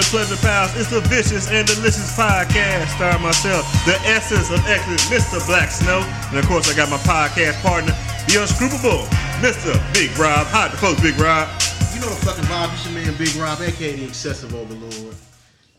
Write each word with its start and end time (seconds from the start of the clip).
the 0.00 0.06
Pleasure 0.10 0.36
Palace. 0.36 0.76
It's 0.76 0.90
the 0.90 1.00
Vicious 1.02 1.48
and 1.50 1.66
Delicious 1.66 2.16
podcast. 2.16 2.88
Starring 2.96 3.22
myself, 3.22 3.66
the 3.84 3.96
essence 4.08 4.50
of 4.50 4.64
excellence, 4.66 5.04
Mr. 5.08 5.44
Black 5.46 5.70
Snow. 5.70 6.00
And 6.30 6.38
of 6.38 6.46
course, 6.46 6.70
I 6.72 6.76
got 6.76 6.88
my 6.90 6.96
podcast 6.98 7.60
partner, 7.62 7.92
the 8.26 8.40
unscrupable, 8.40 9.04
Mr. 9.44 9.76
Big 9.92 10.16
Rob. 10.18 10.46
Hi, 10.48 10.68
the 10.68 10.76
folks, 10.78 11.00
Big 11.02 11.18
Rob. 11.18 11.48
You 11.94 12.00
know 12.00 12.08
the 12.08 12.16
fucking 12.24 12.44
vibe. 12.44 12.72
It's 12.72 12.84
your 12.86 12.94
man 12.94 13.14
Big 13.18 13.34
Rob, 13.36 13.60
aka 13.60 13.96
the 13.96 14.04
Excessive 14.04 14.54
Overlord, 14.54 15.14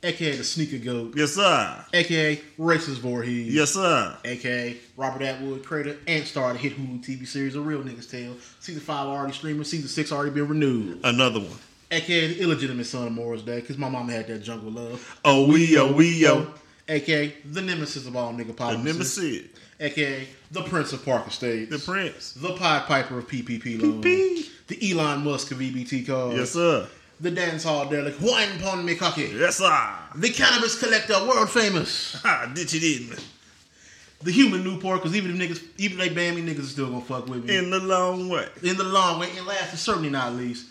aka 0.03 0.35
the 0.37 0.43
Sneaker 0.43 0.77
Goat, 0.77 1.13
Yes, 1.15 1.31
sir. 1.33 1.85
aka 1.93 2.39
Racist 2.59 2.99
Voorhees, 2.99 3.51
Yes, 3.53 3.71
sir. 3.71 4.15
aka 4.23 4.77
Robert 4.97 5.23
Atwood, 5.23 5.65
creator 5.65 5.97
and 6.07 6.25
star 6.27 6.51
of 6.51 6.57
the 6.57 6.59
hit 6.61 6.77
Hulu 6.77 7.03
TV 7.03 7.25
series 7.25 7.55
A 7.55 7.61
Real 7.61 7.81
Niggas 7.81 8.09
Tale. 8.11 8.35
Season 8.59 8.81
5 8.81 9.07
already 9.07 9.33
streaming, 9.33 9.63
season 9.63 9.87
6 9.87 10.11
already 10.11 10.31
been 10.31 10.47
renewed. 10.47 10.99
Another 11.03 11.39
one. 11.39 11.57
Aka 11.91 12.27
the 12.27 12.41
illegitimate 12.41 12.85
son 12.85 13.07
of 13.07 13.13
Morris 13.13 13.41
Day, 13.41 13.59
because 13.59 13.77
my 13.77 13.89
mama 13.89 14.11
had 14.13 14.27
that 14.27 14.39
jungle 14.39 14.71
love. 14.71 15.19
Oh, 15.23 15.47
we, 15.47 15.77
oh, 15.77 15.91
we, 15.91 16.27
oh. 16.27 16.53
aka 16.87 17.33
the 17.45 17.61
nemesis 17.61 18.07
of 18.07 18.15
all 18.15 18.33
nigga 18.33 18.55
The. 18.55 18.83
Nemesis. 18.83 19.47
aka 19.79 20.27
the 20.51 20.63
Prince 20.63 20.93
of 20.93 21.05
Parker 21.05 21.29
State, 21.29 21.69
The 21.69 21.79
Prince. 21.79 22.33
The 22.33 22.53
Pied 22.53 22.85
Piper 22.85 23.19
of 23.19 23.27
PPP 23.27 23.81
loans. 23.81 24.05
PP. 24.05 24.49
The 24.67 24.91
Elon 24.91 25.23
Musk 25.23 25.51
of 25.51 25.57
EBT 25.57 26.07
cards. 26.07 26.37
Yes, 26.37 26.51
sir. 26.51 26.87
The 27.19 27.31
dance 27.31 27.63
hall 27.63 27.85
delic. 27.85 28.19
Wine 28.19 28.59
pon 28.59 28.87
cocky. 28.95 29.31
Yes, 29.35 29.57
sir. 29.57 29.89
The 30.15 30.29
cannabis 30.29 30.79
collector, 30.79 31.13
world 31.25 31.49
famous. 31.49 32.15
Ha, 32.23 32.51
ditch 32.53 32.73
it 32.73 32.83
in. 32.83 33.15
The 34.23 34.31
human 34.31 34.63
Newport, 34.63 35.01
because 35.01 35.15
even 35.15 35.31
if 35.31 35.49
niggas, 35.49 35.63
even 35.77 35.99
if 35.99 36.07
they 36.09 36.13
ban 36.13 36.35
me, 36.35 36.41
niggas 36.41 36.59
is 36.59 36.71
still 36.71 36.87
gonna 36.87 37.01
fuck 37.01 37.27
with 37.27 37.45
me. 37.45 37.57
In 37.57 37.69
the 37.69 37.79
long 37.79 38.29
way. 38.29 38.47
In 38.63 38.77
the 38.77 38.83
long 38.83 39.19
way, 39.19 39.29
and 39.35 39.45
last 39.45 39.71
and 39.71 39.79
certainly 39.79 40.09
not 40.09 40.33
least, 40.33 40.67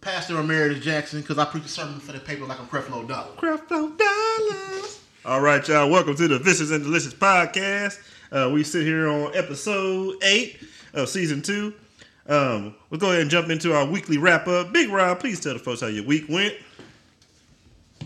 Pastor 0.00 0.40
Emeritus 0.40 0.82
Jackson, 0.82 1.20
because 1.20 1.36
I 1.38 1.44
preach 1.44 1.64
a 1.64 1.68
sermon 1.68 2.00
for 2.00 2.12
the 2.12 2.20
paper 2.20 2.46
like 2.46 2.58
I'm 2.58 2.66
Creflo 2.66 3.06
Dollar. 3.06 3.32
Creflo 3.36 3.92
Dollars. 3.98 5.00
All 5.26 5.42
right, 5.42 5.66
y'all. 5.68 5.90
Welcome 5.90 6.16
to 6.16 6.26
the 6.28 6.38
Vicious 6.38 6.70
and 6.70 6.82
Delicious 6.82 7.12
podcast. 7.12 7.98
Uh, 8.32 8.50
we 8.50 8.64
sit 8.64 8.84
here 8.86 9.08
on 9.08 9.36
episode 9.36 10.16
eight 10.22 10.58
of 10.94 11.08
season 11.10 11.42
two. 11.42 11.74
Um, 12.26 12.74
we'll 12.88 12.98
go 13.00 13.08
ahead 13.10 13.20
and 13.22 13.30
jump 13.30 13.50
into 13.50 13.74
our 13.74 13.84
weekly 13.84 14.16
wrap 14.16 14.48
up. 14.48 14.72
Big 14.72 14.88
Rob, 14.88 15.20
please 15.20 15.38
tell 15.38 15.52
the 15.52 15.58
folks 15.58 15.82
how 15.82 15.88
your 15.88 16.04
week 16.04 16.24
went. 16.30 16.54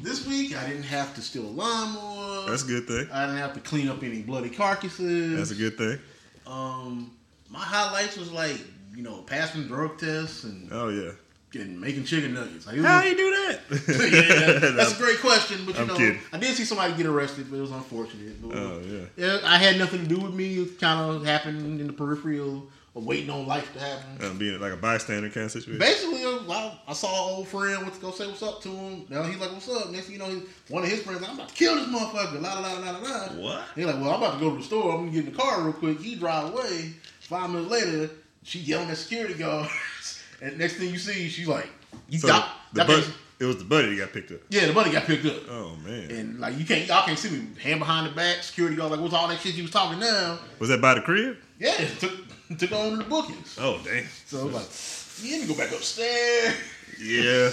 This 0.03 0.27
week, 0.27 0.56
I 0.56 0.67
didn't 0.67 0.83
have 0.83 1.14
to 1.14 1.20
steal 1.23 1.45
a 1.45 1.47
lawnmower. 1.47 2.51
That's 2.51 2.64
a 2.64 2.67
good 2.67 2.89
thing. 2.89 3.08
I 3.12 3.27
didn't 3.27 3.39
have 3.41 3.55
to 3.55 3.61
clean 3.61 3.89
up 3.89 4.03
any 4.03 4.23
bloody 4.23 4.51
carcasses. 4.51 5.36
That's 5.36 5.51
a 5.53 5.55
good 5.55 5.79
thing. 5.79 5.98
Um, 6.45 7.12
my 7.48 7.61
highlights 7.61 8.17
was 8.17 8.33
like, 8.33 8.58
you 8.97 9.05
know, 9.05 9.23
passing 9.23 9.69
drug 9.69 9.98
tests 9.98 10.42
and, 10.42 10.69
Oh 10.73 10.89
yeah. 10.89 11.12
And 11.56 11.80
making 11.80 12.05
chicken 12.05 12.34
nuggets. 12.34 12.66
Like, 12.66 12.77
it 12.77 12.80
was- 12.80 12.86
How 12.86 13.02
you 13.02 13.16
do 13.16 13.30
that? 13.30 13.60
yeah, 14.62 14.70
that's 14.70 14.92
a 14.98 15.02
great 15.02 15.20
question, 15.20 15.64
but 15.64 15.74
you 15.77 15.83
I'm 15.83 15.88
know, 15.88 15.96
kidding. 15.96 16.20
I 16.33 16.38
did 16.38 16.56
see 16.56 16.64
somebody 16.64 16.94
get 16.94 17.06
arrested, 17.06 17.46
but 17.50 17.58
it 17.58 17.61
was 17.62 17.70
unfortunate. 17.70 18.41
But, 18.42 18.56
Oh 18.56 18.80
yeah. 18.86 19.05
yeah, 19.16 19.38
I 19.44 19.58
had 19.58 19.78
nothing 19.78 20.02
to 20.02 20.06
do 20.08 20.19
with 20.20 20.34
me. 20.34 20.55
It 20.58 20.80
kind 20.80 21.00
of 21.00 21.24
happened 21.24 21.80
in 21.80 21.86
the 21.86 21.92
peripheral 21.92 22.56
of, 22.56 22.62
of 22.96 23.05
waiting 23.05 23.30
on 23.30 23.46
life 23.46 23.72
to 23.74 23.80
happen. 23.80 24.24
Um, 24.27 24.38
being 24.38 24.61
like 24.61 24.72
a 24.72 24.77
bystander 24.77 25.28
kind 25.30 25.46
of 25.46 25.52
situation. 25.52 25.78
Basically, 25.78 26.22
uh, 26.24 26.38
I, 26.48 26.78
I 26.88 26.92
saw 26.92 27.08
an 27.28 27.34
old 27.36 27.48
friend 27.48 27.83
went 27.83 27.94
to 27.94 28.00
go 28.00 28.11
say 28.12 28.27
what's 28.27 28.42
up 28.42 28.62
to 28.62 28.68
him. 28.68 29.05
Now 29.08 29.22
he's 29.24 29.39
like, 29.41 29.50
"What's 29.52 29.68
up?" 29.68 29.91
Next 29.91 30.05
thing 30.06 30.12
you 30.14 30.18
know, 30.20 30.28
he, 30.28 30.42
one 30.68 30.84
of 30.84 30.89
his 30.89 31.02
friends 31.02 31.20
like, 31.20 31.30
"I'm 31.30 31.36
about 31.36 31.48
to 31.48 31.55
kill 31.55 31.74
this 31.74 31.86
motherfucker." 31.89 32.41
La 32.41 32.55
la 32.55 32.61
la 32.61 32.78
la 32.78 32.91
la 32.91 32.98
la. 32.98 33.27
What? 33.34 33.64
He's 33.74 33.84
like, 33.86 33.96
"Well, 34.00 34.11
I'm 34.12 34.22
about 34.22 34.34
to 34.34 34.41
go 34.41 34.50
to 34.52 34.56
the 34.58 34.62
store. 34.62 34.92
I'm 34.92 34.98
gonna 35.06 35.11
get 35.11 35.27
in 35.27 35.33
the 35.33 35.36
car 35.39 35.62
real 35.62 35.72
quick." 35.72 36.00
He 36.00 36.14
drive 36.14 36.52
away. 36.52 36.92
Five 37.20 37.50
minutes 37.50 37.70
later, 37.70 38.11
she 38.44 38.61
yelling 38.61 38.91
at 38.91 38.96
security 38.98 39.34
guards, 39.34 40.14
and 40.45 40.59
next 40.59 40.75
thing 40.75 40.91
you 40.91 40.98
see, 40.98 41.28
she's 41.28 41.48
like, 41.48 41.69
"You 42.09 42.19
So 42.19 42.28
got 42.28 42.48
the 42.73 42.83
bitch- 42.84 43.11
it 43.41 43.47
was 43.47 43.56
the 43.59 43.64
buddy 43.64 43.89
that 43.97 43.97
got 44.05 44.12
picked 44.12 44.31
up. 44.31 44.39
Yeah, 44.48 44.67
the 44.67 44.73
buddy 44.73 44.91
got 44.92 45.05
picked 45.05 45.27
up. 45.27 45.48
Oh 45.51 45.77
man. 45.84 46.11
And 46.11 46.39
like 46.41 46.56
you 46.59 46.64
can't, 46.64 46.86
y'all 46.86 47.05
can't 47.05 47.19
see 47.19 47.31
me. 47.31 47.47
Hand 47.61 47.81
behind 47.81 48.06
the 48.06 48.14
back, 48.14 48.42
security 48.42 48.77
guard 48.77 48.92
like, 48.92 49.01
"What's 49.01 49.13
all 49.14 49.27
that 49.29 49.41
shit 49.41 49.55
you 49.55 49.63
was 49.64 49.73
talking 49.73 49.98
now?" 49.98 50.39
Was 50.61 50.68
that 50.68 50.80
by 50.80 50.95
the 50.95 51.01
crib? 51.01 51.36
Yeah, 51.58 51.74
it 51.80 51.98
took 52.01 52.13
took 52.58 52.73
on 52.73 52.98
the 52.98 53.05
bookings. 53.05 53.57
Oh 53.61 53.80
damn. 53.85 54.05
So 54.27 54.46
like, 54.46 54.67
"Yeah, 55.23 55.39
me 55.39 55.46
go 55.46 55.55
back 55.55 55.73
upstairs." 55.73 56.55
Yeah. 57.01 57.51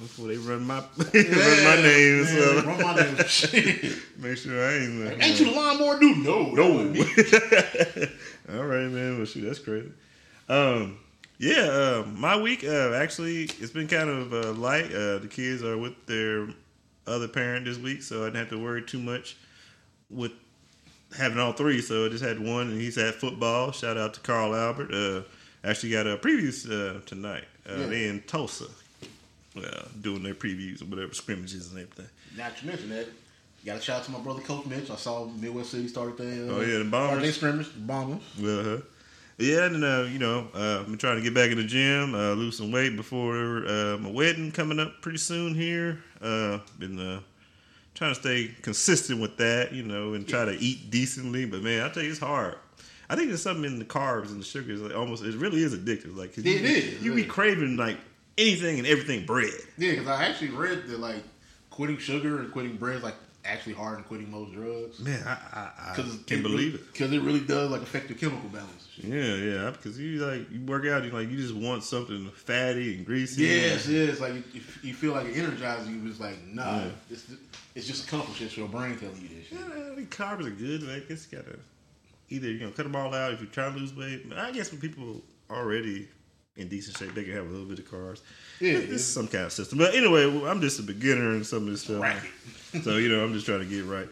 Before 0.00 0.28
they 0.28 0.36
run 0.36 0.62
my 0.64 0.76
run 0.96 1.12
my 1.12 1.76
name, 1.82 2.18
Yeah, 2.20 2.24
so 2.24 2.62
run 2.64 2.80
my 2.80 2.94
name. 2.94 3.16
Make 4.16 4.38
sure 4.38 4.64
I 4.64 4.74
ain't. 4.78 5.08
uh, 5.08 5.24
Ain't 5.24 5.40
you 5.40 5.46
the 5.46 5.50
lawnmower 5.50 5.98
dude? 5.98 6.18
No, 6.18 6.50
no. 6.54 6.68
All 8.58 8.64
right, 8.64 8.88
man. 8.88 9.16
Well, 9.16 9.26
shoot, 9.26 9.42
that's 9.42 9.58
crazy. 9.58 9.90
Um, 10.48 10.98
yeah, 11.38 11.62
uh, 11.62 12.04
my 12.14 12.36
week 12.40 12.64
uh, 12.64 12.92
actually 12.94 13.44
it's 13.44 13.70
been 13.72 13.88
kind 13.88 14.08
of 14.10 14.32
uh, 14.32 14.52
light. 14.52 14.86
Uh, 14.92 15.18
the 15.18 15.28
kids 15.30 15.62
are 15.62 15.76
with 15.78 15.94
their 16.06 16.48
other 17.06 17.28
parent 17.28 17.64
this 17.64 17.78
week, 17.78 18.02
so 18.02 18.22
I 18.22 18.26
didn't 18.26 18.36
have 18.36 18.50
to 18.50 18.58
worry 18.62 18.82
too 18.82 18.98
much 18.98 19.36
with 20.10 20.32
having 21.16 21.38
all 21.38 21.52
three. 21.52 21.80
So 21.80 22.06
I 22.06 22.08
just 22.08 22.24
had 22.24 22.38
one, 22.40 22.68
and 22.68 22.80
he's 22.80 22.98
at 22.98 23.14
football. 23.14 23.72
Shout 23.72 23.96
out 23.96 24.14
to 24.14 24.20
Carl 24.20 24.54
Albert. 24.54 24.92
Uh, 24.92 25.22
actually 25.68 25.90
got 25.90 26.06
a 26.06 26.16
previews 26.16 26.68
uh, 26.70 27.00
tonight. 27.06 27.44
Uh, 27.68 27.76
Yeah. 27.78 27.86
They 27.86 28.08
in 28.08 28.22
Tulsa, 28.22 28.66
uh, 29.56 29.84
doing 30.00 30.22
their 30.22 30.34
previews 30.34 30.82
or 30.82 30.86
whatever 30.86 31.14
scrimmages 31.14 31.70
and 31.70 31.80
everything. 31.80 32.08
Not 32.36 32.56
to 32.58 32.66
mention 32.66 32.88
that. 32.90 33.06
Got 33.66 33.78
a 33.78 33.80
shout 33.80 34.00
out 34.00 34.04
to 34.04 34.10
my 34.12 34.20
brother 34.20 34.40
Coach 34.42 34.66
Mitch. 34.66 34.88
I 34.90 34.96
saw 34.96 35.26
Midwest 35.26 35.70
City 35.72 35.88
started 35.88 36.16
their 36.16 36.48
uh, 36.48 36.56
Oh, 36.56 36.60
yeah, 36.60 36.78
the 36.78 36.84
Bombers. 36.84 37.22
their 37.22 37.32
scrimmage, 37.32 37.72
the 37.72 37.80
bombers. 37.80 38.22
Uh, 38.42 38.80
yeah, 39.38 39.66
and 39.66 39.84
uh, 39.84 40.02
you 40.10 40.18
know, 40.18 40.48
uh, 40.54 40.84
I'm 40.86 40.98
trying 40.98 41.16
to 41.16 41.22
get 41.22 41.34
back 41.34 41.50
in 41.50 41.56
the 41.58 41.64
gym, 41.64 42.14
uh, 42.14 42.32
lose 42.32 42.56
some 42.58 42.72
weight 42.72 42.96
before 42.96 43.66
uh, 43.66 43.96
my 43.98 44.10
wedding 44.10 44.50
coming 44.50 44.80
up 44.80 45.00
pretty 45.00 45.18
soon 45.18 45.54
here. 45.54 46.00
Uh, 46.20 46.58
been 46.78 46.98
uh, 46.98 47.20
trying 47.94 48.14
to 48.14 48.20
stay 48.20 48.50
consistent 48.62 49.20
with 49.20 49.36
that, 49.38 49.72
you 49.72 49.82
know, 49.84 50.14
and 50.14 50.26
try 50.26 50.44
to 50.44 50.52
eat 50.58 50.90
decently. 50.90 51.44
But 51.46 51.62
man, 51.62 51.84
I 51.84 51.88
tell 51.88 52.02
you, 52.02 52.10
it's 52.10 52.18
hard. 52.18 52.56
I 53.10 53.16
think 53.16 53.28
there's 53.28 53.42
something 53.42 53.64
in 53.64 53.78
the 53.78 53.84
carbs 53.84 54.28
and 54.30 54.40
the 54.40 54.44
sugars. 54.44 54.80
Like 54.80 54.94
almost, 54.94 55.24
it 55.24 55.34
really 55.36 55.62
is 55.62 55.74
addictive. 55.74 56.16
Like 56.16 56.34
'cause 56.34 56.44
you, 56.44 56.56
It 56.56 56.64
is, 56.64 57.02
You 57.02 57.14
be 57.14 57.24
craving 57.24 57.76
like 57.76 57.96
anything 58.36 58.78
and 58.78 58.86
everything 58.86 59.24
bread. 59.24 59.50
Yeah, 59.78 59.92
because 59.92 60.08
I 60.08 60.24
actually 60.26 60.50
read 60.50 60.86
that 60.88 60.98
like 61.00 61.22
quitting 61.70 61.98
sugar 61.98 62.40
and 62.40 62.52
quitting 62.52 62.76
bread 62.76 62.96
is 62.96 63.02
like 63.02 63.14
actually 63.48 63.72
hard 63.74 63.96
than 63.96 64.04
quitting 64.04 64.30
most 64.30 64.52
drugs. 64.52 65.00
Man, 65.00 65.22
I, 65.26 65.30
I, 65.30 65.92
I 65.92 65.94
can't 66.26 66.42
believe 66.42 66.74
it. 66.74 66.92
Because 66.92 67.12
it 67.12 67.22
really 67.22 67.40
does 67.40 67.70
like 67.70 67.82
affect 67.82 68.08
your 68.08 68.18
chemical 68.18 68.48
balance. 68.50 68.88
Yeah, 68.96 69.34
yeah, 69.34 69.70
because 69.70 69.98
you 69.98 70.24
like 70.24 70.50
you 70.50 70.60
work 70.66 70.86
out, 70.86 71.04
you 71.04 71.10
like 71.10 71.30
you 71.30 71.36
just 71.36 71.54
want 71.54 71.84
something 71.84 72.30
fatty 72.30 72.96
and 72.96 73.06
greasy. 73.06 73.44
Yes, 73.44 73.88
yes. 73.88 74.20
Like 74.20 74.34
you, 74.54 74.60
you 74.82 74.94
feel 74.94 75.12
like 75.12 75.26
it 75.26 75.36
energizes 75.36 75.88
you. 75.88 76.06
It's 76.08 76.20
like 76.20 76.36
nah, 76.46 76.78
Yeah. 76.78 76.88
it's 77.10 77.32
it's 77.74 77.86
just 77.86 78.08
comfort 78.08 78.34
shit. 78.36 78.56
Your 78.56 78.68
brain 78.68 78.96
telling 78.98 79.20
you 79.20 79.28
this 79.28 79.46
shit. 79.48 79.58
Yeah, 79.58 80.04
carbs 80.04 80.46
are 80.46 80.50
good. 80.50 80.82
Like, 80.82 81.08
it's 81.10 81.26
gotta 81.26 81.58
either 82.28 82.48
you 82.50 82.60
know 82.60 82.70
cut 82.70 82.84
them 82.84 82.96
all 82.96 83.14
out 83.14 83.32
if 83.32 83.40
you're 83.40 83.50
trying 83.50 83.74
to 83.74 83.78
lose 83.80 83.94
weight. 83.94 84.26
I 84.36 84.50
guess 84.52 84.70
when 84.70 84.80
people 84.80 85.22
already 85.50 86.08
in 86.58 86.68
decent 86.68 86.96
shape, 86.98 87.14
they 87.14 87.24
can 87.24 87.32
have 87.32 87.46
a 87.46 87.48
little 87.50 87.66
bit 87.66 87.78
of 87.78 87.90
cars. 87.90 88.22
Yeah, 88.60 88.74
this 88.74 88.90
is 88.90 89.06
some 89.06 89.28
kind 89.28 89.44
of 89.44 89.52
system. 89.52 89.78
But 89.78 89.94
anyway, 89.94 90.24
I'm 90.46 90.60
just 90.60 90.78
a 90.78 90.82
beginner 90.82 91.34
in 91.34 91.44
some 91.44 91.64
of 91.64 91.70
this 91.70 91.82
stuff, 91.82 92.02
Racket. 92.02 92.30
so 92.84 92.96
you 92.96 93.08
know 93.08 93.24
I'm 93.24 93.32
just 93.32 93.46
trying 93.46 93.60
to 93.60 93.64
get 93.64 93.84
right. 93.84 94.08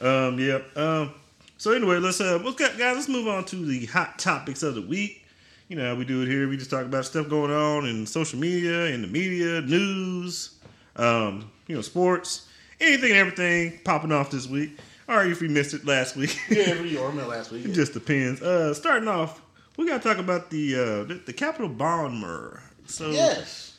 Um, 0.00 0.38
yeah. 0.38 0.58
Um, 0.76 1.14
so 1.58 1.72
anyway, 1.72 1.96
let's 1.98 2.20
uh, 2.20 2.38
let's 2.44 2.56
guys, 2.56 2.78
let's 2.78 3.08
move 3.08 3.26
on 3.28 3.44
to 3.46 3.56
the 3.56 3.86
hot 3.86 4.18
topics 4.18 4.62
of 4.62 4.74
the 4.74 4.82
week. 4.82 5.24
You 5.68 5.76
know 5.76 5.88
how 5.88 5.94
we 5.96 6.04
do 6.04 6.22
it 6.22 6.28
here. 6.28 6.48
We 6.48 6.56
just 6.56 6.70
talk 6.70 6.84
about 6.84 7.04
stuff 7.06 7.28
going 7.28 7.50
on 7.50 7.86
in 7.86 8.06
social 8.06 8.38
media, 8.38 8.86
in 8.86 9.02
the 9.02 9.08
media, 9.08 9.62
news, 9.62 10.54
um, 10.96 11.50
you 11.66 11.74
know, 11.74 11.80
sports, 11.82 12.48
anything 12.80 13.10
and 13.10 13.18
everything 13.18 13.80
popping 13.84 14.12
off 14.12 14.30
this 14.30 14.46
week. 14.46 14.78
Or 15.08 15.24
if 15.24 15.40
we 15.40 15.48
missed 15.48 15.72
it 15.72 15.84
last 15.86 16.16
week, 16.16 16.36
Yeah, 16.50 16.64
every 16.66 16.90
year. 16.90 17.00
I 17.00 17.10
last 17.12 17.52
week. 17.52 17.64
it 17.64 17.72
just 17.72 17.92
depends. 17.92 18.42
Uh, 18.42 18.74
starting 18.74 19.08
off, 19.08 19.40
we 19.76 19.86
got 19.86 20.02
to 20.02 20.08
talk 20.08 20.18
about 20.18 20.50
the 20.50 20.74
uh, 20.74 21.04
the, 21.04 21.22
the 21.26 21.32
Capitol 21.32 21.68
bomb 21.68 22.20
murder. 22.20 22.62
So 22.86 23.10
Yes. 23.10 23.76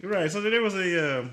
you're 0.00 0.10
right. 0.12 0.30
So 0.30 0.40
there 0.40 0.62
was 0.62 0.74
a 0.74 1.20
uh, 1.20 1.24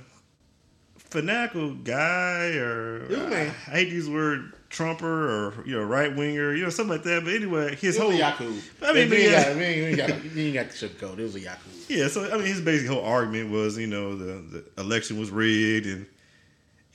fanatical 0.98 1.74
guy, 1.76 2.56
or 2.58 3.08
I, 3.12 3.42
I 3.42 3.76
hate 3.78 3.86
to 3.90 3.96
use 3.96 4.06
the 4.08 4.14
word 4.14 4.54
Trumper 4.70 5.30
or 5.30 5.66
you 5.66 5.74
know 5.78 5.84
right 5.84 6.14
winger, 6.16 6.54
you 6.54 6.64
know 6.64 6.70
something 6.70 6.92
like 6.92 7.04
that. 7.04 7.24
But 7.24 7.34
anyway, 7.34 7.76
his 7.76 7.96
It 7.96 8.02
whole 8.02 8.12
Yaku. 8.12 8.62
I 8.84 8.94
mean, 8.94 9.10
we 9.10 9.18
ain't 9.18 9.32
yeah. 9.32 9.44
got, 9.46 9.56
we 9.56 9.64
ain't, 9.64 9.78
we 9.82 9.88
ain't 9.88 9.98
got, 9.98 10.34
we 10.36 10.52
got 10.54 10.70
the 10.70 10.76
sugarcoat. 10.88 11.20
It 11.20 11.24
was 11.24 11.36
a 11.36 11.40
Yaku. 11.40 11.90
Yeah, 11.90 12.08
so 12.10 12.30
I 12.30 12.38
mean, 12.38 12.48
his 12.48 12.62
basic 12.62 12.88
whole 12.90 13.04
argument 13.04 13.52
was, 13.52 13.78
you 13.78 13.88
know, 13.88 14.16
the, 14.18 14.64
the 14.76 14.82
election 14.82 15.18
was 15.20 15.30
rigged, 15.32 15.86
and 15.86 16.06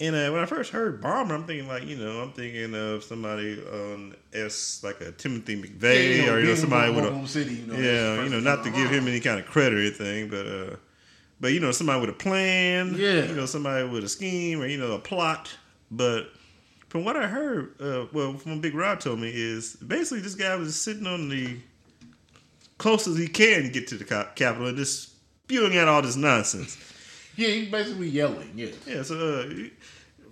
and 0.03 0.17
uh, 0.17 0.31
when 0.33 0.43
I 0.43 0.47
first 0.47 0.71
heard 0.73 1.01
bomber, 1.01 1.35
I'm 1.35 1.45
thinking 1.45 1.69
like, 1.69 1.85
you 1.87 1.97
know, 1.97 2.21
I'm 2.23 2.33
thinking 2.33 2.75
of 2.75 3.05
somebody 3.05 3.61
on 3.63 4.15
S 4.33 4.81
like 4.83 5.01
a 5.01 5.13
Timothy 5.13 5.61
McVeigh, 5.63 6.19
Yeah, 6.27 6.33
or 6.33 6.41
you 6.41 6.47
know, 6.49 6.55
somebody 6.55 6.93
with 6.93 7.05
a 7.05 7.29
City, 7.29 7.55
you 7.55 7.67
know, 7.67 7.75
yeah, 7.75 8.23
you 8.25 8.29
know, 8.31 8.41
not 8.41 8.65
to 8.65 8.71
give 8.71 8.91
him 8.91 9.07
any 9.09 9.21
kind 9.21 9.39
of 9.41 9.47
credit 9.47 9.79
or 9.79 9.81
anything, 9.81 10.29
but 10.29 10.47
uh, 10.47 10.77
but 11.41 11.53
you 11.53 11.61
know, 11.61 11.73
somebody 11.73 12.01
with 12.01 12.11
a 12.11 12.15
plan, 12.15 12.95
Yeah. 12.97 13.25
you 13.27 13.35
know, 13.35 13.47
somebody 13.47 13.89
with 13.89 14.05
a 14.05 14.09
scheme 14.09 14.61
or 14.61 14.67
you 14.67 14.79
know, 14.79 14.93
a 14.93 14.99
plot, 14.99 15.51
but. 15.91 16.27
From 16.89 17.07
what 17.07 17.17
I 17.17 17.27
heard, 17.27 17.75
uh, 17.81 18.05
well, 18.13 18.35
from 18.37 18.53
what 18.53 18.61
Big 18.61 18.75
Rob 18.75 19.01
told 19.01 19.19
me, 19.19 19.31
is 19.35 19.77
basically 19.77 20.21
this 20.21 20.35
guy 20.35 20.55
was 20.57 20.79
sitting 20.79 21.07
on 21.07 21.31
the 21.31 21.57
closest 22.77 23.19
he 23.19 23.29
can 23.29 23.71
get 23.73 23.89
to 23.89 23.97
the 23.97 24.05
cap- 24.05 24.37
Capitol 24.37 24.67
and 24.69 24.77
just 24.77 25.11
spewing 25.45 25.79
out 25.79 25.89
all 25.89 26.03
this 26.03 26.17
nonsense. 26.17 26.77
Yeah, 27.37 27.49
he's 27.49 27.71
basically 27.71 28.09
yelling. 28.09 28.53
Yeah. 28.55 28.69
Yeah, 28.87 29.03
so 29.03 29.15
uh, 29.17 29.55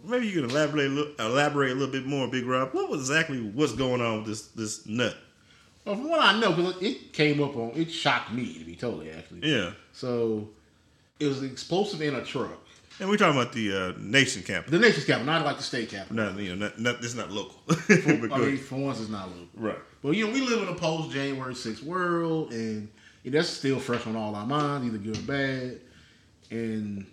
maybe 0.05 0.29
you 0.29 0.41
can 0.43 0.51
elaborate 0.51 0.87
a 0.87 0.91
little, 0.91 1.13
elaborate 1.19 1.73
a 1.73 1.75
little 1.75 1.93
bit 1.93 2.07
more, 2.07 2.29
Big 2.29 2.45
Rob. 2.47 2.73
What 2.75 2.89
was 2.91 3.01
exactly 3.01 3.41
what's 3.41 3.73
going 3.75 4.01
on 4.01 4.19
with 4.19 4.27
this 4.27 4.43
this 4.49 4.87
nut? 4.87 5.17
Well, 5.85 5.95
from 5.97 6.09
what 6.11 6.21
I 6.21 6.39
know, 6.39 6.53
because 6.53 6.81
it 6.83 7.13
came 7.13 7.43
up 7.43 7.57
on, 7.57 7.73
it 7.75 7.91
shocked 7.91 8.33
me 8.33 8.59
to 8.59 8.65
be 8.65 8.77
totally 8.77 9.11
actually. 9.11 9.51
Yeah, 9.51 9.73
So 9.93 10.51
it 11.19 11.27
was 11.27 11.43
explosive 11.43 12.03
in 12.03 12.15
a 12.15 12.23
truck. 12.25 12.59
and 13.01 13.09
we're 13.09 13.17
talking 13.17 13.41
about 13.41 13.55
the 13.55 13.73
uh, 13.75 13.93
nation 13.99 14.43
capital. 14.43 14.79
The 14.79 14.87
nation's 14.87 15.07
capital, 15.07 15.25
not 15.27 15.43
like 15.45 15.57
the 15.57 15.63
state 15.63 15.89
capital. 15.89 16.17
No, 16.17 16.39
you 16.39 16.55
know, 16.55 16.67
not, 16.67 16.79
not 16.79 17.01
this 17.01 17.13
is 17.13 17.17
not 17.17 17.31
local. 17.31 17.57
But 17.67 18.33
I 18.33 18.39
mean, 18.39 18.59
for 18.59 18.77
once, 18.77 19.01
it's 19.01 19.09
not 19.09 19.29
local. 19.29 19.47
right. 19.57 19.79
But 20.03 20.11
you 20.11 20.27
know, 20.27 20.33
we 20.35 20.43
live 20.43 20.63
in 20.63 20.69
a 20.69 20.75
post 20.75 21.11
January 21.13 21.55
6th 21.55 21.83
world, 21.83 22.53
and 22.53 22.89
yeah, 23.23 23.33
that's 23.33 23.49
still 23.49 23.79
fresh 23.81 24.07
on 24.07 24.17
all 24.17 24.35
our 24.35 24.47
minds, 24.47 24.87
either 24.87 24.99
good 24.99 25.17
or 25.19 25.23
bad. 25.23 25.81
And 26.51 27.07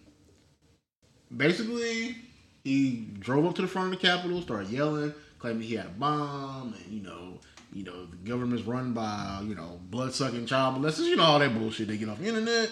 basically, 1.35 2.17
he 2.63 3.07
drove 3.19 3.45
up 3.45 3.55
to 3.55 3.61
the 3.61 3.67
front 3.67 3.93
of 3.93 3.99
the 3.99 4.07
Capitol, 4.07 4.41
started 4.41 4.69
yelling, 4.69 5.13
claiming 5.39 5.61
he 5.61 5.75
had 5.75 5.85
a 5.85 5.89
bomb, 5.89 6.73
and 6.73 6.91
you 6.91 7.01
know, 7.01 7.39
you 7.71 7.83
know, 7.83 8.05
the 8.05 8.17
government's 8.29 8.63
run 8.63 8.93
by 8.93 9.41
you 9.45 9.55
know 9.55 9.79
blood 9.89 10.13
sucking 10.13 10.45
child 10.45 10.75
molesters, 10.81 11.05
you 11.05 11.15
know, 11.15 11.23
all 11.23 11.39
that 11.39 11.53
bullshit 11.53 11.87
they 11.87 11.97
get 11.97 12.09
off 12.09 12.19
the 12.19 12.27
internet. 12.27 12.71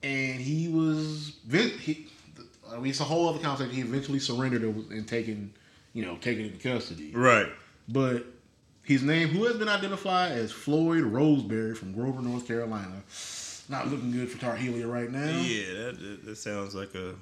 And 0.00 0.40
he 0.40 0.68
was, 0.68 1.36
he, 1.50 2.06
I 2.70 2.76
mean, 2.76 2.86
it's 2.86 3.00
a 3.00 3.04
whole 3.04 3.28
other 3.28 3.40
conversation. 3.40 3.74
He 3.74 3.80
eventually 3.80 4.20
surrendered 4.20 4.62
and 4.62 5.08
taken, 5.08 5.52
you 5.92 6.04
know, 6.04 6.16
taken 6.18 6.44
into 6.44 6.58
custody. 6.58 7.10
Right. 7.12 7.48
But 7.88 8.24
his 8.84 9.02
name, 9.02 9.28
who 9.28 9.44
has 9.44 9.56
been 9.56 9.68
identified 9.68 10.32
as 10.32 10.52
Floyd 10.52 11.02
Roseberry 11.02 11.74
from 11.74 11.92
Grover, 11.92 12.22
North 12.22 12.46
Carolina, 12.46 13.02
not 13.68 13.88
looking 13.88 14.10
good 14.12 14.30
for 14.30 14.38
Tar 14.40 14.56
Helia 14.56 14.90
right 14.90 15.10
now. 15.10 15.40
Yeah, 15.40 15.72
that, 15.84 15.98
that, 16.00 16.24
that 16.26 16.36
sounds 16.36 16.74
like 16.74 16.94
a 16.94 17.14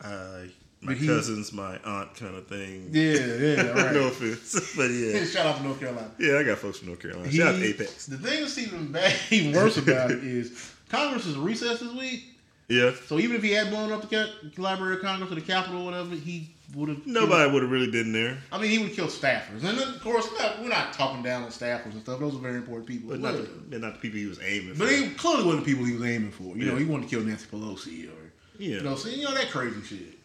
uh, 0.00 0.40
my 0.80 0.92
he- 0.94 1.06
cousin's 1.06 1.52
my 1.52 1.78
aunt 1.78 2.14
kind 2.14 2.34
of 2.36 2.46
thing. 2.46 2.88
Yeah, 2.92 3.14
yeah, 3.14 3.70
right. 3.84 3.92
no 3.94 4.08
offense, 4.08 4.74
but 4.76 4.90
yeah, 4.90 5.24
Shout 5.26 5.46
out 5.46 5.56
to 5.58 5.62
North 5.62 5.80
Carolina. 5.80 6.10
yeah, 6.18 6.38
I 6.38 6.42
got 6.42 6.58
folks 6.58 6.78
from 6.78 6.88
North 6.88 7.00
Carolina. 7.00 7.30
Shout 7.30 7.54
out 7.54 7.58
to 7.58 7.64
Apex. 7.64 8.06
The 8.06 8.18
thing 8.18 8.40
that's 8.42 8.58
even 8.58 8.92
bad, 8.92 9.14
even 9.30 9.52
worse 9.52 9.76
about 9.78 10.10
it 10.10 10.22
is 10.22 10.72
Congress 10.88 11.26
is 11.26 11.36
recessed 11.36 11.80
this 11.80 11.92
week. 11.92 12.24
Yeah, 12.68 12.92
So 13.06 13.18
even 13.18 13.36
if 13.36 13.42
he 13.42 13.50
had 13.52 13.68
blown 13.68 13.92
up 13.92 14.08
the 14.08 14.30
Library 14.56 14.94
of 14.96 15.02
Congress 15.02 15.30
or 15.30 15.34
the 15.34 15.42
Capitol 15.42 15.82
or 15.82 15.84
whatever, 15.84 16.14
he 16.14 16.48
would 16.74 16.88
have. 16.88 17.06
nobody 17.06 17.52
would 17.52 17.62
have 17.62 17.70
really 17.70 17.90
been 17.90 18.12
there, 18.12 18.38
I 18.52 18.60
mean, 18.60 18.70
he 18.70 18.78
would 18.78 18.92
kill 18.92 19.06
staffers, 19.06 19.62
and 19.64 19.78
of 19.78 20.00
course, 20.02 20.28
not, 20.38 20.60
we're 20.60 20.68
not 20.68 20.92
talking 20.92 21.22
down 21.22 21.42
on 21.44 21.50
staffers 21.50 21.92
and 21.92 22.02
stuff. 22.02 22.20
Those 22.20 22.34
are 22.34 22.38
very 22.38 22.56
important 22.56 22.86
people. 22.88 23.10
but 23.10 23.20
not 23.20 23.34
the, 23.34 23.48
they're 23.68 23.78
not 23.80 23.94
the 23.94 24.00
people 24.00 24.18
he 24.18 24.26
was 24.26 24.40
aiming 24.42 24.74
But 24.76 24.88
for. 24.88 24.94
he 24.94 25.10
clearly 25.10 25.44
wasn't 25.44 25.64
the 25.64 25.72
people 25.72 25.84
he 25.86 25.94
was 25.94 26.04
aiming 26.04 26.30
for. 26.32 26.56
You 26.56 26.66
know, 26.66 26.76
he 26.76 26.84
wanted 26.84 27.08
to 27.08 27.16
kill 27.16 27.24
Nancy 27.24 27.46
Pelosi 27.46 28.08
or 28.08 28.32
yeah, 28.58 28.76
you 28.76 28.82
know, 28.82 28.94
so 28.94 29.08
you 29.08 29.24
know 29.24 29.34
that 29.34 29.50
crazy 29.50 29.82
shit. 29.82 30.18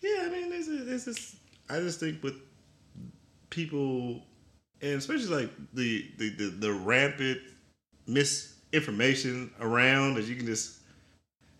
Yeah, 0.00 0.24
I 0.26 0.30
mean, 0.30 0.50
this 0.50 0.66
is 0.68 0.86
this 0.86 1.06
is. 1.06 1.36
I 1.70 1.78
just 1.78 2.00
think 2.00 2.22
with 2.22 2.34
people, 3.50 4.22
and 4.80 4.94
especially 4.94 5.28
like 5.42 5.50
the 5.72 6.10
the 6.18 6.30
the, 6.30 6.44
the 6.46 6.72
rampant 6.72 7.38
misinformation 8.06 9.50
around 9.60 10.14
that 10.14 10.24
you 10.24 10.36
can 10.36 10.46
just. 10.46 10.78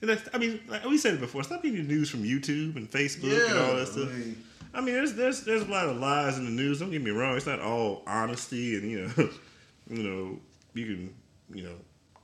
And 0.03 0.11
that's, 0.11 0.29
I 0.35 0.39
mean, 0.39 0.61
like 0.69 0.85
we 0.85 0.99
said 0.99 1.15
it 1.15 1.21
before. 1.21 1.43
Stop 1.45 1.63
getting 1.63 1.79
the 1.87 1.95
news 1.95 2.11
from 2.11 2.23
YouTube 2.25 2.77
and 2.77 2.91
Facebook 2.91 3.49
and 3.51 3.59
all 3.59 3.77
that 3.77 3.87
stuff. 3.89 4.09
I 4.09 4.13
mean, 4.19 4.45
I 4.75 4.81
mean, 4.81 4.95
there's 4.95 5.15
there's 5.15 5.43
there's 5.45 5.63
a 5.63 5.67
lot 5.71 5.87
of 5.89 5.97
lies 5.97 6.37
in 6.39 6.45
the 6.45 6.51
news. 6.51 6.81
Don't 6.81 6.91
get 6.91 7.03
me 7.03 7.11
wrong; 7.13 7.37
it's 7.37 7.47
not 7.47 7.61
all 7.61 8.03
honesty, 8.07 8.75
and 8.77 8.91
you 8.91 9.03
know, 9.17 9.31
you 9.91 10.03
know, 10.03 10.39
you 10.75 10.85
can 10.87 11.15
you 11.55 11.63
know 11.65 11.75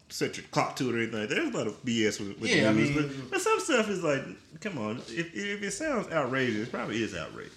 set 0.09 0.37
your 0.39 0.47
clock 0.51 0.75
to 0.77 0.89
it 0.89 0.95
or 0.95 0.99
anything. 0.99 1.21
like 1.21 1.29
that. 1.29 1.35
There's 1.37 1.55
a 1.55 1.57
lot 1.57 1.67
of 1.67 1.85
BS 1.85 2.19
with, 2.21 2.41
with 2.41 2.51
Yeah, 2.51 2.71
I 2.71 2.73
the 2.73 2.79
news, 2.81 2.91
mean- 2.97 3.09
but, 3.09 3.31
but 3.31 3.41
some 3.43 3.61
stuff 3.61 3.89
is 3.91 4.03
like, 4.03 4.23
come 4.61 4.79
on, 4.79 4.97
if 5.09 5.33
if 5.35 5.63
it 5.63 5.71
sounds 5.73 6.11
outrageous, 6.11 6.67
it 6.69 6.73
probably 6.73 7.03
is 7.03 7.15
outrageous. 7.15 7.53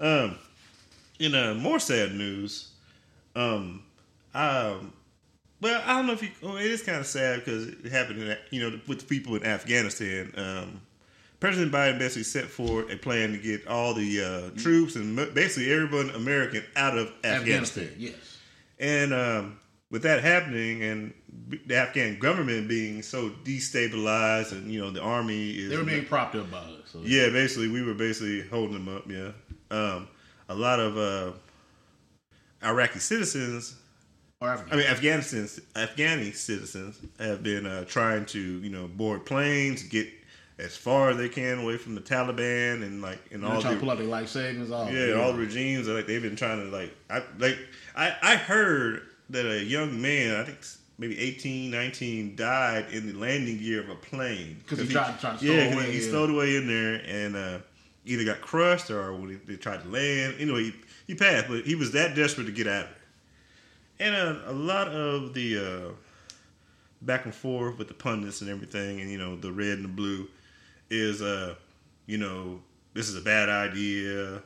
Um, 0.00 0.38
in 1.18 1.34
uh, 1.34 1.52
more 1.54 1.78
sad 1.78 2.14
news, 2.14 2.68
um, 3.36 3.82
um, 4.34 4.92
well, 5.60 5.82
I 5.84 5.94
don't 5.94 6.06
know 6.06 6.12
if 6.12 6.22
you. 6.22 6.30
Oh, 6.42 6.56
it 6.56 6.66
is 6.66 6.82
kind 6.82 6.98
of 6.98 7.06
sad 7.06 7.40
because 7.44 7.68
it 7.68 7.92
happened, 7.92 8.22
in, 8.22 8.36
you 8.50 8.60
know, 8.60 8.80
with 8.86 9.00
the 9.00 9.06
people 9.06 9.36
in 9.36 9.44
Afghanistan. 9.44 10.32
Um, 10.36 10.80
President 11.40 11.72
Biden 11.72 11.98
basically 11.98 12.24
set 12.24 12.44
forward 12.44 12.90
a 12.90 12.96
plan 12.96 13.32
to 13.32 13.38
get 13.38 13.66
all 13.66 13.94
the 13.94 14.22
uh, 14.22 14.60
troops 14.60 14.94
and 14.96 15.16
basically 15.34 15.72
everyone 15.72 16.10
American 16.10 16.62
out 16.76 16.98
of 16.98 17.08
Afghanistan. 17.24 17.84
Afghanistan, 17.84 17.90
yes. 17.96 18.38
And 18.78 19.14
um, 19.14 19.60
with 19.90 20.02
that 20.02 20.22
happening, 20.22 20.82
and 20.82 21.14
the 21.66 21.76
Afghan 21.76 22.18
government 22.18 22.68
being 22.68 23.02
so 23.02 23.30
destabilized, 23.44 24.52
and 24.52 24.70
you 24.70 24.80
know 24.80 24.90
the 24.90 25.00
army 25.00 25.50
is 25.50 25.70
They 25.70 25.76
were 25.76 25.84
being 25.84 26.04
propped 26.04 26.36
up 26.36 26.50
by 26.50 26.58
us. 26.58 26.90
So. 26.92 27.00
yeah, 27.04 27.30
basically, 27.30 27.68
we 27.68 27.82
were 27.82 27.94
basically 27.94 28.42
holding 28.42 28.84
them 28.84 28.94
up. 28.94 29.10
Yeah, 29.10 29.32
um, 29.70 30.08
a 30.48 30.54
lot 30.54 30.78
of 30.78 30.96
uh, 30.98 31.32
Iraqi 32.62 32.98
citizens, 32.98 33.76
Or 34.40 34.48
I 34.48 34.76
mean 34.76 34.86
Afghanistan, 34.86 35.46
Afghani 35.74 36.34
citizens 36.34 36.98
have 37.18 37.42
been 37.42 37.66
uh, 37.66 37.84
trying 37.84 38.24
to 38.26 38.40
you 38.40 38.70
know 38.70 38.88
board 38.88 39.26
planes, 39.26 39.82
get 39.82 40.08
as 40.58 40.76
far 40.76 41.10
as 41.10 41.18
they 41.18 41.28
can 41.28 41.58
away 41.58 41.76
from 41.76 41.94
the 41.94 42.00
Taliban, 42.00 42.82
and 42.82 43.02
like 43.02 43.18
and 43.30 43.42
They're 43.42 43.50
all 43.50 43.60
trying 43.60 43.74
the 43.74 43.80
to 43.80 43.84
pull 43.84 43.90
out 43.90 43.98
their 43.98 44.06
life 44.06 44.28
savings. 44.28 44.70
All 44.70 44.90
yeah, 44.90 45.12
all 45.14 45.34
the 45.34 45.38
regimes 45.38 45.88
are 45.88 45.94
like 45.94 46.06
they've 46.06 46.22
been 46.22 46.36
trying 46.36 46.64
to 46.64 46.74
like 46.74 46.94
I 47.10 47.22
like 47.38 47.58
I 47.94 48.16
I 48.22 48.36
heard 48.36 49.02
that 49.28 49.44
a 49.44 49.62
young 49.62 50.00
man, 50.00 50.36
I 50.36 50.44
think 50.44 50.58
maybe 50.96 51.18
18, 51.18 51.70
19, 51.70 52.34
died 52.34 52.86
in 52.92 53.06
the 53.06 53.18
landing 53.18 53.58
gear 53.58 53.80
of 53.80 53.88
a 53.90 53.94
plane 53.94 54.56
'Cause 54.66 54.78
he 54.80 54.88
tried- 54.88 55.20
tried 55.20 55.32
to 55.32 55.38
stow 55.38 55.46
yeah, 55.52 55.74
away, 55.74 55.86
he, 55.86 55.92
he 55.92 56.00
stowed 56.00 56.30
away 56.30 56.56
in 56.56 56.66
there 56.66 57.00
and 57.06 57.36
uh, 57.36 57.58
either 58.04 58.24
got 58.24 58.40
crushed 58.40 58.90
or 58.90 59.14
when 59.14 59.30
he, 59.30 59.36
they 59.36 59.56
tried 59.56 59.82
to 59.82 59.88
land. 59.88 60.34
Anyway, 60.38 60.64
he, 60.64 60.74
he 61.06 61.14
passed, 61.14 61.46
but 61.48 61.64
he 61.64 61.74
was 61.74 61.92
that 61.92 62.14
desperate 62.14 62.44
to 62.46 62.52
get 62.52 62.66
out. 62.66 62.86
And 64.00 64.16
uh, 64.16 64.40
a 64.46 64.52
lot 64.52 64.88
of 64.88 65.34
the 65.34 65.58
uh, 65.58 65.92
back 67.02 67.26
and 67.26 67.34
forth 67.34 67.78
with 67.78 67.88
the 67.88 67.94
pundits 67.94 68.40
and 68.40 68.50
everything, 68.50 69.00
and 69.00 69.10
you 69.10 69.18
know 69.18 69.36
the 69.36 69.52
red 69.52 69.76
and 69.78 69.84
the 69.84 69.88
blue, 69.88 70.26
is 70.88 71.22
uh, 71.22 71.54
you 72.06 72.18
know 72.18 72.60
this 72.94 73.08
is 73.08 73.16
a 73.16 73.20
bad 73.20 73.48
idea. 73.48 74.42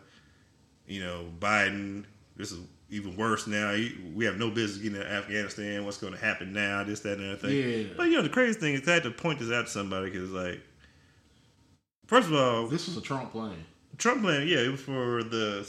You 0.86 1.00
know 1.00 1.26
Biden, 1.38 2.04
this 2.36 2.50
is 2.52 2.58
even 2.90 3.16
worse 3.16 3.46
now. 3.46 3.74
We 4.14 4.24
have 4.24 4.36
no 4.36 4.50
business 4.50 4.82
getting 4.82 5.00
to 5.00 5.10
Afghanistan. 5.10 5.84
What's 5.84 5.98
going 5.98 6.12
to 6.12 6.18
happen 6.18 6.52
now? 6.52 6.84
This, 6.84 7.00
that, 7.00 7.18
and 7.18 7.30
other 7.30 7.48
thing. 7.48 7.86
Yeah. 7.86 7.92
But 7.96 8.04
you 8.04 8.16
know 8.16 8.22
the 8.22 8.28
crazy 8.28 8.58
thing 8.58 8.74
is 8.74 8.88
I 8.88 8.94
had 8.94 9.04
to 9.04 9.10
point 9.10 9.38
this 9.38 9.50
out 9.50 9.66
to 9.66 9.70
somebody 9.70 10.10
because 10.10 10.30
like, 10.30 10.60
first 12.06 12.28
of 12.28 12.34
all, 12.34 12.66
This 12.66 12.86
was 12.86 12.96
a 12.96 13.00
Trump 13.00 13.32
plan. 13.32 13.64
Trump 13.98 14.22
plan, 14.22 14.46
yeah, 14.48 14.58
it 14.58 14.70
was 14.70 14.80
for 14.80 15.22
the, 15.22 15.62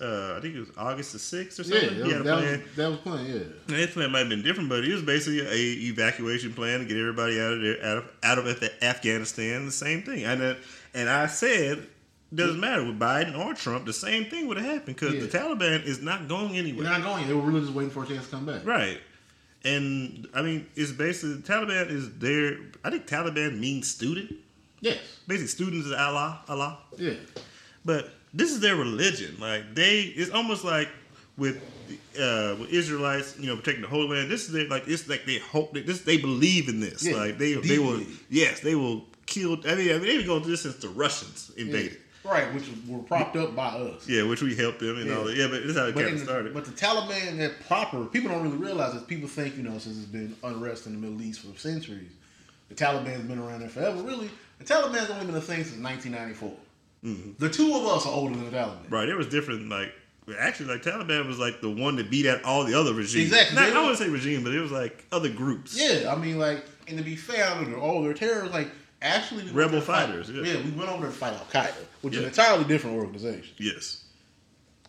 uh, 0.00 0.34
I 0.36 0.40
think 0.40 0.54
it 0.56 0.60
was 0.60 0.70
August 0.76 1.12
the 1.12 1.18
sixth 1.18 1.58
or 1.60 1.62
Yeah, 1.62 1.80
something. 1.80 1.98
that 1.98 2.06
he 2.06 2.12
was, 2.12 2.12
had 2.12 2.20
a 2.20 2.24
that, 2.24 2.38
plan. 2.38 2.62
was, 2.62 2.76
that 2.76 2.90
was 2.90 2.98
plan. 3.00 3.26
Yeah. 3.26 3.40
And 3.68 3.76
His 3.76 3.90
plan 3.90 4.10
might 4.12 4.18
have 4.20 4.28
been 4.28 4.42
different, 4.42 4.68
but 4.68 4.84
it 4.84 4.92
was 4.92 5.02
basically 5.02 5.40
a 5.40 5.88
evacuation 5.88 6.52
plan 6.54 6.80
to 6.80 6.84
get 6.86 6.96
everybody 6.96 7.40
out 7.40 7.52
of 7.54 7.60
there, 7.62 7.84
out 7.84 7.98
of 7.98 8.04
out 8.22 8.38
of 8.38 8.62
Afghanistan. 8.82 9.66
The 9.66 9.72
same 9.72 10.02
thing, 10.02 10.24
and 10.24 10.42
uh, 10.42 10.54
and 10.94 11.08
I 11.08 11.26
said 11.26 11.86
doesn't 12.34 12.58
matter 12.58 12.82
with 12.84 12.98
Biden 12.98 13.38
or 13.38 13.54
Trump, 13.54 13.86
the 13.86 13.92
same 13.92 14.24
thing 14.24 14.48
would 14.48 14.56
have 14.56 14.66
happened 14.66 14.96
because 14.96 15.14
Yeah. 15.14 15.20
the 15.20 15.28
Taliban 15.28 15.84
is 15.84 16.00
not 16.02 16.26
going 16.26 16.56
anywhere. 16.56 16.82
They're 16.84 16.98
not 16.98 17.04
going. 17.04 17.28
They 17.28 17.34
were 17.34 17.42
really 17.42 17.60
just 17.60 17.72
waiting 17.72 17.90
for 17.90 18.02
a 18.02 18.06
chance 18.06 18.24
to 18.24 18.30
come 18.32 18.46
back. 18.46 18.64
right? 18.66 19.00
And 19.64 20.26
I 20.34 20.42
mean, 20.42 20.66
it's 20.74 20.92
basically 20.92 21.36
the 21.36 21.42
Taliban 21.42 21.90
is 21.90 22.12
there. 22.18 22.58
I 22.84 22.90
think 22.90 23.06
Taliban 23.06 23.58
means 23.58 23.88
student. 23.90 24.34
Yes. 24.80 24.98
Basically, 25.26 25.46
students 25.48 25.86
is 25.86 25.92
Allah, 25.92 26.40
Allah. 26.48 26.78
Yeah. 26.98 27.14
But 27.84 28.10
this 28.34 28.50
is 28.50 28.60
their 28.60 28.76
religion. 28.76 29.36
Like 29.40 29.74
they, 29.74 30.00
it's 30.00 30.30
almost 30.30 30.64
like 30.64 30.88
with 31.36 31.56
uh, 32.18 32.56
with 32.58 32.70
Israelites, 32.70 33.38
you 33.38 33.46
know, 33.46 33.56
protecting 33.56 33.82
the 33.82 33.88
Holy 33.88 34.08
Land. 34.08 34.30
This 34.30 34.46
is 34.46 34.52
their 34.52 34.68
like 34.68 34.86
it's 34.86 35.08
like 35.08 35.24
they 35.24 35.38
hope 35.38 35.72
that 35.74 35.86
this 35.86 36.02
they 36.02 36.18
believe 36.18 36.68
in 36.68 36.80
this. 36.80 37.04
Yeah, 37.04 37.16
like 37.16 37.38
they 37.38 37.54
they 37.54 37.78
will 37.78 38.02
yes 38.28 38.60
they 38.60 38.74
will 38.74 39.04
kill. 39.26 39.58
I 39.66 39.74
mean, 39.76 39.90
I 39.90 39.92
mean 39.94 40.02
they 40.02 40.14
even 40.14 40.26
go 40.26 40.40
through 40.40 40.50
this 40.50 40.62
since 40.62 40.76
the 40.76 40.88
Russians 40.88 41.52
yeah. 41.56 41.64
invaded. 41.64 41.98
Right, 42.24 42.52
which 42.54 42.64
were 42.88 43.00
propped 43.00 43.36
up 43.36 43.54
by 43.54 43.68
us. 43.68 44.08
Yeah, 44.08 44.22
which 44.22 44.40
we 44.40 44.54
helped 44.54 44.78
them 44.78 44.96
and 44.96 45.06
Yeah. 45.06 45.16
all 45.16 45.24
that. 45.24 45.36
Yeah, 45.36 45.46
but 45.46 45.60
this 45.60 45.72
is 45.72 45.76
how 45.76 45.86
it 45.86 45.94
kind 45.94 46.08
of 46.08 46.20
started. 46.20 46.54
but 46.54 46.64
the 46.64 46.70
Taliban, 46.70 47.36
that 47.36 47.60
proper, 47.66 48.06
people 48.06 48.30
don't 48.30 48.42
really 48.42 48.56
realize 48.56 48.94
this. 48.94 49.02
People 49.02 49.28
think, 49.28 49.58
you 49.58 49.62
know, 49.62 49.76
since 49.76 49.98
it's 49.98 50.06
been 50.06 50.34
unrest 50.42 50.86
in 50.86 50.94
the 50.94 51.06
Middle 51.06 51.20
East 51.20 51.40
for 51.40 51.58
centuries, 51.58 52.08
the 52.70 52.74
Taliban's 52.74 53.28
been 53.28 53.38
around 53.38 53.60
there 53.60 53.68
forever. 53.68 54.02
Really, 54.02 54.30
the 54.58 54.64
Taliban's 54.64 55.10
only 55.10 55.26
been 55.26 55.34
a 55.34 55.40
thing 55.40 55.64
since 55.64 55.82
1994. 55.82 56.50
Mm-hmm. 57.04 57.32
The 57.38 57.50
two 57.50 57.74
of 57.74 57.84
us 57.86 58.06
are 58.06 58.12
older 58.12 58.34
than 58.34 58.50
the 58.50 58.56
Taliban. 58.56 58.90
right, 58.90 59.08
it 59.08 59.16
was 59.16 59.28
different. 59.28 59.68
Like 59.68 59.92
actually, 60.38 60.70
like 60.70 60.82
Taliban 60.82 61.26
was 61.26 61.38
like 61.38 61.60
the 61.60 61.70
one 61.70 61.96
that 61.96 62.10
beat 62.10 62.26
out 62.26 62.42
all 62.44 62.64
the 62.64 62.78
other 62.78 62.94
regimes. 62.94 63.26
Exactly. 63.26 63.56
Not, 63.56 63.72
I 63.76 63.80
wouldn't 63.80 63.98
say 63.98 64.08
regime, 64.08 64.42
but 64.42 64.54
it 64.54 64.60
was 64.60 64.72
like 64.72 65.04
other 65.12 65.28
groups. 65.28 65.78
Yeah, 65.78 66.12
I 66.12 66.16
mean, 66.16 66.38
like, 66.38 66.64
and 66.88 66.96
to 66.98 67.04
be 67.04 67.16
fair, 67.16 67.46
I 67.46 67.60
mean, 67.62 67.74
all 67.74 68.02
their 68.02 68.14
terrorists, 68.14 68.54
like, 68.54 68.68
actually, 69.02 69.44
we 69.44 69.50
Rebel 69.50 69.80
to 69.80 69.84
fight- 69.84 70.06
fighters, 70.06 70.30
yeah. 70.30 70.42
we 70.62 70.70
went 70.70 70.88
over 70.90 71.02
there 71.02 71.10
to 71.10 71.16
fight 71.16 71.34
Al 71.34 71.44
Qaeda, 71.52 71.74
which 72.02 72.14
is 72.14 72.20
an 72.20 72.26
entirely 72.26 72.64
different 72.64 72.96
organization. 72.96 73.54
Yes. 73.58 74.04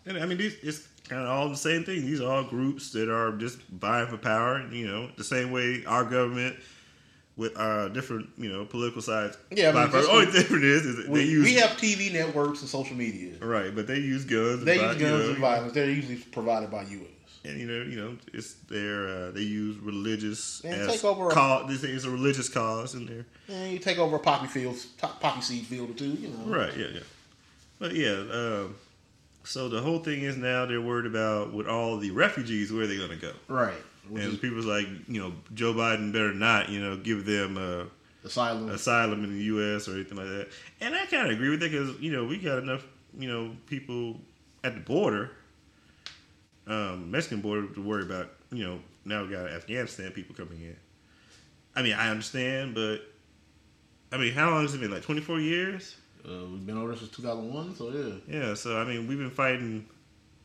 And 0.06 0.16
I 0.18 0.24
mean, 0.24 0.38
these 0.38 0.56
it's 0.62 0.86
kind 1.08 1.22
of 1.22 1.28
all 1.28 1.48
the 1.48 1.56
same 1.56 1.84
thing. 1.84 2.00
These 2.06 2.20
are 2.20 2.30
all 2.32 2.44
groups 2.44 2.92
that 2.92 3.10
are 3.10 3.32
just 3.32 3.60
vying 3.62 4.08
for 4.08 4.16
power. 4.16 4.66
You 4.70 4.86
know, 4.86 5.10
the 5.16 5.24
same 5.24 5.50
way 5.50 5.84
our 5.86 6.04
government 6.04 6.56
with 7.36 7.56
uh 7.58 7.88
different 7.88 8.28
you 8.38 8.48
know 8.50 8.64
political 8.64 9.02
sides. 9.02 9.36
Yeah, 9.50 9.70
I 9.70 9.82
mean, 9.84 9.90
The 9.92 10.08
only 10.08 10.26
difference 10.32 10.64
is, 10.64 10.86
is 10.86 10.96
that 10.96 11.08
We, 11.08 11.20
they 11.20 11.26
use 11.26 11.44
we 11.44 11.54
have 11.54 11.70
TV 11.72 12.12
networks 12.12 12.60
and 12.60 12.68
social 12.68 12.96
media. 12.96 13.34
right, 13.40 13.74
but 13.74 13.86
they 13.86 13.98
use 13.98 14.24
guns. 14.24 14.64
They 14.64 14.78
and 14.78 14.82
use 14.82 14.96
vi- 14.96 15.00
you 15.04 15.10
guns 15.10 15.24
know, 15.24 15.30
and 15.30 15.38
violence. 15.38 15.72
They're 15.72 15.90
usually 15.90 16.16
provided 16.16 16.70
by 16.70 16.82
U.S. 16.82 17.30
and 17.44 17.60
you 17.60 17.66
know, 17.66 17.82
you 17.82 17.96
know, 17.96 18.16
it's 18.32 18.54
their 18.70 19.08
uh, 19.08 19.30
they 19.32 19.42
use 19.42 19.76
religious 19.78 20.64
as 20.64 20.86
take 20.92 21.04
over 21.04 21.30
cause. 21.30 21.68
This 21.68 21.84
is 21.84 22.04
a 22.06 22.10
religious 22.10 22.48
cause 22.48 22.94
in 22.94 23.06
there. 23.06 23.26
And 23.48 23.72
you 23.72 23.78
take 23.78 23.98
over 23.98 24.16
a 24.16 24.20
poppy 24.20 24.46
field, 24.46 24.76
poppy 24.98 25.40
seed 25.42 25.66
field 25.66 25.90
or 25.90 25.94
two. 25.94 26.12
You 26.12 26.28
know, 26.28 26.44
Right. 26.46 26.76
Yeah. 26.76 26.86
Yeah. 26.94 27.00
But 27.78 27.94
yeah. 27.94 28.12
Um, 28.32 28.74
so 29.44 29.68
the 29.68 29.80
whole 29.80 30.00
thing 30.00 30.22
is 30.22 30.36
now 30.36 30.66
they're 30.66 30.80
worried 30.80 31.06
about 31.06 31.52
with 31.52 31.68
all 31.68 31.98
the 31.98 32.10
refugees 32.10 32.72
where 32.72 32.86
they're 32.88 32.98
gonna 32.98 33.14
go, 33.16 33.32
right. 33.46 33.76
And 34.14 34.40
people's 34.40 34.66
like, 34.66 34.86
you 35.08 35.20
know, 35.20 35.32
Joe 35.54 35.72
Biden 35.74 36.12
better 36.12 36.32
not, 36.32 36.68
you 36.68 36.80
know, 36.80 36.96
give 36.96 37.24
them 37.24 37.56
uh, 37.58 37.84
asylum. 38.24 38.68
asylum 38.70 39.24
in 39.24 39.32
the 39.32 39.44
U.S. 39.44 39.88
or 39.88 39.92
anything 39.94 40.18
like 40.18 40.26
that. 40.26 40.48
And 40.80 40.94
I 40.94 41.06
kind 41.06 41.26
of 41.26 41.32
agree 41.32 41.50
with 41.50 41.60
that 41.60 41.70
because 41.70 41.98
you 42.00 42.12
know 42.12 42.24
we 42.24 42.38
got 42.38 42.58
enough, 42.58 42.84
you 43.18 43.28
know, 43.28 43.56
people 43.66 44.20
at 44.64 44.74
the 44.74 44.80
border, 44.80 45.30
um, 46.66 47.10
Mexican 47.10 47.40
border 47.40 47.66
to 47.68 47.82
worry 47.82 48.02
about. 48.02 48.30
You 48.52 48.64
know, 48.64 48.78
now 49.04 49.24
we 49.24 49.30
got 49.30 49.48
Afghanistan 49.48 50.12
people 50.12 50.34
coming 50.34 50.60
in. 50.60 50.76
I 51.74 51.82
mean, 51.82 51.94
I 51.94 52.10
understand, 52.10 52.74
but 52.74 53.00
I 54.12 54.18
mean, 54.18 54.32
how 54.32 54.50
long 54.50 54.62
has 54.62 54.74
it 54.74 54.80
been? 54.80 54.90
Like 54.90 55.02
twenty 55.02 55.20
four 55.20 55.40
years. 55.40 55.96
Uh, 56.24 56.44
we've 56.50 56.66
been 56.66 56.76
over 56.76 56.90
this 56.90 57.00
since 57.00 57.12
2001, 57.12 57.76
so 57.76 57.90
yeah. 57.90 58.14
Yeah, 58.40 58.54
so 58.54 58.80
I 58.80 58.84
mean, 58.84 59.06
we've 59.06 59.18
been 59.18 59.30
fighting 59.30 59.86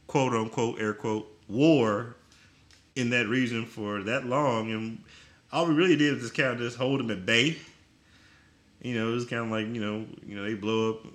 quote 0.05 0.33
unquote 0.33 0.79
air 0.79 0.93
quote 0.93 1.27
war 1.47 2.15
in 2.95 3.09
that 3.11 3.27
region 3.27 3.65
for 3.65 4.03
that 4.03 4.25
long, 4.25 4.71
and 4.71 5.03
all 5.51 5.67
we 5.67 5.73
really 5.73 5.95
did 5.95 6.13
was 6.13 6.23
just 6.23 6.33
kind 6.35 6.49
of 6.49 6.59
just 6.59 6.77
hold 6.77 6.99
them 6.99 7.09
at 7.11 7.25
bay. 7.25 7.57
You 8.81 8.95
know, 8.95 9.09
it 9.11 9.13
was 9.13 9.25
kind 9.25 9.43
of 9.43 9.49
like 9.51 9.67
you 9.67 9.81
know, 9.81 10.05
you 10.25 10.35
know, 10.35 10.43
they 10.43 10.55
blow 10.55 10.91
up 10.91 11.05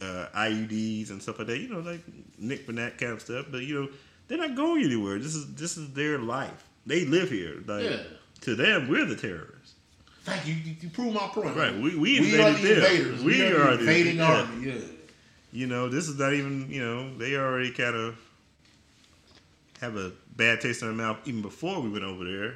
uh, 0.00 0.26
IEDs 0.34 1.10
and 1.10 1.22
stuff 1.22 1.38
like 1.38 1.48
that. 1.48 1.58
You 1.58 1.68
know, 1.68 1.80
like 1.80 2.00
Nick 2.38 2.68
and 2.68 2.78
that 2.78 2.98
kind 2.98 3.12
of 3.12 3.20
stuff. 3.20 3.46
But 3.50 3.62
you 3.62 3.82
know, 3.82 3.88
they're 4.28 4.38
not 4.38 4.54
going 4.54 4.82
anywhere. 4.84 5.18
This 5.18 5.34
is 5.34 5.54
this 5.54 5.76
is 5.76 5.92
their 5.92 6.18
life. 6.18 6.66
They 6.86 7.04
live 7.04 7.30
here. 7.30 7.62
Like 7.66 7.84
Yeah. 7.84 8.02
to 8.42 8.54
them, 8.54 8.88
we're 8.88 9.04
the 9.04 9.16
terrorists. 9.16 9.74
Thank 10.24 10.46
you. 10.46 10.54
You, 10.54 10.74
you 10.80 10.88
prove 10.90 11.12
my 11.14 11.28
point. 11.28 11.54
Right, 11.56 11.72
we- 11.74 11.94
we 11.96 12.20
we 12.20 12.40
are 12.40 12.50
the 12.52 12.58
them. 12.62 12.76
invaders. 12.78 13.22
We 13.22 13.32
We, 13.32 13.42
are, 13.46 13.60
are 13.62 13.70
the 13.76 13.84
the- 13.84 13.90
invading 13.90 14.16
yeah. 14.16 14.32
army. 14.42 14.66
Yeah. 14.66 14.74
You 15.52 15.66
know, 15.68 15.88
this 15.88 16.08
is 16.08 16.18
not 16.18 16.32
even, 16.34 16.68
you 16.68 16.82
know, 16.82 17.16
they 17.16 17.36
already 17.36 17.70
kind 17.70 17.94
of 17.96 18.18
have 19.80 19.96
a 19.96 20.12
bad 20.36 20.60
taste 20.60 20.82
in 20.82 20.88
their 20.88 20.96
mouth 20.96 21.18
even 21.26 21.42
before 21.42 21.80
we 21.80 21.88
went 21.88 22.04
over 22.04 22.24
there. 22.24 22.54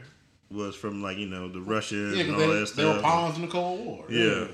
Was 0.52 0.74
from 0.74 1.00
like, 1.00 1.16
you 1.16 1.28
know, 1.28 1.48
the 1.48 1.60
Russians 1.60 2.16
Yeah, 2.16 2.22
and 2.24 2.32
all 2.32 2.38
because 2.40 2.60
that 2.60 2.66
stuff. 2.74 2.76
they 2.76 2.96
were 2.96 3.02
pawns 3.02 3.36
in 3.36 3.42
the 3.42 3.48
Cold 3.48 3.86
War. 3.86 4.04
Yeah. 4.08 4.46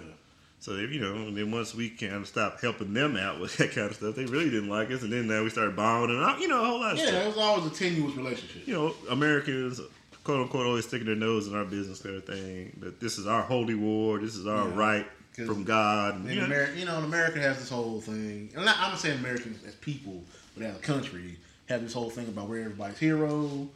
So, 0.61 0.73
if, 0.73 0.91
you 0.91 1.01
know, 1.01 1.15
and 1.15 1.35
then 1.37 1.51
once 1.51 1.75
we 1.75 1.89
kind 1.89 2.13
of 2.15 2.29
stopped 2.29 2.61
helping 2.61 2.93
them 2.93 3.17
out 3.17 3.41
with 3.41 3.57
that 3.57 3.71
kind 3.73 3.89
of 3.91 3.97
stuff, 3.97 4.15
they 4.15 4.27
really 4.27 4.51
didn't 4.51 4.69
like 4.69 4.91
us. 4.91 5.03
And 5.03 5.11
then 5.13 5.27
now 5.27 5.43
we 5.43 5.49
started 5.49 5.75
bombing 5.75 6.15
and, 6.17 6.23
uh, 6.23 6.37
you 6.39 6.49
know, 6.49 6.63
a 6.63 6.67
whole 6.67 6.81
lot 6.81 6.93
of 6.93 6.99
Yeah, 6.99 7.07
stuff. 7.07 7.23
it 7.23 7.27
was 7.29 7.37
always 7.39 7.73
a 7.73 7.75
tenuous 7.75 8.15
relationship. 8.15 8.67
You 8.69 8.75
know, 8.75 8.95
Americans, 9.09 9.81
quote 10.23 10.43
unquote, 10.43 10.67
always 10.67 10.87
sticking 10.87 11.07
their 11.07 11.17
nose 11.17 11.47
in 11.47 11.55
our 11.55 11.65
business 11.65 12.03
kind 12.03 12.17
of 12.17 12.27
thing. 12.27 12.77
That 12.81 13.01
this 13.01 13.17
is 13.17 13.27
our 13.27 13.41
holy 13.43 13.75
war. 13.75 14.19
This 14.19 14.35
is 14.37 14.47
our 14.47 14.69
Yeah. 14.69 14.75
right 14.77 15.07
from 15.47 15.65
God. 15.65 16.17
And, 16.17 16.29
you 16.29 16.37
know, 16.41 16.45
America, 16.45 16.79
you 16.79 16.85
know, 16.85 16.97
America 16.99 17.39
has 17.41 17.59
this 17.59 17.71
whole 17.71 18.01
thing. 18.03 18.51
And 18.55 18.69
I'm 18.69 18.91
not 18.91 18.99
saying 18.99 19.19
Americans 19.19 19.65
as 19.67 19.75
people, 19.77 20.23
but 20.55 20.67
as 20.67 20.77
a 20.77 20.81
country, 20.81 21.37
have 21.69 21.83
this 21.83 21.93
whole 21.93 22.11
thing 22.11 22.29
about 22.29 22.49
we're 22.49 22.61
everybody's 22.65 22.99
hero. 22.99 23.69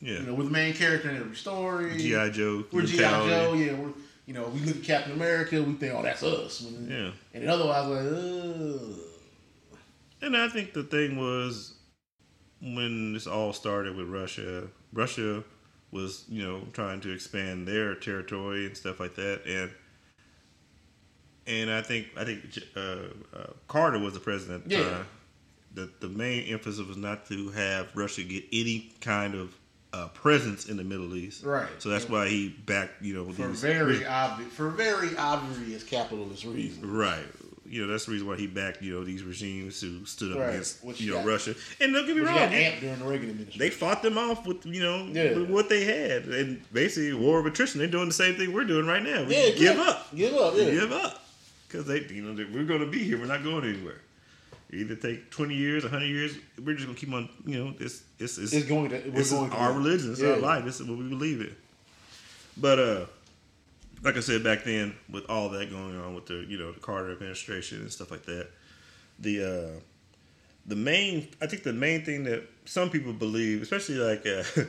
yeah. 0.00 0.20
You 0.20 0.26
know, 0.26 0.34
we're 0.34 0.44
the 0.44 0.50
main 0.50 0.74
character 0.74 1.10
in 1.10 1.16
every 1.16 1.36
story. 1.36 1.96
G.I. 1.98 2.30
Joe. 2.30 2.64
We're 2.72 2.82
GI. 2.82 2.98
Joe. 2.98 3.54
Yeah, 3.54 3.74
we're 3.74 3.92
you 4.26 4.34
know 4.34 4.48
we 4.48 4.60
look 4.60 4.76
at 4.76 4.82
Captain 4.84 5.12
America, 5.12 5.62
we 5.62 5.72
think, 5.74 5.94
oh, 5.94 6.02
that's 6.02 6.22
us. 6.22 6.60
When- 6.62 6.88
Yeah. 6.90 7.10
And 7.34 7.42
then 7.44 7.48
otherwise, 7.50 7.86
like, 7.86 8.80
ugh. 8.82 8.98
And 10.20 10.36
I 10.36 10.48
think 10.48 10.72
the 10.74 10.82
thing 10.82 11.16
was 11.16 11.74
when 12.60 13.12
this 13.14 13.26
all 13.26 13.52
started 13.52 13.96
with 13.96 14.08
Russia, 14.08 14.66
Russia 14.92 15.44
was, 15.92 16.24
you 16.28 16.42
know, 16.42 16.62
trying 16.72 17.00
to 17.00 17.12
expand 17.12 17.66
their 17.68 17.94
territory 17.94 18.66
and 18.66 18.76
stuff 18.76 18.98
like 19.00 19.14
that. 19.14 19.42
And 19.46 19.70
and 21.46 21.70
I 21.70 21.80
think 21.82 22.08
I 22.16 22.24
think 22.24 22.40
uh, 22.76 22.80
uh, 23.34 23.52
Carter 23.68 23.98
was 23.98 24.12
the 24.14 24.20
president 24.20 24.64
at 24.64 24.68
the 24.70 24.76
Yeah. 24.76 24.90
time. 24.90 25.06
The 25.74 25.90
the 26.00 26.08
main 26.08 26.44
emphasis 26.52 26.86
was 26.86 26.96
not 26.96 27.26
to 27.28 27.50
have 27.50 27.94
Russia 27.94 28.22
get 28.22 28.44
any 28.52 28.92
kind 29.00 29.34
of 29.34 29.54
uh, 29.92 30.08
presence 30.08 30.68
in 30.68 30.76
the 30.76 30.84
Middle 30.84 31.14
East. 31.14 31.44
Right. 31.44 31.68
So 31.78 31.88
that's 31.88 32.08
why 32.08 32.28
he 32.28 32.48
backed, 32.48 33.00
you 33.02 33.14
know, 33.14 33.32
for 33.32 33.46
these 33.48 33.60
very 33.60 34.04
obvious, 34.04 34.52
for 34.52 34.68
very 34.70 35.16
obvious 35.16 35.82
capitalist 35.82 36.44
reasons. 36.44 36.84
Right. 36.84 37.24
You 37.64 37.82
know, 37.86 37.92
that's 37.92 38.06
the 38.06 38.12
reason 38.12 38.26
why 38.26 38.36
he 38.36 38.46
backed, 38.46 38.80
you 38.82 38.94
know, 38.94 39.04
these 39.04 39.22
regimes 39.22 39.78
who 39.80 40.04
stood 40.06 40.32
up 40.32 40.38
Right. 40.38 40.48
against, 40.50 40.82
Which 40.82 41.02
you 41.02 41.10
know, 41.10 41.18
got- 41.18 41.26
Russia. 41.26 41.54
And 41.80 41.92
don't 41.92 42.06
get 42.06 42.16
me 42.16 42.22
wrong, 42.22 42.50
they, 42.50 42.76
during 42.80 42.98
the 42.98 43.04
Reagan 43.04 43.28
administration. 43.30 43.58
they 43.58 43.68
fought 43.70 44.02
them 44.02 44.16
off 44.16 44.46
with, 44.46 44.64
you 44.64 44.82
know, 44.82 45.06
Yeah. 45.12 45.34
with 45.38 45.50
what 45.50 45.68
they 45.68 45.84
had. 45.84 46.24
And 46.24 46.62
basically, 46.72 47.12
war 47.12 47.38
of 47.40 47.44
attrition. 47.46 47.78
They're 47.78 47.88
doing 47.88 48.08
the 48.08 48.14
same 48.14 48.36
thing 48.36 48.54
we're 48.54 48.64
doing 48.64 48.86
right 48.86 49.02
now. 49.02 49.24
We 49.24 49.36
yeah, 49.36 49.50
give 49.50 49.76
yeah. 49.76 49.82
up. 49.82 50.16
Give 50.16 50.34
up. 50.34 50.54
Yeah. 50.56 50.70
give 50.70 50.92
up. 50.92 51.24
Because 51.66 51.84
they, 51.86 52.00
you 52.04 52.22
know, 52.22 52.34
they, 52.34 52.44
we're 52.44 52.64
going 52.64 52.80
to 52.80 52.86
be 52.86 53.04
here. 53.04 53.18
We're 53.18 53.26
not 53.26 53.44
going 53.44 53.64
anywhere. 53.68 54.00
Either 54.70 54.96
take 54.96 55.30
20 55.30 55.54
years, 55.54 55.82
100 55.82 56.04
years. 56.04 56.36
We're 56.62 56.74
just 56.74 56.86
going 56.86 56.94
to 56.94 57.06
keep 57.06 57.14
on, 57.14 57.28
you 57.46 57.64
know, 57.64 57.72
this, 57.72 58.02
this 58.18 58.36
is 58.36 58.52
It's 58.52 58.68
going 58.68 58.90
to. 58.90 58.96
We're 58.96 59.10
this 59.12 59.30
going 59.30 59.46
is 59.46 59.52
to 59.52 59.56
our 59.58 59.72
religion. 59.72 60.12
It's 60.12 60.22
our 60.22 60.36
life. 60.36 60.64
This 60.64 60.78
is 60.80 60.86
what 60.86 60.98
we 60.98 61.08
believe 61.08 61.40
in. 61.40 61.56
But 62.58 62.78
uh, 62.78 63.06
like 64.02 64.16
I 64.16 64.20
said 64.20 64.44
back 64.44 64.64
then, 64.64 64.94
with 65.10 65.24
all 65.30 65.48
that 65.50 65.70
going 65.70 65.98
on 65.98 66.14
with 66.14 66.26
the 66.26 66.44
you 66.48 66.58
know 66.58 66.72
the 66.72 66.80
Carter 66.80 67.12
administration 67.12 67.80
and 67.80 67.90
stuff 67.90 68.10
like 68.10 68.24
that, 68.26 68.48
the 69.18 69.42
uh, 69.42 69.80
the 70.66 70.76
main 70.76 71.28
I 71.40 71.46
think 71.46 71.62
the 71.62 71.72
main 71.72 72.04
thing 72.04 72.24
that 72.24 72.42
some 72.64 72.90
people 72.90 73.12
believe, 73.12 73.62
especially 73.62 73.96
like 73.96 74.26
uh, 74.26 74.42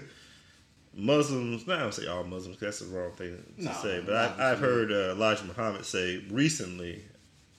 Muslims, 0.94 1.68
not 1.68 1.80
I 1.80 1.82
don't 1.82 1.94
say 1.94 2.08
all 2.08 2.24
Muslims, 2.24 2.58
that's 2.58 2.80
the 2.80 2.86
wrong 2.86 3.12
thing 3.12 3.44
to 3.58 3.66
No, 3.66 3.74
say, 3.74 4.02
but 4.06 4.16
I, 4.16 4.52
I've 4.52 4.60
heard 4.60 4.92
uh, 4.92 5.12
Elijah 5.12 5.46
Muhammad 5.46 5.86
say 5.86 6.24
recently, 6.30 7.04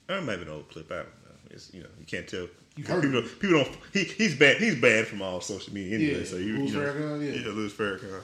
or 0.08 0.16
it 0.16 0.22
might 0.24 0.36
be 0.36 0.42
an 0.42 0.48
old 0.48 0.70
clip. 0.70 0.90
I 0.90 0.96
don't. 0.96 1.08
It's 1.50 1.72
you 1.74 1.82
know 1.82 1.88
you 1.98 2.06
can't 2.06 2.26
tell. 2.26 2.48
You 2.76 2.84
People, 2.84 2.94
heard 2.94 3.02
people, 3.02 3.20
don't, 3.20 3.40
people 3.40 3.64
don't. 3.64 3.76
He, 3.92 4.04
he's 4.04 4.36
banned. 4.36 4.58
He's 4.58 4.80
banned 4.80 5.06
from 5.06 5.22
all 5.22 5.40
social 5.40 5.74
media 5.74 5.96
anyway. 5.96 6.18
Yeah, 6.20 6.24
so 6.24 6.36
you, 6.36 6.56
Louis 6.58 6.70
you 6.70 6.76
know, 6.76 6.86
Farrakhan, 6.86 7.24
yeah. 7.26 7.40
yeah, 7.40 7.52
Louis 7.52 7.72
Farrakhan. 7.72 8.22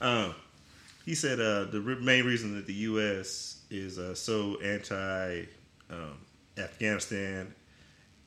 Um, 0.00 0.34
he 1.06 1.14
said 1.14 1.40
uh, 1.40 1.64
the 1.64 1.80
main 1.80 2.24
reason 2.24 2.54
that 2.56 2.66
the 2.66 2.74
U.S. 2.74 3.62
is 3.70 3.98
uh, 3.98 4.14
so 4.14 4.60
anti 4.60 5.44
um, 5.90 6.18
Afghanistan 6.58 7.54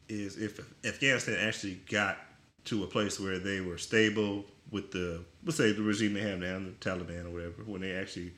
is 0.09 0.37
if 0.37 0.59
Afghanistan 0.85 1.37
actually 1.39 1.79
got 1.89 2.17
to 2.65 2.83
a 2.83 2.87
place 2.87 3.19
where 3.19 3.39
they 3.39 3.61
were 3.61 3.77
stable 3.77 4.43
with 4.71 4.91
the 4.91 5.21
let's 5.45 5.57
say 5.57 5.71
the 5.71 5.81
regime 5.81 6.13
they 6.13 6.21
have 6.21 6.39
now, 6.39 6.59
the 6.59 6.71
Taliban 6.81 7.25
or 7.25 7.29
whatever, 7.29 7.63
when 7.65 7.81
they 7.81 7.93
actually 7.93 8.33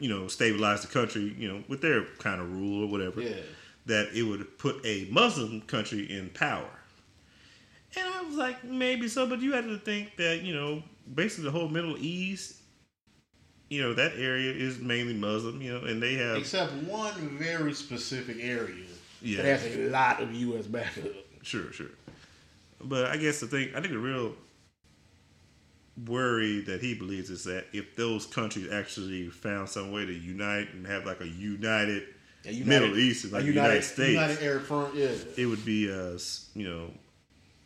you 0.00 0.08
know 0.08 0.28
stabilize 0.28 0.82
the 0.82 0.88
country, 0.88 1.34
you 1.38 1.48
know, 1.48 1.62
with 1.68 1.80
their 1.80 2.04
kind 2.18 2.40
of 2.40 2.50
rule 2.52 2.84
or 2.84 2.86
whatever, 2.88 3.20
Yeah. 3.20 3.34
That 3.86 4.08
it 4.14 4.22
would 4.22 4.58
put 4.58 4.84
a 4.84 5.06
Muslim 5.10 5.60
country 5.62 6.10
in 6.10 6.30
power. 6.30 6.70
And 7.96 8.06
I 8.12 8.22
was 8.22 8.36
like, 8.36 8.64
maybe 8.64 9.08
so, 9.08 9.26
but 9.26 9.40
you 9.40 9.52
had 9.52 9.64
to 9.64 9.78
think 9.78 10.16
that, 10.16 10.42
you 10.42 10.54
know, 10.54 10.82
basically 11.14 11.44
the 11.44 11.50
whole 11.52 11.68
Middle 11.68 11.96
East, 11.98 12.56
you 13.68 13.82
know, 13.82 13.94
that 13.94 14.12
area 14.16 14.52
is 14.52 14.78
mainly 14.78 15.14
Muslim, 15.14 15.60
you 15.62 15.72
know, 15.72 15.84
and 15.84 16.02
they 16.02 16.14
have 16.14 16.36
Except 16.36 16.72
one 16.84 17.14
very 17.38 17.72
specific 17.72 18.38
area 18.40 18.84
Yeah. 19.22 19.42
that 19.42 19.60
has 19.60 19.76
a 19.76 19.90
lot 19.90 20.22
of 20.22 20.34
U.S. 20.34 20.66
backup. 20.66 21.04
Sure, 21.42 21.72
sure. 21.72 21.90
But 22.80 23.06
I 23.06 23.16
guess 23.16 23.40
the 23.40 23.46
thing, 23.46 23.70
I 23.76 23.80
think 23.80 23.92
the 23.92 23.98
real 23.98 24.34
worry 26.06 26.60
that 26.62 26.80
he 26.80 26.94
believes 26.94 27.30
is 27.30 27.44
that 27.44 27.66
if 27.72 27.94
those 27.96 28.26
countries 28.26 28.70
actually 28.72 29.28
found 29.28 29.68
some 29.68 29.92
way 29.92 30.04
to 30.04 30.12
unite 30.12 30.72
and 30.74 30.86
have 30.86 31.06
like 31.06 31.20
a 31.20 31.28
united, 31.28 32.02
A 32.46 32.52
united- 32.52 32.66
Middle 32.68 32.98
East, 32.98 33.32
like 33.32 33.42
the 33.42 33.48
United 33.48 33.82
States, 33.82 34.12
United 34.12 34.42
Arab 34.42 34.62
Front, 34.64 34.94
yeah. 34.94 35.08
it 35.36 35.46
would 35.46 35.64
be, 35.64 35.90
uh, 35.90 36.18
you 36.54 36.68
know, 36.68 36.90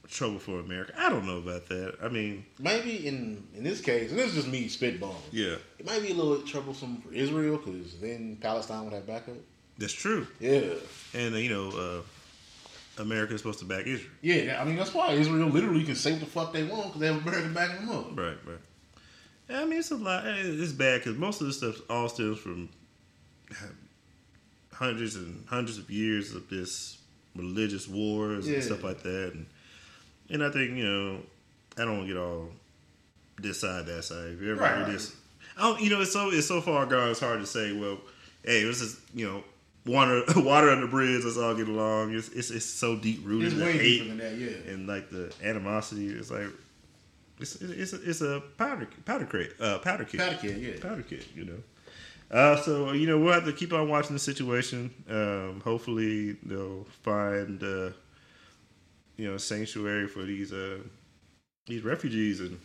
trouble 0.09 0.39
for 0.39 0.61
America. 0.61 0.93
I 0.97 1.09
don't 1.11 1.27
know 1.27 1.39
about 1.39 1.69
that. 1.69 1.97
I 2.03 2.09
mean, 2.09 2.45
Maybe 2.59 3.07
in 3.07 3.43
in 3.55 3.63
this 3.65 3.81
case, 3.81 4.11
and 4.11 4.19
this 4.19 4.29
is 4.29 4.35
just 4.37 4.49
me 4.49 4.67
spitballing. 4.69 5.17
yeah, 5.33 5.57
It 5.79 5.85
might 5.87 6.01
be 6.03 6.11
a 6.13 6.15
little 6.15 6.39
troublesome 6.43 7.03
for 7.03 7.13
Israel 7.13 7.57
because 7.59 7.99
then 8.01 8.37
Palestine 8.41 8.85
would 8.85 8.95
have 8.95 9.07
backup. 9.07 9.35
that's 9.79 9.93
true. 9.93 10.27
Yeah, 10.41 10.61
And 11.15 11.35
uh, 11.35 11.39
you 11.39 11.51
know, 11.51 11.69
uh, 11.71 13.03
America 13.03 13.35
is 13.35 13.41
supposed 13.43 13.59
to 13.61 13.65
back 13.65 13.87
Israel. 13.87 14.11
yeah. 14.23 14.59
I 14.61 14.65
mean 14.65 14.77
that's 14.77 14.95
why 14.95 15.13
Israel 15.13 15.49
literally 15.49 15.85
can 15.85 15.95
say 15.95 16.13
what 16.13 16.21
the 16.21 16.27
fuck 16.27 16.53
they 16.53 16.65
want 16.65 16.87
because 16.87 17.01
they 17.01 17.07
have 17.13 17.21
America 17.27 17.49
backing 17.55 17.87
them 17.87 17.91
up. 17.97 18.17
Right, 18.17 18.39
right. 18.47 18.59
I 19.51 19.65
mean, 19.65 19.79
it's 19.79 19.91
a 19.91 19.97
lot. 19.97 20.27
It's 20.27 20.73
bad 20.73 21.01
because 21.01 21.17
most 21.19 21.41
of 21.41 21.47
this 21.49 21.57
stuff 21.59 21.77
all 21.91 22.09
stems 22.09 22.39
from 22.39 22.69
hundreds 24.79 25.17
and 25.17 25.45
hundreds 25.49 25.77
of 25.79 25.91
years 25.91 26.35
of 26.35 26.49
this 26.49 26.99
religious 27.35 27.89
wars 27.89 28.47
Yeah. 28.49 28.55
and 28.57 28.65
stuff 28.65 28.85
like 28.85 29.03
that. 29.03 29.33
And, 29.35 29.47
and 30.31 30.45
I 30.45 30.51
think 30.51 30.77
you 30.77 30.85
know, 30.85 31.21
I 31.77 31.85
don't 31.85 32.07
get 32.07 32.17
all 32.17 32.49
this 33.41 33.61
side 33.61 33.87
that 33.87 34.05
side. 34.05 34.33
If 34.35 34.41
you 34.43 34.53
ever 34.53 34.61
Right, 34.61 34.87
this, 34.87 35.15
I 35.57 35.63
don't, 35.63 35.81
you 35.81 35.91
know, 35.91 36.01
it's 36.01 36.13
so 36.13 36.31
it's 36.31 36.47
so 36.47 36.61
far 36.61 36.87
gone. 36.87 37.11
It's 37.11 37.21
hard 37.21 37.41
to 37.41 37.47
say. 37.47 37.73
Well, 37.73 37.99
hey, 38.45 38.65
was 38.65 38.79
just 38.81 38.99
you 39.15 39.27
know 39.27 39.45
water 39.87 40.23
water 40.37 40.71
under 40.71 40.87
the 40.87 40.91
bridge. 40.91 41.25
Let's 41.25 41.37
all 41.37 41.55
get 41.55 41.69
along. 41.69 42.15
It's 42.15 42.29
it's, 42.29 42.51
it's 42.51 42.65
so 42.67 42.97
deep 42.97 43.21
rooted 43.25 43.53
It's 43.55 43.61
way 43.63 43.73
hate 43.73 43.83
deeper 43.83 44.09
than 44.09 44.19
that, 44.19 44.37
yeah. 44.37 44.73
and 44.73 44.87
like 44.87 45.11
the 45.11 45.33
animosity. 45.43 46.09
It's 46.09 46.31
like 46.31 46.47
it's 47.41 47.57
it's 47.57 47.93
a, 47.93 48.09
it's 48.11 48.21
a 48.21 48.43
powder 48.57 48.89
powder 49.05 49.25
crate 49.27 49.53
uh, 49.61 49.79
powder 49.79 50.05
kit 50.05 50.21
Powder 50.21 50.37
kid, 50.41 50.59
yeah. 50.59 50.81
powder 50.81 51.03
kit. 51.03 51.27
You 51.35 51.45
know. 51.45 51.59
Uh, 52.31 52.57
so 52.57 52.93
you 52.93 53.07
know 53.07 53.19
we'll 53.19 53.33
have 53.33 53.45
to 53.47 53.53
keep 53.53 53.73
on 53.73 53.89
watching 53.89 54.13
the 54.13 54.19
situation. 54.21 54.93
Um, 55.09 55.63
hopefully 55.65 56.33
they'll 56.43 56.85
find 57.03 57.63
uh, 57.63 57.91
you 59.17 59.31
know 59.31 59.37
sanctuary 59.37 60.07
for 60.09 60.23
these 60.25 60.53
uh, 60.53 60.79
these 61.67 61.83
refugees 61.83 62.41
and 62.41 62.59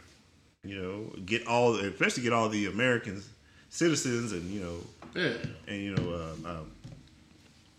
you 0.63 0.81
know 0.81 1.03
get 1.25 1.45
all 1.47 1.75
especially 1.75 2.23
get 2.23 2.33
all 2.33 2.49
the 2.49 2.65
American 2.67 3.21
citizens 3.69 4.31
and 4.33 4.49
you 4.51 4.59
know 4.61 4.77
Yeah. 5.15 5.33
and 5.67 5.81
you 5.81 5.95
know 5.95 6.13
um, 6.13 6.45
um, 6.45 6.71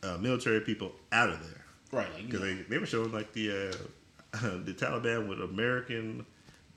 uh, 0.02 0.16
military 0.18 0.60
people 0.60 0.92
out 1.12 1.30
of 1.30 1.40
there 1.40 1.60
Right. 1.92 2.12
Like, 2.12 2.22
you 2.22 2.26
because 2.28 2.40
know, 2.40 2.46
they, 2.46 2.62
they 2.62 2.78
were 2.78 2.86
showing 2.86 3.12
like 3.12 3.32
the 3.34 3.50
uh, 3.50 4.38
the 4.64 4.72
Taliban 4.72 5.28
with 5.28 5.40
American 5.40 6.26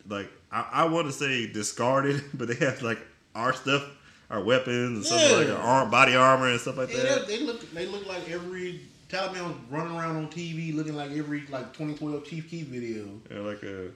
like 0.07 0.29
I, 0.51 0.67
I 0.71 0.85
want 0.85 1.07
to 1.07 1.13
say 1.13 1.47
discarded, 1.47 2.23
but 2.33 2.47
they 2.47 2.55
have 2.65 2.81
like 2.81 2.99
our 3.35 3.53
stuff, 3.53 3.83
our 4.29 4.43
weapons 4.43 4.97
and 4.97 5.05
stuff 5.05 5.37
like 5.37 5.49
our 5.49 5.57
arm, 5.61 5.89
body 5.89 6.15
armor 6.15 6.49
and 6.49 6.59
stuff 6.59 6.77
like 6.77 6.89
yeah, 6.93 7.03
that. 7.03 7.27
they, 7.27 7.37
they 7.37 7.43
look 7.43 7.71
they 7.73 7.85
look 7.85 8.05
like 8.07 8.29
every 8.29 8.81
Taliban 9.09 9.43
was 9.47 9.55
running 9.69 9.95
around 9.97 10.17
on 10.17 10.27
TV 10.29 10.75
looking 10.75 10.95
like 10.95 11.11
every 11.11 11.45
like 11.47 11.73
2012 11.73 12.25
Chief 12.25 12.49
Keef 12.49 12.67
video. 12.67 13.05
Yeah, 13.31 13.39
like 13.39 13.63
a. 13.63 13.87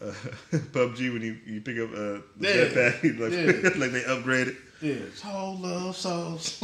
Uh, 0.00 0.12
PUBG 0.52 1.12
when 1.12 1.22
you, 1.22 1.36
you 1.44 1.60
pick 1.60 1.76
up 1.78 1.90
uh, 1.90 1.96
the 1.96 2.22
Yeah. 2.38 2.50
jetpack, 2.68 3.02
like, 3.18 3.32
Yeah. 3.32 3.78
like 3.80 3.90
they 3.90 4.02
upgraded. 4.02 4.48
It. 4.48 4.56
Yeah. 4.80 4.94
Soul 5.12 5.56
love 5.58 5.96
souls. 5.96 6.62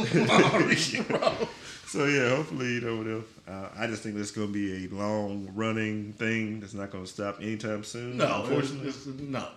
So 1.87 2.05
yeah, 2.05 2.29
hopefully 2.35 2.73
you 2.73 2.81
know 2.81 2.97
whatever. 2.97 3.23
Uh, 3.47 3.69
I 3.77 3.87
just 3.87 4.03
think 4.03 4.15
this 4.15 4.29
is 4.29 4.31
going 4.35 4.47
to 4.47 4.53
be 4.53 4.85
a 4.85 4.89
long 4.89 5.49
running 5.53 6.13
thing 6.13 6.59
that's 6.59 6.73
not 6.73 6.91
going 6.91 7.03
to 7.05 7.09
stop 7.09 7.39
anytime 7.41 7.83
soon. 7.83 8.17
No, 8.17 8.41
unfortunately. 8.43 8.89
it's, 8.89 9.05
it's, 9.05 9.19
no. 9.19 9.47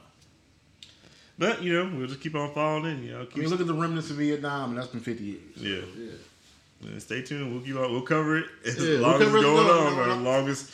But 1.39 1.63
you 1.63 1.73
know, 1.73 1.97
we'll 1.97 2.09
just 2.09 2.21
keep 2.21 2.35
on 2.35 2.53
following. 2.53 3.05
You 3.05 3.13
know, 3.13 3.27
I 3.33 3.39
mean, 3.39 3.49
look 3.49 3.61
at 3.61 3.67
the 3.67 3.75
remnants 3.75 4.11
of 4.11 4.17
Vietnam, 4.17 4.71
and 4.71 4.79
that's 4.79 4.89
been 4.89 5.01
50 5.01 5.25
years. 5.25 5.41
Yeah. 5.57 5.79
Yeah. 5.97 6.97
Uh, 6.97 6.99
Stay 6.99 7.23
tuned. 7.23 7.53
We'll 7.53 7.63
keep 7.63 7.77
on. 7.77 7.91
We'll 7.93 8.03
cover 8.03 8.39
it 8.39 8.47
as 8.67 8.77
Yeah, 8.77 8.99
we'll 8.99 9.01
long 9.01 9.23
as 9.23 9.35
it's 9.35 9.43
going 9.45 9.67
on, 9.71 9.99
or 9.99 10.11
as 10.11 10.19
long 10.19 10.49
as 10.49 10.71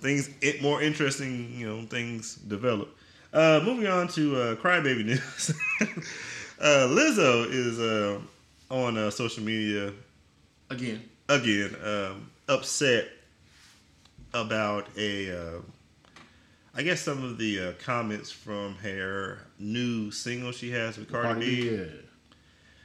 things 0.00 0.30
it 0.40 0.62
more 0.62 0.80
interesting. 0.82 1.52
You 1.58 1.68
know, 1.68 1.82
things 1.86 2.36
develop. 2.36 2.96
Uh, 3.32 3.60
moving 3.64 3.86
on 3.88 4.08
to 4.08 4.36
uh, 4.40 4.54
crybaby 4.56 5.04
news. 5.04 5.52
uh, 6.60 6.86
Lizzo 6.88 7.46
is 7.50 7.78
uh, 7.78 8.20
on 8.70 8.96
uh, 8.96 9.10
social 9.10 9.44
media 9.44 9.92
Again. 10.70 11.02
again, 11.28 11.74
um, 11.84 12.30
upset 12.48 13.08
about 14.32 14.86
a. 14.96 15.36
Uh, 15.56 15.60
I 16.74 16.82
guess 16.82 17.00
some 17.00 17.24
of 17.24 17.38
the 17.38 17.60
uh, 17.60 17.72
comments 17.84 18.30
from 18.30 18.74
her 18.76 19.38
new 19.58 20.10
single 20.10 20.52
she 20.52 20.70
has 20.70 20.96
with 20.98 21.10
Cardi, 21.10 21.40
B 21.62 21.70
Yeah. 21.76 21.84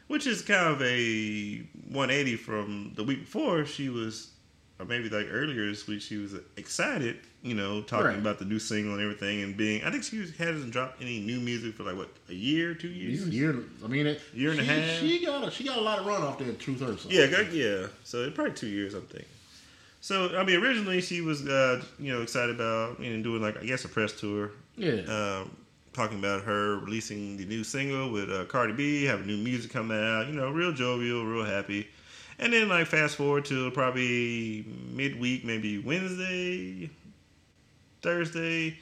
which 0.08 0.25
is 0.25 0.42
kind 0.42 0.68
of 0.74 0.82
a 0.82 1.58
180 1.90 2.36
from 2.38 2.94
the 2.96 3.04
week 3.04 3.22
before. 3.22 3.66
She 3.66 3.90
was, 3.90 4.32
or 4.80 4.86
maybe 4.86 5.10
like 5.10 5.28
earlier 5.30 5.68
this 5.68 5.86
week, 5.88 6.02
she 6.02 6.18
was 6.18 6.34
excited, 6.58 7.18
you 7.44 7.54
know, 7.54 7.82
talking 7.82 8.06
Right. 8.08 8.18
about 8.18 8.40
the 8.40 8.46
new 8.46 8.58
single 8.58 8.94
and 8.94 9.02
everything, 9.04 9.44
and 9.44 9.56
being. 9.56 9.84
I 9.84 9.92
think 9.92 10.04
she 10.04 10.18
was, 10.20 10.36
hasn't 10.38 10.72
dropped 10.72 11.02
any 11.02 11.20
new 11.20 11.40
music 11.40 11.75
for 11.75 11.84
like 11.84 11.96
what 11.98 12.10
a 12.30 12.34
year, 12.34 12.74
two 12.74 12.88
years. 12.90 13.28
Year, 13.30 13.56
I 13.84 13.88
mean, 13.88 14.08
it, 14.08 14.22
Year 14.34 14.52
and 14.52 14.60
a 14.60 14.63
half? 14.63 15.00
She 15.02 15.24
got 15.24 15.48
a, 15.48 15.52
she 15.52 15.63
got 15.66 15.78
a 15.78 15.82
lot 15.82 16.00
of 16.00 16.06
run 16.06 16.22
off 16.24 16.40
that 16.40 16.58
Truth 16.60 16.80
Hurts. 16.80 17.06
Yeah, 17.06 17.25
yeah. 17.52 17.88
So 18.04 18.24
it's 18.24 18.34
probably 18.34 18.54
two 18.54 18.67
years, 18.67 18.93
I'm 18.93 19.02
thinking. 19.04 19.28
So 20.04 20.38
I 20.38 20.44
mean, 20.44 20.62
originally 20.62 21.00
she 21.00 21.22
was, 21.22 21.48
uh, 21.48 21.82
you 21.98 22.12
know, 22.12 22.22
excited 22.24 22.54
about 22.54 23.00
you 23.00 23.16
know 23.16 23.24
doing 23.24 23.42
like 23.42 23.56
I 23.58 23.63
guess 23.66 23.86
a 23.86 23.88
press 23.88 24.12
tour, 24.12 24.52
Yeah. 24.76 25.00
um, 25.08 25.56
talking 25.94 26.20
about 26.20 26.44
her 26.44 26.80
releasing 26.80 27.38
the 27.38 27.46
new 27.46 27.63
single 27.63 28.12
with 28.12 28.30
uh, 28.30 28.44
Cardi 28.44 28.74
B, 28.74 29.06
having 29.06 29.28
new 29.28 29.38
music 29.38 29.72
coming 29.72 29.98
out, 29.98 30.28
you 30.28 30.34
know, 30.34 30.50
real 30.52 30.74
jovial, 30.74 31.24
real 31.26 31.46
happy. 31.46 31.88
And 32.38 32.52
then 32.52 32.68
like 32.68 32.88
fast 32.88 33.16
forward 33.16 33.46
to 33.46 33.72
probably 33.72 34.66
midweek, 34.92 35.46
maybe 35.46 35.78
Wednesday, 35.80 36.89
Thursday. 38.02 38.78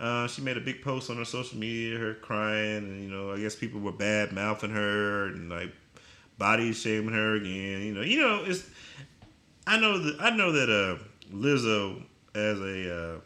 Uh, 0.00 0.26
she 0.28 0.40
made 0.40 0.56
a 0.56 0.60
big 0.62 0.80
post 0.80 1.10
on 1.10 1.18
her 1.18 1.26
social 1.26 1.58
media, 1.58 1.98
her 1.98 2.14
crying, 2.14 2.78
and 2.88 3.02
you 3.04 3.10
know, 3.10 3.32
I 3.34 3.38
guess 3.38 3.54
people 3.54 3.80
were 3.80 3.92
bad 3.92 4.32
mouthing 4.32 4.70
her 4.70 5.26
and 5.26 5.50
like 5.50 5.72
body 6.38 6.72
shaming 6.72 7.12
her 7.14 7.34
again. 7.36 7.82
You 7.82 7.92
know, 7.92 8.00
you 8.00 8.18
know, 8.18 8.44
it's. 8.46 8.64
I 9.66 9.78
know 9.78 9.98
that 9.98 10.20
I 10.20 10.30
know 10.36 10.52
that 10.52 10.68
uh, 10.70 11.02
Lizzo 11.34 12.02
as 12.34 12.60
a 12.60 13.14
uh, 13.16 13.20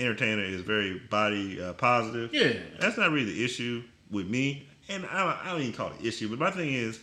entertainer 0.00 0.42
is 0.42 0.62
very 0.62 0.98
body 1.10 1.62
uh, 1.62 1.72
positive. 1.74 2.32
yeah. 2.32 2.52
That's 2.80 2.96
not 2.96 3.10
really 3.10 3.32
the 3.32 3.44
issue 3.44 3.82
with 4.10 4.28
me, 4.28 4.68
and 4.88 5.04
I, 5.06 5.40
I 5.44 5.50
don't 5.52 5.60
even 5.60 5.72
call 5.74 5.88
it 5.88 6.00
an 6.00 6.06
issue. 6.06 6.28
But 6.28 6.38
my 6.38 6.50
thing 6.50 6.72
is, 6.72 7.00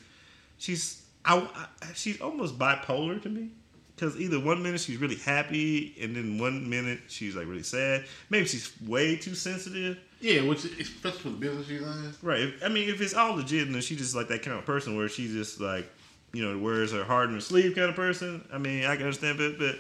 she's 0.58 1.04
I, 1.26 1.38
I- 1.40 1.94
she's 1.94 2.20
almost 2.22 2.58
bipolar 2.60 3.22
to 3.24 3.30
me. 3.30 3.50
Because 3.96 4.20
either 4.20 4.40
one 4.40 4.64
minute 4.64 4.80
she's 4.82 4.98
really 4.98 5.18
happy, 5.18 5.96
and 6.02 6.16
then 6.16 6.40
one 6.40 6.68
minute 6.68 7.02
she's 7.08 7.36
like 7.36 7.46
really 7.46 7.62
sad. 7.62 8.06
Maybe 8.32 8.48
she's 8.48 8.72
way 8.88 9.16
too 9.16 9.36
sensitive. 9.36 10.00
Yeah, 10.20 10.42
which 10.44 10.66
especially 10.66 11.20
for 11.20 11.30
the 11.30 11.36
business 11.38 11.68
she's 11.68 11.82
in. 11.82 12.14
Right. 12.24 12.52
I 12.66 12.70
mean, 12.70 12.90
if 12.90 13.00
it's 13.00 13.14
all 13.14 13.36
legit, 13.36 13.72
then 13.72 13.80
she's 13.82 14.00
just 14.00 14.16
like 14.16 14.28
that 14.30 14.42
kind 14.42 14.58
of 14.58 14.66
person 14.66 14.98
where 14.98 15.08
she's 15.08 15.32
just 15.34 15.62
like, 15.62 15.88
you 16.34 16.44
know, 16.44 16.58
wears 16.58 16.91
her 16.91 17.04
heart 17.04 17.30
on 17.30 17.36
her 17.36 17.41
sleeve 17.41 17.76
kind 17.76 17.89
of 17.89 17.96
person. 17.96 18.48
I 18.52 18.58
mean, 18.58 18.86
I 18.86 18.96
can 18.96 19.06
understand, 19.06 19.38
but 19.38 19.58
but 19.58 19.76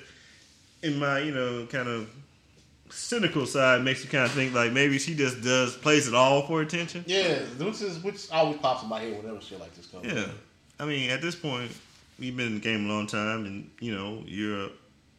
in 0.83 0.99
my 0.99 1.19
you 1.19 1.33
know 1.33 1.65
kind 1.67 1.87
of 1.87 2.09
cynical 2.89 3.45
side 3.45 3.83
makes 3.83 4.03
you 4.03 4.09
kind 4.09 4.25
of 4.25 4.31
think 4.31 4.53
like 4.53 4.71
maybe 4.71 4.99
she 4.99 5.15
just 5.15 5.41
does 5.41 5.75
plays 5.77 6.07
it 6.07 6.13
all 6.13 6.45
for 6.45 6.61
attention. 6.61 7.03
Yeah, 7.07 7.39
which 7.57 7.81
is 7.81 7.99
which 8.03 8.29
always 8.31 8.57
pops 8.57 8.83
in 8.83 8.89
my 8.89 8.99
head 8.99 9.17
whenever 9.17 9.41
shit 9.41 9.59
like 9.59 9.73
this 9.75 9.87
comes. 9.87 10.05
Yeah. 10.05 10.27
I 10.79 10.85
mean, 10.85 11.11
at 11.11 11.21
this 11.21 11.35
point, 11.35 11.71
you've 12.17 12.35
been 12.35 12.47
in 12.47 12.53
the 12.55 12.59
game 12.59 12.89
a 12.89 12.93
long 12.93 13.07
time, 13.07 13.45
and 13.45 13.69
you 13.79 13.95
know 13.95 14.23
you're 14.25 14.69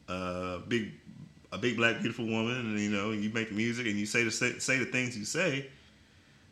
a, 0.09 0.13
a 0.13 0.59
big, 0.67 0.93
a 1.53 1.59
big 1.59 1.77
black 1.77 2.01
beautiful 2.01 2.27
woman, 2.27 2.57
and 2.57 2.79
you 2.79 2.91
know 2.91 3.13
you 3.13 3.31
make 3.31 3.53
music 3.53 3.87
and 3.87 3.97
you 3.97 4.07
say 4.07 4.25
the 4.25 4.31
say, 4.31 4.59
say 4.59 4.79
the 4.79 4.87
things 4.87 5.17
you 5.17 5.25
say. 5.25 5.69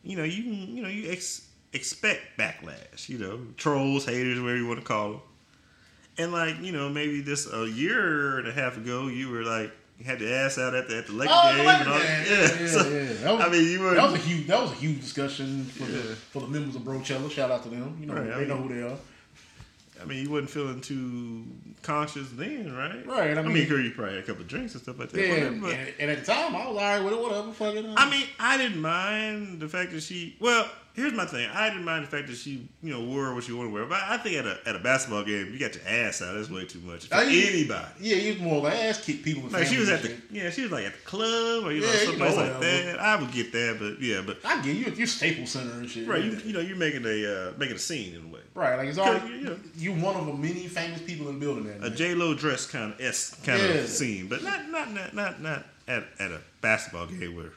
You 0.03 0.17
know 0.17 0.25
you 0.25 0.43
can 0.43 0.77
you 0.77 0.83
know 0.83 0.89
you 0.89 1.11
ex, 1.11 1.49
expect 1.73 2.21
backlash. 2.39 3.09
You 3.09 3.19
know 3.19 3.41
trolls, 3.57 4.07
haters, 4.07 4.41
whatever 4.41 4.59
you 4.59 4.67
want 4.67 4.81
to 4.81 4.85
call 4.87 5.11
them. 5.13 5.21
And 6.19 6.33
like 6.33 6.61
you 6.61 6.73
know 6.73 6.89
maybe 6.89 7.21
this 7.21 7.51
a 7.53 7.69
year 7.69 8.39
and 8.39 8.49
a 8.49 8.53
half 8.53 8.77
ago, 8.77 9.07
you 9.09 9.29
were 9.31 9.43
like 9.43 9.71
you 9.99 10.05
had 10.07 10.19
the 10.19 10.33
ass 10.35 10.57
out 10.59 10.75
at 10.75 10.89
the 10.89 10.99
at 10.99 11.07
the 11.07 11.13
Lakers 11.13 11.37
Oh, 11.39 11.55
game. 11.57 11.65
the 11.65 11.71
and 11.71 11.89
all, 11.89 11.95
Lakers 11.95 12.09
game. 12.09 12.25
yeah, 12.27 12.41
Yeah, 12.41 12.61
yeah, 12.61 12.67
So, 12.69 12.89
yeah. 12.89 13.13
That 13.13 13.35
was- 13.37 13.45
I 13.45 13.49
mean, 13.51 13.65
you 13.71 13.81
were 13.81 13.95
That 13.95 14.11
was 14.11 14.15
a 14.15 14.25
huge. 14.25 14.47
That 14.47 14.61
was 14.63 14.73
a 14.73 14.75
huge 14.77 15.01
discussion 15.01 15.65
for 15.65 15.85
the 15.85 16.03
for 16.33 16.41
the 16.41 16.49
members 16.49 16.75
of 16.77 16.83
Brochella. 16.83 17.31
Shout 17.31 17.51
out 17.51 17.63
to 17.65 17.69
them. 17.69 17.97
You 18.01 18.07
know, 18.07 18.15
Right, 18.15 18.33
I 18.33 18.39
they 18.41 18.47
know 18.47 18.57
who 18.57 18.75
they 18.75 18.83
are. 18.83 18.97
I 20.01 20.05
mean, 20.07 20.25
you 20.25 20.31
wasn't 20.31 20.51
feeling 20.51 20.81
too 20.81 21.45
conscious 21.83 22.29
then, 22.33 22.75
right? 22.75 23.07
Right, 23.07 23.37
I 23.37 23.41
I 23.41 23.43
mean, 23.43 23.53
mean- 23.55 23.69
you 23.69 23.91
probably 23.95 24.15
had 24.15 24.23
a 24.25 24.27
couple 24.27 24.43
of 24.43 24.49
drinks 24.49 24.75
and 24.75 24.83
stuff 24.83 24.99
like 24.99 25.11
that. 25.11 25.21
Yeah, 25.21 25.33
whatever, 25.35 25.67
and, 25.73 25.95
and 25.99 26.11
at 26.11 26.25
the 26.25 26.33
time, 26.33 26.55
I 26.57 26.67
was 26.69 26.77
alright 26.77 27.03
with 27.05 27.13
it. 27.15 27.21
Whatever, 27.21 27.53
fuck 27.53 27.75
it. 27.75 27.85
I 27.97 28.11
mean, 28.11 28.27
I 28.39 28.57
didn't 28.57 28.81
mind 28.81 29.61
the 29.61 29.69
fact 29.69 29.93
that 29.93 30.03
she. 30.03 30.37
Well, 30.41 30.69
here's 30.95 31.13
my 31.13 31.25
thing. 31.25 31.49
I 31.53 31.69
didn't 31.69 31.85
mind 31.85 32.05
the 32.05 32.09
fact 32.11 32.29
that 32.29 32.37
she, 32.37 32.69
you 32.83 32.93
know, 32.93 33.01
wore 33.05 33.35
what 33.35 33.45
she 33.45 33.53
wanted 33.53 33.69
to 33.69 33.75
wear. 33.75 33.87
But 33.87 34.01
I 34.03 34.17
think 34.19 34.37
at 34.37 34.47
a 34.47 34.59
at 34.67 34.77
a 34.77 34.79
basketball 34.79 35.25
game, 35.25 35.53
you 35.53 35.59
got 35.59 35.75
your 35.75 35.85
ass 35.87 36.21
out. 36.23 36.35
That's 36.35 36.51
way 36.51 36.65
too 36.67 36.81
much 36.81 37.07
for 37.07 37.15
I- 37.17 37.25
anybody. 37.25 37.87
yeah, 38.01 38.17
you 38.17 38.39
more 38.43 38.63
like 38.63 38.75
ass 38.75 39.05
kick 39.05 39.23
people. 39.23 39.49
Like 39.51 39.67
she 39.67 39.79
was 39.79 39.89
at 39.89 40.03
the 40.03 40.15
yeah, 40.31 40.51
she 40.51 40.63
was 40.63 40.71
like 40.71 40.85
at 40.85 40.93
the 40.95 41.01
club 41.01 41.65
or 41.65 41.73
you 41.73 41.81
know 41.83 41.93
Yeah, 41.93 42.11
you 42.11 42.17
know, 42.19 42.25
like 42.35 42.61
that. 42.61 42.99
I 43.01 43.17
would 43.21 43.33
get 43.33 43.53
that, 43.53 43.77
but 43.79 44.01
yeah, 44.01 44.23
but. 44.25 44.39
I 44.45 44.61
get 44.63 44.77
you. 44.77 44.93
You're 44.93 45.07
Staples 45.07 45.51
Center 45.51 45.73
and 45.73 45.89
shit. 45.89 46.07
right, 46.09 46.23
you 46.25 46.33
you 46.45 46.53
know, 46.53 46.61
you're 46.61 46.77
making 46.77 47.05
a 47.07 47.49
uh, 47.51 47.53
making 47.59 47.77
a 47.77 47.79
scene 47.79 48.15
in 48.15 48.25
a 48.25 48.29
way. 48.29 48.40
Right. 48.55 48.77
Like 48.77 48.89
it's 48.89 48.99
all 48.99 49.13
know, 49.13 49.57
you 49.77 49.93
one 49.95 50.17
of 50.17 50.27
the 50.27 50.33
many 50.35 50.67
famous 50.69 51.01
people 51.03 51.29
in 51.29 51.39
the 51.39 51.45
building. 51.47 51.65
That 51.65 51.83
A 51.83 51.91
J 51.91 52.15
Lo 52.15 52.35
dress 52.35 52.67
kind 52.67 52.93
of 52.93 53.01
s 53.01 53.35
kind 53.45 53.61
Yeah. 53.63 53.69
of 53.71 53.89
scene, 53.89 54.29
but 54.29 54.43
not 54.43 54.69
not 54.71 54.93
not 54.93 55.15
not 55.15 55.41
not 55.43 55.67
at 55.89 56.05
at 56.19 56.31
a 56.31 56.41
basketball 56.61 57.07
game 57.07 57.35
where 57.37 57.53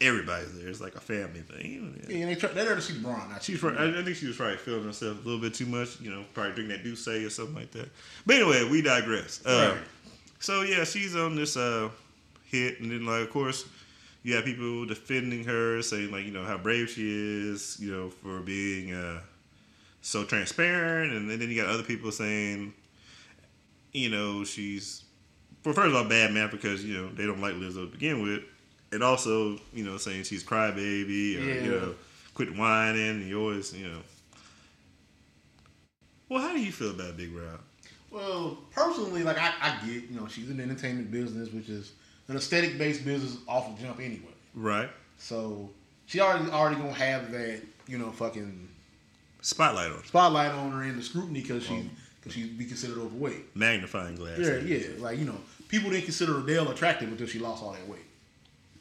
everybody's 0.00 0.56
there. 0.58 0.68
It's 0.68 0.80
like 0.80 0.94
a 0.94 1.00
family 1.00 1.40
thing. 1.40 1.98
Yeah. 2.08 2.14
Yeah, 2.16 2.22
and 2.22 2.30
they 2.30 2.34
try, 2.36 2.50
they're 2.52 2.64
there 2.64 2.76
to 2.76 2.80
see 2.82 2.94
LeBron. 2.94 3.30
Not 3.30 3.42
She's 3.42 3.58
probably, 3.58 3.78
I 3.78 4.00
I 4.00 4.04
think 4.04 4.16
she 4.16 4.26
was 4.26 4.36
probably 4.36 4.56
feeling 4.58 4.84
herself 4.84 5.18
a 5.24 5.28
little 5.28 5.40
bit 5.40 5.54
too 5.54 5.66
much, 5.66 6.00
you 6.00 6.10
know, 6.10 6.24
probably 6.34 6.52
drinking 6.54 6.76
that 6.76 6.84
Douce 6.84 7.08
or 7.08 7.30
something 7.30 7.54
like 7.56 7.72
that. 7.72 7.88
But 8.26 8.36
anyway, 8.36 8.68
we 8.70 8.80
digress. 8.82 9.40
Uh, 9.44 9.74
Right. 9.76 9.84
So 10.40 10.62
yeah, 10.62 10.84
she's 10.84 11.16
on 11.16 11.34
this 11.34 11.56
uh, 11.56 11.88
hit, 12.44 12.80
and 12.80 12.92
then 12.92 13.04
like 13.04 13.22
of 13.22 13.30
course 13.30 13.64
you 14.22 14.34
have 14.36 14.44
people 14.44 14.86
defending 14.86 15.42
her, 15.44 15.82
saying 15.82 16.12
like 16.12 16.24
you 16.26 16.30
know 16.30 16.44
how 16.44 16.56
brave 16.58 16.90
she 16.90 17.50
is, 17.50 17.76
you 17.80 17.90
know, 17.90 18.10
for 18.10 18.38
being 18.40 18.92
uh, 18.94 19.18
so 20.00 20.24
transparent, 20.24 21.12
and 21.12 21.30
then 21.30 21.40
you 21.40 21.60
got 21.60 21.70
other 21.70 21.82
people 21.82 22.12
saying, 22.12 22.72
you 23.92 24.08
know, 24.10 24.44
she's 24.44 25.04
well, 25.64 25.74
first 25.74 25.88
of 25.88 25.96
all, 25.96 26.04
bad 26.04 26.32
man 26.32 26.48
because 26.50 26.84
you 26.84 26.96
know 26.96 27.08
they 27.12 27.26
don't 27.26 27.40
like 27.40 27.54
Lizzo 27.54 27.84
to 27.84 27.86
begin 27.86 28.22
with, 28.22 28.42
and 28.92 29.02
also 29.02 29.58
you 29.72 29.84
know 29.84 29.96
saying 29.96 30.24
she's 30.24 30.44
crybaby 30.44 31.36
or 31.36 31.64
you 31.64 31.70
know 31.70 31.94
quit 32.34 32.56
whining. 32.56 33.20
And 33.20 33.28
You 33.28 33.40
always, 33.40 33.74
you 33.74 33.88
know. 33.88 33.98
Well, 36.28 36.42
how 36.42 36.52
do 36.52 36.60
you 36.60 36.72
feel 36.72 36.90
about 36.90 37.16
Big 37.16 37.34
Rob? 37.34 37.60
Well, 38.10 38.58
personally, 38.70 39.22
like 39.22 39.38
I, 39.38 39.52
I 39.60 39.86
get, 39.86 40.10
you 40.10 40.18
know, 40.18 40.28
she's 40.28 40.48
in 40.48 40.58
the 40.58 40.62
entertainment 40.62 41.10
business, 41.10 41.52
which 41.52 41.68
is 41.68 41.92
an 42.28 42.36
aesthetic 42.36 42.78
based 42.78 43.04
business 43.04 43.36
off 43.46 43.76
the 43.76 43.82
jump 43.82 43.98
anyway. 44.00 44.32
Right. 44.54 44.88
So 45.18 45.70
she 46.06 46.20
already 46.20 46.50
already 46.50 46.76
gonna 46.76 46.92
have 46.92 47.30
that, 47.32 47.60
you 47.86 47.98
know, 47.98 48.10
fucking 48.10 48.68
Spotlight 49.40 49.92
on. 49.92 50.04
spotlight 50.04 50.50
on 50.52 50.72
her 50.72 50.82
and 50.82 50.98
the 50.98 51.02
scrutiny 51.02 51.40
because 51.42 51.64
she 51.64 51.74
oh. 51.74 51.82
because 52.20 52.34
she'd 52.34 52.58
be 52.58 52.64
considered 52.64 52.98
overweight. 52.98 53.54
Magnifying 53.56 54.16
glass. 54.16 54.38
Yeah, 54.38 54.56
yeah. 54.56 54.86
Like 54.98 55.18
you 55.18 55.24
know, 55.26 55.36
people 55.68 55.90
didn't 55.90 56.04
consider 56.04 56.38
Adele 56.40 56.70
attractive 56.70 57.08
until 57.10 57.26
she 57.26 57.38
lost 57.38 57.62
all 57.62 57.72
that 57.72 57.88
weight. 57.88 58.00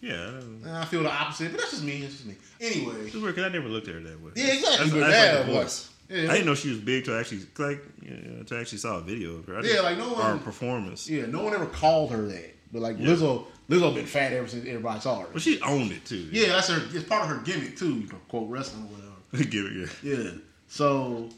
Yeah. 0.02 0.14
And 0.30 0.68
I 0.70 0.86
feel 0.86 1.04
the 1.04 1.12
opposite, 1.12 1.52
but 1.52 1.60
that's 1.60 1.72
just 1.72 1.84
me. 1.84 2.02
That's 2.02 2.14
just 2.14 2.26
me. 2.28 2.36
Anyway, 2.62 2.96
It's 3.06 3.16
weird 3.16 3.36
because 3.36 3.50
I 3.50 3.54
never 3.54 3.68
looked 3.68 3.88
at 3.88 3.96
her 3.96 4.02
that 4.02 4.22
way. 4.22 4.32
Yeah, 4.36 4.54
exactly. 4.54 4.78
That's, 4.78 4.92
But 4.92 5.00
that's 5.00 5.38
like 5.38 5.46
the 5.48 5.54
but- 5.54 5.62
voice. 5.64 5.90
yeah. 6.10 6.18
I 6.30 6.34
didn't 6.34 6.46
know 6.46 6.56
she 6.56 6.70
was 6.70 6.78
big 6.80 7.06
till 7.06 7.16
I 7.16 7.20
actually 7.20 7.42
like 7.58 7.84
you 8.02 8.12
know, 8.12 8.44
till 8.44 8.58
I 8.58 8.62
actually 8.62 8.78
saw 8.80 8.98
a 8.98 9.02
video 9.02 9.36
of 9.36 9.46
her. 9.48 9.54
I 9.56 9.58
Yeah, 9.58 9.64
didn't- 9.64 9.84
like, 9.86 9.98
no 9.98 10.10
or 10.16 10.22
a 10.22 10.24
one- 10.36 10.40
performance. 10.40 11.10
yeah, 11.10 11.26
no 11.26 11.44
one 11.44 11.54
ever 11.54 11.66
called 11.68 12.12
her 12.12 12.24
that, 12.28 12.56
but 12.72 12.82
like. 12.82 12.98
Lizzo, 12.98 13.46
Lizzo 13.70 13.94
been 13.96 14.06
fat 14.06 14.32
ever 14.34 14.48
since 14.48 14.66
everybody 14.68 15.00
saw 15.02 15.20
her. 15.22 15.28
But 15.34 15.42
she 15.42 15.60
owned 15.62 15.92
it 15.92 16.06
too. 16.06 16.30
yeah, 16.32 16.48
that's 16.50 16.70
her. 16.70 16.82
It's 16.94 17.08
part 17.08 17.24
of 17.24 17.30
her 17.36 17.44
gimmick 17.44 17.76
too. 17.76 17.96
You 17.96 18.08
know, 18.08 18.20
quote 18.30 18.50
wrestling 18.50 18.84
or 18.84 18.88
whatever. 18.88 19.50
Give 19.50 19.66
it. 19.66 19.90
Yeah. 20.04 20.14
Yeah. 20.16 20.30
So 20.68 21.30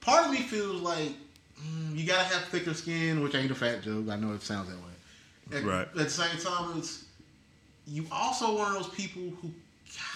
part 0.00 0.26
of 0.26 0.32
me 0.32 0.38
feels 0.38 0.80
like 0.82 1.10
mm, 1.60 1.96
you 1.96 2.06
gotta 2.06 2.24
have 2.24 2.44
thicker 2.44 2.74
skin, 2.74 3.22
which 3.22 3.34
ain't 3.34 3.50
a 3.50 3.54
fat 3.54 3.82
joke. 3.82 4.08
I 4.08 4.16
know 4.16 4.32
it 4.32 4.42
sounds 4.42 4.68
that 4.68 4.76
way. 4.76 5.58
At, 5.58 5.64
Right. 5.64 5.88
At 5.88 5.94
the 5.94 6.10
same 6.10 6.38
time, 6.38 6.78
it's 6.78 7.04
you 7.86 8.06
also 8.12 8.56
one 8.56 8.68
of 8.76 8.82
those 8.82 8.94
people 8.94 9.22
who 9.40 9.50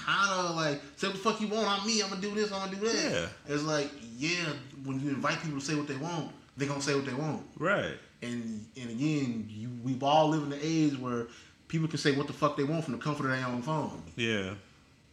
kind 0.05 0.31
of 0.31 0.57
like 0.57 0.81
say 0.97 1.09
what 1.09 1.17
the 1.17 1.23
fuck 1.23 1.41
you 1.41 1.49
want. 1.49 1.67
I'm 1.69 1.87
me. 1.87 2.03
I'm 2.03 2.09
gonna 2.11 2.21
do 2.21 2.35
this. 2.35 2.53
I'm 2.53 2.67
gonna 2.71 2.81
do 2.81 2.87
that. 2.89 3.13
Yeah. 3.13 3.55
It's 3.55 3.65
like 3.65 3.91
yeah, 4.17 4.53
when 4.85 5.01
you 5.01 5.11
invite 5.11 5.43
people 5.43 5.59
to 5.59 5.65
say 5.65 5.75
what 5.75 5.89
they 5.89 5.97
want, 5.97 6.31
they're 6.57 6.69
gonna 6.69 6.81
say 6.81 6.95
what 6.95 7.07
they 7.07 7.15
want. 7.15 7.43
Right. 7.59 7.95
And 8.23 8.65
and 8.81 8.91
again, 8.91 9.47
you 9.51 9.71
we've 9.83 10.03
all 10.03 10.29
lived 10.29 10.45
in 10.45 10.51
the 10.51 10.61
age 10.63 10.99
where 10.99 11.27
people 11.69 11.89
can 11.89 11.99
say 11.99 12.13
what 12.13 12.27
the 12.27 12.33
fuck 12.33 12.57
they 12.57 12.65
want 12.65 12.85
from 12.85 12.95
the 12.95 13.01
comfort 13.01 13.25
of 13.25 13.33
their 13.33 13.47
own 13.47 13.63
phone, 13.63 14.03
Yeah. 14.17 14.55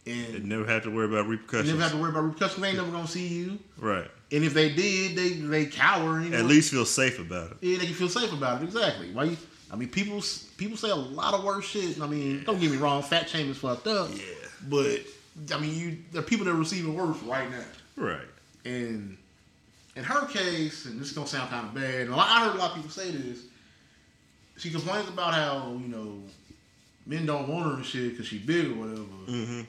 They 0.04 0.12
and 0.36 0.44
never 0.44 0.66
had 0.66 0.82
to 0.82 0.90
worry 0.90 1.06
about 1.06 1.24
you 1.24 1.32
repercussions. 1.32 1.70
never 1.70 1.82
have 1.82 1.92
to 1.92 1.98
worry 1.98 2.10
about 2.10 2.24
repercussions. 2.24 2.60
They 2.60 2.68
ain't 2.68 2.76
never 2.76 2.90
gonna 2.90 3.06
see 3.06 3.26
you. 3.26 3.58
right. 3.78 4.10
And 4.32 4.42
if 4.42 4.52
they 4.52 4.72
did, 4.72 5.16
they 5.16 5.30
they 5.30 5.66
cower. 5.66 6.20
You 6.20 6.30
know? 6.30 6.38
At 6.38 6.44
least 6.46 6.72
feel 6.72 6.84
safe 6.84 7.18
about 7.20 7.52
it. 7.52 7.56
yeah, 7.60 7.78
they 7.78 7.86
can 7.86 7.94
feel 7.94 8.08
safe 8.08 8.32
about 8.32 8.60
it. 8.60 8.64
Exactly. 8.64 9.12
Why? 9.12 9.24
You, 9.24 9.36
I 9.70 9.76
mean, 9.76 9.88
people 9.88 10.22
people 10.56 10.76
say 10.76 10.90
a 10.90 10.94
lot 10.96 11.34
of 11.34 11.44
worse 11.44 11.64
shit. 11.64 12.00
I 12.00 12.06
mean, 12.06 12.44
don't 12.44 12.60
get 12.60 12.70
me 12.70 12.76
wrong, 12.76 13.02
fat 13.02 13.28
shame 13.28 13.50
is 13.50 13.56
fucked 13.58 13.86
up. 13.86 14.10
Yeah. 14.12 14.22
But 14.68 15.00
I 15.52 15.58
mean, 15.58 15.74
you 15.74 15.98
there 16.12 16.20
are 16.20 16.24
people 16.24 16.44
that 16.46 16.52
are 16.52 16.54
receiving 16.54 16.94
worse 16.94 17.20
right 17.22 17.50
now. 17.50 17.64
Right. 17.96 18.26
And 18.64 19.16
in 19.96 20.04
her 20.04 20.26
case, 20.26 20.86
and 20.86 21.00
this 21.00 21.08
is 21.08 21.12
gonna 21.14 21.26
sound 21.26 21.50
kind 21.50 21.66
of 21.68 21.74
bad. 21.74 22.06
And 22.06 22.14
I 22.14 22.44
heard 22.44 22.56
a 22.56 22.58
lot 22.58 22.70
of 22.70 22.76
people 22.76 22.90
say 22.90 23.10
this. 23.10 23.40
She 24.56 24.70
complains 24.70 25.08
about 25.08 25.34
how 25.34 25.78
you 25.80 25.88
know 25.88 26.22
men 27.06 27.26
don't 27.26 27.48
want 27.48 27.66
her 27.66 27.74
and 27.74 27.84
shit 27.84 28.10
because 28.10 28.26
she 28.26 28.38
big 28.38 28.70
or 28.72 28.74
whatever. 28.74 29.02
Mm-hmm. 29.28 29.60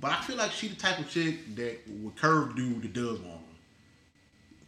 But 0.00 0.12
I 0.12 0.20
feel 0.22 0.36
like 0.36 0.52
she 0.52 0.68
the 0.68 0.76
type 0.76 0.98
of 0.98 1.10
chick 1.10 1.54
that 1.56 1.78
would 1.88 2.16
curve 2.16 2.54
dude 2.54 2.82
that 2.82 2.92
does 2.92 3.18
want 3.20 3.40
her. 3.40 3.44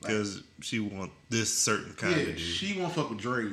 Because 0.00 0.42
she 0.60 0.80
want 0.80 1.12
this 1.28 1.52
certain 1.52 1.92
kind 1.94 2.16
yeah, 2.16 2.22
of 2.22 2.28
dude. 2.28 2.40
she 2.40 2.80
won't 2.80 2.92
fuck 2.94 3.10
with 3.10 3.18
Drake. 3.18 3.48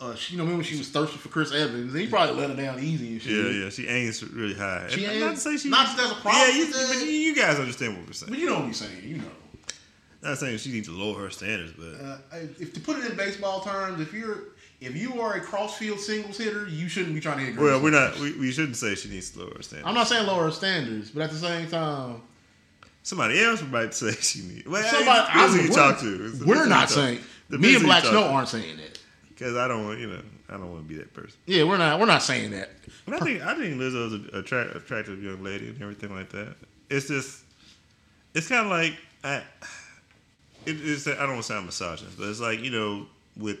Uh, 0.00 0.14
she, 0.14 0.32
you 0.32 0.38
know, 0.38 0.44
remember 0.44 0.62
when 0.62 0.64
she 0.64 0.76
was 0.76 0.88
thirsty 0.90 1.16
for 1.16 1.28
Chris 1.28 1.52
Evans, 1.52 1.94
he 1.94 2.06
probably 2.06 2.34
let 2.36 2.50
her 2.50 2.56
down 2.56 2.78
easy 2.80 3.12
and 3.12 3.22
shit. 3.22 3.32
yeah, 3.32 3.64
yeah. 3.64 3.70
She 3.70 3.86
aims 3.86 4.22
really 4.22 4.54
high. 4.54 4.86
She 4.88 5.04
aims- 5.04 5.20
not 5.20 5.34
to 5.34 5.40
say 5.40 5.56
she. 5.56 5.68
not 5.70 5.86
that 5.86 5.96
there's 5.96 6.10
a 6.10 6.14
problem 6.16 6.48
Yeah, 6.48 6.56
you, 6.56 6.72
but 6.72 7.06
you, 7.06 7.34
guys 7.34 7.58
understand 7.58 7.96
what 7.96 8.06
we're 8.06 8.12
saying. 8.12 8.30
But 8.30 8.38
you 8.38 8.46
know 8.46 8.54
what 8.56 8.64
I'm 8.64 8.72
saying, 8.74 9.02
you 9.04 9.18
know. 9.18 9.24
Not 10.22 10.38
saying 10.38 10.58
she 10.58 10.72
needs 10.72 10.88
to 10.88 10.94
lower 10.94 11.20
her 11.20 11.30
standards, 11.30 11.74
but 11.76 12.04
Uh, 12.04 12.18
if 12.58 12.72
to 12.72 12.80
put 12.80 12.98
it 12.98 13.10
in 13.10 13.16
baseball 13.16 13.60
terms, 13.60 14.00
if 14.00 14.12
you're 14.12 14.53
if 14.80 14.96
you 14.96 15.20
are 15.20 15.34
a 15.34 15.40
crossfield 15.40 16.00
singles 16.00 16.36
hitter, 16.38 16.66
you 16.68 16.88
shouldn't 16.88 17.14
be 17.14 17.20
trying 17.20 17.38
to 17.38 17.44
hit. 17.44 17.56
well, 17.56 17.80
we're 17.82 17.90
not. 17.90 18.18
We, 18.18 18.32
we 18.38 18.52
shouldn't 18.52 18.76
say 18.76 18.94
she 18.94 19.08
needs 19.08 19.30
to 19.30 19.40
lower 19.40 19.54
her 19.56 19.62
standards. 19.62 19.88
I'm 19.88 19.94
not 19.94 20.08
saying 20.08 20.26
lower 20.26 20.44
her 20.44 20.50
standards, 20.50 21.10
but 21.10 21.22
at 21.22 21.30
the 21.30 21.36
same 21.38 21.68
time, 21.68 22.22
Somebody 23.02 23.42
else 23.44 23.62
might 23.62 23.92
say 23.92 24.12
she 24.12 24.40
needs. 24.42 24.66
Well, 24.66 24.82
somebody 24.82 25.26
depends 25.26 25.54
who 25.56 25.62
you 25.62 25.68
talk 25.74 26.00
to. 26.00 26.26
It's- 26.26 26.40
We're 26.42 26.66
not 26.66 26.88
saying. 26.88 27.20
Me 27.50 27.74
and 27.74 27.84
Black 27.84 28.02
Snow 28.02 28.24
aren't 28.28 28.48
saying 28.48 28.78
that. 28.78 28.98
Because 29.28 29.56
I 29.56 29.68
don't 29.68 29.84
want, 29.84 30.00
you 30.00 30.06
know, 30.06 30.22
I 30.48 30.52
don't 30.52 30.70
want 30.70 30.84
to 30.84 30.88
be 30.88 30.96
that 30.98 31.12
person. 31.12 31.36
Yeah, 31.44 31.64
we're 31.64 31.76
not. 31.76 32.00
We're 32.00 32.06
not 32.06 32.22
saying 32.22 32.52
that. 32.52 32.70
But 33.04 33.20
I 33.20 33.24
think 33.24 33.42
I 33.42 33.54
think 33.56 33.74
Lizzo's 33.74 34.12
an 34.14 34.30
attract, 34.32 34.74
attractive 34.74 35.22
young 35.22 35.42
lady 35.44 35.68
and 35.68 35.82
everything 35.82 36.14
like 36.16 36.30
that. 36.30 36.54
It's 36.88 37.08
just, 37.08 37.42
it's 38.32 38.48
kind 38.48 38.64
of 38.64 38.70
like 38.70 38.96
I, 39.22 39.36
it, 40.64 40.76
it's 40.80 41.06
I 41.06 41.14
don't 41.16 41.30
want 41.32 41.42
to 41.42 41.46
sound 41.48 41.66
misogynist, 41.66 42.16
but 42.16 42.28
it's 42.28 42.40
like 42.40 42.60
you 42.60 42.70
know 42.70 43.06
with, 43.36 43.58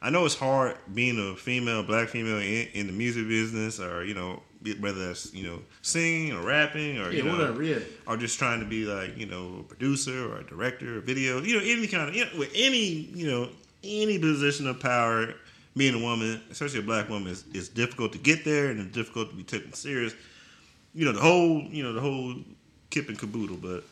I 0.00 0.10
know 0.10 0.24
it's 0.24 0.34
hard 0.36 0.76
being 0.94 1.18
a 1.18 1.34
female, 1.36 1.82
black 1.82 2.08
female 2.08 2.38
in, 2.38 2.68
in 2.74 2.86
the 2.86 2.92
music 2.92 3.26
business, 3.26 3.80
or 3.80 4.04
you 4.04 4.14
know 4.14 4.42
whether 4.80 5.06
that's 5.08 5.32
you 5.34 5.44
know 5.44 5.60
singing 5.82 6.32
or 6.32 6.44
rapping 6.44 6.98
or 6.98 7.10
Yeah, 7.10 7.18
you 7.18 7.22
know, 7.24 7.32
whatever. 7.36 7.62
Yeah. 7.62 7.78
or 8.06 8.16
just 8.16 8.38
trying 8.38 8.60
to 8.60 8.66
be 8.66 8.84
like 8.84 9.16
you 9.16 9.26
know 9.26 9.58
a 9.60 9.62
producer 9.62 10.32
or 10.32 10.38
a 10.38 10.44
director, 10.44 10.98
or 10.98 11.00
video, 11.00 11.40
you 11.42 11.56
know 11.56 11.64
any 11.64 11.86
kind 11.86 12.08
of 12.08 12.14
you 12.14 12.24
know, 12.24 12.30
with 12.38 12.50
any 12.54 12.78
you 12.78 13.26
know 13.30 13.48
any 13.82 14.18
position 14.18 14.66
of 14.66 14.80
power. 14.80 15.34
Being 15.76 15.94
a 15.94 16.02
woman, 16.02 16.40
especially 16.50 16.80
a 16.80 16.82
black 16.82 17.08
woman, 17.08 17.30
is, 17.30 17.44
is 17.54 17.68
difficult 17.68 18.10
to 18.12 18.18
get 18.18 18.44
there 18.44 18.70
and 18.70 18.80
it's 18.80 18.92
difficult 18.92 19.30
to 19.30 19.36
be 19.36 19.44
taken 19.44 19.72
serious. 19.74 20.12
You 20.92 21.04
know 21.04 21.12
the 21.12 21.20
whole 21.20 21.60
you 21.62 21.84
know 21.84 21.92
the 21.92 22.00
whole 22.00 22.34
kip 22.90 23.08
and 23.08 23.16
caboodle, 23.16 23.58
but 23.58 23.84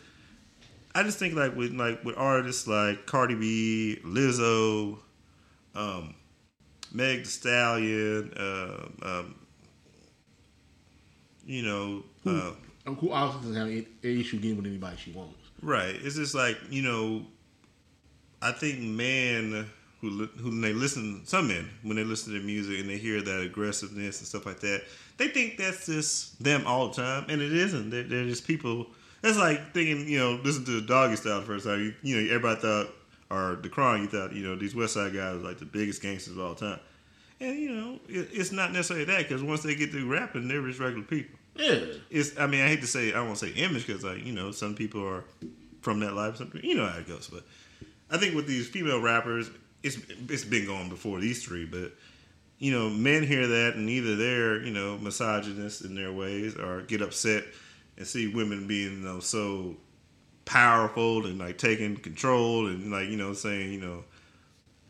I 0.96 1.04
just 1.04 1.18
think 1.18 1.34
like 1.34 1.54
with 1.54 1.72
like 1.74 2.04
with 2.04 2.16
artists 2.16 2.66
like 2.66 3.06
Cardi 3.06 3.36
B, 3.36 4.00
Lizzo, 4.04 4.98
um, 5.76 6.14
Meg 6.92 7.24
The 7.24 7.30
Stallion, 7.30 8.32
uh, 8.36 8.88
um, 9.02 9.34
you 11.44 11.62
know, 11.62 12.02
uh, 12.24 12.52
Who 12.84 13.12
obviously 13.12 13.48
doesn't 13.48 13.54
have 13.56 13.68
any 13.68 13.86
any 14.02 14.20
issue 14.20 14.38
getting 14.38 14.56
with 14.56 14.66
anybody 14.66 14.96
she 14.96 15.12
wants. 15.12 15.36
Right. 15.62 15.94
It's 15.94 16.16
just 16.16 16.34
like 16.34 16.56
you 16.70 16.82
know. 16.82 17.26
I 18.42 18.52
think 18.52 18.80
men 18.80 19.66
who 20.00 20.26
who 20.26 20.60
they 20.60 20.72
listen, 20.72 21.22
some 21.24 21.48
men 21.48 21.68
when 21.82 21.96
they 21.96 22.04
listen 22.04 22.34
to 22.34 22.40
music 22.40 22.80
and 22.80 22.88
they 22.88 22.98
hear 22.98 23.22
that 23.22 23.40
aggressiveness 23.40 24.18
and 24.18 24.28
stuff 24.28 24.44
like 24.44 24.60
that, 24.60 24.82
they 25.16 25.28
think 25.28 25.56
that's 25.56 25.86
just 25.86 26.42
them 26.42 26.66
all 26.66 26.88
the 26.88 26.94
time, 26.94 27.24
and 27.28 27.40
it 27.40 27.52
isn't. 27.52 27.90
They're, 27.90 28.02
they're 28.02 28.24
just 28.24 28.46
people. 28.46 28.88
That's 29.22 29.38
like 29.38 29.72
thinking, 29.72 30.06
you 30.06 30.18
know, 30.18 30.40
listen 30.44 30.64
to 30.66 30.80
the 30.80 30.86
Doggy 30.86 31.16
Style 31.16 31.40
the 31.40 31.46
first 31.46 31.64
time. 31.64 31.80
You, 31.80 31.94
you 32.02 32.16
know, 32.16 32.34
everybody 32.34 32.60
thought, 32.60 32.88
or 33.30 33.58
the 33.60 33.68
Chronic, 33.68 34.02
you 34.12 34.18
thought, 34.18 34.32
you 34.34 34.46
know, 34.46 34.56
these 34.56 34.74
West 34.74 34.94
Side 34.94 35.12
guys 35.12 35.34
are 35.34 35.38
like 35.38 35.58
the 35.58 35.64
biggest 35.64 36.02
gangsters 36.02 36.34
of 36.34 36.40
all 36.40 36.54
time. 36.54 36.78
And 37.40 37.58
you 37.58 37.70
know, 37.74 38.00
it, 38.08 38.28
it's 38.32 38.52
not 38.52 38.72
necessarily 38.72 39.04
that 39.06 39.18
because 39.28 39.42
once 39.42 39.62
they 39.62 39.74
get 39.74 39.90
through 39.90 40.10
rapping, 40.10 40.48
they're 40.48 40.66
just 40.66 40.80
regular 40.80 41.04
people 41.04 41.38
Yeah. 41.56 41.80
it's 42.10 42.38
I 42.38 42.46
mean 42.46 42.62
I 42.62 42.68
hate 42.68 42.80
to 42.80 42.86
say 42.86 43.10
I 43.10 43.24
don't 43.24 43.36
say 43.36 43.50
image 43.50 43.86
because 43.86 44.02
like 44.04 44.24
you 44.24 44.32
know 44.32 44.52
some 44.52 44.74
people 44.74 45.06
are 45.06 45.24
from 45.82 46.00
that 46.00 46.14
life 46.14 46.36
some 46.36 46.50
you 46.62 46.74
know 46.74 46.86
how 46.86 46.98
it 46.98 47.06
goes 47.06 47.28
but 47.28 47.42
I 48.10 48.16
think 48.18 48.34
with 48.34 48.46
these 48.46 48.68
female 48.68 49.00
rappers 49.00 49.50
it's 49.82 49.98
it's 50.28 50.44
been 50.44 50.64
going 50.66 50.88
before 50.88 51.20
these 51.20 51.44
three 51.44 51.64
but 51.66 51.92
you 52.58 52.72
know 52.72 52.88
men 52.88 53.22
hear 53.22 53.46
that 53.46 53.74
and 53.74 53.88
either 53.90 54.16
they're 54.16 54.62
you 54.64 54.72
know 54.72 54.96
misogynists 54.98 55.82
in 55.82 55.94
their 55.94 56.12
ways 56.12 56.56
or 56.56 56.82
get 56.82 57.02
upset 57.02 57.44
and 57.98 58.06
see 58.06 58.28
women 58.28 58.66
being 58.66 58.92
you 58.92 59.04
know 59.04 59.20
so 59.20 59.76
powerful 60.46 61.26
and 61.26 61.38
like 61.38 61.58
taking 61.58 61.96
control 61.96 62.68
and 62.68 62.90
like 62.90 63.08
you 63.08 63.16
know 63.16 63.34
saying 63.34 63.72
you 63.72 63.80
know 63.80 64.04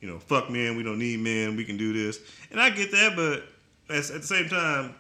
you 0.01 0.09
know 0.09 0.19
fuck 0.19 0.49
men 0.51 0.77
we 0.77 0.85
don't 0.85 0.99
need 0.99 1.19
men 1.19 1.57
we 1.57 1.65
can 1.65 1.77
do 1.77 1.93
this. 1.93 2.21
And 2.53 2.61
I 2.61 2.71
get 2.71 2.93
that 2.93 3.17
but 3.17 3.43
at, 3.89 4.11
at 4.11 4.21
the 4.21 4.27
same 4.27 4.49
time 4.49 4.95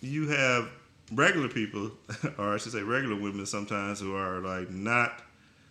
you 0.00 0.28
have 0.28 0.68
regular 1.12 1.48
people, 1.48 1.90
or 2.38 2.54
I 2.54 2.56
should 2.58 2.72
say 2.72 2.82
regular 2.82 3.16
women 3.16 3.46
sometimes 3.46 4.00
who 4.00 4.14
are 4.16 4.40
like 4.40 4.70
not 4.70 5.22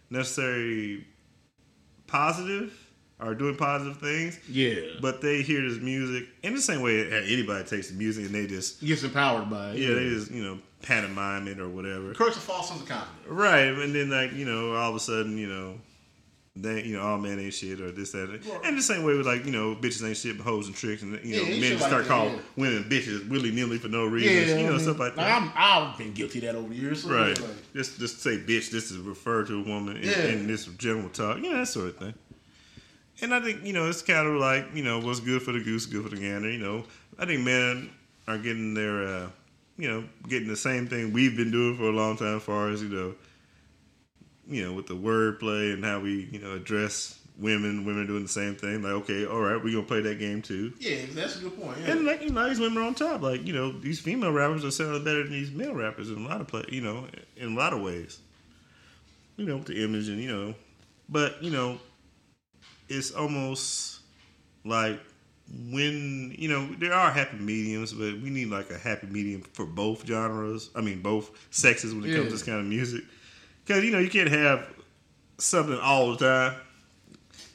necessarily 0.09 1.05
positive 2.07 2.90
or 3.21 3.35
doing 3.35 3.55
positive 3.55 3.97
things, 3.97 4.39
Yeah. 4.49 4.75
but 5.01 5.21
they 5.21 5.41
hear 5.41 5.61
this 5.67 5.79
music 5.79 6.27
in 6.43 6.55
the 6.55 6.61
same 6.61 6.81
way 6.81 7.11
anybody 7.11 7.63
takes 7.67 7.89
the 7.89 7.95
music 7.95 8.25
and 8.25 8.33
they 8.35 8.47
just 8.47 8.81
Gets 8.83 9.03
empowered 9.03 9.49
by 9.49 9.71
it. 9.71 9.77
yeah 9.77 9.93
they 9.93 10.09
just 10.09 10.31
you 10.31 10.43
know 10.43 10.57
pantomime 10.81 11.47
it 11.47 11.59
or 11.59 11.69
whatever. 11.69 12.13
Creates 12.13 12.37
a 12.37 12.39
false 12.39 12.69
sense 12.69 12.81
of 12.81 12.87
confidence. 12.89 13.27
Right, 13.27 13.67
and 13.67 13.93
then 13.93 14.09
like 14.09 14.33
you 14.33 14.45
know, 14.45 14.73
all 14.73 14.89
of 14.89 14.95
a 14.95 14.99
sudden, 14.99 15.37
you 15.37 15.47
know, 15.47 15.75
they 16.55 16.83
you 16.83 16.97
know, 16.97 17.03
all 17.03 17.17
men 17.19 17.39
ain't 17.39 17.53
shit 17.53 17.79
or 17.79 17.91
this 17.91 18.11
that, 18.13 18.29
and 18.65 18.77
the 18.77 18.81
same 18.81 19.03
way 19.03 19.15
with 19.15 19.25
like 19.27 19.45
you 19.45 19.51
know, 19.51 19.75
bitches 19.75 20.05
ain't 20.05 20.17
shit 20.17 20.37
but 20.37 20.43
hoes 20.43 20.65
and 20.67 20.75
tricks, 20.75 21.01
and 21.03 21.13
you 21.23 21.37
know, 21.37 21.43
Yeah, 21.43 21.59
men 21.61 21.69
just 21.71 21.81
like 21.83 21.89
start 21.91 22.05
calling 22.07 22.33
yeah. 22.33 22.41
women 22.57 22.83
bitches 22.85 23.29
willy 23.29 23.51
nilly 23.51 23.77
for 23.77 23.87
no 23.87 24.05
reason, 24.05 24.33
yeah, 24.35 24.57
you 24.57 24.63
know, 24.63 24.69
I 24.69 24.71
mean, 24.71 24.79
stuff 24.79 24.99
like 24.99 25.15
like, 25.15 25.27
that. 25.27 25.41
I'm, 25.41 25.51
I've 25.55 25.97
been 25.97 26.13
guilty 26.13 26.39
of 26.39 26.45
that 26.45 26.55
over 26.55 26.67
the 26.69 26.75
years. 26.75 27.03
So 27.03 27.09
right, 27.13 27.39
like- 27.39 27.73
just 27.73 27.99
just 27.99 28.21
say 28.21 28.37
bitch. 28.39 28.71
This 28.71 28.89
is 28.91 28.97
refer 28.97 29.43
to 29.45 29.59
a 29.59 29.63
woman 29.63 29.97
in, 29.97 30.09
in 30.09 30.47
this 30.47 30.65
general 30.65 31.09
talk, 31.09 31.37
you 31.37 31.43
know, 31.51 31.57
that 31.59 31.67
sort 31.67 31.89
of 31.89 31.97
thing. 31.97 32.13
And 33.21 33.33
I 33.33 33.39
think 33.39 33.63
you 33.63 33.73
know, 33.73 33.87
it's 33.87 34.01
kind 34.01 34.27
of 34.27 34.35
like 34.35 34.67
you 34.73 34.83
know, 34.83 34.99
what's 34.99 35.19
good 35.19 35.41
for 35.41 35.51
the 35.51 35.59
goose, 35.59 35.85
good 35.85 36.03
for 36.03 36.09
the 36.09 36.21
gander. 36.21 36.49
You 36.49 36.59
know, 36.59 36.83
I 37.19 37.25
think 37.25 37.41
men 37.41 37.89
are 38.27 38.37
getting 38.37 38.73
their. 38.73 39.03
Uh, 39.03 39.29
you 39.81 39.89
know, 39.89 40.03
getting 40.27 40.47
the 40.47 40.55
same 40.55 40.87
thing 40.87 41.11
we've 41.11 41.35
been 41.35 41.49
doing 41.49 41.75
for 41.75 41.85
a 41.85 41.91
long 41.91 42.15
time, 42.15 42.37
as 42.37 42.43
far 42.43 42.69
as 42.69 42.83
you 42.83 42.89
know, 42.89 43.15
you 44.47 44.63
know, 44.63 44.73
with 44.73 44.85
the 44.85 44.93
wordplay 44.93 45.73
and 45.73 45.83
how 45.83 45.99
we, 45.99 46.29
you 46.31 46.37
know, 46.37 46.53
address 46.53 47.17
women, 47.39 47.83
women 47.83 48.05
doing 48.05 48.21
the 48.21 48.29
same 48.29 48.55
thing. 48.55 48.83
Like, 48.83 48.91
okay, 48.91 49.25
all 49.25 49.39
right, 49.39 49.55
we're 49.55 49.73
gonna 49.73 49.87
play 49.87 50.01
that 50.01 50.19
game 50.19 50.43
too. 50.43 50.71
Yeah, 50.79 51.05
that's 51.09 51.37
a 51.37 51.39
good 51.39 51.59
point. 51.59 51.79
Yeah. 51.79 51.93
And 51.93 52.05
like 52.05 52.21
you 52.21 52.29
know, 52.29 52.47
these 52.47 52.59
women 52.59 52.77
are 52.77 52.85
on 52.85 52.93
top. 52.93 53.21
Like 53.21 53.45
you 53.45 53.53
know, 53.53 53.71
these 53.71 53.99
female 53.99 54.31
rappers 54.31 54.63
are 54.63 54.69
selling 54.71 55.03
better 55.03 55.23
than 55.23 55.31
these 55.31 55.51
male 55.51 55.73
rappers 55.73 56.11
in 56.11 56.23
a 56.23 56.27
lot 56.27 56.41
of 56.41 56.47
play. 56.47 56.65
You 56.69 56.81
know, 56.81 57.07
in 57.35 57.53
a 57.53 57.57
lot 57.57 57.73
of 57.73 57.81
ways. 57.81 58.19
You 59.37 59.45
know, 59.47 59.57
with 59.57 59.65
the 59.65 59.83
image 59.83 60.09
and 60.09 60.19
you 60.19 60.31
know, 60.31 60.53
but 61.09 61.41
you 61.41 61.49
know, 61.49 61.79
it's 62.91 63.11
almost 63.11 64.01
like 64.65 64.99
when 65.69 66.33
you 66.37 66.47
know 66.49 66.65
there 66.79 66.93
are 66.93 67.11
happy 67.11 67.37
mediums, 67.37 67.93
but 67.93 68.21
we 68.21 68.29
need 68.29 68.49
like 68.49 68.69
a 68.71 68.77
happy 68.77 69.07
medium 69.07 69.41
for 69.53 69.65
both 69.65 70.05
genres. 70.05 70.69
I 70.75 70.81
mean, 70.81 71.01
both 71.01 71.31
sexes 71.51 71.93
when 71.93 72.03
it 72.05 72.13
comes 72.13 72.27
to 72.27 72.31
this 72.31 72.43
kind 72.43 72.59
of 72.59 72.65
music. 72.65 73.03
Because 73.65 73.83
you 73.83 73.91
know, 73.91 73.99
you 73.99 74.09
can't 74.09 74.29
have 74.29 74.67
something 75.37 75.77
all 75.79 76.15
the 76.15 76.17
time. 76.25 76.61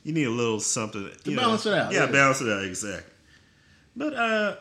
You 0.04 0.12
need 0.12 0.24
a 0.24 0.30
little 0.30 0.60
something 0.60 1.10
To 1.24 1.30
you 1.30 1.36
know. 1.36 1.42
balance 1.42 1.66
it 1.66 1.74
out, 1.74 1.92
Yeah, 1.92 2.04
yeah. 2.06 2.12
balance 2.12 2.40
it 2.40 2.48
out 2.48 2.64
exactly. 2.64 3.12
But 3.96 4.14
uh, 4.14 4.56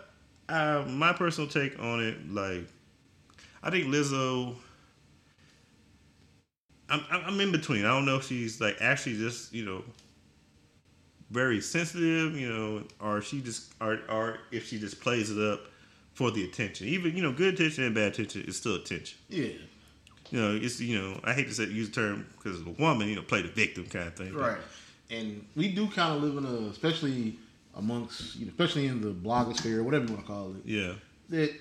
uh, 0.50 0.86
my 0.88 1.14
personal 1.14 1.50
take 1.50 1.78
on 1.80 2.02
it, 2.04 2.32
like, 2.32 2.66
I 3.62 3.70
think 3.70 3.86
Lizzo. 3.88 4.56
I'm 6.90 7.02
I'm 7.10 7.40
in 7.42 7.52
between. 7.52 7.84
I 7.86 7.90
don't 7.90 8.06
know 8.06 8.18
if 8.18 8.28
she's 8.28 8.62
like 8.62 8.78
actually 8.80 9.18
just 9.18 9.52
you 9.54 9.66
know 9.66 9.84
very 11.32 11.60
sensitive, 11.62 12.38
you 12.38 12.48
know, 12.52 12.84
or 13.00 13.22
she 13.22 13.42
just 13.42 13.74
or 13.82 14.00
or 14.10 14.40
if 14.52 14.68
she 14.68 14.80
just 14.80 15.00
plays 15.02 15.32
it 15.32 15.42
up 15.42 15.62
for 16.14 16.32
the 16.32 16.44
attention. 16.46 16.88
Even 16.88 17.16
you 17.16 17.22
know, 17.24 17.32
good 17.32 17.54
attention 17.56 17.84
and 17.84 17.96
bad 17.96 18.14
attention 18.14 18.42
is 18.44 18.58
still 18.58 18.76
attention. 18.76 19.18
yeah. 19.30 19.48
You 20.32 20.42
know, 20.42 20.56
it's 20.60 20.80
you 20.82 21.00
know, 21.00 21.20
I 21.24 21.34
hate 21.34 21.48
to 21.48 21.54
say 21.54 21.66
use 21.66 21.90
the 21.90 21.96
term 21.96 22.26
because 22.38 22.60
a 22.62 22.70
woman, 22.82 23.08
you 23.08 23.16
know, 23.16 23.22
play 23.22 23.42
the 23.44 23.48
victim 23.50 23.86
kind 23.86 24.08
of 24.08 24.16
thing. 24.16 24.34
but- 24.34 24.40
Right. 24.42 24.58
And 25.12 25.46
we 25.56 25.68
do 25.68 25.88
kind 25.88 26.16
of 26.16 26.24
live 26.24 26.38
in 26.38 26.46
a, 26.46 26.70
especially 26.72 27.38
amongst, 27.76 28.36
you 28.38 28.46
know, 28.48 28.50
especially 28.52 28.88
in 28.88 29.02
the 29.02 29.10
blogosphere, 29.14 29.84
whatever 29.84 30.06
you 30.06 30.14
want 30.14 30.26
to 30.26 30.32
call 30.32 30.56
it, 30.56 30.62
Yeah. 30.66 30.94
that 31.30 31.54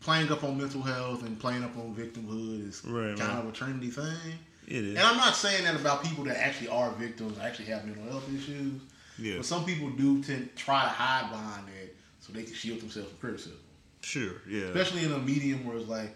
playing 0.00 0.30
up 0.30 0.44
on 0.44 0.56
mental 0.56 0.82
health 0.82 1.24
and 1.24 1.36
playing 1.40 1.64
up 1.64 1.76
on 1.76 1.94
victimhood 1.96 2.68
is 2.68 2.84
Right, 2.84 3.16
kind 3.18 3.20
right. 3.20 3.38
of 3.38 3.48
a 3.48 3.52
trendy 3.52 3.92
thing. 3.92 4.38
It 4.66 4.84
is. 4.84 4.96
And 4.96 5.00
I'm 5.00 5.16
not 5.16 5.36
saying 5.36 5.64
that 5.64 5.74
about 5.74 6.02
people 6.02 6.24
that 6.24 6.36
actually 6.36 6.68
are 6.68 6.90
victims, 6.92 7.38
actually 7.38 7.66
have 7.66 7.84
mental 7.84 8.04
health 8.04 8.28
issues. 8.34 8.80
Yeah. 9.18 9.36
But 9.36 9.46
some 9.46 9.64
people 9.64 9.90
do 9.90 10.22
tend 10.22 10.50
to 10.50 10.62
try 10.62 10.82
to 10.82 10.88
hide 10.88 11.30
behind 11.30 11.66
that 11.68 11.94
so 12.20 12.32
they 12.32 12.42
can 12.42 12.54
shield 12.54 12.80
themselves 12.80 13.08
from 13.10 13.18
criticism. 13.18 13.58
Sure. 14.00 14.32
Yeah. 14.48 14.64
Especially 14.66 15.04
in 15.04 15.12
a 15.12 15.18
medium 15.18 15.64
where 15.66 15.76
it's 15.76 15.88
like, 15.88 16.14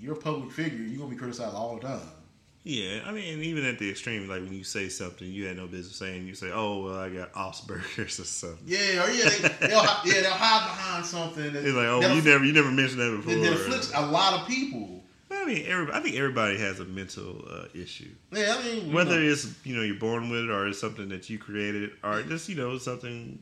you're 0.00 0.14
a 0.14 0.18
public 0.18 0.52
figure, 0.52 0.78
you're 0.78 0.98
going 0.98 1.10
to 1.10 1.14
be 1.14 1.18
criticized 1.18 1.54
all 1.54 1.76
the 1.76 1.86
time. 1.86 2.00
Yeah, 2.66 3.02
I 3.04 3.12
mean, 3.12 3.42
even 3.42 3.66
at 3.66 3.78
the 3.78 3.90
extreme, 3.90 4.26
like 4.26 4.40
when 4.40 4.54
you 4.54 4.64
say 4.64 4.88
something 4.88 5.30
you 5.30 5.44
had 5.44 5.58
no 5.58 5.66
business 5.66 5.96
saying, 5.96 6.26
you 6.26 6.34
say, 6.34 6.50
"Oh, 6.50 6.84
well, 6.84 6.96
I 6.96 7.10
got 7.10 7.30
Asperger's 7.34 8.18
or 8.18 8.24
something." 8.24 8.58
Yeah, 8.64 9.04
or 9.04 9.10
yeah, 9.10 9.28
they, 9.28 9.68
they'll, 9.68 9.84
yeah, 10.06 10.22
they'll 10.22 10.30
hide 10.30 10.66
behind 10.66 11.04
something. 11.04 11.52
That, 11.52 11.62
It's 11.62 11.74
like, 11.74 11.86
"Oh, 11.86 12.00
you 12.00 12.22
never, 12.22 12.42
you 12.42 12.54
never 12.54 12.70
mentioned 12.70 13.00
that 13.00 13.14
before." 13.18 13.34
that 13.38 13.52
afflicts 13.52 13.92
a 13.94 14.06
lot 14.06 14.40
of 14.40 14.48
people. 14.48 14.93
I 15.30 15.44
mean, 15.46 15.64
everybody, 15.66 15.98
I 15.98 16.02
think 16.02 16.16
everybody 16.16 16.58
has 16.58 16.80
a 16.80 16.84
mental 16.84 17.44
uh, 17.50 17.64
issue, 17.74 18.10
Yeah, 18.32 18.56
I 18.58 18.62
mean, 18.64 18.92
whether 18.92 19.18
know, 19.20 19.30
it's 19.32 19.52
you 19.64 19.76
know 19.76 19.82
you're 19.82 19.96
born 19.98 20.30
with 20.30 20.44
it 20.44 20.50
or 20.50 20.68
it's 20.68 20.80
something 20.80 21.08
that 21.10 21.28
you 21.28 21.38
created 21.38 21.90
or 22.02 22.22
just 22.22 22.48
you 22.48 22.54
know 22.56 22.78
something 22.78 23.38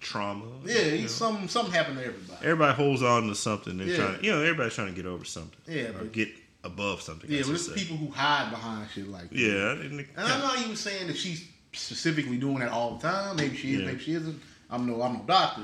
trauma. 0.00 0.44
yeah, 0.64 0.82
you 0.82 1.02
know. 1.02 1.06
some 1.08 1.48
something 1.48 1.74
happened 1.74 1.98
to 1.98 2.04
everybody. 2.06 2.44
Everybody 2.46 2.74
holds 2.74 3.02
on 3.02 3.26
to 3.28 3.34
something. 3.34 3.78
They're 3.78 3.88
Yeah. 3.88 3.96
trying, 3.96 4.18
to, 4.18 4.24
you 4.24 4.30
know, 4.32 4.40
everybody's 4.42 4.74
trying 4.74 4.88
to 4.88 4.94
get 4.94 5.06
over 5.06 5.24
something. 5.24 5.58
Yeah, 5.66 5.88
or 5.88 5.92
but- 6.04 6.12
get 6.12 6.28
above 6.62 7.00
something. 7.02 7.30
Yeah, 7.30 7.42
but 7.42 7.52
it's 7.54 7.68
people 7.72 7.96
who 7.96 8.10
hide 8.10 8.50
behind 8.50 8.88
shit 8.94 9.08
like 9.08 9.30
that. 9.30 9.36
Yeah, 9.38 9.72
And 9.72 10.06
I'm 10.16 10.40
not 10.40 10.60
even 10.60 10.76
saying 10.76 11.06
that 11.08 11.16
she's 11.16 11.48
specifically 11.72 12.36
doing 12.36 12.58
that 12.58 12.70
all 12.70 12.96
the 12.96 13.08
time. 13.08 13.36
Maybe 13.36 13.56
she 13.56 13.74
is, 13.74 13.80
Yeah. 13.80 13.86
maybe 13.86 14.00
she 14.00 14.12
isn't. 14.14 14.40
I'm 14.68 14.86
no, 14.86 15.02
I'm 15.02 15.14
no 15.14 15.24
doctor, 15.26 15.62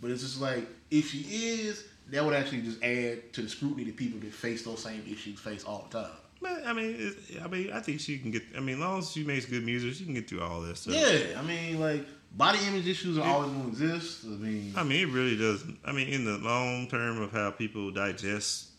but 0.00 0.10
it's 0.10 0.22
just 0.22 0.40
like 0.40 0.66
if 0.90 1.10
she 1.10 1.20
is, 1.20 1.84
that 2.12 2.24
would 2.24 2.34
actually 2.34 2.60
just 2.60 2.82
add 2.82 3.32
to 3.32 3.42
the 3.42 3.48
scrutiny 3.48 3.84
that 3.84 3.96
people 3.96 4.20
that 4.20 4.32
face 4.32 4.62
those 4.62 4.82
same 4.82 5.02
issues 5.10 5.40
face 5.40 5.64
all 5.64 5.88
the 5.90 5.98
time. 5.98 6.10
But, 6.40 6.66
I 6.66 6.72
mean, 6.72 7.14
I 7.42 7.48
mean, 7.48 7.72
I 7.72 7.80
think 7.80 8.00
she 8.00 8.18
can 8.18 8.30
get. 8.30 8.42
I 8.56 8.60
mean, 8.60 8.76
as 8.76 8.80
long 8.80 8.98
as 8.98 9.12
she 9.12 9.24
makes 9.24 9.46
good 9.46 9.64
music, 9.64 9.94
she 9.94 10.04
can 10.04 10.14
get 10.14 10.28
through 10.28 10.42
all 10.42 10.60
this 10.60 10.80
stuff. 10.80 10.94
Yeah, 10.94 11.38
I 11.38 11.42
mean, 11.42 11.80
like 11.80 12.04
body 12.32 12.58
image 12.66 12.86
issues 12.86 13.16
are 13.16 13.24
always 13.24 13.50
going 13.50 13.62
to 13.62 13.68
exist. 13.68 14.24
I 14.24 14.28
mean, 14.28 14.74
I 14.76 14.82
mean, 14.82 15.08
it 15.08 15.12
really 15.12 15.36
doesn't. 15.36 15.78
I 15.84 15.92
mean, 15.92 16.08
in 16.08 16.24
the 16.24 16.38
long 16.38 16.88
term 16.88 17.20
of 17.20 17.32
how 17.32 17.50
people 17.50 17.90
digest 17.92 18.70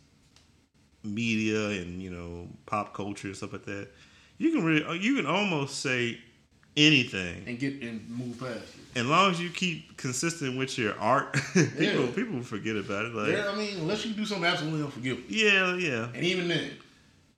media 1.03 1.69
and 1.69 2.01
you 2.01 2.09
know 2.09 2.47
pop 2.65 2.93
culture 2.93 3.27
and 3.27 3.35
stuff 3.35 3.53
like 3.53 3.65
that, 3.65 3.87
you 4.37 4.51
can 4.51 4.63
really, 4.63 4.99
you 4.99 5.15
can 5.15 5.25
almost 5.25 5.79
say 5.79 6.19
anything 6.75 7.43
and 7.47 7.59
get 7.59 7.81
and 7.81 8.09
move 8.09 8.39
past 8.39 8.75
it. 8.75 8.82
As 8.95 9.05
long 9.05 9.31
as 9.31 9.39
you 9.41 9.49
keep 9.49 9.97
consistent 9.97 10.57
with 10.57 10.77
your 10.77 10.97
art. 10.99 11.33
people, 11.53 11.83
Yeah. 11.83 12.07
people 12.15 12.41
forget 12.43 12.75
about 12.75 13.05
it. 13.05 13.13
Like, 13.15 13.31
Yeah, 13.33 13.49
I 13.49 13.55
mean, 13.55 13.77
unless 13.79 14.05
you 14.05 14.13
do 14.13 14.25
something 14.25 14.45
absolutely 14.45 14.83
unforgivable, 14.83 15.23
yeah, 15.29 15.75
yeah, 15.75 16.09
and 16.13 16.23
even 16.23 16.47
then, 16.47 16.71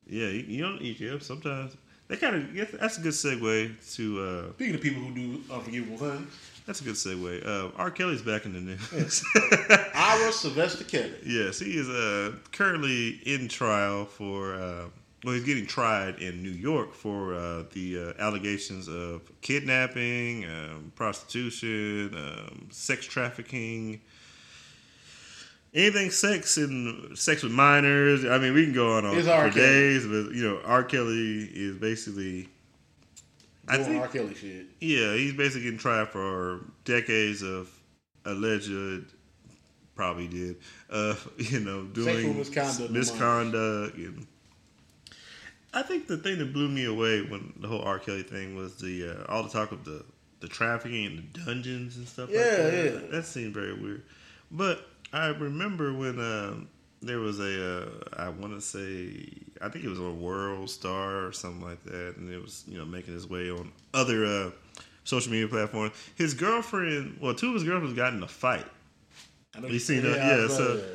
yeah. 0.07 0.27
You, 0.27 0.43
you 0.47 0.61
don't 0.63 0.81
eat. 0.81 0.99
Yeah, 0.99 1.17
sometimes 1.19 1.75
that 2.07 2.19
kind 2.19 2.35
of 2.35 2.79
that's 2.79 2.97
a 2.97 3.01
good 3.01 3.13
segue 3.13 3.95
to. 3.95 4.21
uh 4.21 4.53
speaking 4.53 4.75
of 4.75 4.81
people 4.81 5.01
who 5.01 5.13
do 5.15 5.41
unforgivable 5.51 5.97
things, 5.97 6.31
That's 6.65 6.81
a 6.81 6.83
good 6.83 6.95
segue. 6.95 7.45
Uh, 7.45 7.71
R. 7.77 7.91
Kelly's 7.91 8.21
back 8.21 8.45
in 8.45 8.53
the 8.53 8.59
news. 8.61 9.23
Ira 9.95 10.31
Sylvester 10.31 10.83
Kelly. 10.83 11.13
Yes, 11.25 11.59
he 11.59 11.77
is 11.77 11.87
uh, 11.89 12.33
currently 12.51 13.19
in 13.25 13.47
trial 13.47 14.05
for. 14.05 14.55
Uh, 14.55 14.85
well, 15.25 15.33
he's 15.33 15.43
getting 15.43 15.65
tried 15.65 16.19
in 16.19 16.43
New 16.43 16.51
York 16.51 16.93
for 16.93 17.33
uh, 17.33 17.63
the 17.73 18.13
uh, 18.15 18.23
allegations 18.23 18.87
of 18.87 19.23
kidnapping, 19.41 20.45
um, 20.45 20.91
prostitution, 20.95 22.13
um, 22.15 22.67
sex 22.69 23.07
trafficking, 23.07 24.01
anything 25.73 26.11
sex 26.11 26.57
and 26.57 27.17
sex 27.17 27.41
with 27.41 27.51
minors. 27.51 28.23
I 28.23 28.37
mean, 28.37 28.53
we 28.53 28.65
can 28.65 28.73
go 28.73 28.93
on, 28.97 29.05
on 29.05 29.17
It's 29.17 29.27
for 29.27 29.49
days, 29.49 30.05
but 30.05 30.35
you 30.35 30.43
know, 30.43 30.61
R. 30.63 30.83
Kelly 30.83 31.49
is 31.51 31.75
basically. 31.77 32.47
I 33.67 33.77
Doing 33.77 33.89
think 33.89 34.01
R. 34.03 34.07
Kelly 34.09 34.35
shit. 34.35 34.67
yeah, 34.79 35.15
he's 35.15 35.33
basically 35.33 35.63
getting 35.63 35.79
tried 35.79 36.09
for 36.09 36.65
decades 36.83 37.41
of 37.41 37.67
alleged, 38.25 39.11
probably 39.95 40.27
did, 40.27 40.57
uh, 40.91 41.15
you 41.37 41.61
know, 41.61 41.85
doing 41.85 42.37
misconduct. 42.37 42.91
misconduct. 42.91 43.97
And 43.97 44.27
I 45.75 45.81
think 45.83 46.07
the 46.07 46.17
thing 46.17 46.39
that 46.39 46.53
blew 46.53 46.69
me 46.69 46.85
away 46.85 47.21
when 47.21 47.53
the 47.59 47.67
whole 47.67 47.81
R. 47.81 47.99
Kelly 47.99 48.23
thing 48.23 48.55
was 48.55 48.77
the 48.77 49.09
uh, 49.27 49.31
all 49.31 49.43
the 49.43 49.49
talk 49.49 49.71
of 49.71 49.83
the 49.85 50.03
the 50.39 50.47
trafficking 50.47 51.05
and 51.05 51.17
the 51.33 51.39
dungeons 51.45 51.97
and 51.97 52.07
stuff. 52.07 52.29
like 52.29 52.37
Yeah, 52.37 52.55
that. 52.57 52.73
yeah. 52.93 52.99
That 53.11 53.25
seemed 53.25 53.53
very 53.53 53.73
weird. 53.73 54.03
But 54.51 54.87
I 55.13 55.27
remember 55.27 55.93
when 55.93 56.19
um, 56.19 56.67
there 57.01 57.19
was 57.19 57.39
a, 57.39 57.83
uh, 57.83 57.89
I 58.17 58.29
want 58.29 58.53
to 58.53 58.61
say, 58.61 59.27
I 59.61 59.69
think 59.69 59.85
it 59.85 59.89
was 59.89 59.99
on 59.99 60.21
World 60.21 60.69
Star 60.69 61.25
or 61.25 61.31
something 61.31 61.61
like 61.61 61.83
that, 61.85 62.15
and 62.17 62.31
it 62.31 62.41
was 62.41 62.63
you 62.67 62.77
know 62.77 62.85
making 62.85 63.15
its 63.15 63.29
way 63.29 63.49
on 63.49 63.71
other 63.93 64.25
uh, 64.25 64.51
social 65.03 65.31
media 65.31 65.47
platforms. 65.47 65.93
His 66.15 66.33
girlfriend, 66.33 67.17
well, 67.21 67.33
two 67.33 67.47
of 67.49 67.53
his 67.55 67.63
girlfriends 67.63 67.95
got 67.95 68.13
in 68.13 68.21
a 68.23 68.27
fight. 68.27 68.65
I 69.55 69.59
know 69.61 69.67
You 69.67 69.79
seen 69.79 70.03
that? 70.03 70.17
Yeah, 70.17 70.47
so- 70.47 70.77
that. 70.77 70.94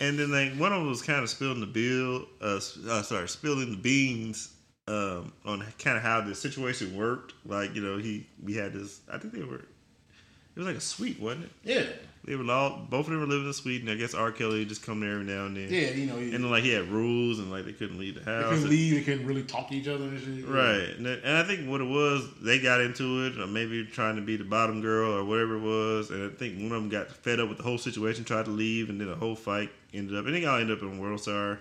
And 0.00 0.18
then 0.18 0.30
like 0.30 0.54
one 0.54 0.72
of 0.72 0.80
them 0.80 0.88
was 0.88 1.02
kind 1.02 1.22
of 1.22 1.28
spilling 1.28 1.60
the 1.60 1.66
bill, 1.66 2.26
uh, 2.40 2.60
uh 2.88 3.02
sorry, 3.02 3.28
spilling 3.28 3.70
the 3.70 3.76
beans 3.76 4.54
um, 4.88 5.32
on 5.44 5.64
kind 5.78 5.96
of 5.96 6.02
how 6.02 6.20
the 6.20 6.34
situation 6.34 6.96
worked. 6.96 7.34
Like 7.44 7.74
you 7.74 7.82
know, 7.82 7.98
he 7.98 8.26
we 8.42 8.54
had 8.54 8.72
this. 8.72 9.00
I 9.12 9.18
think 9.18 9.34
they 9.34 9.42
were. 9.42 9.56
It 9.56 10.56
was 10.56 10.66
like 10.66 10.76
a 10.76 10.80
suite, 10.80 11.20
wasn't 11.20 11.44
it? 11.44 11.50
yeah, 11.62 11.82
They 12.24 12.36
were 12.36 12.50
all 12.52 12.76
both 12.90 13.06
of 13.06 13.12
them 13.12 13.20
were 13.20 13.26
living 13.26 13.46
in 13.46 13.52
Sweden. 13.54 13.88
I 13.88 13.94
guess 13.94 14.12
R. 14.12 14.30
Kelly 14.30 14.66
just 14.66 14.82
come 14.82 15.00
there 15.00 15.12
every 15.12 15.24
now 15.24 15.46
and 15.46 15.56
then. 15.56 15.68
yeah, 15.70 15.90
you 15.90 16.04
know, 16.06 16.16
And 16.18 16.34
then 16.34 16.50
like 16.50 16.64
he 16.64 16.70
had 16.70 16.88
rules, 16.88 17.38
and 17.38 17.50
like 17.50 17.64
they 17.64 17.72
couldn't 17.72 17.98
leave 17.98 18.14
the 18.14 18.30
house. 18.30 18.44
they 18.44 18.56
couldn't 18.56 18.70
leave, 18.70 18.94
they 18.94 19.02
couldn't 19.02 19.26
really 19.26 19.42
talk 19.42 19.68
to 19.68 19.74
each 19.74 19.88
other 19.88 20.04
and 20.04 20.20
shit. 20.20 20.46
Right, 20.46 20.96
and, 20.98 21.06
and 21.06 21.36
I 21.38 21.42
think 21.44 21.66
what 21.66 21.80
it 21.80 21.88
was, 21.88 22.28
they 22.42 22.58
got 22.58 22.82
into 22.82 23.24
it, 23.26 23.38
or 23.40 23.46
maybe 23.46 23.86
trying 23.86 24.16
to 24.16 24.22
be 24.22 24.36
the 24.36 24.44
bottom 24.44 24.82
girl 24.82 25.12
or 25.12 25.24
whatever 25.24 25.56
it 25.56 25.62
was, 25.62 26.10
and 26.10 26.30
I 26.30 26.34
think 26.34 26.56
one 26.56 26.66
of 26.72 26.82
them 26.82 26.88
got 26.90 27.10
fed 27.10 27.40
up 27.40 27.48
with 27.48 27.56
the 27.56 27.64
whole 27.64 27.78
situation, 27.78 28.24
tried 28.24 28.44
to 28.44 28.50
leave, 28.50 28.90
and 28.90 29.00
then 29.00 29.08
a 29.08 29.16
whole 29.16 29.34
fight 29.34 29.70
ended 29.94 30.14
up. 30.14 30.26
I 30.26 30.30
think 30.30 30.44
I'll 30.44 30.60
end 30.60 30.70
up 30.70 30.82
in 30.82 30.98
World 30.98 31.20
Star, 31.20 31.58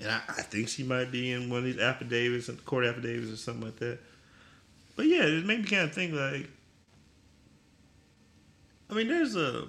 and 0.00 0.10
I, 0.10 0.20
I 0.28 0.42
think 0.42 0.68
she 0.68 0.82
might 0.82 1.12
be 1.12 1.30
in 1.32 1.50
one 1.50 1.58
of 1.58 1.64
these 1.66 1.78
affidavits, 1.78 2.48
court 2.64 2.86
affidavits 2.86 3.30
or 3.30 3.36
something 3.36 3.66
like 3.66 3.76
that. 3.80 3.98
But 4.96 5.06
yeah, 5.06 5.24
it 5.24 5.44
made 5.44 5.60
me 5.62 5.68
kind 5.68 5.82
of 5.82 5.92
think 5.94 6.14
like, 6.14 6.48
I 8.90 8.94
mean, 8.94 9.08
there's 9.08 9.36
a 9.36 9.66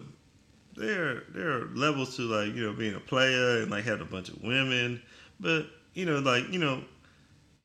there 0.82 1.24
there 1.30 1.50
are 1.52 1.66
levels 1.76 2.16
to 2.18 2.24
like 2.24 2.54
you 2.56 2.66
know 2.66 2.74
being 2.74 2.96
a 2.96 3.00
player 3.00 3.62
and 3.62 3.72
like 3.72 3.84
having 3.86 4.02
a 4.02 4.10
bunch 4.10 4.30
of 4.30 4.42
women, 4.44 5.02
but 5.40 5.68
you 5.94 6.06
know 6.06 6.20
like 6.20 6.50
you 6.52 6.60
know 6.60 6.82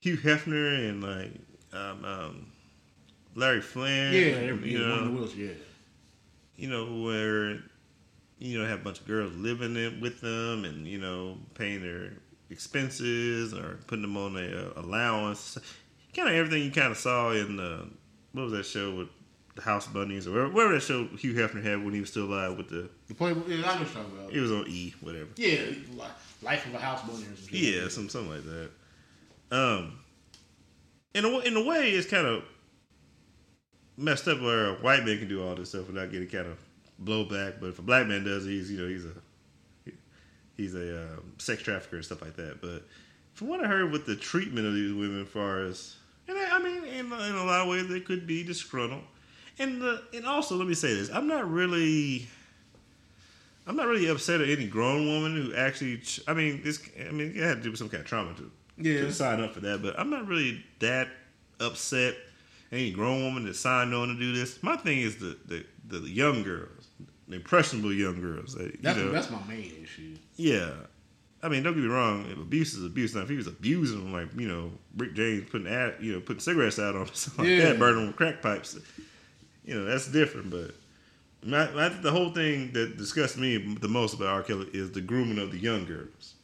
Hugh 0.00 0.16
Hefner 0.18 0.88
and 0.88 1.02
like 1.02 1.32
um, 1.72 2.04
um, 2.04 2.46
Larry 3.34 3.60
Flynt, 3.60 4.12
Yeah, 4.14 4.52
you 4.64 4.78
know, 4.78 4.90
one 4.90 4.98
of 4.98 5.04
the 5.04 5.10
wheels, 5.10 5.34
yeah. 5.34 5.48
you 6.56 6.68
know 6.68 7.02
where 7.02 7.58
you 8.38 8.58
know 8.58 8.66
have 8.68 8.80
a 8.80 8.84
bunch 8.84 9.00
of 9.00 9.06
girls 9.06 9.34
living 9.34 9.76
in, 9.76 10.00
with 10.00 10.20
them, 10.20 10.64
and 10.64 10.86
you 10.86 10.98
know 10.98 11.38
paying 11.54 11.82
their 11.82 12.12
expenses 12.50 13.52
or 13.52 13.78
putting 13.86 14.02
them 14.02 14.16
on 14.16 14.36
a 14.36 14.68
uh, 14.68 14.80
allowance. 14.80 15.58
Kind 16.14 16.28
of 16.28 16.34
everything 16.34 16.62
you 16.62 16.70
kind 16.70 16.90
of 16.92 16.96
saw 16.96 17.32
in 17.32 17.60
uh, 17.60 17.84
what 18.32 18.44
was 18.44 18.52
that 18.52 18.64
show 18.64 18.94
with 18.94 19.08
the 19.56 19.62
House 19.62 19.86
Bunnies 19.86 20.26
or 20.26 20.32
whatever, 20.32 20.50
whatever 20.50 20.74
that 20.74 20.82
show 20.82 21.06
Hugh 21.18 21.34
Hefner 21.34 21.62
had 21.62 21.82
when 21.82 21.92
he 21.92 22.00
was 22.00 22.10
still 22.10 22.26
alive 22.26 22.56
with 22.56 22.68
the. 22.68 22.88
The 23.08 23.14
Playboy. 23.14 23.48
Yeah, 23.48 23.68
I 23.68 23.78
know 23.78 23.84
what 23.84 23.90
about. 23.90 24.32
It 24.32 24.40
was 24.40 24.52
on 24.52 24.66
E, 24.68 24.94
whatever. 25.00 25.28
Yeah, 25.36 25.62
Life 26.42 26.66
of 26.66 26.74
a 26.74 26.78
House 26.78 27.02
Bunny 27.02 27.22
or 27.22 27.36
some 27.36 27.48
shit. 27.48 27.52
Yeah, 27.52 27.88
some 27.88 28.08
something 28.08 28.30
like 28.30 28.44
that. 28.44 28.70
Um, 29.50 29.98
in 31.14 31.24
a 31.24 31.38
in 31.40 31.56
a 31.56 31.64
way, 31.64 31.90
it's 31.90 32.08
kind 32.08 32.26
of 32.26 32.44
messed 33.96 34.28
up 34.28 34.40
where 34.40 34.66
a 34.66 34.74
white 34.74 35.04
man 35.04 35.18
can 35.18 35.28
do 35.28 35.42
all 35.42 35.54
this 35.54 35.70
stuff 35.70 35.86
without 35.86 36.12
getting 36.12 36.28
kind 36.28 36.46
of 36.46 36.58
blowback. 37.02 37.58
But 37.58 37.70
if 37.70 37.78
a 37.78 37.82
black 37.82 38.06
man 38.06 38.24
does, 38.24 38.46
it, 38.46 38.50
he's 38.50 38.70
you 38.70 38.78
know 38.78 38.88
he's 38.88 39.06
a 39.06 39.92
he's 40.56 40.74
a 40.74 41.02
um, 41.02 41.32
sex 41.38 41.62
trafficker 41.62 41.96
and 41.96 42.04
stuff 42.04 42.20
like 42.20 42.36
that. 42.36 42.60
But 42.60 42.84
from 43.32 43.48
what 43.48 43.64
I 43.64 43.68
heard 43.68 43.90
with 43.90 44.04
the 44.04 44.16
treatment 44.16 44.66
of 44.66 44.74
these 44.74 44.92
women, 44.92 45.22
as 45.22 45.28
far 45.28 45.62
as 45.62 45.96
and 46.28 46.36
I, 46.36 46.56
I 46.56 46.58
mean, 46.58 46.84
in, 46.84 47.06
in 47.06 47.34
a 47.34 47.44
lot 47.44 47.62
of 47.62 47.68
ways, 47.68 47.88
they 47.88 48.00
could 48.00 48.26
be 48.26 48.42
disgruntled. 48.42 49.04
And 49.58 49.80
the, 49.80 50.02
and 50.14 50.26
also, 50.26 50.56
let 50.56 50.66
me 50.68 50.74
say 50.74 50.94
this: 50.94 51.10
I'm 51.10 51.26
not 51.28 51.50
really. 51.50 52.28
I'm 53.66 53.74
not 53.74 53.88
really 53.88 54.06
upset 54.08 54.40
at 54.40 54.48
any 54.48 54.66
grown 54.66 55.06
woman 55.06 55.34
who 55.34 55.54
actually. 55.54 56.00
I 56.28 56.34
mean, 56.34 56.62
this. 56.62 56.80
I 57.08 57.10
mean, 57.10 57.32
it 57.34 57.42
had 57.42 57.58
to 57.58 57.62
do 57.62 57.70
with 57.70 57.78
some 57.78 57.88
kind 57.88 58.02
of 58.02 58.06
trauma 58.08 58.34
to, 58.34 58.50
Yeah. 58.76 59.00
to 59.02 59.12
sign 59.12 59.40
up 59.40 59.54
for 59.54 59.60
that. 59.60 59.82
But 59.82 59.98
I'm 59.98 60.10
not 60.10 60.26
really 60.28 60.64
that 60.80 61.08
upset 61.58 62.14
any 62.70 62.90
grown 62.92 63.22
woman 63.24 63.44
that 63.46 63.56
signed 63.56 63.94
on 63.94 64.08
to 64.08 64.14
do 64.14 64.32
this. 64.34 64.62
My 64.62 64.76
thing 64.76 64.98
is 64.98 65.16
the 65.16 65.36
the, 65.46 65.64
the 65.88 66.00
young 66.08 66.42
girls, 66.42 66.86
the 67.26 67.36
impressionable 67.36 67.92
young 67.92 68.20
girls. 68.20 68.54
That, 68.54 68.80
That's 68.82 68.98
know, 68.98 69.10
that's 69.10 69.30
my 69.30 69.42
main 69.48 69.72
issue. 69.82 70.16
yeah. 70.36 70.70
I 71.42 71.48
mean, 71.48 71.62
don't 71.62 71.74
get 71.74 71.82
me 71.82 71.88
wrong. 71.88 72.26
If 72.30 72.38
abuse 72.38 72.74
is 72.74 72.84
abuse. 72.84 73.14
Now, 73.14 73.20
if 73.20 73.28
he 73.28 73.36
was 73.36 73.46
abusing 73.46 73.98
them, 73.98 74.12
like 74.12 74.28
you 74.38 74.48
know, 74.48 74.72
Rick 74.96 75.14
James 75.14 75.48
putting 75.50 75.66
ad, 75.68 75.94
you 76.00 76.12
know, 76.14 76.20
putting 76.20 76.40
cigarettes 76.40 76.78
out 76.78 76.96
on 76.96 77.06
something 77.14 77.44
like 77.44 77.52
Yeah. 77.52 77.64
that, 77.70 77.78
burning 77.78 77.98
them 77.98 78.06
with 78.08 78.16
crack 78.16 78.42
pipes, 78.42 78.78
you 79.66 79.74
know, 79.74 79.84
that's 79.84 80.08
different. 80.08 80.50
But 80.50 80.74
my, 81.44 81.64
I 81.64 81.88
think 81.90 82.02
the 82.02 82.12
whole 82.12 82.30
thing 82.30 82.72
that 82.72 82.96
disgusts 82.96 83.36
me 83.36 83.58
the 83.58 83.88
most 83.88 84.14
about 84.14 84.28
R. 84.28 84.42
Kelly 84.42 84.68
is 84.72 84.92
the 84.92 85.00
grooming 85.00 85.38
of 85.38 85.50
the 85.50 85.58
young 85.58 85.84
girls. 85.84 86.34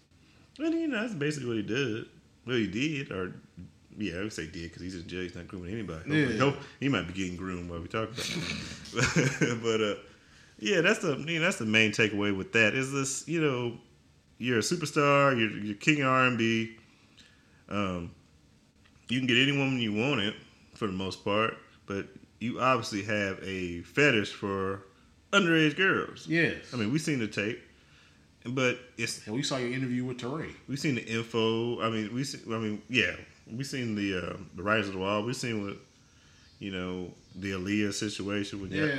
And 0.59 0.75
you 0.75 0.89
know, 0.89 1.01
that's 1.01 1.15
basically 1.15 1.49
what 1.49 1.57
he 1.57 1.63
did. 1.63 2.07
What 2.45 2.57
he 2.57 2.67
did, 2.67 3.13
or 3.13 3.33
yeah, 3.97 4.17
I 4.17 4.23
would 4.23 4.33
say 4.33 4.47
did 4.47 4.65
because 4.65 4.83
he's 4.83 4.97
in 4.97 5.07
jail. 5.07 5.23
He's 5.23 5.35
not 5.35 5.49
grooming 5.49 5.73
anybody. 5.73 6.11
Yeah. 6.11 6.53
he 6.81 6.89
might 6.89 7.07
be 7.07 7.13
getting 7.15 7.37
groomed 7.37 7.71
while 7.71 7.81
we 7.81 7.89
talk 7.89 8.11
about 8.11 8.29
it. 8.29 9.63
but 9.63 9.81
uh, 9.81 9.95
yeah, 10.59 10.81
that's 10.81 10.99
the 10.99 11.17
you 11.17 11.39
know, 11.39 11.45
that's 11.45 11.59
the 11.59 11.67
main 11.67 11.93
takeaway 11.93 12.37
with 12.37 12.53
that 12.53 12.75
is 12.75 12.93
this. 12.93 13.27
You 13.29 13.41
know, 13.41 13.79
you're 14.39 14.59
a 14.59 14.63
superstar. 14.63 15.39
You're, 15.39 15.65
you're 15.65 15.77
king 15.77 16.03
R 16.03 16.27
and 16.27 16.37
B. 16.37 16.77
Um, 17.69 18.11
you 19.09 19.19
can 19.19 19.27
get 19.27 19.39
any 19.39 19.53
woman 19.53 19.81
you 19.81 19.93
want 19.93 20.21
it 20.21 20.35
for 20.75 20.87
the 20.87 20.93
most 20.93 21.25
part, 21.25 21.57
but 21.87 22.07
you 22.43 22.61
obviously 22.61 23.03
have 23.05 23.39
a 23.43 23.83
fetish 23.83 24.33
for 24.33 24.83
underage 25.33 25.77
girls. 25.77 26.27
Yes. 26.27 26.57
I 26.73 26.77
mean, 26.77 26.91
we've 26.93 27.01
seen 27.01 27.21
the 27.21 27.29
tape, 27.29 27.61
but 28.47 28.79
it's 28.99 29.25
and 29.27 29.35
we 29.37 29.43
saw 29.43 29.57
your 29.59 29.73
interview 29.73 30.05
with 30.05 30.19
Teray. 30.19 30.53
we've 30.69 30.79
seen 30.81 30.97
the 30.97 31.05
info. 31.07 31.81
I 31.81 31.89
mean, 31.91 32.13
we 32.15 32.25
see, 32.25 32.39
I 32.53 32.59
mean, 32.59 32.83
yeah, 32.89 33.15
we've 33.51 33.67
seen 33.67 33.95
the 33.95 34.09
uh, 34.19 34.37
the 34.57 34.63
rise 34.63 34.87
of 34.89 34.95
the 34.95 34.99
wall. 34.99 35.23
We've 35.23 35.37
seen 35.37 35.65
what 35.65 35.77
you 36.59 36.71
know 36.73 37.13
the 37.37 37.53
Aaliyah 37.53 37.93
situation 37.95 38.61
when 38.61 38.71
Yeah. 38.73 38.95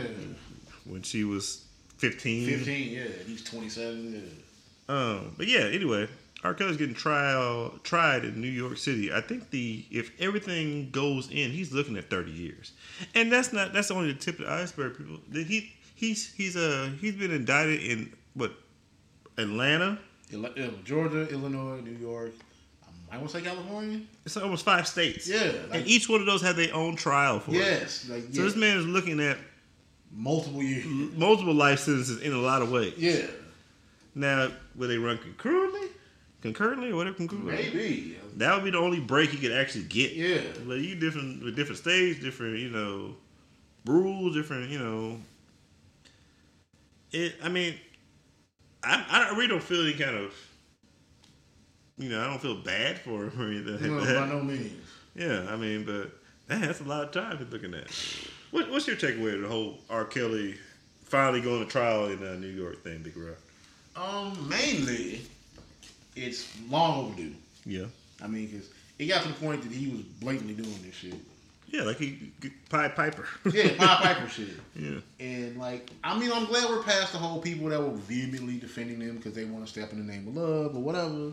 when 0.86 1.02
she 1.02 1.24
was 1.26 1.66
fifteen. 1.98 2.48
15, 2.48 2.92
yeah. 2.94 3.04
He's 3.28 3.44
27. 3.44 4.14
Yeah. 4.14 4.96
Um, 4.96 5.34
but 5.38 5.48
yeah, 5.48 5.62
anyway, 5.62 6.08
R. 6.44 6.54
Kelly's 6.54 6.78
getting 6.78 6.96
trial 6.96 7.74
tried 7.84 8.26
in 8.26 8.42
New 8.42 8.50
York 8.50 8.78
City. 8.78 9.14
I 9.14 9.22
think 9.22 9.50
the 9.50 9.86
if 9.90 10.12
everything 10.20 10.90
goes 10.92 11.30
in, 11.32 11.52
he's 11.52 11.72
looking 11.72 11.98
at 11.98 12.10
thirty 12.10 12.32
years, 12.32 12.74
and 13.16 13.32
that's 13.32 13.54
not 13.54 13.74
that's 13.74 13.92
only 13.92 14.12
the 14.12 14.20
tip 14.20 14.40
of 14.40 14.46
the 14.46 14.52
iceberg. 14.52 14.98
People, 14.98 15.20
he 15.32 15.74
he's 15.96 16.34
he's 16.34 16.58
uh 16.58 16.92
he's 17.00 17.16
been 17.16 17.32
indicted 17.32 17.82
in 17.82 18.14
what 18.34 18.52
Atlanta. 19.38 20.00
Ill- 20.32 20.74
Georgia, 20.84 21.30
Illinois, 21.30 21.80
New 21.82 21.92
York. 21.98 22.32
I 23.12 23.18
want 23.18 23.30
to 23.30 23.38
say 23.38 23.44
California. 23.44 24.02
It's 24.26 24.36
almost 24.38 24.66
five 24.66 24.88
states. 24.88 25.30
Yeah, 25.30 25.52
and 25.72 25.86
each 25.86 26.10
one 26.10 26.20
of 26.20 26.26
those 26.26 26.42
have 26.42 26.56
their 26.56 26.74
own 26.74 26.96
trial 26.96 27.40
for 27.40 27.52
it. 27.52 27.58
Yes. 27.58 28.10
So 28.32 28.42
this 28.44 28.56
man 28.56 28.78
is 28.78 28.88
looking 28.88 29.20
at 29.20 29.38
multiple 30.12 30.64
years. 30.64 30.86
multiple 31.16 31.54
life 31.54 31.80
sentences 31.80 32.22
in 32.22 32.34
a 32.34 32.38
lot 32.40 32.62
of 32.64 32.72
ways. 32.72 32.96
Yeah. 32.98 33.28
Now, 34.16 34.52
will 34.76 34.88
they 34.88 34.98
run 34.98 35.18
concurrently, 35.20 35.83
concurrently, 36.44 36.92
or 36.92 36.98
whatever 36.98 37.16
concurrently? 37.16 37.56
Maybe. 37.56 38.18
That 38.36 38.54
would 38.54 38.66
be 38.66 38.72
the 38.72 38.78
only 38.78 39.00
break 39.00 39.32
he 39.32 39.38
could 39.38 39.54
actually 39.54 39.86
get. 39.86 40.12
Yeah. 40.12 40.42
But 40.68 40.80
you 40.80 40.96
different 40.96 41.44
with 41.44 41.56
different 41.56 41.80
states, 41.80 42.20
different 42.20 42.60
you 42.60 42.70
know 42.70 43.16
rules, 43.86 44.36
different 44.36 44.70
you 44.70 44.78
know. 44.78 45.20
It. 47.12 47.36
I 47.42 47.50
mean, 47.50 47.76
I 48.84 49.04
I 49.10 49.30
really 49.32 49.48
don't 49.48 49.64
feel 49.64 49.82
any 49.82 49.94
kind 49.94 50.16
of. 50.18 50.36
You 51.98 52.10
know, 52.10 52.22
I 52.22 52.26
don't 52.26 52.42
feel 52.42 52.56
bad 52.56 53.00
for 53.00 53.26
him 53.26 53.40
or 53.40 53.48
anything. 53.48 53.96
No, 53.96 54.00
like 54.00 54.16
by 54.16 54.28
no 54.28 54.42
means. 54.42 54.82
Yeah, 55.16 55.46
I 55.48 55.56
mean, 55.56 55.86
but 55.86 56.12
man, 56.50 56.62
that's 56.62 56.82
a 56.82 56.84
lot 56.84 57.04
of 57.04 57.12
time 57.12 57.38
to 57.38 57.46
looking 57.46 57.74
at. 57.76 57.88
What, 58.50 58.70
what's 58.72 58.88
your 58.88 58.96
takeaway 58.96 59.36
of 59.36 59.42
the 59.42 59.48
whole 59.48 59.78
R. 59.92 60.04
Kelly 60.04 60.56
finally 61.04 61.40
going 61.40 61.64
to 61.64 61.72
trial 61.72 62.08
in 62.08 62.24
uh, 62.26 62.34
New 62.34 62.48
York 62.48 62.84
thing, 62.84 63.04
Big 63.04 63.16
Rob? 63.16 63.36
Um, 63.96 64.50
mainly, 64.50 65.22
it's 66.16 66.50
long 66.70 67.06
overdue. 67.06 67.34
Yeah, 67.66 67.86
I 68.22 68.28
mean, 68.28 68.48
because 68.48 68.70
it 69.00 69.06
got 69.08 69.22
to 69.24 69.28
the 69.30 69.34
point 69.36 69.62
that 69.64 69.72
he 69.72 69.88
was 69.92 70.02
blatantly 70.02 70.54
doing 70.54 70.78
this 70.86 70.96
shit. 70.96 71.16
yeah, 71.70 71.84
like 71.84 71.98
he 71.98 72.32
Pied 72.70 72.96
Piper. 72.96 73.26
Yeah, 73.52 73.70
Pied 73.70 73.78
Piper 73.80 74.28
shit. 74.30 74.50
yeah, 74.76 75.00
And 75.20 75.58
like, 75.58 75.90
I 76.04 76.18
mean, 76.18 76.32
I'm 76.32 76.46
glad 76.46 76.70
we're 76.70 76.84
past 76.84 77.14
the 77.14 77.18
whole 77.20 77.42
people 77.42 77.70
that 77.70 77.82
were 77.82 77.92
vehemently 77.92 78.58
defending 78.58 79.00
them 79.00 79.18
because 79.18 79.34
they 79.34 79.46
want 79.46 79.66
to 79.66 79.72
step 79.72 79.92
in 79.92 80.06
the 80.06 80.12
name 80.14 80.28
of 80.28 80.36
love 80.36 80.76
or 80.76 80.82
whatever. 80.82 81.32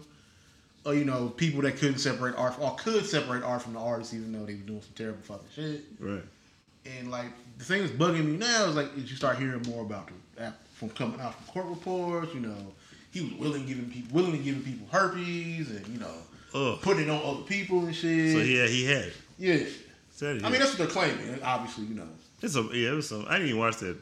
Or 0.87 0.95
you 0.95 1.05
know, 1.05 1.29
people 1.29 1.61
that 1.63 1.77
couldn't 1.77 1.99
separate 1.99 2.35
art 2.37 2.59
or 2.59 2.75
could 2.77 3.05
separate 3.05 3.43
art 3.43 3.61
from 3.63 3.75
the 3.75 3.81
artist, 3.81 4.15
even 4.15 4.33
though 4.33 4.47
they 4.47 4.55
were 4.55 4.61
doing 4.61 4.81
some 4.81 4.93
terrible 4.95 5.21
fucking 5.23 5.47
shit. 5.55 5.83
right. 5.99 6.23
And 6.99 7.11
like, 7.11 7.27
the 7.59 7.65
thing 7.65 7.83
that's 7.83 7.93
bugging 7.93 8.25
me 8.25 8.37
now 8.39 8.65
is 8.65 8.75
like, 8.77 8.89
you 8.97 9.05
start 9.15 9.39
hearing 9.39 9.61
more 9.69 9.83
about 9.83 10.09
the 10.37 10.45
app 10.45 10.57
from 10.73 10.89
coming 10.89 11.21
out 11.21 11.35
from 11.35 11.53
court 11.53 11.67
reports. 11.67 12.33
You 12.33 12.41
know, 12.41 12.57
he 13.13 13.21
was 13.23 13.33
willing 13.35 13.67
giving 13.67 13.91
people, 13.91 14.15
willingly 14.15 14.39
giving 14.39 14.63
people 14.63 14.87
herpes, 14.91 15.71
and 15.71 15.87
you 15.89 15.99
know, 16.01 16.15
Oh, 16.53 16.79
putting 16.83 17.05
it 17.05 17.11
on 17.11 17.21
other 17.25 17.43
people 17.45 17.87
and 17.87 17.95
shit. 17.95 18.33
so 18.33 18.39
yeah, 18.43 18.67
he 18.67 18.85
had. 18.85 19.05
it. 19.05 19.13
yeah. 19.39 19.57
Said 20.11 20.37
it, 20.37 20.45
I 20.45 20.51
mean, 20.51 20.59
that's 20.61 20.73
what 20.73 20.79
they're 20.79 20.87
claiming. 20.87 21.41
Obviously, 21.43 21.85
you 21.85 21.95
know. 21.95 22.09
it's 22.43 22.57
a, 22.57 22.63
yeah, 22.73 22.91
it 22.91 22.95
was 22.95 23.09
some. 23.09 23.25
I 23.29 23.35
didn't 23.35 23.49
even 23.49 23.61
watch 23.61 23.77
that 23.79 23.97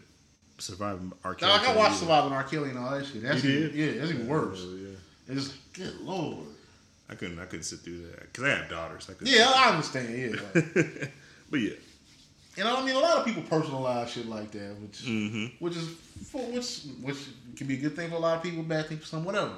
Surviving 0.58 1.12
R. 1.24 1.34
Kelly. 1.34 1.52
Like, 1.52 1.68
I 1.68 1.76
watched 1.76 1.90
either. 1.90 2.00
Surviving 2.00 2.32
R. 2.32 2.44
Kelly 2.44 2.70
and 2.70 2.78
all 2.78 2.90
that 2.90 3.06
shit. 3.06 3.22
That's 3.22 3.44
even, 3.44 3.70
did? 3.70 3.74
yeah, 3.74 4.00
that's 4.00 4.10
even 4.12 4.26
worse. 4.26 4.60
Oh, 4.64 4.76
yeah. 4.76 5.34
It's 5.36 5.54
good 5.72 6.00
lord. 6.00 6.46
I 7.10 7.14
couldn't. 7.14 7.38
I 7.38 7.44
couldn't 7.44 7.62
sit 7.64 7.80
through 7.80 8.06
that 8.08 8.20
because 8.32 8.44
I 8.44 8.48
have 8.50 8.68
daughters. 8.68 9.08
I 9.08 9.14
Yeah, 9.22 9.52
I 9.54 9.70
understand. 9.70 10.18
Yeah, 10.18 10.40
like, 10.54 11.12
but 11.50 11.60
yeah. 11.60 11.74
and 12.58 12.66
I 12.68 12.84
mean, 12.84 12.96
a 12.96 12.98
lot 12.98 13.18
of 13.18 13.24
people 13.24 13.42
personalize 13.44 14.08
shit 14.08 14.26
like 14.26 14.50
that, 14.50 14.76
which 14.80 15.04
hmm 15.06 15.46
which 15.60 15.76
is 15.76 15.88
for 16.26 16.42
which 16.42 16.82
which 17.02 17.16
can 17.56 17.66
be 17.66 17.74
a 17.74 17.78
good 17.78 17.96
thing 17.96 18.10
for 18.10 18.16
a 18.16 18.18
lot 18.18 18.36
of 18.36 18.42
people, 18.42 18.62
bad 18.62 18.86
thing 18.86 18.98
for 18.98 19.06
some, 19.06 19.24
whatever. 19.24 19.52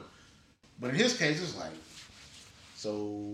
But 0.80 0.90
in 0.90 0.96
his 0.96 1.16
case, 1.16 1.42
it's 1.42 1.56
like, 1.58 1.72
so 2.74 3.24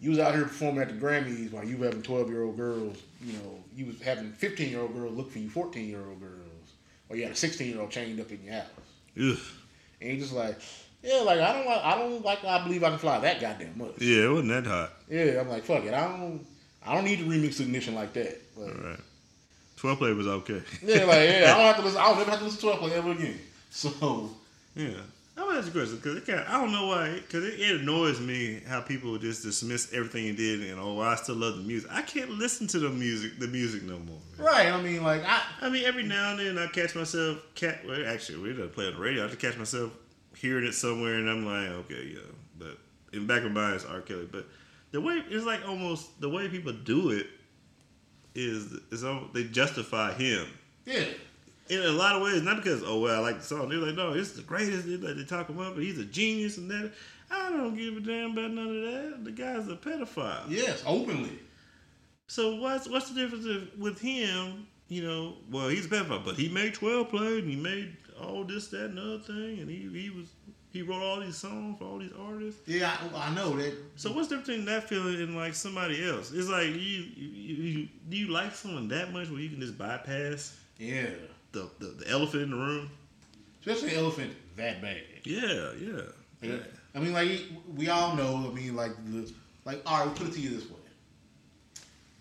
you 0.00 0.10
was 0.10 0.18
out 0.18 0.34
here 0.34 0.44
performing 0.44 0.82
at 0.82 0.88
the 0.88 0.94
Grammys 0.94 1.52
while 1.52 1.64
you 1.64 1.76
were 1.76 1.86
having 1.86 2.02
twelve 2.02 2.28
year 2.30 2.42
old 2.44 2.56
girls, 2.56 2.96
you 3.22 3.32
know, 3.34 3.62
you 3.76 3.86
was 3.86 4.00
having 4.02 4.32
fifteen 4.32 4.70
year 4.70 4.80
old 4.80 4.94
girls 4.94 5.16
look 5.16 5.30
for 5.30 5.38
you 5.38 5.48
fourteen 5.50 5.88
year 5.88 6.04
old 6.06 6.20
girls, 6.20 6.72
or 7.08 7.16
you 7.16 7.22
had 7.22 7.32
a 7.32 7.36
sixteen 7.36 7.70
year 7.72 7.80
old 7.80 7.90
chained 7.90 8.20
up 8.20 8.30
in 8.30 8.42
your 8.42 8.54
house, 8.54 8.66
Ugh. 9.18 9.38
and 10.00 10.10
you 10.10 10.16
just 10.18 10.32
like, 10.32 10.58
yeah, 11.02 11.18
like 11.20 11.38
I 11.40 11.52
don't 11.52 11.66
like, 11.66 11.84
I 11.84 11.98
don't 11.98 12.24
like, 12.24 12.44
I 12.44 12.62
believe 12.64 12.82
I 12.82 12.88
can 12.90 12.98
fly 12.98 13.20
that 13.20 13.40
goddamn 13.40 13.78
much. 13.78 14.00
Yeah, 14.00 14.24
it 14.24 14.30
wasn't 14.30 14.48
that 14.48 14.66
hot. 14.66 14.92
Yeah, 15.08 15.40
I'm 15.40 15.48
like, 15.48 15.64
fuck 15.64 15.84
it, 15.84 15.94
I 15.94 16.00
don't, 16.08 16.44
I 16.84 16.94
don't 16.94 17.04
need 17.04 17.18
to 17.20 17.24
remix 17.26 17.60
ignition 17.60 17.94
like 17.94 18.12
that. 18.14 18.40
But, 18.56 18.68
All 18.68 18.90
right. 18.90 19.00
Twelve 19.80 19.98
play 19.98 20.12
was 20.12 20.26
okay. 20.26 20.62
Yeah, 20.82 21.04
like 21.04 21.28
yeah, 21.28 21.54
I 21.54 21.56
don't 21.56 21.66
have 21.66 21.76
to 21.76 21.82
listen. 21.82 22.00
I 22.00 22.04
don't 22.08 22.18
never 22.18 22.30
have 22.30 22.38
to 22.40 22.44
listen 22.44 22.60
to 22.60 22.66
12 22.66 22.78
play 22.80 22.92
ever 22.92 23.10
again. 23.12 23.38
So 23.70 24.30
Yeah. 24.74 24.88
I'm 25.38 25.46
gonna 25.46 25.58
ask 25.60 25.72
you 25.74 25.80
a 25.80 25.84
question 25.84 25.96
because 25.96 26.16
it 26.18 26.26
kind 26.26 26.44
I 26.46 26.60
don't 26.60 26.70
know 26.70 26.88
why 26.88 27.14
because 27.14 27.44
it, 27.44 27.58
it 27.58 27.80
annoys 27.80 28.20
me 28.20 28.60
how 28.68 28.82
people 28.82 29.16
just 29.16 29.42
dismiss 29.42 29.90
everything 29.94 30.26
you 30.26 30.34
did 30.34 30.68
and 30.68 30.78
oh 30.78 31.00
I 31.00 31.14
still 31.14 31.36
love 31.36 31.56
the 31.56 31.62
music. 31.62 31.90
I 31.90 32.02
can't 32.02 32.28
listen 32.32 32.66
to 32.66 32.78
the 32.78 32.90
music 32.90 33.38
the 33.38 33.48
music 33.48 33.82
no 33.84 33.98
more. 34.00 34.18
man. 34.36 34.46
right, 34.46 34.66
I 34.66 34.82
mean, 34.82 35.02
like 35.02 35.22
I 35.24 35.40
I 35.62 35.70
mean 35.70 35.86
every 35.86 36.02
now 36.02 36.32
and 36.32 36.40
then 36.40 36.58
I 36.58 36.66
catch 36.66 36.94
myself 36.94 37.38
cat 37.54 37.80
well 37.86 38.06
actually 38.06 38.40
we 38.40 38.52
don't 38.52 38.70
play 38.74 38.86
on 38.88 38.94
the 38.96 39.00
radio. 39.00 39.24
I 39.24 39.28
just 39.28 39.40
catch 39.40 39.56
myself 39.56 39.92
hearing 40.36 40.66
it 40.66 40.74
somewhere 40.74 41.14
and 41.14 41.30
I'm 41.30 41.46
like 41.46 41.70
okay 41.86 42.10
yeah, 42.12 42.30
but 42.58 42.76
in 43.14 43.26
the 43.26 43.32
back 43.32 43.44
of 43.44 43.52
my 43.52 43.62
mind 43.62 43.76
it's 43.76 43.86
R 43.86 44.02
Kelly. 44.02 44.28
But 44.30 44.46
the 44.90 45.00
way 45.00 45.22
it's 45.30 45.46
like 45.46 45.66
almost 45.66 46.20
the 46.20 46.28
way 46.28 46.48
people 46.48 46.74
do 46.74 47.12
it 47.12 47.28
is 48.34 48.72
is 48.90 49.04
al- 49.04 49.28
they 49.32 49.44
justify 49.44 50.12
him. 50.14 50.46
yeah, 50.86 51.04
in 51.68 51.80
a 51.82 51.90
lot 51.90 52.16
of 52.16 52.22
ways, 52.22 52.42
not 52.42 52.56
because 52.56 52.82
oh 52.84 53.00
well 53.00 53.16
I 53.16 53.18
like 53.18 53.38
the 53.38 53.44
song. 53.44 53.68
They're 53.68 53.78
like, 53.78 53.94
no, 53.94 54.12
it's 54.12 54.32
the 54.32 54.42
greatest. 54.42 54.86
They, 54.86 54.96
like, 54.96 55.16
they 55.16 55.24
talk 55.24 55.48
him 55.48 55.60
up, 55.60 55.74
but 55.74 55.84
he's 55.84 55.98
a 55.98 56.04
genius 56.04 56.56
and 56.58 56.70
that. 56.70 56.92
I 57.30 57.50
don't 57.50 57.76
give 57.76 57.96
a 57.96 58.00
damn 58.00 58.32
about 58.32 58.50
none 58.50 58.66
of 58.66 58.82
that. 58.82 59.24
The 59.24 59.30
guy's 59.30 59.68
a 59.68 59.76
pedophile. 59.76 60.44
Yes, 60.48 60.82
openly. 60.84 61.38
So 62.26 62.56
what's 62.56 62.88
what's 62.88 63.10
the 63.10 63.20
difference 63.20 63.46
if, 63.46 63.78
with 63.78 64.00
him? 64.00 64.66
You 64.88 65.02
know, 65.04 65.34
well 65.50 65.68
he's 65.68 65.86
a 65.86 65.88
pedophile, 65.88 66.24
but 66.24 66.34
he 66.36 66.48
made 66.48 66.74
twelve 66.74 67.08
plays 67.08 67.42
and 67.44 67.50
he 67.50 67.56
made 67.56 67.96
all 68.20 68.44
this, 68.44 68.68
that, 68.68 68.86
and 68.86 68.98
other 68.98 69.18
thing, 69.18 69.60
and 69.60 69.70
he 69.70 69.88
he 69.92 70.10
was 70.10 70.26
he 70.72 70.82
wrote 70.82 71.02
all 71.02 71.20
these 71.20 71.36
songs 71.36 71.78
for 71.78 71.84
all 71.84 71.98
these 71.98 72.12
artists. 72.18 72.60
Yeah, 72.66 72.90
I, 72.90 73.08
oh, 73.12 73.18
I 73.18 73.34
know 73.34 73.56
that. 73.56 73.74
So 73.96 74.12
what's 74.12 74.28
the 74.28 74.36
difference 74.36 74.48
between 74.60 74.64
that 74.66 74.88
feeling 74.88 75.16
and 75.20 75.36
like 75.36 75.54
somebody 75.54 76.04
else? 76.08 76.32
It's 76.32 76.48
like 76.48 76.66
you, 76.66 76.72
you, 76.74 77.54
you 77.54 77.88
do 78.08 78.16
you 78.16 78.28
like 78.28 78.54
someone 78.54 78.88
that 78.88 79.12
much 79.12 79.28
where 79.30 79.40
you 79.40 79.48
can 79.48 79.60
just 79.60 79.76
bypass 79.76 80.56
Yeah, 80.78 81.06
the, 81.52 81.68
the, 81.78 81.86
the 81.86 82.08
elephant 82.08 82.42
in 82.44 82.50
the 82.50 82.56
room? 82.56 82.90
especially 83.60 83.96
elephant 83.96 84.32
that 84.56 84.80
bad. 84.80 85.02
Yeah, 85.24 85.72
yeah. 85.78 86.02
Yeah. 86.40 86.56
I 86.94 86.98
mean, 86.98 87.12
like 87.12 87.42
we 87.76 87.88
all 87.88 88.16
know. 88.16 88.48
I 88.50 88.54
mean, 88.54 88.74
like 88.74 88.92
the 89.10 89.30
like. 89.64 89.82
All 89.84 89.98
right, 89.98 90.06
we'll 90.06 90.14
put 90.14 90.28
it 90.28 90.32
to 90.34 90.40
you 90.40 90.50
this 90.50 90.64
way: 90.68 90.76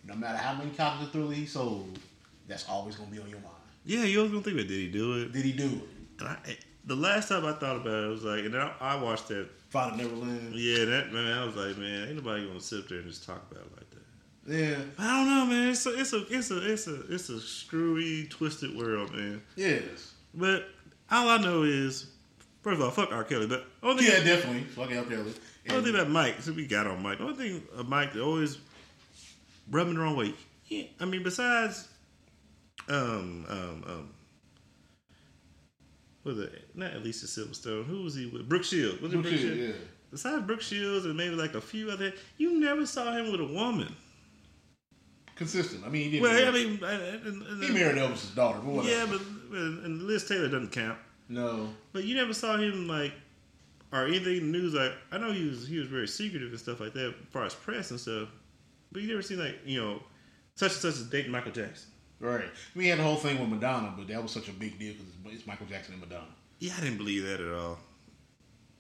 no 0.06 0.16
matter 0.16 0.38
how 0.38 0.56
many 0.56 0.72
copies 0.72 1.08
of 1.08 1.14
Thriller 1.14 1.34
he 1.34 1.46
sold, 1.46 1.98
that's 2.48 2.68
always 2.68 2.96
gonna 2.96 3.10
be 3.10 3.20
on 3.20 3.30
your 3.30 3.40
mind. 3.40 3.54
Yeah, 3.86 4.04
you 4.04 4.18
always 4.20 4.32
gonna 4.32 4.44
think 4.44 4.58
about 4.58 4.68
did 4.68 4.78
he 4.78 4.88
do 4.90 5.22
it? 5.22 5.32
Did 5.32 5.46
he 5.46 5.54
do 5.54 5.66
it? 5.66 6.20
And 6.20 6.28
I, 6.28 6.38
the 6.86 6.96
last 6.96 7.30
time 7.30 7.46
I 7.46 7.54
thought 7.54 7.76
about 7.78 8.04
it, 8.04 8.08
was 8.08 8.24
like, 8.24 8.46
and 8.46 8.56
I, 8.56 8.74
I 8.80 9.02
watched 9.02 9.28
that. 9.30 9.48
Find 9.70 9.98
Neverland. 9.98 10.56
Yeah, 10.56 10.86
that 10.86 11.14
man, 11.14 11.38
I 11.38 11.46
was 11.46 11.56
like, 11.56 11.78
man, 11.78 12.08
ain't 12.08 12.16
nobody 12.16 12.48
gonna 12.48 12.60
sit 12.60 12.90
there 12.90 13.00
and 13.00 13.08
just 13.08 13.26
talk 13.26 13.44
about 13.52 13.66
it 13.66 13.72
like 13.78 13.90
that. 13.92 14.00
Yeah, 14.48 14.78
I 14.98 15.18
don't 15.18 15.28
know, 15.30 15.46
man. 15.46 15.70
It's 15.70 15.86
a, 15.86 16.00
it's 16.00 16.14
a, 16.14 16.26
it's 16.30 16.50
a, 16.50 16.72
it's 16.74 16.88
a, 16.88 17.14
it's 17.14 17.30
a 17.30 17.40
screwy, 17.40 18.26
twisted 18.30 18.76
world, 18.76 19.14
man. 19.14 19.42
yes, 19.56 20.14
But 20.34 20.70
all 21.12 21.28
I 21.30 21.38
know 21.38 21.64
is, 21.64 22.08
first 22.64 22.80
of 22.80 22.82
all, 22.86 22.90
fuck 22.92 23.12
R. 23.12 23.24
Kelly. 23.24 23.46
But 23.46 23.66
only 23.84 24.06
thing, 24.06 24.26
yeah, 24.26 24.36
definitely. 24.36 24.64
Fucking 24.64 24.98
R. 24.98 25.04
Kelly. 25.04 25.34
only 25.70 25.84
thing 25.84 25.94
about 25.94 26.10
Mike, 26.10 26.42
so 26.42 26.52
we 26.54 26.66
got 26.66 26.88
on 26.88 27.04
Mike. 27.04 27.20
The 27.20 27.26
only 27.26 27.36
thing 27.36 27.64
uh, 27.78 27.84
Mike 27.84 28.16
always 28.16 28.58
rubbing 29.70 29.94
the 29.96 30.00
wrong 30.00 30.16
way. 30.16 30.34
Yeah, 30.66 30.84
I 31.00 31.06
mean, 31.06 31.22
besides, 31.22 31.88
um, 32.88 33.46
um, 33.50 33.84
um, 33.88 34.10
was 36.30 36.40
it 36.40 36.70
not 36.76 36.94
Alicia 36.94 37.26
Silverstone? 37.26 37.86
Who 37.86 38.04
was 38.04 38.16
he 38.16 38.26
with? 38.28 38.48
Brooke 38.48 38.64
Shields. 38.64 39.02
Was 39.02 39.14
it 39.14 39.22
Brooke 39.22 39.34
Shields? 39.34 39.58
yeah. 39.58 39.72
Besides 40.12 40.44
Brooke 40.44 40.62
Shields 40.62 41.06
and 41.06 41.16
maybe 41.16 41.36
like 41.36 41.54
a 41.54 41.62
few 41.62 41.92
other, 41.92 42.14
you 42.38 42.60
never 42.60 42.86
saw 42.86 43.12
him 43.14 43.32
with 43.32 43.42
a 43.42 43.46
woman. 43.46 43.96
Consistent. 45.36 45.86
I 45.86 45.90
mean, 45.90 46.12
he 46.12 46.20
didn't. 46.20 46.24
Well, 46.24 46.48
I 46.48 46.52
mean, 46.52 47.62
he 47.62 47.74
married 47.74 47.98
Elvis's 47.98 48.32
daughter, 48.32 48.60
but 48.60 48.86
yeah, 48.86 49.06
but 49.10 49.22
and 49.52 50.04
Liz 50.04 50.28
Taylor 50.28 50.48
doesn't 50.50 50.72
count. 50.72 50.98
no. 51.30 51.70
But 51.94 52.04
you 52.04 52.16
never 52.16 52.34
saw 52.34 52.58
him 52.58 52.88
like, 52.88 53.14
or 53.94 54.06
anything 54.06 54.38
in 54.38 54.52
the 54.52 54.58
news. 54.58 54.74
Like 54.74 54.92
I 55.12 55.18
know 55.18 55.32
he 55.32 55.48
was 55.48 55.66
he 55.68 55.78
was 55.78 55.88
very 55.88 56.08
secretive 56.08 56.50
and 56.50 56.60
stuff 56.60 56.80
like 56.82 56.94
that, 56.94 57.08
as 57.08 57.14
far 57.32 57.46
as 57.46 57.56
press 57.56 57.92
and 57.92 58.00
stuff. 58.00 58.28
But 58.92 59.02
you 59.02 59.08
never 59.08 59.22
seen 59.22 59.40
like 59.40 59.60
you 59.66 59.80
know, 59.82 60.02
such 60.56 60.74
and 60.74 60.82
such 60.82 60.96
as 60.96 61.04
dating 61.04 61.32
Michael 61.32 61.52
Jackson. 61.54 61.90
Right. 62.20 62.46
We 62.76 62.88
had 62.88 63.00
the 63.00 63.04
whole 63.04 63.16
thing 63.16 63.40
with 63.40 63.50
Madonna, 63.50 63.94
but 63.98 64.08
that 64.08 64.22
was 64.22 64.32
such 64.32 64.50
a 64.50 64.52
big 64.52 64.78
deal 64.78 64.94
because 64.94 65.36
it's 65.38 65.48
Michael 65.48 65.68
Jackson 65.68 65.94
and 65.94 66.02
Madonna. 66.02 66.28
Yeah, 66.60 66.74
I 66.78 66.82
didn't 66.82 66.98
believe 66.98 67.24
that 67.24 67.40
at 67.40 67.54
all. 67.54 67.80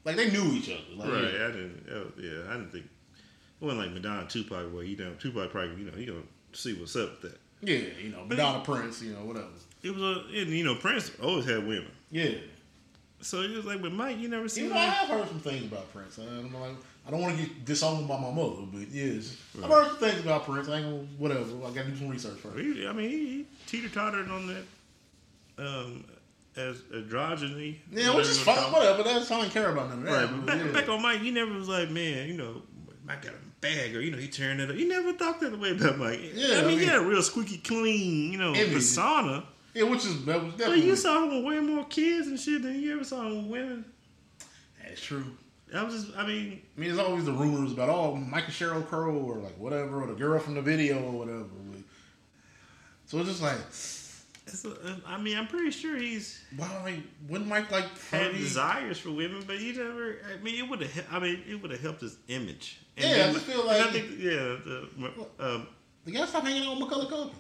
Like 0.04 0.16
they 0.16 0.32
knew 0.32 0.54
each 0.54 0.70
other. 0.70 0.82
Like, 0.96 1.10
right? 1.10 1.24
I 1.24 1.52
didn't. 1.52 1.84
yeah, 2.18 2.50
I 2.50 2.54
didn't 2.54 2.72
think 2.72 2.86
it 2.86 3.66
wasn't 3.66 3.82
like 3.82 3.92
Madonna 3.92 4.28
Tupac 4.28 4.74
where 4.74 4.84
you 4.84 4.98
know 4.98 5.14
Tupac 5.20 5.52
probably 5.52 5.76
you 5.76 5.90
know 5.90 5.98
he 5.98 6.06
gonna 6.06 6.20
see 6.54 6.74
what's 6.74 6.96
up 6.96 7.22
with 7.22 7.32
that. 7.32 7.40
Yeah, 7.62 7.90
you 8.02 8.10
know, 8.10 8.24
Madonna 8.26 8.64
Prince, 8.64 9.02
you 9.02 9.14
know, 9.14 9.26
whatever. 9.26 9.48
It 9.84 9.94
was 9.94 10.02
a 10.02 10.20
and 10.40 10.50
you 10.50 10.64
know 10.64 10.76
Prince 10.76 11.12
always 11.22 11.46
had 11.46 11.68
women. 11.68 11.92
Yeah. 12.12 12.32
So 13.22 13.42
it 13.42 13.52
was 13.52 13.66
like 13.66 13.82
with 13.82 13.92
Mike, 13.92 14.18
you 14.18 14.30
never 14.30 14.44
You 14.44 14.50
seen 14.50 14.70
know, 14.70 14.78
I've 14.78 15.10
heard 15.10 15.28
some 15.28 15.40
things 15.40 15.66
about 15.66 15.92
Prince. 15.92 16.18
I'm 16.18 16.54
like, 16.54 16.76
I 17.10 17.12
don't 17.12 17.22
want 17.22 17.36
to 17.39 17.43
get 17.43 17.66
disowned 17.66 18.07
by 18.07 18.20
my 18.20 18.30
mother, 18.30 18.62
but 18.72 18.88
yes, 18.91 19.36
I've 19.57 19.68
heard 19.68 19.88
some 19.88 19.97
things 19.97 20.20
about 20.20 20.45
Prince. 20.45 20.70
I 20.70 20.78
ain't 20.78 20.86
gonna, 20.86 21.07
whatever. 21.18 21.41
I 21.66 21.72
got 21.72 21.86
to 21.86 21.89
do 21.89 21.97
some 21.97 22.10
research 22.10 22.38
first. 22.38 22.60
He, 22.60 22.86
I 22.86 22.91
mean, 22.93 23.10
he, 23.10 23.18
he 23.18 23.45
teeter 23.66 23.89
tottered 23.89 24.30
on 24.30 24.45
that 24.45 24.64
um, 25.57 26.05
as 26.55 26.78
androgyny. 26.93 27.78
Yeah, 27.91 28.16
which 28.16 28.28
is 28.28 28.39
fine, 28.39 28.72
whatever. 28.72 29.01
That's 29.01 29.32
I 29.32 29.41
don't 29.41 29.51
care 29.51 29.72
about 29.72 29.89
none 29.89 29.99
of 29.99 30.03
that. 30.05 30.30
Right, 30.30 30.45
back, 30.45 30.57
yeah. 30.64 30.72
back 30.72 30.88
on 30.88 31.01
Mike, 31.01 31.22
he 31.22 31.32
never 31.32 31.51
was 31.51 31.68
like, 31.68 31.89
man, 31.89 32.28
you 32.28 32.38
know, 32.38 32.62
Mike 33.07 33.24
got 33.24 33.34
a 33.34 33.38
bag, 33.60 33.95
or 33.95 34.01
you 34.01 34.12
know, 34.12 34.20
he 34.20 34.28
turned 34.28 34.62
it 34.62 34.70
up. 34.70 34.76
He 34.76 34.86
never 34.86 35.12
talked 35.14 35.41
that 35.41 35.60
way 35.60 35.72
about 35.72 35.97
Mike. 35.97 36.20
Yeah, 36.36 36.60
I 36.60 36.62
mean, 36.62 36.78
I 36.78 36.82
he 36.82 36.86
had 36.86 36.97
a 36.97 37.03
real 37.03 37.24
squeaky 37.24 37.57
clean, 37.57 38.32
you 38.32 38.38
know, 38.38 38.53
Image. 38.53 38.72
persona. 38.72 39.45
yeah, 39.74 39.82
which 39.82 40.05
is 40.05 40.26
that 40.26 40.43
was 40.43 40.53
But 40.53 40.78
you 40.78 40.95
saw 40.95 41.24
him 41.24 41.38
with 41.38 41.43
way 41.43 41.60
more 41.60 41.86
kids 41.86 42.28
and 42.28 42.39
shit 42.39 42.62
than 42.62 42.80
you 42.80 42.93
ever 42.93 43.03
saw 43.03 43.24
him 43.24 43.49
with 43.49 43.62
women. 43.62 43.86
That's 44.84 45.01
true. 45.01 45.26
I 45.76 45.84
was 45.84 45.93
just, 46.05 46.17
I 46.17 46.26
mean, 46.26 46.61
I 46.76 46.80
mean, 46.80 46.89
there's 46.89 46.97
always 46.99 47.26
the 47.26 47.32
rumors 47.32 47.72
about 47.74 47.89
oh, 47.89 48.15
Michael 48.15 48.51
Sheryl 48.51 48.86
Crow 48.88 49.15
or 49.15 49.36
like 49.38 49.57
whatever, 49.57 50.01
or 50.01 50.07
the 50.07 50.13
girl 50.13 50.39
from 50.39 50.55
the 50.55 50.61
video 50.61 50.99
or 51.03 51.11
whatever. 51.11 51.45
So 53.05 53.20
it's 53.20 53.30
just 53.30 53.41
like, 53.41 53.57
it's 53.67 54.65
a, 54.65 54.97
I 55.07 55.20
mean, 55.20 55.38
I'm 55.38 55.47
pretty 55.47 55.72
sure 55.72 55.95
he's 55.95 56.41
wow, 56.57 56.82
like 56.84 56.99
wouldn't 57.28 57.49
Mike 57.49 57.72
like 57.72 57.86
had 58.11 58.34
desires 58.34 58.99
for 58.99 59.11
women, 59.11 59.43
but 59.45 59.57
he 59.59 59.74
never. 59.74 60.17
I 60.34 60.41
mean, 60.43 60.63
it 60.63 60.70
would 60.70 60.82
have. 60.82 61.05
I 61.11 61.20
mean, 61.20 61.43
it 61.47 61.61
would 61.61 61.72
have 61.72 61.82
helped 61.82 62.01
his 62.01 62.17
image. 62.28 62.80
Yeah, 62.97 63.28
I 63.30 63.34
just 63.34 63.45
feel 63.45 63.61
and 63.61 63.70
I 63.72 63.82
like- 63.82 63.91
think, 63.91 64.09
yeah, 64.20 64.32
the 64.65 64.89
um, 65.39 65.67
The 66.05 66.11
guy 66.11 66.26
stopped 66.26 66.47
hanging 66.47 66.67
out 66.67 66.80
with 66.80 66.89
Macaulay 66.89 67.05
Culkin. 67.07 67.34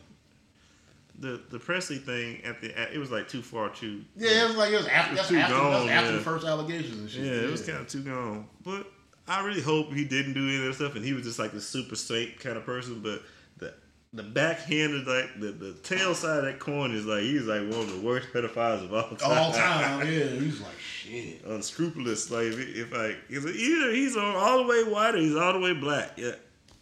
The 1.19 1.41
the 1.49 1.59
Presley 1.59 1.97
thing 1.97 2.41
at 2.43 2.61
the 2.61 2.77
at, 2.79 2.93
it 2.93 2.97
was 2.97 3.11
like 3.11 3.27
too 3.27 3.41
far 3.41 3.69
too. 3.69 4.03
Yeah, 4.15 4.43
it 4.45 4.47
was 4.47 4.57
like 4.57 4.71
it 4.71 4.77
was 4.77 4.87
after, 4.87 5.15
It 5.15 5.17
was 5.19 5.27
too 5.27 5.37
after, 5.37 5.53
gone, 5.53 5.89
after 5.89 6.11
yeah. 6.11 6.17
the 6.17 6.23
first 6.23 6.45
allegations 6.45 6.97
and 6.99 7.09
shit. 7.09 7.25
Yeah, 7.25 7.31
it 7.47 7.51
was 7.51 7.61
kind 7.65 7.79
of 7.79 7.87
too 7.87 8.01
gone. 8.01 8.47
But 8.63 8.87
I 9.27 9.45
really 9.45 9.61
hope 9.61 9.93
he 9.93 10.05
didn't 10.05 10.33
do 10.33 10.47
any 10.47 10.57
of 10.57 10.63
that 10.63 10.73
stuff, 10.75 10.95
and 10.95 11.03
he 11.05 11.13
was 11.13 11.23
just 11.23 11.39
like 11.39 11.51
the 11.51 11.61
super 11.61 11.95
safe 11.95 12.39
kind 12.39 12.57
of 12.57 12.65
person. 12.65 13.01
But 13.01 13.21
the 13.57 13.73
the 14.13 14.23
backhanded, 14.23 15.05
like 15.07 15.39
the, 15.39 15.51
the 15.51 15.73
tail 15.83 16.15
side 16.15 16.39
of 16.39 16.45
that 16.45 16.59
coin 16.59 16.91
is 16.95 17.05
like 17.05 17.21
he's 17.21 17.43
like 17.43 17.61
one 17.61 17.81
of 17.81 17.91
the 17.93 18.01
worst 18.01 18.29
pedophiles 18.33 18.83
of 18.85 18.93
all 18.93 19.15
time. 19.17 19.37
all 19.37 19.51
time. 19.51 19.99
Yeah, 20.11 20.25
he 20.25 20.45
was 20.47 20.61
like 20.61 20.79
shit. 20.79 21.43
unscrupulous. 21.45 22.31
Like 22.31 22.45
if, 22.45 22.59
if 22.59 22.91
like 22.93 23.17
either 23.29 23.91
he's 23.91 24.15
on 24.17 24.35
all 24.35 24.63
the 24.63 24.67
way 24.69 24.83
white 24.83 25.15
or 25.15 25.19
he's 25.19 25.35
all 25.35 25.53
the 25.53 25.59
way 25.59 25.73
black. 25.73 26.13
Yeah, 26.17 26.31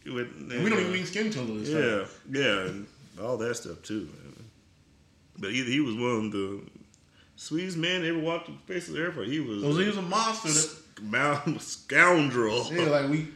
With- 0.05 0.31
we 0.47 0.69
don't 0.69 0.79
even 0.79 0.93
mean 0.93 1.05
skin 1.05 1.33
color. 1.33 1.47
Yeah, 1.47 2.05
yeah, 2.31 2.67
and 2.67 2.87
all 3.21 3.35
that 3.37 3.55
stuff 3.55 3.81
too. 3.81 4.01
Man. 4.23 4.26
But 5.39 5.51
either 5.51 5.69
he 5.69 5.79
was 5.79 5.95
one 5.95 6.25
of 6.27 6.31
the 6.31 6.61
sweetest 7.35 7.77
men 7.77 8.03
ever 8.05 8.17
walked 8.19 8.47
the 8.47 8.73
face 8.73 8.87
of 8.87 8.95
the 8.95 9.01
earth, 9.01 9.15
he 9.27 9.39
was 9.39 9.61
he 9.77 9.87
was 9.87 9.97
a 9.97 10.01
monster. 10.01 10.49
That, 10.49 11.57
scoundrel. 11.61 12.65
yeah, 12.73 12.83
like 12.89 13.07
we, 13.09 13.27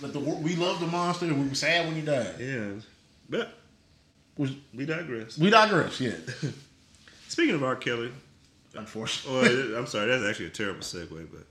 like 0.00 0.12
the 0.12 0.20
we 0.20 0.54
loved 0.54 0.80
the 0.80 0.86
monster 0.86 1.26
and 1.26 1.40
we 1.42 1.48
were 1.48 1.54
sad 1.54 1.86
when 1.86 1.96
he 1.96 2.02
died. 2.02 2.36
Yeah. 2.38 2.68
But 3.28 3.54
Was 4.36 4.52
we 4.72 4.86
digress. 4.86 5.36
we 5.36 5.50
digress? 5.50 6.00
Yeah, 6.00 6.12
Speaking 7.28 7.56
of 7.56 7.64
R. 7.64 7.74
Kelly, 7.74 8.12
unfortunately. 8.74 9.70
well, 9.72 9.78
I'm 9.80 9.86
sorry, 9.88 10.06
that's 10.08 10.24
actually 10.24 10.46
a 10.46 10.50
terrible 10.50 10.80
segue. 10.82 11.26
But 11.32 11.44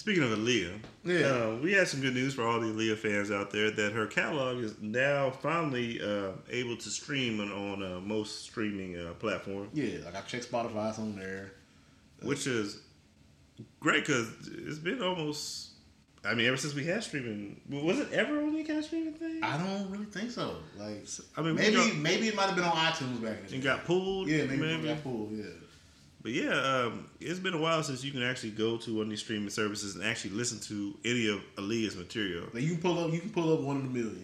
speaking 0.00 0.22
of 0.22 0.30
Aaliyah, 0.30 0.78
Yeah. 1.04 1.26
uh, 1.26 1.56
we 1.62 1.72
had 1.72 1.86
some 1.86 2.00
good 2.00 2.14
news 2.14 2.32
for 2.34 2.42
all 2.46 2.58
the 2.58 2.68
Aaliyah 2.68 2.96
fans 2.96 3.30
out 3.30 3.50
there 3.50 3.70
that 3.70 3.92
her 3.92 4.06
catalog 4.06 4.58
is 4.64 4.74
now 4.80 5.30
finally 5.30 6.00
uh, 6.00 6.30
able 6.48 6.76
to 6.78 6.88
stream 6.88 7.38
on, 7.40 7.50
on 7.52 7.82
uh, 7.82 8.00
most 8.00 8.44
streaming 8.44 8.98
uh, 8.98 9.12
platforms, 9.18 9.68
Yeah, 9.74 9.98
like 10.06 10.16
I 10.16 10.22
checked 10.22 10.50
Spotify, 10.50 10.88
it's 10.90 10.98
on 10.98 11.16
there. 11.16 11.52
which 12.22 12.46
is 12.46 12.80
great 13.80 14.06
because 14.06 14.28
it's 14.66 14.78
been 14.78 15.02
almost. 15.02 15.66
I 16.22 16.34
mean, 16.34 16.46
ever 16.46 16.56
since 16.58 16.74
we 16.74 16.84
had 16.84 17.02
streaming, 17.02 17.60
was 17.70 17.98
it 17.98 18.12
ever 18.12 18.38
only 18.40 18.62
kind 18.64 18.78
of 18.78 18.84
streaming 18.84 19.14
thing? 19.14 19.40
I 19.42 19.56
don't 19.56 19.90
really 19.90 20.04
think 20.04 20.30
so. 20.30 20.56
Like 20.78 21.06
I 21.36 21.40
mean, 21.42 21.54
maybe 21.54 21.76
got- 21.76 21.96
maybe 21.96 22.28
it 22.28 22.34
might 22.36 22.46
have 22.46 22.56
been 22.56 22.64
on 22.64 22.76
iTunes 22.76 23.22
back 23.22 23.38
in 23.40 23.46
the 23.46 23.54
It 23.54 23.58
day. 23.58 23.60
got 23.60 23.84
pulled. 23.86 24.28
Yeah, 24.28 24.44
maybe, 24.44 24.56
maybe. 24.60 24.88
it 24.88 24.94
got 24.96 25.02
pulled. 25.02 25.32
Yeah. 25.32 25.44
But 26.22 26.32
yeah, 26.32 26.50
um, 26.52 27.08
it's 27.18 27.38
been 27.38 27.54
a 27.54 27.58
while 27.60 27.82
since 27.82 28.04
you 28.04 28.12
can 28.12 28.22
actually 28.22 28.50
go 28.50 28.76
to 28.78 28.94
one 28.94 29.04
of 29.04 29.10
these 29.10 29.20
streaming 29.20 29.48
services 29.50 29.94
and 29.96 30.04
actually 30.04 30.32
listen 30.32 30.60
to 30.68 30.94
any 31.04 31.28
of 31.28 31.40
Aaliyah's 31.56 31.96
material. 31.96 32.46
Like 32.52 32.62
you 32.62 32.72
can 32.72 32.82
pull 32.82 32.98
up, 33.02 33.12
you 33.12 33.20
can 33.20 33.30
pull 33.30 33.52
up 33.54 33.60
one 33.60 33.76
in 33.80 33.86
a 33.86 33.88
million. 33.88 34.20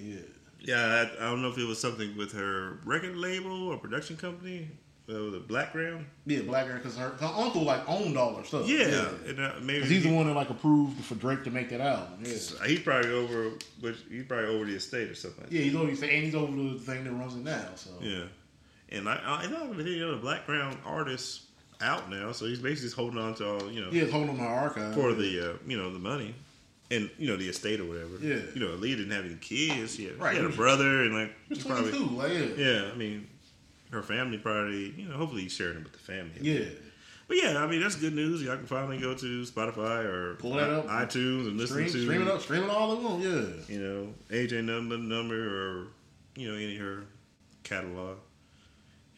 Yeah. 0.61 0.75
Yeah, 0.77 1.07
I, 1.21 1.25
I 1.27 1.31
don't 1.31 1.43
know 1.43 1.49
if 1.49 1.59
it 1.59 1.65
was 1.65 1.81
something 1.81 2.17
with 2.17 2.33
her 2.33 2.79
record 2.85 3.17
label 3.17 3.69
or 3.69 3.77
production 3.79 4.17
company, 4.17 4.69
uh, 5.09 5.13
the 5.13 5.43
Blackground. 5.47 6.07
Yeah, 6.27 6.41
Black 6.41 6.67
Girl, 6.67 6.77
because 6.77 6.97
her, 6.97 7.11
her 7.11 7.33
uncle 7.37 7.63
like 7.63 7.89
owned 7.89 8.19
all 8.19 8.35
her 8.35 8.45
stuff. 8.45 8.69
Yeah, 8.69 9.09
and 9.27 9.39
uh, 9.39 9.53
maybe 9.63 9.87
he's 9.87 10.03
he- 10.03 10.11
the 10.11 10.15
one 10.15 10.27
that 10.27 10.35
like 10.35 10.51
approved 10.51 11.03
for 11.05 11.15
Drake 11.15 11.45
to 11.45 11.51
make 11.51 11.71
that 11.71 11.81
album. 11.81 12.19
Yeah. 12.25 12.33
He's 12.67 12.81
probably 12.81 13.13
over, 13.13 13.53
which 13.81 13.97
he's 14.11 14.25
probably 14.25 14.49
over 14.55 14.65
the 14.65 14.75
estate 14.75 15.09
or 15.09 15.15
something. 15.15 15.45
Like 15.45 15.53
Yeah, 15.53 15.61
he's 15.63 15.75
over, 15.77 15.91
the 15.95 16.13
and 16.13 16.25
he's 16.25 16.35
over 16.35 16.53
the 16.53 16.79
thing 16.81 17.05
that 17.05 17.13
runs 17.13 17.37
it 17.37 17.45
now. 17.45 17.65
So. 17.77 17.91
Yeah, 18.03 18.25
and 18.89 19.09
I, 19.09 19.15
I, 19.25 19.45
I 19.45 19.47
don't 19.47 19.79
know 19.79 20.11
the 20.13 20.17
Blackground 20.21 20.79
artist 20.85 21.43
out 21.81 22.11
now, 22.11 22.33
so 22.33 22.47
he's 22.47 22.59
basically 22.59 22.87
just 22.87 22.97
holding 22.97 23.19
on 23.19 23.35
to 23.35 23.49
all 23.49 23.71
you 23.71 23.81
know 23.83 23.91
yeah, 23.91 24.03
it's 24.05 24.13
holding 24.13 24.31
on 24.31 24.39
my 24.39 24.45
archive. 24.47 24.95
for 24.95 25.13
the 25.13 25.53
uh, 25.53 25.57
you 25.67 25.77
know 25.77 25.93
the 25.93 25.99
money. 25.99 26.35
And 26.89 27.11
you 27.19 27.27
know 27.27 27.37
the 27.37 27.49
estate 27.49 27.81
or 27.81 27.85
whatever. 27.85 28.17
Yeah. 28.21 28.39
You 28.55 28.61
know, 28.61 28.69
Aaliyah 28.77 28.97
didn't 28.99 29.11
have 29.11 29.25
any 29.25 29.35
kids. 29.35 29.97
She 29.97 30.05
had, 30.05 30.21
Right. 30.21 30.37
she 30.37 30.41
had 30.43 30.49
a 30.53 30.55
brother, 30.55 31.03
and 31.03 31.15
like 31.15 31.33
He's 31.49 31.59
she 31.63 31.69
probably 31.69 31.91
22, 31.91 32.15
like 32.17 32.33
yeah. 32.57 32.65
Yeah, 32.65 32.91
I 32.93 32.95
mean, 32.97 33.27
her 33.91 34.05
family 34.05 34.39
probably, 34.39 34.91
you 34.93 35.09
know, 35.09 35.17
hopefully 35.17 35.43
he's 35.43 35.53
sharing 35.53 35.79
it 35.79 35.83
with 35.83 35.95
the 35.95 35.99
family. 35.99 36.39
Yeah. 36.41 36.67
But 37.27 37.39
yeah, 37.43 37.59
I 37.59 37.67
mean 37.67 37.81
that's 37.81 37.97
good 37.97 38.15
news. 38.15 38.41
Y'all 38.41 38.55
can 38.57 38.67
finally 38.67 38.99
go 38.99 39.15
to 39.15 39.43
Spotify 39.43 40.05
or 40.05 40.37
Pull 40.37 40.53
that 40.55 40.71
up. 40.71 40.87
iTunes 40.87 41.49
and 41.49 41.57
listen 41.57 41.75
Stream, 41.89 41.91
to 41.93 42.03
stream 42.05 42.23
it 42.23 42.29
up, 42.29 42.41
stream 42.41 42.63
it 42.63 42.71
all 42.71 42.95
they 42.95 43.03
want. 43.05 43.21
Yeah. 43.21 43.75
you 43.75 43.81
know 43.83 44.15
AJ 44.31 44.63
number 44.65 44.97
number 44.97 45.35
or 45.35 45.87
you 46.37 46.49
know 46.49 46.55
any 46.55 46.77
of 46.77 46.83
her 46.83 47.03
catalog. 47.65 48.19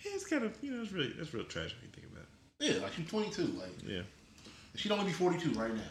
Yeah, 0.03 0.13
it's 0.15 0.25
kind 0.25 0.43
of 0.45 0.57
you 0.63 0.71
know 0.71 0.83
it's 0.83 0.91
really 0.93 1.13
that's 1.19 1.35
real 1.35 1.45
tragic 1.45 1.77
when 1.83 1.91
you 1.91 2.01
think 2.01 2.07
about 2.11 2.25
Yeah, 2.59 2.75
like 2.83 2.93
she's 2.95 3.09
22. 3.09 3.43
Like. 3.43 3.69
Yeah. 3.87 4.03
she'd 4.75 4.93
only 4.93 5.07
be 5.07 5.13
42 5.13 5.51
right 5.59 5.75
now. 5.75 5.83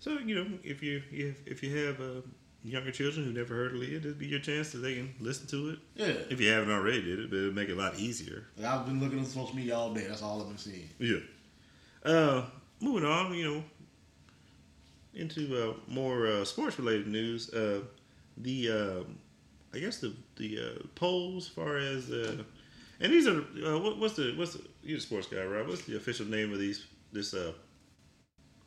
So 0.00 0.18
you 0.18 0.34
know 0.34 0.46
if 0.64 0.82
you 0.82 1.02
if, 1.12 1.46
if 1.46 1.62
you 1.62 1.76
have 1.86 2.00
uh, 2.00 2.22
younger 2.64 2.90
children 2.90 3.26
who 3.26 3.32
never 3.32 3.54
heard 3.54 3.72
of 3.72 3.78
Leah, 3.78 4.00
this 4.00 4.14
be 4.14 4.26
your 4.26 4.40
chance 4.40 4.72
that 4.72 4.78
they 4.78 4.94
can 4.94 5.14
listen 5.20 5.46
to 5.48 5.70
it. 5.70 5.78
Yeah. 5.94 6.14
If 6.30 6.40
you 6.40 6.50
haven't 6.50 6.70
already 6.70 7.02
did 7.02 7.18
it, 7.20 7.30
but 7.30 7.36
it'll 7.36 7.52
make 7.52 7.68
it 7.68 7.72
a 7.72 7.80
lot 7.80 7.98
easier. 7.98 8.44
Like, 8.56 8.66
I've 8.66 8.86
been 8.86 9.00
looking 9.00 9.18
on 9.18 9.26
social 9.26 9.54
media 9.54 9.76
all 9.76 9.92
day. 9.92 10.06
That's 10.08 10.22
all 10.22 10.40
I've 10.40 10.48
been 10.48 10.58
seeing. 10.58 10.88
Yeah. 10.98 11.18
Uh, 12.04 12.46
moving 12.80 13.08
on, 13.08 13.34
you 13.34 13.44
know, 13.44 13.64
into 15.14 15.70
uh, 15.70 15.74
more 15.86 16.26
uh, 16.26 16.44
sports 16.44 16.78
related 16.78 17.06
news. 17.06 17.52
Uh, 17.52 17.80
the 18.36 18.70
uh, 18.70 19.76
I 19.76 19.78
guess 19.78 19.98
the 19.98 20.14
the 20.36 20.58
uh, 20.58 20.86
polls, 20.94 21.46
as 21.46 21.48
far 21.50 21.76
as 21.76 22.10
uh, 22.10 22.42
and 23.00 23.12
these 23.12 23.26
are 23.26 23.38
uh, 23.40 23.78
what, 23.78 23.98
what's 23.98 24.14
the 24.14 24.34
what's 24.36 24.54
the 24.54 24.62
you're 24.82 24.98
a 24.98 25.00
sports 25.00 25.26
guy, 25.26 25.42
right? 25.44 25.66
What's 25.66 25.82
the 25.82 25.96
official 25.96 26.26
name 26.26 26.52
of 26.52 26.58
these 26.58 26.86
this 27.12 27.34
uh 27.34 27.52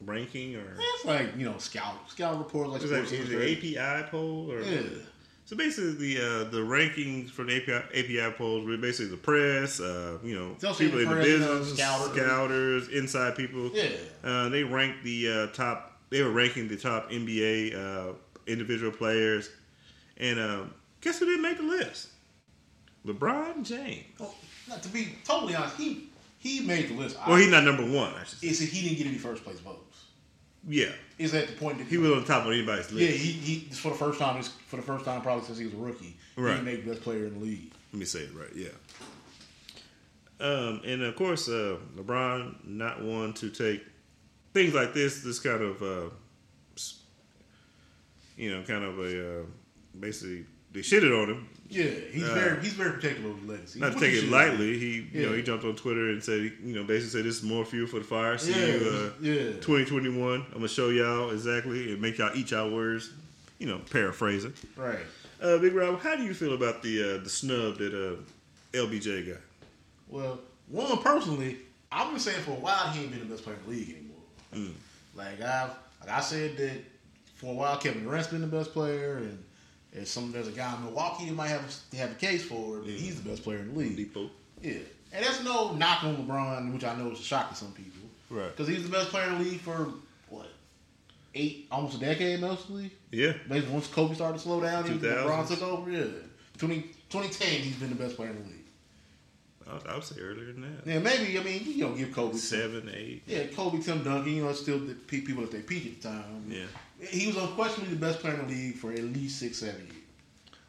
ranking 0.01 0.55
or 0.55 0.77
It's 0.79 1.05
like 1.05 1.37
you 1.37 1.45
know, 1.45 1.57
scout 1.57 2.09
scout 2.09 2.37
report 2.37 2.69
like 2.69 2.81
is 2.83 2.89
that 2.89 3.07
Sports 3.07 3.29
is 3.29 3.57
API 3.57 4.09
poll 4.09 4.51
or 4.51 4.61
Yeah. 4.61 4.81
so 5.45 5.55
basically, 5.55 5.93
the 5.93 6.17
uh, 6.17 6.43
the 6.49 6.59
rankings 6.59 7.29
for 7.29 7.43
the 7.43 7.57
API, 7.57 7.99
API 7.99 8.35
polls 8.35 8.65
were 8.65 8.77
basically 8.77 9.11
the 9.11 9.17
press, 9.17 9.79
uh, 9.79 10.17
you 10.23 10.35
know, 10.35 10.55
people 10.73 10.97
the 10.97 11.03
in 11.03 11.09
the 11.09 11.15
press, 11.15 11.27
you 11.27 11.39
know, 11.39 11.59
business, 11.59 11.77
scouters. 11.77 12.15
scouters, 12.15 12.87
inside 12.89 13.35
people. 13.35 13.71
Yeah. 13.73 13.89
Uh, 14.23 14.49
they 14.49 14.63
ranked 14.63 15.03
the 15.03 15.29
uh, 15.29 15.47
top. 15.47 15.99
They 16.09 16.21
were 16.21 16.31
ranking 16.31 16.67
the 16.67 16.77
top 16.77 17.09
NBA 17.11 17.75
uh, 17.75 18.13
individual 18.47 18.91
players, 18.91 19.49
and 20.17 20.39
uh, 20.39 20.63
guess 21.01 21.19
who 21.19 21.25
didn't 21.25 21.41
make 21.41 21.57
the 21.57 21.63
list? 21.63 22.09
LeBron 23.05 23.63
James. 23.63 24.05
Well, 24.19 24.33
not 24.69 24.81
to 24.83 24.89
be 24.89 25.09
totally 25.25 25.55
honest, 25.55 25.77
he 25.77 26.09
he 26.39 26.61
made 26.61 26.89
the 26.89 26.93
list. 26.95 27.17
Well, 27.27 27.37
he's 27.37 27.49
not 27.51 27.63
number 27.63 27.83
one. 27.83 28.13
I 28.13 28.23
should 28.23 28.39
say. 28.39 28.47
It's 28.47 28.59
that 28.59 28.69
he 28.69 28.81
didn't 28.87 28.97
get 28.97 29.07
any 29.07 29.17
first 29.17 29.43
place 29.43 29.59
votes. 29.59 29.79
Yeah, 30.65 30.91
Is 31.17 31.33
at 31.33 31.47
the 31.47 31.53
point 31.55 31.77
that 31.79 31.87
he 31.87 31.97
was 31.97 32.11
on 32.11 32.23
top 32.23 32.45
of 32.45 32.53
anybody's 32.53 32.89
list? 32.89 33.01
Yeah, 33.11 33.17
he, 33.17 33.31
he 33.33 33.59
for 33.75 33.89
the 33.89 33.97
first 33.97 34.17
time. 34.17 34.41
For 34.41 34.77
the 34.77 34.81
first 34.81 35.03
time, 35.03 35.21
probably 35.21 35.43
since 35.45 35.57
he 35.57 35.65
was 35.65 35.73
a 35.73 35.77
rookie, 35.77 36.15
Right. 36.37 36.55
he 36.57 36.63
made 36.63 36.85
best 36.87 37.01
player 37.01 37.25
in 37.25 37.33
the 37.33 37.39
league. 37.45 37.73
Let 37.91 37.99
me 37.99 38.05
say 38.05 38.19
it 38.19 38.29
right. 38.33 38.49
Yeah. 38.55 38.69
Um, 40.39 40.81
and 40.85 41.01
of 41.03 41.15
course, 41.17 41.49
uh, 41.49 41.77
LeBron 41.97 42.65
not 42.65 43.03
one 43.03 43.33
to 43.33 43.49
take 43.49 43.83
things 44.53 44.73
like 44.73 44.93
this. 44.93 45.21
This 45.21 45.39
kind 45.39 45.61
of, 45.61 45.81
uh, 45.81 46.09
you 48.37 48.51
know, 48.55 48.63
kind 48.63 48.83
of 48.83 48.99
a 48.99 49.41
uh, 49.41 49.43
basically 49.99 50.45
they 50.71 50.79
shitted 50.79 51.11
on 51.21 51.29
him. 51.29 51.49
Yeah, 51.73 51.89
he's 52.11 52.23
Uh, 52.23 52.33
very 52.35 52.61
he's 52.61 52.73
very 52.73 52.91
protective 52.91 53.25
of 53.25 53.39
his 53.39 53.49
legacy. 53.49 53.79
Not 53.79 53.93
to 53.93 53.99
take 53.99 54.13
it 54.13 54.29
lightly. 54.29 54.77
He, 54.77 55.07
you 55.11 55.25
know, 55.25 55.33
he 55.33 55.41
jumped 55.41 55.65
on 55.65 55.75
Twitter 55.75 56.09
and 56.09 56.23
said, 56.23 56.39
you 56.63 56.75
know, 56.75 56.83
basically 56.83 57.19
said, 57.19 57.25
"This 57.25 57.37
is 57.37 57.43
more 57.43 57.65
fuel 57.65 57.87
for 57.87 57.99
the 57.99 58.05
fire." 58.05 58.37
See 58.37 58.51
Yeah, 58.51 58.65
you, 58.67 58.89
uh, 58.89 59.09
yeah. 59.21 59.43
2021. 59.61 60.41
I'm 60.47 60.53
gonna 60.53 60.67
show 60.67 60.89
y'all 60.89 61.31
exactly 61.31 61.91
and 61.93 62.01
make 62.01 62.17
y'all 62.17 62.31
eat 62.35 62.51
y'all 62.51 62.69
words. 62.71 63.11
You 63.59 63.67
know, 63.67 63.79
paraphrasing. 63.91 64.53
Right. 64.75 64.99
Uh, 65.41 65.57
Big 65.57 65.73
Rob, 65.73 65.99
how 66.01 66.15
do 66.15 66.23
you 66.23 66.33
feel 66.33 66.53
about 66.53 66.81
the 66.83 67.15
uh, 67.15 67.23
the 67.23 67.29
snub 67.29 67.77
that 67.77 67.93
uh, 67.93 68.77
LBJ 68.77 69.27
got? 69.27 69.41
Well, 70.09 70.39
one 70.67 70.97
personally, 70.99 71.57
I've 71.91 72.09
been 72.11 72.19
saying 72.19 72.41
for 72.43 72.51
a 72.51 72.55
while 72.55 72.89
he 72.89 73.01
ain't 73.03 73.11
been 73.11 73.19
the 73.21 73.25
best 73.25 73.43
player 73.43 73.55
in 73.57 73.63
the 73.65 73.69
league 73.77 73.89
anymore. 73.89 74.17
Mm. 74.53 74.73
Like 75.15 75.41
I've 75.41 75.71
like 76.01 76.09
I 76.09 76.19
said 76.21 76.57
that 76.57 76.83
for 77.35 77.51
a 77.51 77.55
while 77.55 77.77
Kevin 77.77 78.03
Durant's 78.03 78.27
been 78.27 78.41
the 78.41 78.47
best 78.47 78.73
player, 78.73 79.17
and 79.17 79.43
and 79.95 80.07
some 80.07 80.31
there's 80.31 80.47
a 80.47 80.51
guy 80.51 80.75
in 80.75 80.83
Milwaukee 80.83 81.25
that 81.25 81.35
might 81.35 81.49
have 81.49 81.83
a, 81.91 81.95
have 81.95 82.11
a 82.11 82.15
case 82.15 82.43
for. 82.43 82.79
But 82.79 82.89
he's 82.89 83.21
the 83.21 83.29
best 83.29 83.43
player 83.43 83.59
in 83.59 83.73
the 83.73 83.79
league. 83.79 83.95
Depot. 83.95 84.29
Yeah, 84.61 84.79
and 85.11 85.25
that's 85.25 85.43
no 85.43 85.73
knock 85.73 86.03
on 86.03 86.17
LeBron, 86.17 86.73
which 86.73 86.83
I 86.83 86.95
know 86.95 87.11
is 87.11 87.19
a 87.19 87.23
shock 87.23 87.49
to 87.49 87.55
some 87.55 87.71
people. 87.71 88.01
Right. 88.29 88.49
Because 88.49 88.67
he's 88.67 88.83
the 88.83 88.89
best 88.89 89.09
player 89.09 89.27
in 89.27 89.37
the 89.37 89.43
league 89.43 89.59
for 89.59 89.89
what 90.29 90.47
eight, 91.35 91.67
almost 91.71 91.97
a 91.97 91.99
decade 91.99 92.39
mostly. 92.39 92.91
Yeah. 93.11 93.33
Maybe 93.47 93.67
once 93.67 93.87
Kobe 93.87 94.15
started 94.15 94.37
to 94.37 94.43
slow 94.43 94.61
down, 94.61 94.83
2000s. 94.83 94.99
LeBron 95.01 95.47
took 95.47 95.61
over. 95.61 95.91
Yeah, 95.91 96.05
20, 96.57 96.81
2010, 97.09 97.47
he's 97.61 97.75
been 97.75 97.89
the 97.89 97.95
best 97.95 98.15
player 98.15 98.29
in 98.29 98.37
the 98.37 98.43
league. 98.43 98.52
I 99.69 99.73
would, 99.73 99.87
I 99.87 99.95
would 99.95 100.03
say 100.03 100.19
earlier 100.21 100.51
than 100.53 100.61
that. 100.61 100.85
Yeah, 100.85 100.99
maybe 100.99 101.37
I 101.39 101.43
mean 101.43 101.61
you 101.65 101.85
know 101.87 101.93
give 101.95 102.11
Kobe 102.13 102.35
Seven, 102.37 102.89
eight. 102.93 103.23
Yeah, 103.25 103.45
Kobe, 103.47 103.79
Tim 103.81 104.03
Duncan, 104.03 104.33
you 104.33 104.43
know, 104.43 104.51
still 104.53 104.79
the 104.79 104.93
people 104.93 105.43
at 105.43 105.51
their 105.51 105.61
peak 105.61 105.85
at 105.85 106.01
the 106.01 106.07
time. 106.09 106.45
Yeah. 106.49 106.65
he 107.09 107.27
was 107.27 107.37
unquestionably 107.37 107.93
the 107.95 107.99
best 108.05 108.19
player 108.19 108.33
in 108.35 108.47
the 108.47 108.53
league 108.53 108.75
for 108.75 108.91
at 108.91 108.99
least 109.03 109.39
six, 109.39 109.57
seven 109.57 109.81
years. 109.81 109.95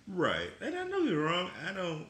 Right. 0.06 0.50
And 0.60 0.74
I 0.76 0.84
know 0.84 0.98
you're 0.98 1.22
wrong. 1.22 1.50
I 1.68 1.72
don't. 1.72 2.06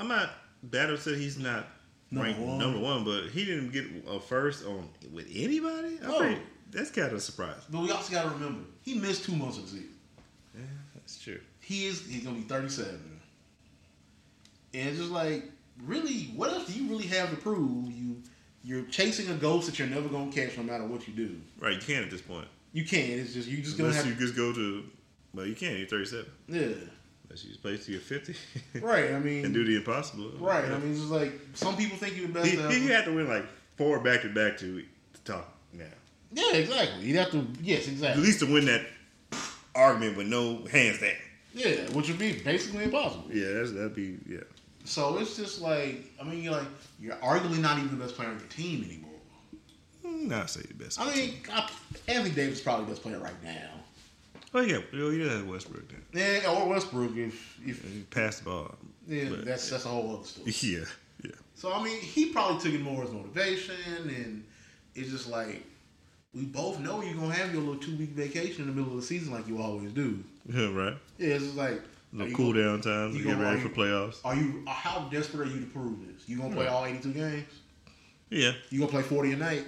I'm 0.00 0.08
not 0.08 0.30
bad 0.62 0.86
to 0.88 0.98
say 0.98 1.16
he's 1.16 1.38
not 1.38 1.66
Number 2.10 2.26
ranked 2.28 2.40
one. 2.40 2.58
number 2.58 2.78
one, 2.78 3.04
but 3.04 3.30
he 3.30 3.44
didn't 3.44 3.70
get 3.72 3.84
a 4.08 4.20
first 4.20 4.64
on 4.66 4.88
with 5.12 5.26
anybody. 5.34 5.98
I 6.04 6.06
No. 6.08 6.36
that's 6.70 6.90
kind 6.90 7.08
of 7.08 7.14
a 7.14 7.20
surprise. 7.20 7.60
But 7.70 7.82
we 7.82 7.90
also 7.90 8.12
got 8.12 8.22
to 8.24 8.30
remember 8.30 8.60
he 8.82 8.94
missed 8.98 9.24
two 9.24 9.34
months 9.34 9.56
of 9.58 9.64
the 9.64 9.70
season. 9.70 9.88
Yeah, 10.54 10.60
that's 10.94 11.18
true. 11.18 11.40
He 11.60 11.86
is 11.86 12.06
he's 12.06 12.22
gonna 12.24 12.36
be 12.36 12.42
thirty 12.42 12.68
seven, 12.68 13.20
and 14.74 14.88
it's 14.88 14.98
just 14.98 15.10
like 15.10 15.44
really, 15.84 16.24
what 16.36 16.50
else 16.50 16.66
do 16.66 16.72
you 16.80 16.88
really 16.90 17.06
have 17.06 17.30
to 17.30 17.36
prove? 17.36 17.90
You 17.92 18.22
you're 18.64 18.82
chasing 18.84 19.30
a 19.30 19.34
ghost 19.34 19.66
that 19.66 19.78
you're 19.78 19.88
never 19.88 20.08
gonna 20.08 20.30
catch 20.32 20.56
no 20.56 20.62
matter 20.62 20.84
what 20.84 21.06
you 21.08 21.14
do. 21.14 21.36
Right. 21.60 21.74
You 21.74 21.80
can 21.80 22.02
at 22.02 22.10
this 22.10 22.20
point, 22.20 22.48
You 22.72 22.84
can't. 22.84 23.08
It's 23.20 23.32
just 23.34 23.48
you 23.48 23.58
just 23.62 23.76
gonna 23.78 23.90
unless 23.90 24.04
have 24.04 24.12
you 24.12 24.18
just 24.20 24.36
go 24.36 24.52
to. 24.52 24.84
Well, 25.34 25.46
you 25.46 25.54
can't. 25.54 25.78
You're 25.78 25.88
37. 25.88 26.26
yeah. 26.48 26.58
Unless 27.30 27.44
you 27.44 27.50
just 27.50 27.62
play 27.62 27.76
till 27.76 27.92
you're 27.92 28.00
50 28.00 28.34
Right. 28.80 29.12
I 29.12 29.18
mean, 29.18 29.44
and 29.44 29.52
do 29.54 29.62
the 29.64 29.76
impossible. 29.76 30.30
right. 30.38 30.64
I 30.64 30.78
mean, 30.78 30.90
it's 30.90 31.00
just 31.00 31.10
like 31.12 31.32
some 31.54 31.76
people 31.76 31.96
think 31.98 32.16
you're 32.16 32.26
the 32.28 32.32
best. 32.32 32.46
he, 32.72 32.80
he 32.80 32.86
had 32.88 33.04
to 33.04 33.14
win 33.14 33.28
like 33.28 33.44
four 33.76 34.00
back 34.00 34.22
to 34.22 34.28
back 34.32 34.56
to 34.58 34.82
to 35.14 35.20
talk 35.24 35.46
now. 35.72 35.84
yeah, 36.32 36.54
exactly. 36.54 37.04
You'd 37.06 37.16
have 37.16 37.30
to. 37.32 37.46
Yes, 37.62 37.86
exactly. 37.86 38.22
At 38.22 38.26
least 38.26 38.40
to 38.40 38.46
win 38.52 38.64
that 38.66 38.86
argument 39.74 40.16
with 40.16 40.26
no 40.26 40.64
hands 40.70 41.00
down. 41.00 41.10
Yeah, 41.54 41.88
which 41.92 42.08
would 42.08 42.18
be 42.18 42.32
basically 42.40 42.84
impossible. 42.84 43.24
Yeah, 43.32 43.52
that's, 43.54 43.72
that'd 43.72 43.94
be 43.94 44.18
yeah. 44.28 44.40
So 44.88 45.18
it's 45.18 45.36
just 45.36 45.60
like 45.60 46.10
I 46.20 46.24
mean, 46.24 46.42
you're 46.42 46.52
like 46.52 46.66
you're 46.98 47.14
arguably 47.16 47.60
not 47.60 47.78
even 47.78 47.96
the 47.98 48.02
best 48.02 48.16
player 48.16 48.30
on 48.30 48.38
your 48.38 48.48
team 48.48 48.84
anymore. 48.84 49.10
Mm, 50.04 50.32
I'd 50.32 50.48
say 50.48 50.62
the 50.62 50.74
best. 50.74 50.98
I 50.98 51.14
mean, 51.14 51.34
I, 51.52 51.70
Anthony 52.08 52.34
Davis 52.34 52.58
is 52.58 52.60
probably 52.64 52.86
the 52.86 52.92
best 52.92 53.02
player 53.02 53.18
right 53.18 53.44
now. 53.44 53.70
oh 54.54 54.60
yeah, 54.62 54.78
well, 54.92 55.12
you 55.12 55.46
Westbrook 55.46 55.88
then. 55.88 56.02
Yeah, 56.14 56.50
or 56.50 56.68
Westbrook 56.68 57.14
if 57.16 57.58
if 57.66 57.84
He 57.84 58.00
passed 58.04 58.44
the 58.44 58.50
ball. 58.50 58.74
yeah, 59.06 59.28
But, 59.28 59.44
that's 59.44 59.68
that's 59.68 59.84
a 59.84 59.88
whole 59.88 60.16
other 60.16 60.24
story. 60.24 60.54
yeah, 60.62 60.84
yeah. 61.22 61.32
So 61.54 61.72
I 61.72 61.82
mean, 61.82 62.00
he 62.00 62.26
probably 62.32 62.58
took 62.62 62.72
it 62.72 62.82
more 62.82 63.04
as 63.04 63.10
motivation, 63.10 63.76
and 64.06 64.44
it's 64.94 65.10
just 65.10 65.28
like 65.28 65.64
we 66.34 66.44
both 66.44 66.80
know 66.80 67.02
you're 67.02 67.14
gonna 67.14 67.34
have 67.34 67.52
your 67.52 67.62
little 67.62 67.80
two 67.80 67.94
week 67.96 68.10
vacation 68.10 68.62
in 68.62 68.68
the 68.68 68.74
middle 68.74 68.92
of 68.96 69.00
the 69.02 69.06
season 69.06 69.34
like 69.34 69.46
you 69.46 69.60
always 69.60 69.92
do. 69.92 70.24
Yeah, 70.46 70.68
right. 70.72 70.96
Yeah, 71.18 71.34
it's 71.34 71.44
just 71.44 71.56
like 71.56 71.82
you 72.12 72.34
cool 72.34 72.52
down 72.52 72.80
time 72.80 73.12
to 73.12 73.18
you 73.18 73.24
get 73.24 73.38
ready 73.38 73.58
are 73.58 73.60
for 73.60 73.68
playoffs. 73.68 74.16
Are 74.24 74.34
you? 74.34 74.64
How 74.66 75.08
desperate 75.10 75.48
are 75.48 75.50
you 75.52 75.60
to 75.60 75.66
prove 75.66 76.06
this? 76.06 76.28
You 76.28 76.38
gonna 76.38 76.54
play 76.54 76.64
Right. 76.66 76.72
all 76.72 76.84
82 76.84 77.12
games? 77.12 77.44
Yeah, 78.30 78.52
You 78.70 78.80
gonna 78.80 78.90
play 78.90 79.02
40 79.02 79.32
a 79.32 79.36
night? 79.36 79.64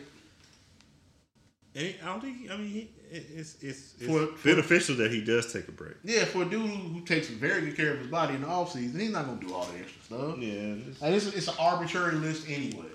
and 1.75 1.95
I 2.03 2.07
don't 2.07 2.21
think. 2.21 2.51
I 2.51 2.57
mean, 2.57 2.69
he, 2.69 2.91
it's 3.11 3.55
it's, 3.63 3.95
it's 4.01 4.07
For- 4.07 4.27
for- 4.37 4.49
beneficial 4.49 4.97
that 4.97 5.11
he 5.13 5.21
does 5.23 5.53
take 5.53 5.69
a 5.69 5.73
break. 5.73 5.95
Yeah, 6.05 6.25
for 6.25 6.43
a 6.43 6.45
dude 6.45 6.69
who 6.69 7.01
takes 7.05 7.29
very 7.29 7.63
good 7.63 7.77
care 7.77 7.93
of 7.93 7.99
his 8.01 8.09
body 8.09 8.35
in 8.35 8.43
the 8.43 8.49
off 8.49 8.73
season, 8.73 8.99
he's 9.01 9.11
not 9.11 9.27
gonna 9.27 9.41
do 9.41 9.55
all 9.55 9.67
the 9.67 9.79
extra 9.79 10.03
stuff. 10.03 10.39
Yeah, 10.39 10.75
Like, 11.01 11.13
it's, 11.15 11.27
it's 11.27 11.49
an 11.49 11.55
arbitrary 11.59 12.17
list 12.17 12.49
anyway. 12.49 12.87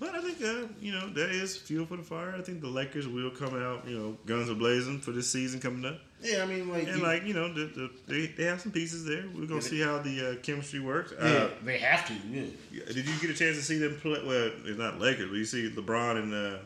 but 0.00 0.14
I 0.14 0.20
think 0.20 0.42
uh, 0.42 0.66
you 0.80 0.92
know 0.92 1.08
that 1.10 1.30
is 1.30 1.56
fuel 1.56 1.86
for 1.86 1.96
the 1.96 2.02
fire. 2.02 2.34
I 2.36 2.42
think 2.42 2.60
the 2.60 2.68
Lakers 2.68 3.06
will 3.06 3.30
come 3.30 3.54
out, 3.54 3.86
you 3.88 3.96
know, 3.98 4.18
guns 4.26 4.48
a 4.48 4.54
blazing 4.54 5.00
for 5.00 5.12
this 5.12 5.30
season 5.30 5.60
coming 5.60 5.84
up. 5.84 6.00
Yeah, 6.20 6.42
I 6.42 6.46
mean, 6.46 6.68
like, 6.68 6.88
And 6.88 6.96
you- 6.98 7.02
like 7.02 7.24
you 7.24 7.34
know, 7.34 7.52
the, 7.52 7.66
the, 7.66 7.90
they 8.06 8.26
they 8.26 8.44
have 8.44 8.60
some 8.60 8.72
pieces 8.72 9.04
there. 9.04 9.24
We're 9.34 9.46
gonna 9.46 9.54
Yeah, 9.56 9.60
see 9.60 9.80
how 9.80 9.98
the 9.98 10.30
uh, 10.32 10.34
chemistry 10.42 10.80
works. 10.80 11.12
yeah, 11.16 11.24
Uh, 11.26 11.50
they 11.64 11.78
have 11.78 12.06
to. 12.08 12.14
Yeah, 12.30 12.44
did 12.86 13.06
you 13.06 13.18
get 13.20 13.30
a 13.30 13.34
chance 13.34 13.56
to 13.56 13.62
see 13.62 13.78
them 13.78 13.96
play? 14.00 14.20
Well, 14.26 14.50
it's 14.64 14.78
not 14.78 14.98
Lakers, 15.00 15.28
but 15.30 15.36
you 15.36 15.44
see 15.44 15.70
LeBron 15.70 16.22
and 16.22 16.34
uh, 16.34 16.58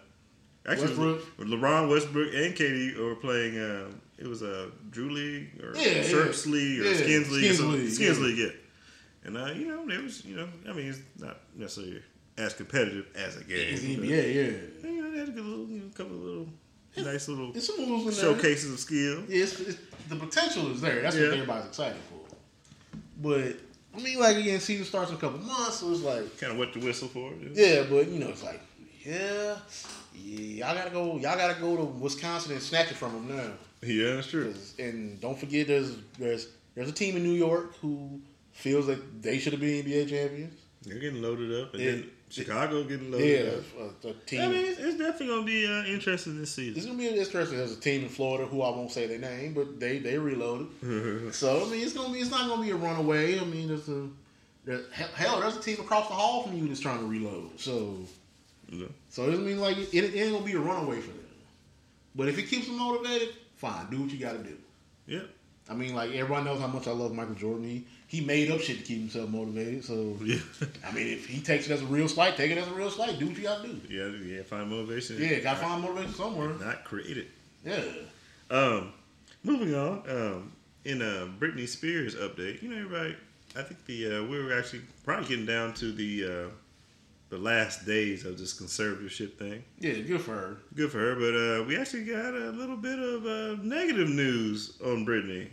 actually 0.66 0.92
it 0.92 0.98
was 0.98 1.22
Westbrook. 1.36 1.48
LeBron, 1.48 1.88
Westbrook, 1.90 2.34
and 2.34 2.54
KD 2.54 2.96
were 2.98 3.14
playing. 3.16 3.58
Uh, 3.58 3.90
it 4.18 4.26
was 4.26 4.42
a 4.42 4.70
Drew 4.90 5.10
League 5.10 5.60
or 5.62 5.76
Yeah, 5.76 6.02
Sharps 6.02 6.46
yeah. 6.46 6.52
League 6.52 6.80
or 6.80 6.84
Yeah, 6.84 6.94
Skins 6.96 7.30
League. 7.32 7.44
Skins. 7.54 7.60
League, 7.60 7.90
Skins 7.90 8.18
yeah. 8.18 8.24
League, 8.24 8.38
yeah. 8.38 8.48
And 9.24 9.36
uh, 9.36 9.46
you 9.54 9.66
know, 9.68 9.88
it 9.88 10.02
was 10.02 10.24
you 10.24 10.36
know, 10.36 10.48
I 10.68 10.72
mean, 10.72 10.86
it's 10.88 11.00
not 11.18 11.38
necessarily 11.56 12.02
as 12.38 12.54
competitive 12.54 13.06
as 13.14 13.36
a 13.36 13.44
game. 13.44 13.74
It's 13.74 13.82
but, 13.82 13.90
NBA, 14.04 14.08
yeah. 14.34 14.88
You 14.90 15.02
know, 15.02 15.10
they 15.10 15.18
had 15.18 15.28
a 15.28 15.32
good 15.32 15.44
little, 15.44 15.66
you 15.68 15.80
know, 15.80 15.88
couple 15.94 16.16
of 16.16 16.22
little 16.22 16.48
nice 16.96 17.28
little 17.28 17.52
It's 17.54 17.68
in 17.70 18.04
there. 18.04 18.12
showcases 18.12 18.72
of 18.72 18.78
skill. 18.80 19.22
Yeah, 19.28 19.44
it's, 19.44 19.58
it's, 19.60 19.78
the 20.08 20.16
potential 20.16 20.70
is 20.72 20.80
there. 20.80 21.00
That's 21.02 21.16
Yeah. 21.16 21.24
what 21.28 21.32
everybody's 21.34 21.66
excited 21.68 21.96
for. 22.10 22.36
But 23.20 23.56
I 23.96 24.00
mean, 24.00 24.18
like 24.18 24.36
again, 24.36 24.60
season 24.60 24.84
starts 24.84 25.10
in 25.10 25.16
a 25.16 25.20
couple 25.20 25.38
months, 25.40 25.76
so 25.76 25.90
it's 25.92 26.00
like, 26.02 26.38
Kind 26.38 26.52
of 26.52 26.58
wet 26.58 26.72
the 26.72 26.80
whistle 26.80 27.08
for 27.08 27.32
it. 27.32 27.52
yeah, 27.54 27.84
but 27.88 28.08
you 28.08 28.18
know, 28.18 28.28
it's 28.28 28.42
like, 28.42 28.60
yeah, 29.04 29.56
yeah, 30.14 30.66
y'all 30.66 30.74
gotta 30.74 30.90
go, 30.90 31.12
y'all 31.18 31.36
gotta 31.36 31.60
go 31.60 31.76
to 31.76 31.84
Wisconsin 31.84 32.52
and 32.52 32.62
snatch 32.62 32.90
it 32.90 32.94
from 32.96 33.12
them 33.12 33.36
now. 33.36 33.52
Yeah, 33.82 34.14
that's 34.16 34.28
true. 34.28 34.54
And 34.78 35.20
don't 35.20 35.38
forget, 35.38 35.66
there's 35.66 35.96
there's 36.18 36.48
there's 36.74 36.88
a 36.88 36.92
team 36.92 37.16
in 37.16 37.22
New 37.22 37.32
York 37.34 37.76
who 37.80 38.20
feels 38.52 38.86
like 38.88 39.00
they 39.20 39.38
should 39.38 39.52
have 39.52 39.60
been 39.60 39.84
NBA 39.84 40.08
champions. 40.08 40.58
They're 40.82 40.98
getting 40.98 41.22
loaded 41.22 41.52
up, 41.62 41.74
and 41.74 41.82
Yeah. 41.82 41.90
then 41.92 42.10
Chicago 42.32 42.82
getting 42.84 43.10
loaded 43.12 43.62
Yeah, 43.78 43.84
up. 43.84 44.04
a, 44.04 44.12
team. 44.26 44.40
I 44.40 44.48
mean, 44.48 44.64
it's, 44.66 44.78
it's 44.78 44.98
definitely 44.98 45.26
gonna 45.28 45.44
be 45.46 45.66
uh, 45.66 45.84
interesting 45.84 46.38
this 46.38 46.52
season. 46.52 46.76
It's 46.76 46.86
gonna 46.86 46.98
be 46.98 47.08
interesting. 47.08 47.58
There's 47.58 47.76
a 47.76 47.80
team 47.80 48.02
in 48.02 48.08
Florida 48.08 48.46
who 48.46 48.62
I 48.62 48.70
won't 48.70 48.90
say 48.90 49.06
their 49.06 49.18
name, 49.18 49.52
but 49.52 49.78
they 49.78 49.98
they 49.98 50.16
reloaded. 50.18 50.68
so 51.34 51.64
I 51.66 51.68
mean, 51.70 51.82
it's 51.82 51.92
gonna 51.92 52.12
be 52.12 52.20
it's 52.20 52.30
not 52.30 52.48
gonna 52.48 52.62
be 52.62 52.70
a 52.70 52.76
runaway. 52.76 53.38
I 53.38 53.44
mean, 53.44 53.68
there's 53.68 53.88
a 53.88 54.08
there, 54.64 54.80
hell, 54.92 55.08
hell, 55.14 55.40
there's 55.40 55.56
a 55.56 55.60
team 55.60 55.78
across 55.80 56.08
the 56.08 56.14
hall 56.14 56.44
from 56.44 56.56
you 56.56 56.66
that's 56.68 56.80
trying 56.80 57.00
to 57.00 57.06
reload. 57.06 57.58
So 57.60 57.98
Yeah. 58.70 58.86
so 59.10 59.24
it 59.24 59.30
doesn't 59.32 59.44
mean 59.44 59.58
like 59.60 59.76
it, 59.76 59.92
it 59.92 60.14
ain't 60.14 60.32
gonna 60.32 60.44
be 60.46 60.52
a 60.52 60.58
runaway 60.60 61.00
for 61.00 61.08
them. 61.10 61.18
But 62.14 62.28
if 62.28 62.38
it 62.38 62.44
keeps 62.44 62.66
them 62.66 62.78
motivated, 62.78 63.30
fine, 63.56 63.90
do 63.90 64.00
what 64.02 64.10
you 64.10 64.18
got 64.18 64.32
to 64.32 64.38
do. 64.42 64.56
yeah, 65.06 65.22
I 65.68 65.74
mean, 65.74 65.94
like 65.94 66.12
everyone 66.12 66.44
knows 66.44 66.60
how 66.60 66.66
much 66.66 66.86
I 66.86 66.92
love 66.92 67.12
Michael 67.12 67.34
Jordan. 67.34 67.64
He 67.64 67.86
he 68.12 68.20
made 68.20 68.50
up 68.50 68.60
shit 68.60 68.76
to 68.76 68.82
keep 68.84 68.98
himself 68.98 69.30
motivated. 69.30 69.82
So 69.82 70.18
yeah, 70.22 70.36
I 70.86 70.92
mean, 70.92 71.06
if 71.06 71.26
he 71.26 71.40
takes 71.40 71.64
it 71.66 71.72
as 71.72 71.80
a 71.80 71.86
real 71.86 72.08
slight, 72.08 72.36
take 72.36 72.50
it 72.50 72.58
as 72.58 72.68
a 72.68 72.74
real 72.74 72.90
slight. 72.90 73.18
Do 73.18 73.26
what 73.26 73.38
you 73.38 73.42
got 73.42 73.62
to 73.62 73.68
do. 73.68 73.80
yeah, 73.88 74.36
yeah. 74.36 74.42
Find 74.42 74.68
motivation. 74.68 75.16
Yeah, 75.18 75.38
got 75.38 75.54
to 75.54 75.60
find 75.60 75.80
motivation 75.80 76.12
somewhere. 76.12 76.50
Not 76.50 76.84
create 76.84 77.16
it. 77.16 77.28
Yeah. 77.64 77.82
Um, 78.50 78.92
moving 79.42 79.74
on. 79.74 80.02
Um, 80.10 80.52
in 80.84 81.00
a 81.00 81.26
Britney 81.40 81.66
Spears 81.66 82.14
update, 82.14 82.60
you 82.60 82.68
know, 82.68 82.76
everybody. 82.76 83.16
I 83.56 83.62
think 83.62 83.82
the 83.86 84.18
uh, 84.18 84.24
we 84.24 84.44
were 84.44 84.58
actually 84.58 84.82
probably 85.06 85.28
getting 85.28 85.46
down 85.46 85.72
to 85.74 85.90
the 85.90 86.24
uh, 86.24 86.48
the 87.30 87.38
last 87.38 87.86
days 87.86 88.26
of 88.26 88.36
this 88.36 88.60
conservatorship 88.60 89.38
thing. 89.38 89.64
Yeah, 89.78 89.94
good 89.94 90.20
for 90.20 90.32
her. 90.32 90.56
Good 90.74 90.92
for 90.92 90.98
her, 90.98 91.14
but 91.14 91.34
uh, 91.34 91.64
we 91.64 91.78
actually 91.78 92.04
got 92.04 92.34
a 92.34 92.50
little 92.50 92.76
bit 92.76 92.98
of 92.98 93.24
uh, 93.24 93.62
negative 93.62 94.10
news 94.10 94.78
on 94.84 95.06
Britney. 95.06 95.48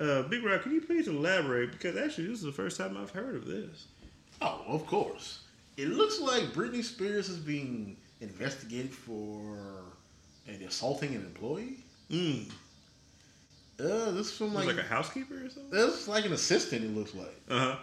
Uh, 0.00 0.22
Big 0.22 0.42
Rob, 0.42 0.62
can 0.62 0.72
you 0.72 0.80
please 0.80 1.08
elaborate? 1.08 1.72
Because 1.72 1.96
actually, 1.96 2.28
this 2.28 2.38
is 2.38 2.44
the 2.44 2.52
first 2.52 2.78
time 2.78 2.96
I've 2.96 3.10
heard 3.10 3.34
of 3.36 3.44
this. 3.46 3.86
Oh, 4.40 4.62
of 4.66 4.86
course. 4.86 5.40
It 5.76 5.88
looks 5.88 6.20
like 6.20 6.44
Britney 6.54 6.82
Spears 6.82 7.28
is 7.28 7.38
being 7.38 7.96
investigated 8.20 8.92
for 8.92 9.84
an 10.46 10.62
assaulting 10.66 11.14
an 11.14 11.20
employee. 11.22 11.78
Mm. 12.10 12.50
Uh, 13.78 14.10
this 14.12 14.26
is 14.28 14.36
from 14.36 14.54
Like, 14.54 14.66
like, 14.66 14.78
a 14.78 14.82
housekeeper 14.82 15.34
or 15.34 15.48
something? 15.50 15.70
this 15.70 16.02
is 16.02 16.08
like 16.08 16.24
an 16.24 16.32
assistant. 16.32 16.84
It 16.84 16.94
looks 16.94 17.14
like 17.14 17.40
Uh 17.48 17.58
huh. 17.58 17.76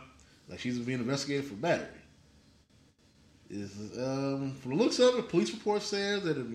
like 0.50 0.60
she's 0.60 0.78
being 0.80 1.00
investigated 1.00 1.46
for 1.46 1.56
battery. 1.56 1.88
Is 3.50 3.72
um 3.98 4.54
from 4.62 4.72
the 4.78 4.84
looks 4.84 5.00
of 5.00 5.16
it, 5.18 5.30
police 5.30 5.52
report 5.54 5.82
says 5.82 6.24
that 6.24 6.38
a, 6.38 6.46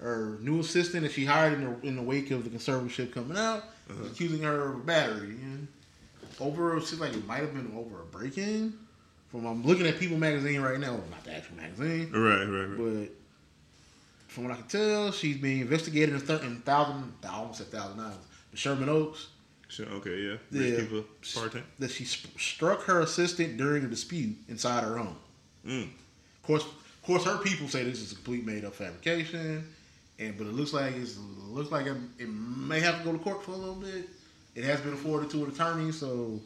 her 0.00 0.38
new 0.40 0.60
assistant 0.60 1.02
that 1.02 1.12
she 1.12 1.24
hired 1.24 1.54
in 1.54 1.64
the 1.64 1.86
in 1.86 1.96
the 1.96 2.02
wake 2.02 2.30
of 2.30 2.44
the 2.44 2.50
conservatorship 2.50 3.12
coming 3.12 3.36
out 3.36 3.64
is 3.88 4.10
accusing 4.10 4.42
her 4.42 4.72
of 4.72 4.86
battery 4.86 5.36
over. 6.40 6.76
It 6.76 6.84
seems 6.84 7.00
like 7.00 7.12
it 7.12 7.26
might 7.26 7.40
have 7.40 7.54
been 7.54 7.72
over 7.76 8.02
a 8.02 8.04
break-in. 8.04 8.74
From 9.28 9.46
I'm 9.46 9.64
looking 9.64 9.86
at 9.86 9.98
People 9.98 10.16
magazine 10.16 10.60
right 10.60 10.78
now, 10.78 10.92
not 11.10 11.24
the 11.24 11.34
actual 11.34 11.56
magazine. 11.56 12.10
Right, 12.12 12.44
right, 12.44 12.64
right. 12.66 13.08
But 13.08 13.14
from 14.28 14.44
what 14.44 14.52
I 14.52 14.56
can 14.56 14.66
tell, 14.68 15.12
she's 15.12 15.36
being 15.36 15.60
investigated 15.60 16.14
in, 16.14 16.20
thir- 16.20 16.42
in 16.42 16.60
thousand, 16.60 17.12
I 17.24 17.34
almost 17.34 17.58
said 17.58 17.68
thousand 17.68 17.98
dollars. 17.98 18.16
The 18.50 18.56
Sherman 18.56 18.88
Oaks 18.88 19.28
Sure, 19.68 19.86
okay, 19.86 20.20
yeah. 20.20 20.36
Yeah. 20.52 20.80
People 20.80 21.04
part 21.34 21.52
time. 21.52 21.64
that 21.80 21.90
she 21.90 22.04
sp- 22.06 22.30
struck 22.38 22.82
her 22.84 23.00
assistant 23.00 23.56
during 23.56 23.84
a 23.84 23.88
dispute 23.88 24.36
inside 24.48 24.84
her 24.84 24.98
home. 24.98 25.16
Mm. 25.66 25.82
Of 25.84 26.42
course, 26.44 26.62
of 26.64 27.02
course, 27.02 27.24
her 27.24 27.38
people 27.38 27.66
say 27.68 27.82
this 27.82 28.00
is 28.00 28.12
a 28.12 28.14
complete 28.14 28.46
made 28.46 28.64
up 28.64 28.74
fabrication, 28.74 29.68
and 30.26 30.36
but 30.38 30.46
it 30.46 30.52
looks 30.54 30.72
like 30.72 30.94
it's, 30.96 31.16
it 31.16 31.20
looks 31.50 31.70
like 31.70 31.86
it, 31.86 31.96
it 32.18 32.28
may 32.28 32.80
have 32.80 32.98
to 32.98 33.04
go 33.04 33.12
to 33.12 33.18
court 33.18 33.42
for 33.44 33.52
a 33.52 33.56
little 33.56 33.74
bit. 33.74 34.08
It 34.54 34.64
has 34.64 34.80
been 34.80 34.92
afforded 34.92 35.30
to 35.30 35.44
an 35.44 35.50
attorney, 35.50 35.90
so 35.92 36.40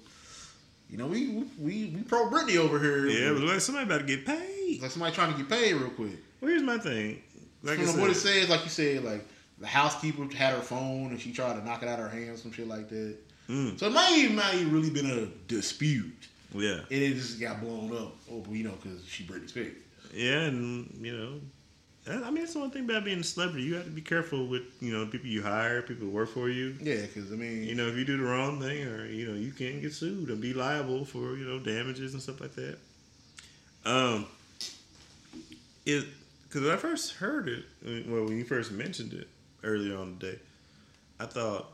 you 0.91 0.97
know 0.99 1.07
we 1.07 1.45
we 1.59 1.93
we 1.95 2.03
pro 2.07 2.29
Britney 2.31 2.57
over 2.57 2.79
here. 2.79 3.07
Yeah, 3.07 3.33
but 3.33 3.43
like 3.43 3.61
somebody 3.61 3.87
about 3.87 3.99
to 4.01 4.07
get 4.07 4.25
paid. 4.27 4.81
like 4.83 4.91
somebody 4.91 5.15
trying 5.15 5.33
to 5.33 5.39
get 5.39 5.49
paid 5.49 5.75
real 5.75 5.91
quick. 5.91 6.17
Well, 6.41 6.51
here's 6.51 6.63
my 6.63 6.79
thing. 6.79 7.23
Like 7.63 7.79
From 7.81 8.01
what 8.01 8.11
it 8.11 8.15
says, 8.15 8.49
like 8.49 8.63
you 8.65 8.71
said, 8.71 9.05
like 9.05 9.27
the 9.59 9.67
housekeeper 9.67 10.23
had 10.35 10.55
her 10.55 10.61
phone 10.61 11.09
and 11.11 11.21
she 11.21 11.33
tried 11.33 11.55
to 11.59 11.65
knock 11.65 11.83
it 11.83 11.89
out 11.89 11.99
of 11.99 12.11
her 12.11 12.17
hands, 12.17 12.41
some 12.43 12.53
shit 12.53 12.69
like 12.69 12.89
that. 12.89 13.17
Mm. 13.49 13.79
So 13.79 13.87
it 13.87 13.93
might 13.93 14.13
even 14.17 14.37
not 14.37 14.55
even 14.55 14.73
really 14.73 14.91
been 14.91 15.11
a 15.11 15.27
dispute. 15.49 16.29
yeah, 16.55 16.75
And 16.91 17.03
it 17.03 17.15
just 17.15 17.41
got 17.41 17.61
blown 17.61 17.93
up 17.97 18.15
over, 18.31 18.55
you 18.55 18.63
know, 18.65 18.75
because 18.81 19.05
she 19.07 19.25
Britney 19.25 19.49
Spears. 19.49 19.73
yeah, 20.15 20.43
and 20.43 20.97
you 21.01 21.17
know, 21.17 21.41
I 22.09 22.15
I 22.15 22.31
mean, 22.31 22.37
that's 22.43 22.55
the 22.55 22.61
one 22.61 22.71
thing 22.71 22.85
about 22.85 23.05
being 23.05 23.21
a 23.21 23.25
celebrity. 23.25 23.65
You 23.65 23.75
have 23.77 23.85
to 23.85 23.91
be 23.91 24.01
careful 24.01 24.47
with 24.47 24.63
you 24.81 24.93
know 24.97 25.07
people 25.07 25.29
you 25.29 25.43
hire, 25.43 25.83
people 25.83 26.07
who 26.07 26.13
work 26.13 26.31
for 26.31 26.49
you. 26.49 26.75
Yeah, 26.81 27.03
because 27.03 27.33
I 27.33 27.37
mean, 27.37 27.65
You 27.65 27.75
know, 27.75 27.87
if 27.89 27.97
you 27.97 28.05
do 28.05 28.17
the 28.17 28.25
wrong 28.25 28.61
thing, 28.61 28.87
or 28.87 29.07
you 29.07 29.27
know, 29.29 29.35
you 29.35 29.53
can 29.53 29.81
get 29.81 29.93
sued 29.93 30.29
and 30.31 30.41
be 30.41 30.53
liable 30.53 31.05
for 31.05 31.37
you 31.37 31.45
know 31.45 31.59
damages 31.59 32.15
and 32.15 32.23
stuff 32.23 32.41
like 32.41 32.55
that. 32.55 32.79
Um, 33.85 34.27
it 35.87 36.05
because 36.45 36.63
when 36.63 36.73
I 36.73 36.77
first 36.77 37.15
heard 37.15 37.49
it, 37.49 37.65
uh, 37.87 38.11
well, 38.11 38.25
when 38.25 38.39
you 38.39 38.45
first 38.45 38.73
mentioned 38.73 39.13
it 39.13 39.29
earlier 39.63 39.97
on 39.99 40.17
today, 40.19 40.39
I 41.21 41.27
thought, 41.27 41.67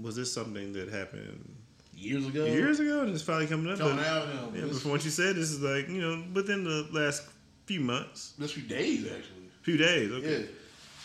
was 0.00 0.14
this 0.16 0.32
something 0.32 0.72
that 0.74 0.88
happened 0.88 1.56
years 1.94 2.26
ago, 2.26 2.44
years 2.44 2.80
ago 2.80 3.02
and 3.02 3.10
it's 3.12 3.22
finally 3.22 3.46
coming 3.46 3.72
up? 3.72 3.78
coming 3.78 3.96
But- 3.96 4.06
out, 4.06 4.28
know, 4.28 4.52
yeah, 4.54 4.66
but 4.66 4.76
from 4.80 4.92
what 4.92 5.04
you 5.04 5.10
said, 5.10 5.36
this 5.36 5.50
is 5.50 5.60
like 5.60 5.88
you 5.88 6.00
know 6.00 6.22
within 6.34 6.64
the 6.64 6.88
last 6.92 7.24
few 7.66 7.80
months, 7.80 8.32
this 8.38 8.52
few 8.52 8.62
days 8.62 9.04
actually. 9.06 9.41
Few 9.62 9.76
days. 9.76 10.10
Okay, 10.12 10.40
Yeah, 10.40 10.46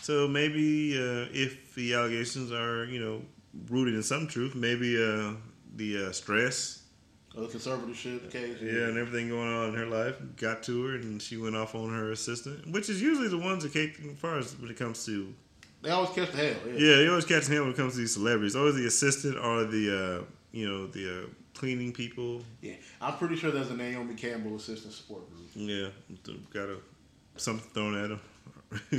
so 0.02 0.28
maybe 0.28 0.96
uh, 0.96 1.26
if 1.32 1.74
the 1.74 1.94
allegations 1.94 2.52
are 2.52 2.84
you 2.84 3.00
know 3.00 3.22
rooted 3.70 3.94
in 3.94 4.02
some 4.02 4.26
truth, 4.28 4.54
maybe 4.54 4.96
uh, 4.96 5.32
the 5.76 6.06
uh, 6.08 6.12
stress, 6.12 6.82
a 7.36 7.40
conservatorship 7.40 8.30
case. 8.30 8.58
yeah, 8.60 8.88
and 8.88 8.98
everything 8.98 9.28
going 9.28 9.48
on 9.48 9.70
in 9.70 9.74
her 9.74 9.86
life 9.86 10.16
got 10.36 10.62
to 10.64 10.84
her, 10.84 10.94
and 10.96 11.20
she 11.22 11.36
went 11.36 11.56
off 11.56 11.74
on 11.74 11.90
her 11.90 12.12
assistant, 12.12 12.70
which 12.70 12.88
is 12.88 13.00
usually 13.00 13.28
the 13.28 13.38
ones 13.38 13.62
that 13.62 13.72
take 13.72 13.98
as 14.00 14.18
far 14.18 14.38
as 14.38 14.58
when 14.58 14.70
it 14.70 14.76
comes 14.76 15.04
to 15.06 15.32
they 15.80 15.90
always 15.90 16.10
catch 16.10 16.32
the 16.32 16.36
hell. 16.38 16.56
Yeah, 16.66 16.72
yeah, 16.72 16.96
they 16.96 17.08
always 17.08 17.24
catch 17.24 17.46
the 17.46 17.54
hell 17.54 17.62
when 17.64 17.72
it 17.72 17.76
comes 17.76 17.92
to 17.94 18.00
these 18.00 18.14
celebrities, 18.14 18.56
always 18.56 18.74
the 18.74 18.86
assistant 18.86 19.38
or 19.38 19.64
the 19.64 20.20
uh, 20.20 20.24
you 20.52 20.68
know 20.68 20.86
the 20.88 21.22
uh, 21.22 21.26
cleaning 21.54 21.92
people. 21.92 22.42
yeah. 22.60 22.74
I'm 23.00 23.16
pretty 23.16 23.36
sure 23.36 23.50
there's 23.50 23.70
a 23.70 23.76
Naomi 23.76 24.14
Campbell 24.14 24.56
assistant 24.56 24.92
support 24.92 25.22
group. 25.30 25.48
Yeah, 25.54 25.88
got 26.52 26.68
a 26.68 26.78
something 27.36 27.68
thrown 27.70 27.96
at 27.96 28.10
him. 28.10 28.20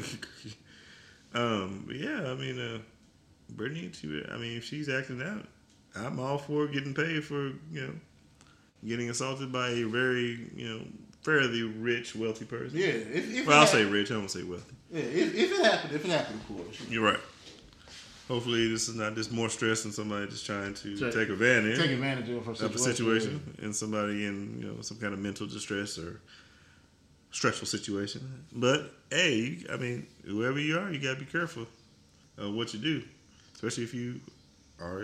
um, 1.33 1.83
but 1.85 1.95
yeah, 1.95 2.31
I 2.31 2.35
mean, 2.35 2.59
uh, 2.59 2.79
Britney, 3.55 3.93
she, 3.93 4.23
I 4.31 4.37
mean, 4.37 4.57
if 4.57 4.63
she's 4.63 4.89
acting 4.89 5.21
out, 5.21 5.45
I'm 5.95 6.19
all 6.19 6.37
for 6.37 6.67
getting 6.67 6.93
paid 6.93 7.23
for 7.23 7.47
you 7.71 7.81
know 7.87 7.93
getting 8.85 9.09
assaulted 9.09 9.51
by 9.51 9.69
a 9.69 9.83
very 9.83 10.47
you 10.55 10.67
know 10.69 10.81
fairly 11.21 11.63
rich, 11.63 12.15
wealthy 12.15 12.45
person. 12.45 12.77
Yeah, 12.77 12.87
if, 12.87 13.33
if 13.33 13.47
Well, 13.47 13.59
I'll 13.59 13.67
say 13.67 13.83
rich. 13.85 14.11
I 14.11 14.17
won't 14.17 14.31
say 14.31 14.43
wealthy. 14.43 14.75
Yeah, 14.91 15.01
if, 15.01 15.35
if 15.35 15.51
it 15.51 15.65
happened, 15.65 15.93
if 15.93 16.05
it 16.05 16.11
happened, 16.11 16.41
of 16.41 16.47
course. 16.47 16.81
You're 16.89 17.03
right. 17.03 17.19
Hopefully, 18.27 18.69
this 18.69 18.87
is 18.87 18.95
not 18.95 19.15
just 19.15 19.31
more 19.31 19.49
stress 19.49 19.83
than 19.83 19.91
somebody 19.91 20.27
just 20.27 20.45
trying 20.45 20.75
to 20.75 20.95
Take- 20.95 21.13
take 21.13 21.29
advantage 21.29 21.79
Take 21.79 21.91
advantage 21.91 22.29
of 22.29 22.47
of 22.47 22.75
a 22.75 22.77
situation 22.77 23.55
and 23.61 23.75
somebody 23.75 24.25
in 24.25 24.59
you 24.59 24.67
know 24.67 24.81
some 24.81 24.97
kind 24.97 25.13
of 25.13 25.19
mental 25.19 25.47
distress 25.47 25.97
or 25.97 26.21
stressful 27.31 27.67
situation. 27.67 28.45
But 28.51 28.91
hey, 29.11 29.63
I 29.71 29.77
mean, 29.77 30.07
whoever 30.25 30.59
you 30.59 30.77
are, 30.79 30.91
you 30.91 30.99
gotta 30.99 31.19
be 31.19 31.25
careful 31.25 31.67
of 32.37 32.53
what 32.53 32.73
you 32.73 32.79
do, 32.79 33.03
especially 33.55 33.83
if 33.83 33.93
you 33.93 34.19
are 34.79 35.03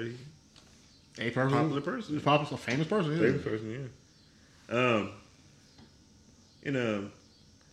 a 1.20 1.30
person, 1.32 1.50
popular 1.52 1.82
person, 1.82 2.20
popular, 2.22 2.54
a 2.56 2.58
famous 2.58 2.88
person. 2.88 3.12
Yeah. 3.14 3.20
famous 3.20 3.44
person. 3.44 3.90
Yeah. 4.70 4.76
Um. 4.76 5.12
You 6.64 6.72
know, 6.72 7.10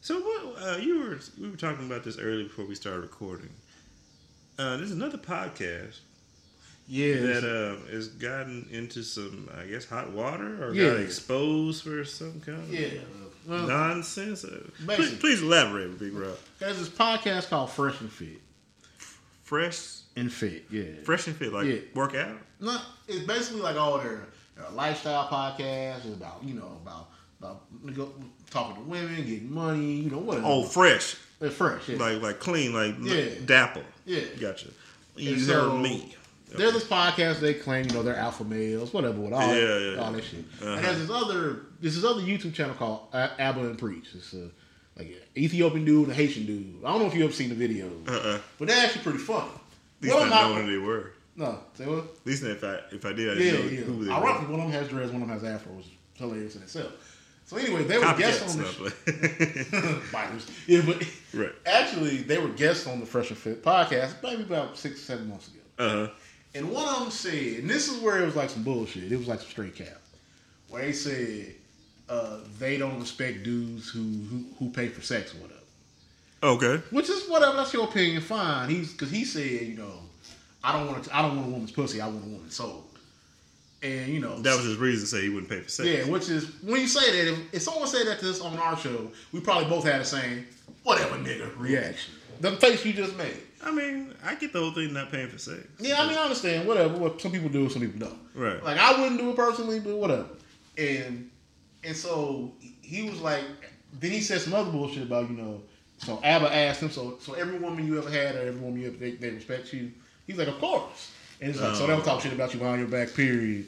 so 0.02 0.20
what 0.20 0.62
uh, 0.62 0.76
you 0.76 0.98
were 1.00 1.18
we 1.40 1.48
were 1.50 1.56
talking 1.56 1.86
about 1.86 2.04
this 2.04 2.18
earlier 2.18 2.44
before 2.44 2.66
we 2.66 2.74
started 2.74 3.00
recording. 3.00 3.48
Uh, 4.58 4.76
there's 4.76 4.90
another 4.92 5.16
podcast 5.16 6.00
Yeah, 6.86 7.14
that 7.20 7.42
uh, 7.42 7.90
has 7.90 8.08
gotten 8.08 8.68
into 8.70 9.02
some, 9.02 9.48
I 9.56 9.64
guess, 9.64 9.86
hot 9.86 10.10
water 10.12 10.62
or 10.62 10.74
Yeah. 10.74 10.88
got 10.90 11.00
exposed 11.00 11.84
for 11.84 12.04
some 12.04 12.40
kind 12.40 12.58
of 12.60 12.70
yeah. 12.70 13.00
Well, 13.46 13.66
nonsense. 13.66 14.44
Uh, 14.44 14.62
please, 14.86 15.14
please 15.18 15.42
elaborate, 15.42 15.98
Big 15.98 16.12
Rob. 16.14 16.36
there's 16.58 16.78
this 16.78 16.88
podcast 16.88 17.48
called 17.48 17.70
Fresh 17.70 18.00
and 18.00 18.10
Fit. 18.12 18.40
Fresh, 19.42 19.98
And 20.16 20.32
Fit, 20.32 20.64
yeah. 20.70 20.84
fresh 21.04 21.26
and 21.26 21.36
fit, 21.36 21.52
like 21.52 21.66
Yeah. 21.66 21.78
work 21.94 22.14
out. 22.14 22.36
No, 22.60 22.78
it's 23.08 23.24
basically 23.26 23.60
like 23.60 23.76
all 23.76 23.98
their, 23.98 24.26
their 24.56 24.68
lifestyle 24.72 25.26
podcasts 25.28 26.04
it's 26.06 26.16
about 26.16 26.42
you 26.44 26.54
know 26.54 26.78
about 26.82 27.08
about 27.40 27.62
talking 28.50 28.76
to 28.76 28.88
women, 28.88 29.16
getting 29.16 29.52
money, 29.52 29.92
you 29.94 30.10
know 30.10 30.18
whatever. 30.18 30.46
Oh, 30.46 30.62
fresh, 30.64 31.16
they're 31.40 31.50
fresh, 31.50 31.88
yeah. 31.88 31.98
like 31.98 32.22
like 32.22 32.40
clean, 32.40 32.72
like 32.72 32.94
Yeah. 33.02 33.24
dapple. 33.44 33.82
Yeah. 34.06 34.20
gotcha. 34.40 34.68
You 35.16 35.34
heard 35.34 35.40
so- 35.44 35.76
me. 35.78 36.14
There's 36.56 36.72
this 36.74 36.84
podcast 36.84 37.40
they 37.40 37.54
claim, 37.54 37.86
you 37.86 37.92
know, 37.92 38.02
they're 38.02 38.16
alpha 38.16 38.44
males, 38.44 38.92
whatever, 38.92 39.20
with 39.20 39.32
all, 39.32 39.40
Yeah, 39.40 39.54
that, 39.54 39.92
yeah, 39.96 40.00
all 40.02 40.10
yeah. 40.10 40.16
that 40.16 40.24
shit. 40.24 40.44
Uh-huh. 40.60 40.70
And 40.74 40.84
there's 40.84 40.98
this 40.98 41.10
other, 41.10 41.60
this 41.80 41.96
is 41.96 42.04
other 42.04 42.20
YouTube 42.22 42.54
channel 42.54 42.74
called 42.74 43.08
Abba 43.14 43.60
and 43.60 43.78
Preach. 43.78 44.06
It's 44.14 44.32
a 44.34 44.50
like 44.96 45.06
an 45.08 45.14
Ethiopian 45.36 45.84
dude 45.86 46.02
and 46.04 46.12
a 46.12 46.14
Haitian 46.14 46.44
dude. 46.46 46.84
I 46.84 46.90
don't 46.92 47.00
know 47.00 47.06
if 47.06 47.14
you 47.14 47.24
ever 47.24 47.32
seen 47.32 47.48
the 47.48 47.68
videos, 47.68 48.06
Uh-uh. 48.08 48.38
but 48.58 48.68
they're 48.68 48.84
actually 48.84 49.02
pretty 49.02 49.18
funny. 49.18 49.48
At 49.48 50.02
least 50.02 50.16
of 50.16 50.22
I 50.32 50.48
know 50.48 50.54
who 50.54 50.70
they 50.70 50.78
were. 50.86 51.12
no, 51.36 51.60
say 51.74 51.86
what? 51.86 51.98
At 52.04 52.26
least 52.26 52.42
if 52.42 52.62
I 52.62 52.80
if 52.90 53.04
I 53.06 53.12
did, 53.14 53.30
I 53.30 53.40
Yeah, 53.42 53.50
didn't 53.52 53.66
know 53.66 53.72
yeah. 53.72 53.80
who 53.84 54.04
they 54.04 54.10
were. 54.12 54.20
One 54.20 54.60
of 54.60 54.66
them 54.66 54.70
has 54.72 54.88
dreads, 54.88 55.10
one 55.12 55.22
of 55.22 55.28
them 55.28 55.38
has 55.38 55.44
afro. 55.44 55.72
Which 55.72 55.86
is 55.86 55.92
hilarious 56.16 56.56
in 56.56 56.62
itself. 56.62 56.92
So 57.46 57.56
anyway, 57.56 57.84
they 57.84 57.96
were 57.98 58.14
guests 58.18 58.54
on 58.56 58.62
the. 58.62 60.02
Biters. 60.12 60.46
Yeah, 60.66 60.82
but 60.86 61.02
Right. 61.34 61.52
actually, 61.66 62.18
they 62.18 62.38
were 62.38 62.48
guests 62.48 62.86
on 62.86 63.00
the 63.00 63.06
Fresh 63.06 63.30
and 63.30 63.38
Fit 63.38 63.62
podcast 63.62 64.14
maybe 64.22 64.42
about 64.42 64.76
six 64.78 65.00
or 65.00 65.04
seven 65.04 65.28
months 65.28 65.48
ago. 65.48 65.58
uh 65.78 66.06
huh. 66.06 66.12
And 66.54 66.70
one 66.70 66.86
of 66.86 67.00
them 67.00 67.10
said, 67.10 67.60
and 67.60 67.70
this 67.70 67.88
is 67.88 67.98
where 68.02 68.22
it 68.22 68.26
was 68.26 68.36
like 68.36 68.50
some 68.50 68.62
bullshit. 68.62 69.10
It 69.10 69.16
was 69.16 69.26
like 69.28 69.40
some 69.40 69.48
straight 69.48 69.74
cap, 69.74 70.00
where 70.68 70.82
they 70.82 70.92
said 70.92 71.54
uh, 72.08 72.38
they 72.58 72.76
don't 72.76 73.00
respect 73.00 73.42
dudes 73.42 73.88
who, 73.88 74.00
who 74.02 74.44
who 74.58 74.70
pay 74.70 74.88
for 74.88 75.00
sex 75.00 75.34
or 75.34 75.38
whatever. 75.38 75.58
Okay. 76.42 76.82
Which 76.90 77.08
is 77.08 77.28
whatever. 77.28 77.56
That's 77.56 77.72
your 77.72 77.84
opinion. 77.84 78.20
Fine. 78.20 78.68
He's 78.68 78.92
because 78.92 79.10
he 79.10 79.24
said, 79.24 79.62
you 79.62 79.76
know, 79.76 80.00
I 80.62 80.72
don't 80.72 80.86
want 80.88 81.04
to. 81.04 81.16
I 81.16 81.22
don't 81.22 81.36
want 81.36 81.48
a 81.48 81.50
woman's 81.52 81.72
pussy. 81.72 82.00
I 82.00 82.06
want 82.08 82.24
a 82.24 82.28
woman's 82.28 82.54
soul. 82.56 82.84
And 83.84 84.12
you 84.12 84.20
know 84.20 84.38
That 84.40 84.56
was 84.56 84.64
his 84.64 84.76
reason 84.76 85.00
to 85.00 85.06
say 85.08 85.22
he 85.22 85.28
wouldn't 85.28 85.50
pay 85.50 85.60
for 85.60 85.68
sex. 85.68 85.88
yeah, 85.88 86.04
which 86.08 86.28
is 86.28 86.46
when 86.62 86.80
you 86.80 86.86
say 86.86 87.00
that, 87.24 87.32
if, 87.32 87.54
if 87.54 87.62
someone 87.62 87.88
said 87.88 88.06
that 88.06 88.20
to 88.20 88.30
us 88.30 88.40
on 88.40 88.56
our 88.56 88.76
show, 88.76 89.10
we 89.32 89.40
probably 89.40 89.68
both 89.68 89.82
had 89.84 90.00
the 90.00 90.04
same 90.04 90.46
whatever 90.84 91.16
nigga 91.16 91.50
reaction. 91.58 92.14
The 92.40 92.52
face 92.52 92.84
you 92.84 92.92
just 92.92 93.16
made. 93.16 93.36
I 93.64 93.70
mean, 93.70 94.14
I 94.24 94.34
get 94.34 94.52
the 94.52 94.58
whole 94.58 94.72
thing 94.72 94.92
not 94.92 95.10
paying 95.10 95.28
for 95.28 95.38
sex. 95.38 95.60
Yeah, 95.78 96.00
I 96.00 96.08
mean, 96.08 96.18
I 96.18 96.22
understand. 96.22 96.66
Whatever. 96.66 96.98
What 96.98 97.20
some 97.20 97.32
people 97.32 97.48
do, 97.48 97.68
some 97.68 97.82
people 97.82 98.00
don't. 98.00 98.18
Right. 98.34 98.62
Like 98.62 98.78
I 98.78 99.00
wouldn't 99.00 99.20
do 99.20 99.30
it 99.30 99.36
personally, 99.36 99.80
but 99.80 99.96
whatever. 99.96 100.26
And 100.76 101.30
and 101.84 101.96
so 101.96 102.52
he 102.80 103.08
was 103.08 103.20
like, 103.20 103.44
then 104.00 104.10
he 104.10 104.20
said 104.20 104.40
some 104.40 104.54
other 104.54 104.70
bullshit 104.70 105.04
about 105.04 105.30
you 105.30 105.36
know. 105.36 105.62
So 105.98 106.18
Abba 106.24 106.52
asked 106.52 106.82
him, 106.82 106.90
so 106.90 107.18
so 107.20 107.34
every 107.34 107.58
woman 107.58 107.86
you 107.86 107.98
ever 107.98 108.10
had 108.10 108.34
or 108.34 108.40
every 108.40 108.60
woman 108.60 108.80
you 108.80 108.88
ever 108.88 108.96
they, 108.96 109.12
they 109.12 109.30
respect 109.30 109.72
you. 109.72 109.92
He's 110.26 110.36
like, 110.36 110.48
of 110.48 110.58
course. 110.58 111.12
And 111.40 111.50
it's 111.50 111.60
like, 111.60 111.74
so 111.74 111.86
they 111.86 111.92
don't 111.92 112.04
talk 112.04 112.20
shit 112.20 112.32
about 112.32 112.52
you 112.52 112.60
behind 112.60 112.80
your 112.80 112.88
back, 112.88 113.14
period. 113.14 113.66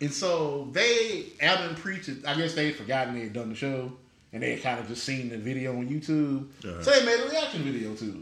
And 0.00 0.12
so 0.12 0.68
they, 0.72 1.26
Abba 1.40 1.68
and 1.68 1.76
Preach, 1.76 2.10
I 2.26 2.34
guess 2.34 2.52
they 2.54 2.66
had 2.66 2.76
forgotten 2.76 3.14
they 3.14 3.22
had 3.22 3.32
done 3.32 3.48
the 3.48 3.54
show, 3.54 3.92
and 4.32 4.42
they 4.42 4.52
had 4.52 4.62
kind 4.62 4.80
of 4.80 4.86
just 4.86 5.04
seen 5.04 5.30
the 5.30 5.38
video 5.38 5.72
on 5.72 5.88
YouTube. 5.88 6.48
Uh-huh. 6.62 6.82
So 6.82 6.90
they 6.90 7.06
made 7.06 7.18
a 7.18 7.30
reaction 7.30 7.62
video 7.62 7.94
to 7.94 8.04
it, 8.04 8.16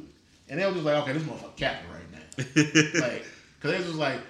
and 0.48 0.60
they 0.60 0.66
were 0.66 0.72
just 0.72 0.84
like, 0.84 1.02
okay, 1.02 1.12
this 1.12 1.22
motherfucker 1.22 1.56
capping 1.56 1.90
right 1.90 2.10
now 2.12 3.00
like, 3.08 3.24
cause 3.60 3.70
it's 3.72 3.84
just 3.86 3.94
like, 3.98 4.20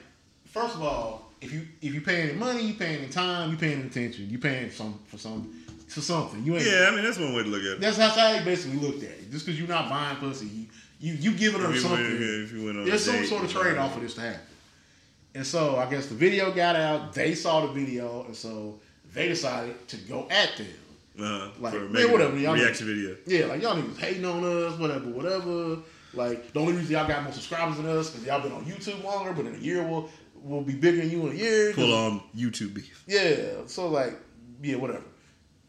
first 0.46 0.74
of 0.76 0.82
all, 0.82 1.32
if 1.40 1.52
you 1.52 1.62
if 1.82 1.92
you 1.94 2.00
paying 2.00 2.30
in 2.30 2.38
money, 2.38 2.62
you 2.62 2.74
paying 2.74 3.02
in 3.04 3.10
time, 3.10 3.50
you 3.50 3.56
paying 3.56 3.80
in 3.80 3.86
attention, 3.86 4.28
you 4.30 4.38
paying 4.38 4.70
some 4.70 4.98
for 5.06 5.18
some 5.18 5.62
for 5.88 6.00
something. 6.00 6.42
You 6.44 6.56
ain't. 6.56 6.66
yeah, 6.66 6.88
I 6.90 6.94
mean 6.94 7.04
that's 7.04 7.18
one 7.18 7.34
way 7.34 7.42
to 7.42 7.48
look 7.48 7.60
at 7.62 7.66
it. 7.72 7.80
That's 7.80 7.96
how 7.98 8.32
they 8.32 8.42
basically 8.44 8.78
looked 8.78 9.02
at 9.02 9.10
it. 9.10 9.30
Just 9.30 9.44
because 9.44 9.58
you're 9.58 9.68
not 9.68 9.88
buying 9.90 10.16
pussy, 10.16 10.46
you 10.46 10.66
you, 11.00 11.12
you 11.14 11.32
giving 11.36 11.60
her 11.60 11.74
something. 11.76 12.00
went- 12.00 12.20
if 12.22 12.52
you 12.52 12.64
went 12.64 12.78
on 12.78 12.84
There's 12.86 13.04
some 13.04 13.16
date, 13.16 13.28
sort 13.28 13.44
of 13.44 13.50
trade 13.52 13.76
off 13.76 13.94
for 13.94 14.00
this 14.00 14.14
to 14.14 14.20
happen. 14.22 14.40
And 15.34 15.46
so 15.46 15.76
I 15.76 15.90
guess 15.90 16.06
the 16.06 16.14
video 16.14 16.52
got 16.52 16.76
out. 16.76 17.12
They 17.12 17.34
saw 17.34 17.66
the 17.66 17.72
video, 17.72 18.24
and 18.24 18.34
so 18.36 18.78
they 19.12 19.28
decided 19.28 19.86
to 19.88 19.96
go 19.98 20.26
at 20.30 20.56
them. 20.56 20.66
Uh, 21.20 21.50
Like, 21.60 21.74
man, 21.90 22.10
whatever, 22.12 22.36
y'all- 22.38 22.54
reaction 22.54 22.86
video. 22.86 23.16
Yeah, 23.26 23.46
like 23.46 23.60
y'all 23.62 23.76
niggas 23.76 23.98
hating 23.98 24.24
on 24.24 24.42
us, 24.44 24.78
whatever, 24.78 25.10
whatever. 25.10 25.78
Like 26.16 26.52
the 26.52 26.60
only 26.60 26.72
reason 26.74 26.92
y'all 26.92 27.06
got 27.08 27.22
more 27.24 27.32
subscribers 27.32 27.76
than 27.76 27.86
us 27.86 28.10
because 28.10 28.26
y'all 28.26 28.40
been 28.42 28.52
on 28.52 28.64
YouTube 28.64 29.02
longer, 29.04 29.32
but 29.32 29.46
in 29.46 29.54
a 29.54 29.58
year 29.58 29.82
we'll 29.82 30.08
we'll 30.34 30.62
be 30.62 30.74
bigger 30.74 30.98
than 30.98 31.10
you 31.10 31.26
in 31.26 31.32
a 31.32 31.36
year. 31.36 31.72
Full 31.72 31.94
on 31.94 32.22
YouTube 32.36 32.74
beef. 32.74 33.04
Yeah, 33.06 33.62
so 33.66 33.88
like 33.88 34.14
yeah, 34.62 34.76
whatever. 34.76 35.04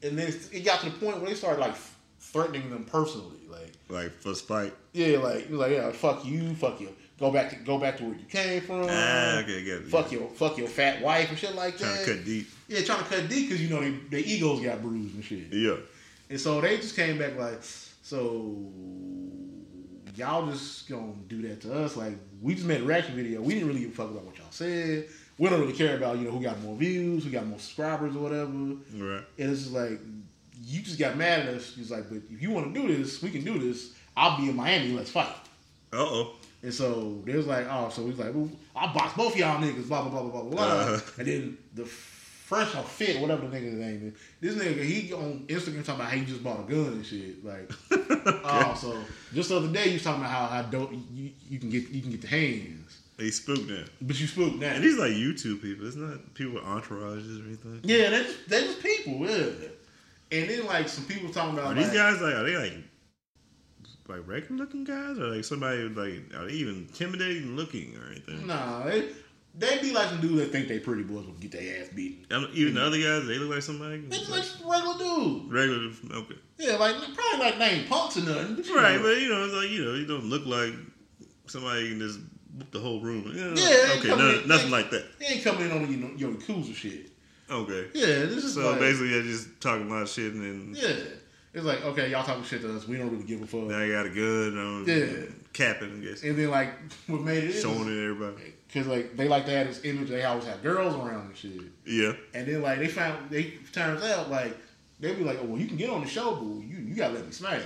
And 0.04 0.18
then 0.18 0.34
it 0.52 0.66
got 0.66 0.82
to 0.82 0.90
the 0.90 0.98
point 0.98 1.18
where 1.20 1.30
they 1.30 1.36
started 1.36 1.60
like 1.62 1.76
threatening 2.20 2.70
them 2.70 2.84
personally, 2.86 3.40
like 3.50 3.74
Like 3.90 4.12
for 4.20 4.36
spite. 4.36 4.74
yeah, 4.94 5.18
like 5.18 5.50
like 5.50 5.72
yeah, 5.72 5.92
fuck 5.92 6.26
you, 6.26 6.54
fuck 6.56 6.80
you, 6.82 6.90
go 7.20 7.32
back 7.32 7.50
to 7.52 7.56
go 7.58 7.78
back 7.78 7.98
to 7.98 8.04
where 8.04 8.14
you 8.16 8.26
came 8.26 8.62
from. 8.62 8.86
Ah, 8.90 9.40
okay, 9.40 9.64
get 9.64 9.82
it. 9.82 9.88
Fuck 9.88 10.12
your 10.12 10.28
fuck 10.30 10.58
your 10.58 10.68
fat 10.68 11.02
wife 11.02 11.30
and 11.30 11.38
shit 11.40 11.56
like 11.56 11.78
Trying 11.78 11.92
that. 11.96 12.04
Trying 12.04 12.06
to 12.06 12.16
cut 12.18 12.26
deep. 12.26 12.48
Yeah, 12.68 12.82
trying 12.82 13.04
to 13.04 13.10
cut 13.10 13.30
deep 13.30 13.50
because 13.50 13.62
you 13.64 13.70
know 13.70 13.82
they, 13.82 13.92
their 14.10 14.20
egos 14.20 14.62
got 14.62 14.82
bruised 14.82 15.16
and 15.16 15.24
shit. 15.24 15.52
Yeah. 15.52 15.76
And 16.30 16.40
so 16.40 16.60
they 16.60 16.78
just 16.78 16.96
came 16.96 17.20
back 17.20 17.38
like, 17.38 17.60
so 17.62 18.72
y'all 20.18 20.48
just 20.48 20.90
gonna 20.90 21.14
do 21.28 21.42
that 21.44 21.62
to 21.62 21.74
us? 21.74 21.96
Like 21.96 22.14
we 22.42 22.56
just 22.56 22.66
made 22.66 22.82
a 22.82 22.86
reaction 22.86 23.16
video. 23.16 23.42
We 23.42 23.54
didn't 23.54 23.68
really 23.68 23.82
give 23.82 23.92
a 23.92 23.96
fuck 23.96 24.12
about 24.12 24.24
what 24.24 24.38
y'all 24.38 24.48
said. 24.50 25.08
We 25.38 25.50
don't 25.50 25.60
really 25.60 25.74
care 25.74 25.98
about 25.98 26.18
you 26.18 26.26
know 26.26 26.32
who 26.32 26.42
got 26.42 26.60
more 26.62 26.76
views, 26.76 27.26
who 27.26 27.30
got 27.30 27.46
more 27.46 27.60
subscribers 27.60 28.16
or 28.16 28.20
whatever. 28.20 28.52
Right. 28.52 29.24
And 29.38 29.52
it's 29.52 29.64
just 29.64 29.74
like 29.74 30.00
you 30.64 30.82
just 30.82 30.98
got 31.00 31.18
mad 31.18 31.42
at 31.42 31.56
us. 31.56 31.74
He's 31.76 31.92
like, 31.92 32.10
but 32.10 32.20
if 32.32 32.42
you 32.42 32.52
want 32.52 32.74
to 32.74 32.82
do 32.82 32.96
this, 32.96 33.22
we 33.22 33.30
can 33.30 33.44
do 33.44 33.60
this. 33.60 33.94
I'll 34.16 34.38
be 34.38 34.50
in 34.50 34.56
Miami. 34.56 34.94
Let's 34.94 35.12
fight. 35.12 35.28
Uh 35.92 35.98
oh. 35.98 36.36
And 36.64 36.74
so 36.74 37.22
they 37.26 37.36
was 37.36 37.46
like, 37.46 37.68
oh, 37.70 37.90
so 37.90 38.08
he's 38.08 38.18
like, 38.18 38.34
well, 38.34 38.50
I'll 38.76 38.92
box 38.92 39.16
both 39.16 39.38
y'all 39.38 39.62
niggas, 39.62 39.88
blah, 39.88 40.02
blah, 40.02 40.10
blah, 40.10 40.24
blah, 40.24 40.42
blah, 40.42 40.50
blah. 40.50 40.66
Uh-huh. 40.66 41.00
And 41.20 41.28
then 41.28 41.58
the 41.76 41.86
fresh 42.46 42.76
or 42.76 42.84
fit, 42.84 43.20
whatever 43.20 43.48
the 43.48 43.58
nigga's 43.58 43.74
name 43.74 44.14
is, 44.14 44.56
this 44.56 44.64
nigga, 44.64 44.84
he 44.84 45.12
on 45.14 45.46
Instagram 45.48 45.84
talking 45.84 45.96
about 45.96 46.12
how 46.12 46.18
he 46.18 46.26
just 46.26 46.44
bought 46.44 46.60
a 46.60 46.72
gun 46.72 46.94
and 46.94 47.06
shit. 47.06 47.44
Like, 47.44 47.72
oh, 47.92 48.78
so 48.80 49.02
just 49.34 49.50
the 49.50 49.58
other 49.58 49.68
day, 49.70 49.88
you 49.88 49.94
was 49.94 50.04
talking 50.04 50.22
about 50.22 50.32
how, 50.32 50.46
how 50.46 50.62
dope 50.62 50.92
you, 51.12 51.32
you 51.50 51.60
can 51.60 51.70
get 51.72 51.90
you 51.90 52.02
can 52.02 52.12
get 52.12 52.22
the 52.22 52.28
hands. 52.28 53.00
They 53.18 53.32
spooked 53.32 53.68
them. 53.68 53.86
But 54.02 54.20
you 54.20 54.28
spooked 54.28 54.58
now. 54.58 54.74
And 54.74 54.84
these 54.84 54.98
like 54.98 55.14
YouTube 55.14 55.62
people. 55.62 55.88
It's 55.88 55.96
not 55.96 56.34
people 56.34 56.56
with 56.56 56.64
entourages 56.64 57.42
or 57.42 57.48
anything. 57.48 57.80
Yeah, 57.84 58.10
they 58.10 58.24
just, 58.24 58.50
they 58.50 58.62
just 58.62 58.84
people, 58.84 59.14
yeah. 59.28 59.70
And 60.32 60.50
then, 60.50 60.66
like, 60.66 60.90
some 60.90 61.06
people 61.06 61.32
talking 61.32 61.58
about, 61.58 61.72
Are 61.72 61.74
these 61.76 61.88
like, 61.88 61.96
guys 61.96 62.22
like 62.22 62.34
are 62.34 62.44
they 62.44 62.58
like 62.58 62.74
like 64.08 64.28
regular 64.28 64.64
looking 64.64 64.84
guys 64.84 65.18
or 65.18 65.36
like 65.36 65.44
somebody 65.44 65.82
like 65.90 66.32
are 66.36 66.46
they 66.46 66.54
even 66.54 66.88
intimidating 66.90 67.56
looking 67.56 67.96
or 67.98 68.12
anything? 68.12 68.46
nah, 68.46 68.84
they, 68.84 69.10
they 69.58 69.80
be 69.82 69.92
like 69.94 70.10
some 70.10 70.20
dudes 70.22 70.36
that 70.40 70.52
think 70.52 70.68
they 70.68 70.80
pretty 70.80 71.04
boys 71.04 71.26
will 71.26 71.34
get 71.34 71.52
their 71.52 71.82
ass 71.82 71.88
beaten. 71.96 72.26
I 72.30 72.42
don't- 72.42 72.54
Even 72.54 72.74
the 72.76 72.84
other 72.84 72.98
guys, 72.98 73.26
they 73.28 73.38
look 73.38 73.50
like 73.54 73.62
somebody 73.64 73.98
They 74.00 74.18
just 74.18 74.30
like 74.32 74.44
regular 74.70 74.98
dudes. 74.98 75.52
regular. 75.52 75.92
Okay, 76.22 76.36
Yeah, 76.58 76.76
like 76.78 76.96
probably 77.14 77.40
like 77.40 77.58
name 77.58 77.88
punks 77.88 78.18
or 78.18 78.22
nothing. 78.24 78.56
But 78.58 78.70
right, 78.70 78.98
know. 78.98 79.04
but 79.04 79.18
you 79.22 79.30
know, 79.30 79.46
it's 79.46 79.54
like 79.54 79.70
you 79.70 79.86
know, 79.86 79.94
you 79.94 80.06
don't 80.06 80.26
look 80.30 80.46
like 80.46 80.74
somebody 81.48 81.90
can 81.90 82.00
just 82.00 82.20
book 82.58 82.72
the 82.72 82.80
whole 82.80 83.02
room. 83.02 83.24
You 83.28 83.34
know, 83.34 83.54
Yeah, 83.56 83.96
okay, 84.00 84.08
no, 84.10 84.40
in- 84.42 84.48
nothing 84.48 84.72
like 84.72 84.90
that. 84.92 85.20
They 85.20 85.26
ain't 85.28 85.44
coming 85.44 85.70
in 85.70 85.72
on 85.72 85.92
you 85.92 85.98
know, 85.98 86.12
your 86.18 86.32
Yakuza 86.32 86.76
shit. 86.76 87.12
Okay, 87.50 87.88
Yeah, 87.94 88.26
this 88.26 88.44
is 88.44 88.56
so 88.56 88.72
like, 88.72 88.80
basically, 88.80 89.10
they're 89.10 89.22
just 89.22 89.62
talking 89.62 89.86
about 89.88 90.08
shit, 90.10 90.34
and 90.34 90.42
then 90.42 90.76
yeah, 90.76 90.96
it's 91.54 91.64
like 91.64 91.86
okay, 91.86 92.10
y'all 92.10 92.24
talking 92.26 92.44
shit 92.44 92.62
to 92.62 92.76
us. 92.76 92.88
We 92.88 92.98
don't 92.98 93.12
really 93.12 93.24
give 93.24 93.42
a 93.42 93.46
fuck. 93.48 93.62
now 93.62 93.78
I 93.80 93.88
got 93.90 94.06
a 94.08 94.12
um, 94.58 94.84
Yeah. 94.88 95.06
Capping, 95.56 96.02
I 96.02 96.06
guess, 96.06 96.22
And 96.24 96.38
then 96.38 96.50
like 96.52 96.70
what 97.08 97.22
made 97.22 97.44
it 97.46 97.54
showing 97.54 97.88
it 97.88 98.04
everybody. 98.10 98.54
because 98.68 98.86
like 98.88 99.16
they 99.18 99.28
like 99.28 99.46
to 99.46 99.52
have 99.52 99.68
this 99.68 99.84
image. 99.86 100.10
They 100.10 100.24
always 100.24 100.46
have 100.46 100.62
girls 100.62 100.94
around 100.96 101.28
and 101.28 101.36
shit. 101.38 101.52
Yeah, 101.86 102.14
And 102.34 102.48
then 102.48 102.62
like 102.62 102.80
they 102.80 102.88
found 102.88 103.30
they 103.30 103.54
turns 103.72 104.04
out 104.04 104.30
like 104.30 104.56
they 105.00 105.14
be 105.16 105.24
like, 105.24 105.40
oh 105.42 105.46
well, 105.46 105.60
you 105.60 105.68
can 105.68 105.78
get 105.78 105.90
on 105.90 106.02
the 106.02 106.08
show, 106.08 106.36
but 106.36 106.46
you 106.68 106.78
you 106.78 106.94
gotta 106.96 107.14
let 107.16 107.26
me 107.26 107.32
smash. 107.32 107.62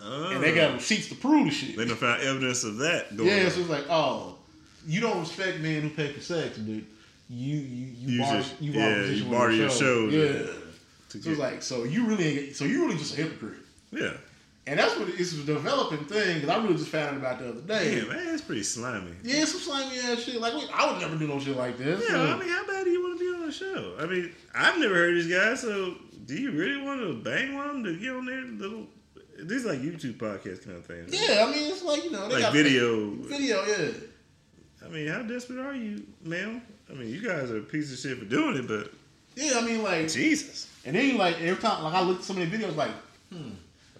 And 0.00 0.42
they 0.42 0.52
oh. 0.52 0.54
got 0.54 0.74
receipts 0.74 1.08
to 1.08 1.14
prove 1.16 1.46
the 1.46 1.50
shit. 1.50 1.76
They 1.76 1.84
done 1.84 1.96
found 1.96 2.22
evidence 2.22 2.64
of 2.64 2.78
that 2.78 3.16
going 3.16 3.28
Yeah, 3.28 3.44
on. 3.46 3.50
so 3.50 3.60
it's 3.60 3.68
like, 3.68 3.84
oh, 3.90 4.36
you 4.86 5.00
don't 5.00 5.20
respect 5.20 5.58
men 5.60 5.82
who 5.82 5.90
pay 5.90 6.12
for 6.12 6.20
sex, 6.20 6.56
dude. 6.56 6.86
you 7.28 7.56
you 7.58 7.86
you 7.98 8.12
You 8.14 8.20
bar, 8.22 8.36
just- 8.36 8.60
you 8.62 8.72
bar 8.72 8.80
yeah, 8.90 9.04
you 9.06 9.24
barter 9.24 9.52
your 9.54 9.70
show. 9.70 10.10
shows 10.10 10.12
Yeah. 10.14 10.52
to 11.10 11.22
So 11.22 11.30
it's 11.30 11.38
like, 11.38 11.62
so 11.62 11.84
you 11.84 12.06
really 12.06 12.52
so 12.52 12.64
you 12.64 12.84
really 12.86 12.96
just 12.96 13.14
a 13.14 13.22
hypocrite, 13.22 13.58
yeah. 13.90 14.12
And 14.68 14.78
that's 14.78 14.98
what 14.98 15.08
it's 15.08 15.32
a 15.32 15.44
developing 15.44 16.04
thing. 16.04 16.40
Because 16.40 16.50
I 16.50 16.62
really 16.62 16.76
just 16.76 16.88
found 16.90 17.08
out 17.08 17.16
about 17.16 17.38
the 17.38 17.48
other 17.48 17.60
day. 17.62 18.00
Damn, 18.00 18.08
man, 18.08 18.34
it's 18.34 18.42
pretty 18.42 18.62
slimy. 18.62 19.12
Yeah, 19.22 19.44
some 19.46 19.60
slimy 19.60 19.98
ass 19.98 20.20
shit. 20.22 20.40
Like 20.40 20.52
I 20.74 20.90
would 20.90 21.00
never 21.00 21.16
do 21.16 21.26
no 21.26 21.40
shit 21.40 21.56
like 21.56 21.78
this. 21.78 22.04
Yeah, 22.08 22.20
I 22.20 22.38
mean, 22.38 22.48
how 22.48 22.66
bad 22.66 22.84
do 22.84 22.90
you 22.90 23.02
want 23.02 23.18
to 23.18 23.24
be 23.24 23.34
on 23.34 23.46
the 23.46 23.52
show? 23.52 23.96
I 23.98 24.06
mean, 24.06 24.32
I've 24.54 24.78
never 24.78 24.94
heard 24.94 25.16
of 25.16 25.24
these 25.24 25.34
guys, 25.34 25.60
so 25.62 25.94
do 26.26 26.34
you 26.34 26.50
really 26.50 26.82
want 26.84 27.00
to 27.00 27.14
bang 27.14 27.54
one 27.54 27.82
to 27.84 27.98
get 27.98 28.10
on 28.14 28.26
there? 28.26 28.42
Little, 28.42 28.86
these 29.40 29.64
like 29.64 29.80
YouTube 29.80 30.18
podcast 30.18 30.64
kind 30.64 30.76
of 30.76 30.84
things. 30.84 31.12
yeah, 31.12 31.44
I 31.46 31.50
mean, 31.50 31.70
it's 31.70 31.82
like 31.82 32.04
you 32.04 32.10
know, 32.10 32.28
they 32.28 32.34
like 32.34 32.42
got 32.42 32.52
video. 32.52 33.10
video, 33.14 33.64
yeah. 33.64 33.88
I 34.84 34.88
mean, 34.88 35.08
how 35.08 35.22
desperate 35.22 35.58
are 35.58 35.74
you, 35.74 36.06
ma'am? 36.22 36.62
I 36.90 36.94
mean, 36.94 37.08
you 37.08 37.26
guys 37.26 37.50
are 37.50 37.58
a 37.58 37.62
piece 37.62 37.92
of 37.92 37.98
shit 37.98 38.18
for 38.18 38.24
doing 38.24 38.56
it, 38.56 38.68
but 38.68 38.92
Yeah, 39.34 39.58
I 39.58 39.62
mean, 39.62 39.82
like, 39.82 40.08
Jesus. 40.08 40.70
and 40.84 40.94
then 40.94 41.16
like 41.16 41.40
every 41.40 41.60
time, 41.62 41.82
like 41.84 41.94
I 41.94 42.02
look 42.02 42.18
at 42.18 42.24
some 42.24 42.40
of 42.40 42.50
the 42.50 42.56
videos, 42.56 42.76
like, 42.76 42.92
hmm. 43.32 43.50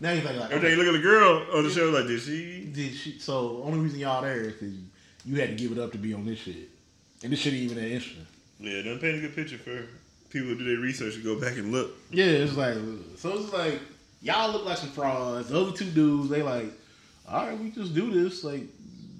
Now 0.01 0.13
you 0.13 0.21
think 0.21 0.39
like, 0.39 0.51
Every 0.53 0.69
time 0.69 0.79
you 0.79 0.85
look 0.85 0.95
at 0.95 0.99
the 1.01 1.03
girl 1.03 1.45
on 1.55 1.65
the 1.65 1.71
show, 1.71 1.91
like, 1.91 2.07
did 2.07 2.21
she? 2.21 2.71
Did 2.73 2.95
she, 2.95 3.19
so 3.19 3.63
only 3.65 3.81
reason 3.81 3.99
y'all 3.99 4.23
there 4.23 4.43
is 4.43 4.53
because 4.53 4.75
you, 5.25 5.41
had 5.41 5.51
to 5.51 5.55
give 5.57 5.73
it 5.73 5.79
up 5.79 5.93
to 5.93 5.99
be 5.99 6.15
on 6.15 6.25
this 6.25 6.39
shit, 6.39 6.69
and 7.23 7.33
this 7.33 7.41
shit 7.41 7.53
ain't 7.55 7.65
even 7.65 7.77
that 7.77 7.91
interesting. 7.91 8.27
Yeah, 8.61 8.83
don't 8.83 9.01
paint 9.01 9.19
a 9.19 9.21
good 9.21 9.35
picture 9.35 9.59
for 9.59 9.87
people 10.31 10.49
who 10.49 10.59
do 10.59 10.65
their 10.65 10.83
research 10.83 11.15
and 11.17 11.25
go 11.25 11.41
back 11.41 11.57
and 11.57 11.73
look. 11.73 11.91
Yeah, 12.11 12.27
it's 12.27 12.57
like 12.57 12.77
so 13.17 13.39
it's 13.39 13.53
like 13.53 13.81
y'all 14.23 14.53
look 14.53 14.65
like 14.65 14.79
some 14.79 14.91
frauds. 14.91 15.49
The 15.49 15.61
other 15.61 15.73
two 15.73 15.91
dudes, 15.91 16.29
they 16.29 16.43
like, 16.43 16.71
all 17.29 17.47
right, 17.47 17.59
we 17.59 17.71
just 17.71 17.95
do 17.95 18.11
this. 18.11 18.45
Like 18.45 18.63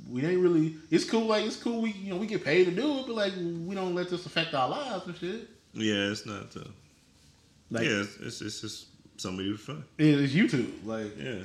we 0.09 0.25
ain't 0.25 0.41
really. 0.41 0.77
It's 0.91 1.05
cool. 1.05 1.27
Like 1.27 1.45
it's 1.45 1.57
cool. 1.57 1.83
We 1.83 1.93
you 1.93 2.11
know 2.11 2.19
we 2.19 2.27
get 2.27 2.45
paid 2.45 2.65
to 2.67 2.71
do 2.71 2.99
it, 3.01 3.07
but 3.07 3.17
like 3.17 3.33
we 3.37 3.75
don't 3.75 3.95
let 3.95 4.11
this 4.11 4.27
affect 4.27 4.55
our 4.55 4.69
lives 4.69 5.07
and 5.07 5.17
shit. 5.17 5.49
Yeah, 5.75 6.11
it's 6.11 6.25
not. 6.27 6.57
Uh, 6.57 6.69
Like 7.71 7.85
yeah, 7.85 8.03
it's, 8.03 8.17
it's 8.19 8.41
it's 8.41 8.61
just 8.61 8.87
somebody 9.19 9.51
with 9.51 9.61
fun. 9.61 9.85
Yeah, 9.99 10.17
it's 10.17 10.33
YouTube. 10.33 10.85
Like 10.85 11.17
Yeah. 11.19 11.43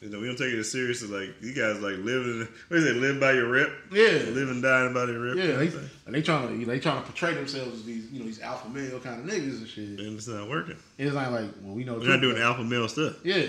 You 0.00 0.08
know, 0.08 0.18
we 0.18 0.26
don't 0.26 0.36
take 0.36 0.54
it 0.54 0.58
as 0.58 0.72
serious 0.72 1.02
as 1.02 1.10
like 1.10 1.28
you 1.42 1.52
guys 1.52 1.78
like 1.82 1.98
living. 1.98 2.48
What 2.68 2.80
is 2.80 2.86
it? 2.86 2.96
Live 2.96 3.20
by 3.20 3.32
your 3.32 3.48
rep. 3.48 3.68
Yeah. 3.92 4.30
Live 4.32 4.48
and 4.48 4.62
die 4.62 4.90
by 4.92 5.04
your 5.04 5.20
rep. 5.20 5.36
yeah, 5.36 5.56
they 5.56 5.66
and 6.06 6.14
they 6.14 6.22
trying 6.22 6.48
to 6.48 6.54
you 6.54 6.64
know, 6.64 6.72
they 6.72 6.80
trying 6.80 7.02
to 7.02 7.02
portray 7.02 7.34
themselves 7.34 7.80
as 7.80 7.84
these 7.84 8.10
you 8.10 8.20
know 8.20 8.24
these 8.24 8.40
alpha 8.40 8.68
male 8.70 8.98
kind 9.00 9.20
of 9.20 9.26
niggas 9.26 9.58
and 9.58 9.68
shit. 9.68 9.84
and 9.84 10.16
it's 10.16 10.26
not 10.26 10.48
working. 10.48 10.76
It's 10.96 11.14
not 11.14 11.32
like 11.32 11.50
well 11.62 11.74
we 11.74 11.84
know 11.84 11.98
We're 11.98 12.08
not 12.08 12.22
doing 12.22 12.38
alpha 12.38 12.64
male 12.64 12.88
stuff. 12.88 13.16
Yeah, 13.24 13.44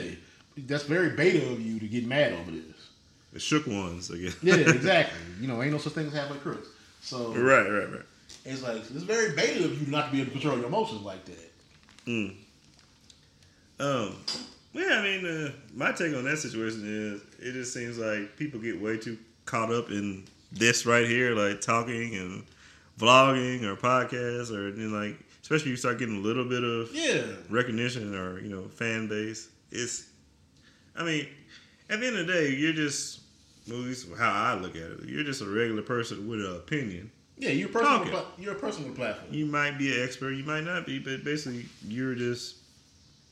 that's 0.57 0.83
very 0.83 1.11
beta 1.11 1.49
of 1.51 1.61
you 1.61 1.79
to 1.79 1.87
get 1.87 2.05
mad 2.05 2.33
over 2.33 2.51
this. 2.51 2.89
The 3.31 3.39
shook 3.39 3.65
ones, 3.65 4.11
I 4.11 4.17
guess. 4.17 4.35
Yeah, 4.43 4.55
exactly. 4.55 5.17
you 5.39 5.47
know, 5.47 5.61
ain't 5.63 5.71
no 5.71 5.77
such 5.77 5.93
thing 5.93 6.07
as 6.07 6.13
halfway 6.13 6.37
crooks. 6.39 6.67
So 7.01 7.33
right, 7.33 7.69
right, 7.69 7.89
right. 7.89 8.01
it's 8.43 8.61
like 8.61 8.75
it's 8.75 8.91
very 8.91 9.33
beta 9.37 9.63
of 9.63 9.81
you 9.81 9.89
not 9.89 10.07
to 10.07 10.11
be 10.11 10.17
able 10.19 10.25
to 10.25 10.31
control 10.31 10.57
your 10.57 10.67
emotions 10.67 11.01
like 11.01 11.23
that. 11.25 11.51
Mm. 12.07 12.35
Um, 13.81 14.15
yeah, 14.73 14.99
I 14.99 15.03
mean, 15.03 15.25
uh, 15.25 15.51
my 15.73 15.91
take 15.91 16.15
on 16.15 16.23
that 16.25 16.37
situation 16.37 16.83
is 16.85 17.21
it 17.45 17.53
just 17.53 17.73
seems 17.73 17.97
like 17.97 18.37
people 18.37 18.59
get 18.59 18.79
way 18.79 18.97
too 18.97 19.17
caught 19.45 19.71
up 19.73 19.89
in 19.89 20.23
this 20.51 20.85
right 20.85 21.05
here, 21.07 21.35
like 21.35 21.61
talking 21.61 22.15
and 22.15 22.43
vlogging 22.99 23.63
or 23.63 23.75
podcasts, 23.75 24.51
or 24.51 24.71
then 24.71 24.93
like, 24.93 25.17
especially 25.41 25.71
you 25.71 25.75
start 25.77 25.97
getting 25.99 26.17
a 26.17 26.21
little 26.21 26.45
bit 26.45 26.63
of 26.63 26.89
Yeah, 26.93 27.23
recognition 27.49 28.15
or 28.15 28.39
you 28.39 28.49
know 28.49 28.67
fan 28.69 29.07
base. 29.07 29.49
It's, 29.71 30.05
I 30.95 31.03
mean, 31.03 31.27
at 31.89 31.99
the 31.99 32.07
end 32.07 32.17
of 32.17 32.27
the 32.27 32.33
day, 32.33 32.49
you're 32.51 32.73
just, 32.73 33.21
at 33.67 33.73
least 33.73 34.07
how 34.17 34.31
I 34.31 34.53
look 34.59 34.75
at 34.75 34.81
it, 34.83 34.99
you're 35.05 35.23
just 35.23 35.41
a 35.41 35.45
regular 35.45 35.81
person 35.81 36.27
with 36.27 36.39
an 36.41 36.55
opinion. 36.55 37.09
yeah. 37.37 37.49
You're 37.51 37.69
a 37.69 37.71
person. 37.71 37.99
With, 38.01 38.09
Talking. 38.11 38.13
a 38.13 38.21
pla- 38.21 38.31
you're 38.43 38.53
a 38.55 38.59
person 38.59 38.83
with 38.83 38.93
a 38.93 38.95
platform. 38.95 39.33
You 39.33 39.45
might 39.47 39.77
be 39.77 39.91
an 39.97 40.03
expert, 40.03 40.31
you 40.31 40.43
might 40.43 40.63
not 40.65 40.85
be, 40.85 40.99
but 40.99 41.23
basically 41.23 41.65
you're 41.87 42.15
just 42.15 42.55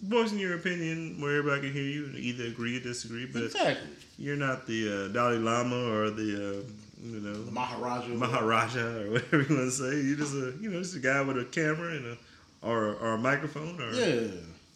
voicing 0.02 0.40
your 0.40 0.56
opinion 0.56 1.20
where 1.22 1.38
everybody 1.40 1.62
can 1.68 1.74
hear 1.74 1.84
you 1.84 2.06
and 2.06 2.16
either 2.16 2.46
agree 2.46 2.78
or 2.78 2.80
disagree. 2.82 3.26
But 3.26 3.44
exactly. 3.44 3.88
you're 4.18 4.36
not 4.38 4.66
the 4.68 5.06
uh, 5.06 5.08
Dalai 5.10 5.38
Lama 5.38 5.76
or 5.92 6.10
the 6.10 6.24
uh, 6.64 6.64
you 7.04 7.20
know 7.20 7.34
The 7.44 7.52
Maharaja. 7.52 8.08
Maharaja 8.10 8.80
or 9.02 9.12
whatever 9.12 9.42
you 9.44 9.56
want 9.58 9.70
to 9.70 9.72
say. 9.72 10.02
You're 10.02 10.18
just 10.18 10.34
a 10.34 10.54
you 10.62 10.70
know 10.70 10.80
just 10.82 10.96
a 10.96 11.00
guy 11.00 11.22
with 11.22 11.38
a 11.38 11.46
camera 11.46 11.92
and 11.96 12.06
a 12.06 12.18
or 12.62 12.94
or 12.96 13.14
a 13.14 13.18
microphone 13.18 13.80
or 13.82 13.92
Yeah. 13.94 14.28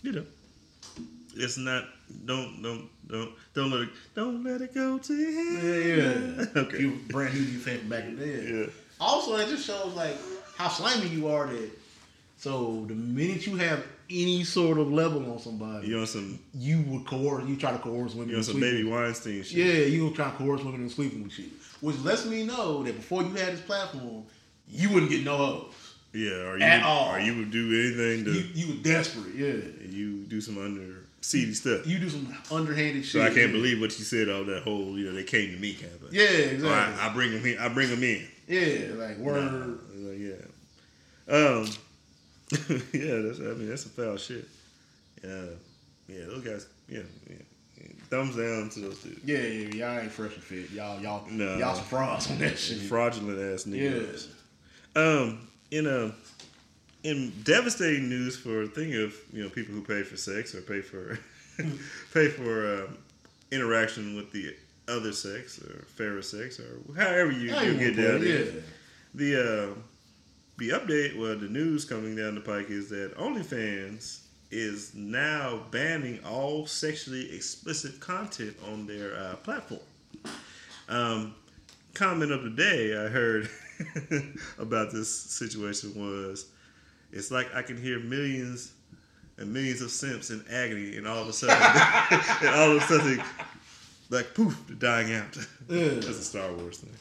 you 0.01 0.11
know. 0.13 0.25
It's 1.35 1.57
not. 1.57 1.85
Don't 2.25 2.61
don't 2.61 2.89
don't 3.07 3.31
don't 3.55 3.71
let 3.71 3.81
it 3.81 3.89
don't 4.13 4.43
let 4.43 4.61
it 4.61 4.73
go 4.75 4.99
to 4.99 5.13
your 5.15 5.31
Yeah, 5.31 6.13
head. 6.13 6.49
yeah. 6.55 6.61
Okay. 6.61 6.79
You 6.79 6.99
brand 7.09 7.33
new 7.33 7.43
to 7.45 7.51
you 7.51 7.57
fan 7.59 7.89
back 7.89 8.03
in 8.05 8.17
the 8.19 8.25
day. 8.25 8.51
Yeah. 8.59 8.65
Also, 8.99 9.35
it 9.37 9.49
just 9.49 9.65
shows 9.65 9.93
like 9.95 10.15
how 10.57 10.67
slimy 10.67 11.07
you 11.07 11.27
are. 11.29 11.47
That 11.47 11.71
so 12.37 12.85
the 12.87 12.93
minute 12.93 13.47
you 13.47 13.55
have 13.57 13.83
any 14.13 14.43
sort 14.43 14.77
of 14.77 14.91
level 14.91 15.31
on 15.31 15.39
somebody, 15.39 15.87
You 15.87 15.99
on 15.99 16.07
some 16.07 16.39
you 16.53 16.81
would 16.87 17.05
coerce. 17.05 17.47
You 17.47 17.55
try 17.55 17.71
to 17.71 17.79
coerce 17.79 18.13
women. 18.13 18.29
you 18.29 18.37
on 18.37 18.43
some 18.43 18.59
baby 18.59 18.83
Weinstein 18.83 19.43
shit. 19.43 19.57
Yeah, 19.57 19.85
you 19.85 20.05
would 20.05 20.15
try 20.15 20.29
to 20.29 20.37
coerce 20.37 20.63
women 20.63 20.81
into 20.81 20.93
sleeping 20.93 21.23
with 21.23 21.37
you, 21.39 21.49
which 21.81 21.97
lets 21.99 22.25
me 22.25 22.43
know 22.45 22.83
that 22.83 22.95
before 22.95 23.23
you 23.23 23.29
had 23.29 23.53
this 23.53 23.61
platform, 23.61 24.23
you 24.69 24.89
wouldn't 24.91 25.11
get 25.11 25.23
no 25.23 25.37
hoes. 25.37 25.73
Yeah, 26.13 26.29
or 26.47 26.57
you 26.57 26.63
At 26.63 26.83
would, 26.83 26.87
all. 26.87 27.15
or 27.15 27.19
you 27.19 27.35
would 27.37 27.49
do 27.49 27.67
anything 27.73 28.25
to 28.25 28.31
You, 28.31 28.47
you 28.53 28.75
were 28.75 28.83
desperate. 28.83 29.33
Yeah, 29.35 29.87
you 29.89 30.25
do 30.25 30.41
some 30.41 30.59
under 30.59 31.03
seedy 31.21 31.53
stuff. 31.53 31.87
you 31.87 31.97
do 31.99 32.09
some 32.09 32.35
underhanded 32.51 33.03
shit. 33.03 33.13
So. 33.13 33.21
I 33.21 33.27
can't 33.27 33.37
yeah. 33.47 33.47
believe 33.47 33.81
what 33.81 33.97
you 33.97 34.05
said. 34.05 34.29
All 34.29 34.43
that 34.43 34.61
whole 34.63 34.97
you 34.97 35.05
know 35.07 35.13
they 35.13 35.23
came 35.23 35.51
to 35.51 35.57
me 35.57 35.73
kind 35.73 35.91
of 35.93 36.01
thing. 36.01 36.09
Yeah, 36.11 36.23
exactly. 36.23 37.01
I, 37.01 37.09
I 37.09 37.13
bring 37.13 37.31
them 37.31 37.45
in. 37.45 37.57
I 37.57 37.67
bring 37.69 37.89
them 37.89 38.03
in. 38.03 38.27
yeah, 38.47 38.93
like 38.95 39.17
word. 39.17 39.79
Nah, 39.95 40.11
yeah. 40.11 40.35
Um. 41.35 41.67
yeah, 42.93 43.15
that's. 43.21 43.39
I 43.39 43.53
mean, 43.55 43.69
that's 43.69 43.85
a 43.85 43.89
foul 43.89 44.17
shit. 44.17 44.47
Yeah. 45.23 45.45
Yeah, 46.07 46.25
those 46.27 46.43
guys. 46.43 46.67
Yeah. 46.87 47.01
yeah. 47.29 47.37
Thumbs 48.09 48.35
down 48.35 48.69
to 48.69 48.79
those 48.81 48.99
dudes. 48.99 49.21
Yeah, 49.25 49.39
yeah, 49.39 49.67
y'all 49.93 49.99
ain't 49.99 50.11
fresh 50.11 50.33
and 50.35 50.43
fit. 50.43 50.69
Y'all, 50.71 50.99
y'all, 51.01 51.25
No. 51.29 51.57
y'all 51.57 51.75
some 51.75 51.85
frauds 51.85 52.29
on 52.29 52.37
that 52.39 52.57
shit. 52.59 52.79
Fraudulent 52.79 53.39
ass 53.39 53.63
niggas. 53.65 54.27
Yeah. 54.95 55.01
Um. 55.01 55.47
In 55.71 55.87
a. 55.87 56.13
In 57.03 57.33
devastating 57.43 58.07
news 58.07 58.37
for 58.37 58.65
thinking 58.67 59.03
of 59.03 59.13
you 59.33 59.43
know 59.43 59.49
people 59.49 59.73
who 59.73 59.81
pay 59.81 60.03
for 60.03 60.15
sex 60.15 60.55
or 60.55 60.61
pay 60.61 60.81
for 60.81 61.19
pay 62.13 62.27
for 62.29 62.83
um, 62.85 62.97
interaction 63.51 64.15
with 64.15 64.31
the 64.31 64.55
other 64.87 65.11
sex 65.11 65.59
or 65.61 65.83
fairer 65.95 66.21
sex 66.21 66.59
or 66.59 66.79
however 66.95 67.31
you, 67.31 67.53
you 67.55 67.77
get 67.77 67.95
down 67.97 68.21
it, 68.23 68.63
The 69.13 69.35
uh, 69.71 69.79
the 70.57 70.69
update, 70.69 71.17
well, 71.17 71.37
the 71.37 71.47
news 71.47 71.85
coming 71.85 72.15
down 72.15 72.35
the 72.35 72.41
pike 72.41 72.69
is 72.69 72.89
that 72.89 73.15
OnlyFans 73.17 74.19
is 74.51 74.93
now 74.93 75.63
banning 75.71 76.19
all 76.23 76.67
sexually 76.67 77.33
explicit 77.35 77.99
content 77.99 78.55
on 78.71 78.85
their 78.85 79.15
uh, 79.15 79.35
platform. 79.37 79.81
Um, 80.87 81.33
comment 81.93 82.31
of 82.31 82.43
the 82.43 82.51
day 82.51 82.95
I 82.95 83.07
heard 83.07 83.49
about 84.59 84.91
this 84.91 85.13
situation 85.13 85.93
was, 85.95 86.45
it's 87.11 87.31
like 87.31 87.53
I 87.55 87.61
can 87.63 87.81
hear 87.81 87.99
millions 87.99 88.73
and 89.37 89.51
millions 89.51 89.81
of 89.81 89.89
simps 89.89 90.29
in 90.29 90.43
agony, 90.51 90.97
and 90.97 91.07
all 91.07 91.19
of 91.19 91.27
a 91.27 91.33
sudden, 91.33 91.57
and 92.47 92.55
all 92.55 92.71
of 92.71 92.77
a 92.77 92.85
sudden, 92.85 93.23
like 94.11 94.35
poof, 94.35 94.55
they're 94.67 94.75
dying 94.75 95.13
out. 95.13 95.35
That's 95.67 96.07
a 96.07 96.23
Star 96.23 96.53
Wars 96.53 96.77
thing. 96.77 96.93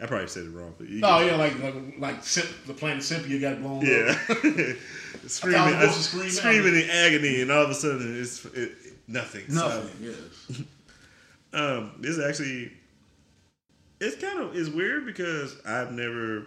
I 0.00 0.06
probably 0.06 0.26
said 0.26 0.44
it 0.46 0.50
wrong, 0.50 0.74
but 0.76 0.88
you 0.88 1.00
Oh 1.04 1.20
yeah, 1.20 1.36
like 1.36 1.58
like 1.62 1.74
like 1.98 2.22
the 2.22 2.74
planet 2.74 3.02
Cynthia 3.02 3.38
got 3.38 3.60
blown 3.62 3.78
up. 3.78 3.84
yeah, 3.84 4.16
screaming, 5.26 5.60
I 5.60 5.86
supposed 5.86 6.02
scream 6.02 6.30
screaming 6.30 6.74
in 6.74 6.90
agony, 6.90 7.42
and 7.42 7.50
all 7.50 7.64
of 7.64 7.70
a 7.70 7.74
sudden 7.74 8.20
it's 8.20 8.44
it, 8.46 8.72
nothing. 9.06 9.44
Nothing. 9.48 10.14
So, 10.14 10.14
Yes. 10.50 10.62
um, 11.52 11.92
this 12.00 12.18
actually, 12.18 12.72
it's 14.00 14.20
kind 14.20 14.40
of 14.40 14.56
it's 14.56 14.68
weird 14.68 15.06
because 15.06 15.56
I've 15.64 15.92
never 15.92 16.46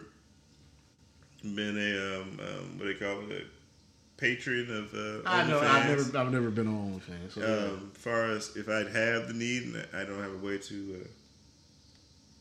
been 1.44 1.78
a 1.78 2.22
um, 2.22 2.40
um 2.40 2.78
what 2.78 2.88
they 2.88 2.96
call 2.96 3.22
it, 3.32 3.42
a 3.42 4.22
patron 4.22 4.70
of 4.70 4.94
uh, 4.94 5.30
I 5.30 5.48
know. 5.48 5.60
I've 5.60 5.88
never 5.88 6.18
I've 6.18 6.32
never 6.34 6.50
been 6.50 6.68
on 6.68 7.00
OnlyFans. 7.00 7.32
So 7.34 7.40
yeah. 7.42 7.72
Um, 7.72 7.92
far 7.94 8.32
as 8.32 8.56
if 8.58 8.68
I'd 8.68 8.88
have 8.88 9.30
the 9.30 9.34
need 9.34 9.64
and 9.64 9.88
I 9.94 10.04
don't 10.04 10.22
have 10.22 10.34
a 10.34 10.46
way 10.46 10.58
to, 10.58 11.02
uh, 11.02 11.08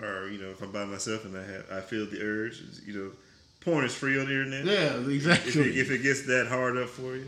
or 0.00 0.28
you 0.28 0.38
know, 0.38 0.50
if 0.50 0.62
I'm 0.62 0.70
by 0.72 0.84
myself 0.84 1.24
and 1.24 1.36
I 1.36 1.42
have, 1.44 1.64
I 1.70 1.80
feel 1.80 2.06
the 2.06 2.20
urge, 2.22 2.62
you 2.86 2.92
know, 2.92 3.10
porn 3.60 3.84
is 3.84 3.94
free 3.94 4.18
on 4.18 4.26
the 4.26 4.32
internet. 4.32 4.64
yeah, 4.64 5.00
If 5.00 5.08
exactly. 5.08 5.52
it, 5.70 5.78
if 5.78 5.90
it 5.90 6.02
gets 6.02 6.22
that 6.26 6.46
hard 6.48 6.76
up 6.76 6.88
for 6.88 7.16
you, 7.16 7.26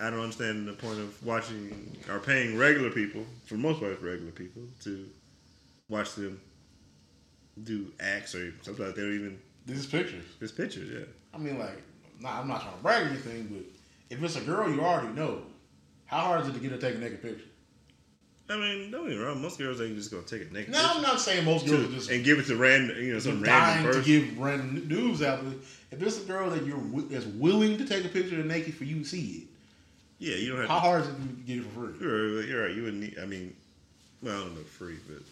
I 0.00 0.10
don't 0.10 0.20
understand 0.20 0.66
the 0.66 0.72
point 0.72 0.98
of 0.98 1.24
watching 1.24 1.96
or 2.08 2.18
paying 2.18 2.56
regular 2.58 2.90
people, 2.90 3.24
for 3.46 3.54
the 3.54 3.60
most 3.60 3.80
part, 3.80 3.92
it's 3.92 4.02
regular 4.02 4.32
people, 4.32 4.62
to 4.84 5.08
watch 5.88 6.14
them 6.14 6.40
do 7.64 7.92
acts 8.00 8.34
or 8.34 8.52
sometimes 8.62 8.94
they 8.94 9.02
don't 9.02 9.14
even. 9.14 9.38
this 9.66 9.78
is 9.78 9.86
pictures. 9.86 10.24
It's 10.40 10.52
pictures, 10.52 10.88
yeah. 10.90 11.04
I 11.34 11.38
mean, 11.38 11.58
like, 11.58 11.80
nah, 12.20 12.40
I'm 12.40 12.48
not 12.48 12.62
trying 12.62 12.76
to 12.76 12.82
brag 12.82 13.06
or 13.06 13.10
anything, 13.10 13.46
but 13.52 13.62
if 14.16 14.22
it's 14.22 14.36
a 14.36 14.40
girl 14.40 14.70
you 14.70 14.80
already 14.80 15.12
know, 15.14 15.42
how 16.06 16.20
hard 16.20 16.42
is 16.42 16.48
it 16.48 16.54
to 16.54 16.58
get 16.60 16.72
her 16.72 16.78
to 16.78 16.86
take 16.86 16.96
a 16.96 16.98
naked 16.98 17.22
picture? 17.22 17.44
I 18.52 18.56
mean, 18.56 18.90
don't 18.90 19.08
get 19.08 19.16
me 19.16 19.22
wrong. 19.24 19.40
Most 19.40 19.58
girls 19.58 19.80
ain't 19.80 19.96
just 19.96 20.10
gonna 20.10 20.22
take 20.24 20.42
a 20.50 20.52
naked 20.52 20.72
Now, 20.72 20.92
I'm 20.94 21.02
not 21.02 21.20
saying 21.20 21.44
most 21.44 21.66
girls 21.66 21.88
just 21.88 22.10
and 22.10 22.24
give 22.24 22.38
it 22.38 22.46
to 22.46 22.56
random, 22.56 22.96
you 22.98 23.14
know, 23.14 23.18
some 23.18 23.42
dying 23.42 23.84
random 23.84 24.02
to 24.02 24.06
give 24.06 24.38
random 24.38 24.88
news 24.88 25.22
out, 25.22 25.42
but 25.44 25.54
if 25.90 26.02
it's 26.02 26.22
a 26.22 26.24
girl 26.24 26.50
that 26.50 26.64
you're 26.66 26.78
that's 27.10 27.26
willing 27.26 27.78
to 27.78 27.84
take 27.86 28.04
a 28.04 28.08
picture 28.08 28.38
of 28.40 28.46
naked 28.46 28.74
for 28.74 28.84
you 28.84 28.98
to 29.00 29.04
see 29.04 29.42
it, 29.42 29.48
Yeah, 30.18 30.36
you 30.36 30.50
don't 30.50 30.60
have 30.60 30.68
how 30.68 30.74
to. 30.76 30.80
hard 30.80 31.00
is 31.02 31.08
it 31.08 31.12
to 31.14 31.22
get 31.46 31.58
it 31.58 31.64
for 31.64 31.88
free? 31.88 32.06
You're 32.06 32.36
right. 32.38 32.48
You're 32.48 32.62
right. 32.66 32.74
You 32.74 32.82
wouldn't 32.82 33.02
need. 33.02 33.18
I 33.20 33.26
mean, 33.26 33.54
well, 34.22 34.36
I 34.36 34.40
don't 34.44 34.54
know, 34.54 34.62
free, 34.62 34.96
but 35.08 35.22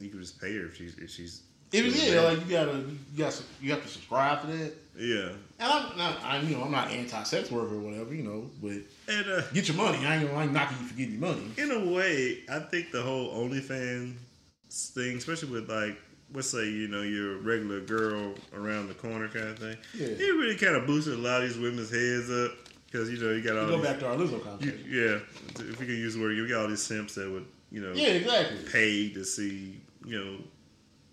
you 0.00 0.08
could 0.08 0.20
just 0.20 0.40
pay 0.40 0.56
her 0.56 0.66
if 0.66 0.76
she's 0.76 0.96
if 0.98 1.10
she's. 1.10 1.42
Doing 1.70 1.92
yeah, 1.94 2.22
like 2.22 2.40
you 2.40 2.50
gotta, 2.50 2.78
you 2.78 2.98
got, 3.16 3.42
you 3.62 3.70
have 3.70 3.82
to 3.82 3.88
subscribe 3.88 4.40
to 4.40 4.46
that. 4.48 4.72
Yeah, 5.00 5.28
And 5.58 5.72
I'm 5.72 5.96
not, 5.98 6.18
I'm, 6.22 6.48
you 6.48 6.56
know, 6.56 6.64
I'm 6.64 6.70
not 6.72 6.90
anti-sex 6.90 7.50
worker 7.50 7.74
or 7.74 7.80
whatever, 7.80 8.14
you 8.14 8.22
know, 8.22 8.50
but 8.62 8.72
and 9.14 9.26
uh, 9.30 9.42
get 9.52 9.66
your 9.68 9.76
money. 9.76 9.98
I 10.06 10.16
ain't, 10.16 10.26
gonna- 10.26 10.38
I 10.38 10.42
ain't 10.44 10.52
knocking 10.52 10.78
you 10.80 10.84
for 10.86 10.94
getting 10.94 11.12
your 11.14 11.20
money. 11.22 11.42
in 11.58 11.70
a 11.70 11.92
way, 11.92 12.40
I 12.50 12.58
think 12.60 12.90
the 12.92 13.02
whole 13.02 13.32
OnlyFans 13.48 14.14
thing, 14.70 15.16
especially 15.16 15.50
with 15.50 15.68
like, 15.70 15.96
let's 16.32 16.48
say 16.50 16.64
you 16.64 16.86
know 16.88 17.02
your 17.02 17.38
regular 17.38 17.80
girl 17.80 18.34
around 18.54 18.88
the 18.88 18.94
corner 18.94 19.28
kind 19.28 19.48
of 19.48 19.58
thing, 19.58 19.76
Yeah. 19.94 20.06
it 20.08 20.34
really 20.38 20.56
kind 20.56 20.76
of 20.76 20.86
boosted 20.86 21.14
a 21.14 21.16
lot 21.16 21.42
of 21.42 21.48
these 21.48 21.58
women's 21.58 21.90
heads 21.90 22.30
up 22.30 22.52
because 22.86 23.10
you 23.10 23.18
know 23.18 23.32
you 23.32 23.42
got 23.42 23.56
all 23.56 23.66
Go 23.68 23.76
these, 23.78 23.86
back 23.86 23.98
to 24.00 24.06
our 24.08 24.16
Lizzo 24.16 24.32
you, 24.32 24.38
conversation. 24.40 24.86
yeah, 24.88 25.64
if 25.70 25.80
we 25.80 25.86
can 25.86 25.96
use 25.96 26.14
the 26.14 26.20
word, 26.20 26.32
you 26.36 26.48
got 26.48 26.62
all 26.62 26.68
these 26.68 26.82
simps 26.82 27.14
that 27.16 27.28
would 27.30 27.46
you 27.72 27.80
know 27.80 27.92
Yeah, 27.92 28.08
exactly. 28.08 28.58
pay 28.70 29.08
to 29.14 29.24
see 29.24 29.80
you 30.06 30.18
know. 30.24 30.36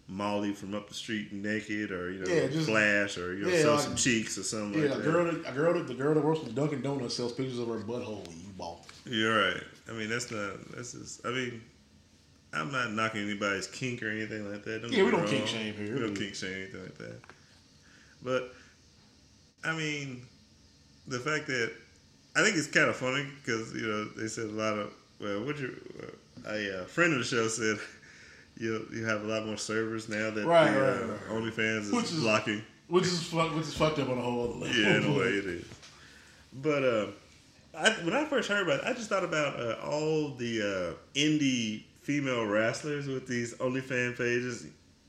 Molly 0.08 0.54
from 0.54 0.74
up 0.74 0.88
the 0.88 0.94
street 0.94 1.34
naked, 1.34 1.92
or 1.92 2.12
you 2.12 2.24
know, 2.24 2.34
Yeah, 2.34 2.48
just- 2.48 2.68
flash, 2.68 3.18
or 3.18 3.34
you 3.36 3.44
know, 3.46 3.50
yeah, 3.50 3.62
show 3.62 3.76
like- 3.76 3.84
some 3.84 3.96
cheeks 3.96 4.38
or 4.38 4.44
something 4.44 4.82
Yeah, 4.82 4.90
like 4.90 5.00
a 5.00 5.02
that. 5.02 5.12
girl, 5.12 5.26
that, 5.26 5.46
a 5.46 5.52
girl, 5.54 5.74
that, 5.74 5.88
the 5.88 5.94
girl 5.94 6.14
that 6.14 6.24
works 6.24 6.40
with 6.42 6.56
Dunkin' 6.56 6.82
Donuts 6.82 7.16
sells 7.16 7.34
pictures 7.34 7.60
of 7.60 7.68
her 7.68 7.80
butthole. 7.80 8.26
You 8.30 8.50
bought. 8.58 8.86
You're 9.06 9.54
right. 9.54 9.64
I 9.90 9.92
mean, 9.94 10.10
that's 10.10 10.32
not. 10.32 10.72
That's 10.76 10.94
just. 10.94 11.26
I 11.26 11.32
mean, 11.32 11.62
I'm 12.54 12.72
not 12.72 12.94
knocking 12.94 13.22
anybody's 13.22 13.68
kink 13.68 14.02
or 14.02 14.10
anything 14.10 14.50
like 14.50 14.64
that. 14.64 14.82
Don't 14.82 14.92
Yeah, 14.94 15.04
we 15.04 15.12
don't 15.12 15.28
kink 15.28 15.46
shame 15.48 15.74
here. 15.74 15.94
We 15.94 16.00
don't 16.00 16.16
kink 16.16 16.36
shame 16.36 16.54
anything 16.54 16.84
like 16.84 16.98
that. 17.00 17.20
But 18.24 18.54
I 19.64 19.76
mean, 19.76 20.22
the 21.08 21.20
fact 21.20 21.48
that 21.48 21.72
I 22.36 22.44
think 22.44 22.56
it's 22.56 22.68
kind 22.68 22.90
of 22.90 22.96
funny 22.96 23.28
because 23.44 23.74
you 23.74 23.88
know 23.88 24.06
they 24.06 24.28
said 24.28 24.46
a 24.46 24.52
lot 24.52 24.78
of 24.78 24.94
well, 25.20 25.44
what 25.44 25.60
you 25.60 25.76
uh, 26.02 26.50
a 26.50 26.82
uh, 26.82 26.86
friend 26.86 27.12
of 27.14 27.20
the 27.20 27.26
show 27.26 27.48
said 27.48 27.78
you 28.60 28.88
you 28.94 29.06
have 29.06 29.24
a 29.24 29.28
lot 29.28 29.46
more 29.46 29.58
servers 29.58 30.10
now 30.10 30.30
that 30.32 30.46
Right, 30.46 30.72
the, 30.74 30.80
right, 30.82 30.90
uh, 31.02 31.06
right. 31.06 31.44
OnlyFans 31.44 31.80
is, 31.82 31.92
Which 31.92 32.06
is- 32.12 32.20
blocking. 32.22 32.62
Which 32.90 33.04
is 33.04 33.22
fuck, 33.24 33.54
which 33.54 33.66
is 33.68 33.74
fucked 33.74 34.00
up 34.00 34.08
on 34.10 34.18
a 34.18 34.22
whole 34.22 34.44
other 34.46 34.54
level. 34.66 34.82
Yeah, 34.82 34.98
in 34.98 35.04
a 35.06 35.12
way 35.20 35.26
it 35.28 35.46
is. 35.46 35.66
But 36.54 36.84
uh, 36.84 37.08
I, 37.78 37.90
when 38.06 38.14
I 38.14 38.24
first 38.26 38.48
heard 38.50 38.64
about 38.66 38.80
it, 38.80 38.86
I 38.86 38.94
just 38.94 39.10
thought 39.10 39.26
about 39.26 39.60
uh, 39.60 39.76
all 39.86 40.30
the 40.36 40.62
uh, 40.96 41.18
indie 41.20 41.84
female 42.02 42.46
wrestlers 42.46 43.08
with 43.08 43.28
these 43.28 43.54
OnlyFans 43.56 44.18
pages 44.18 44.68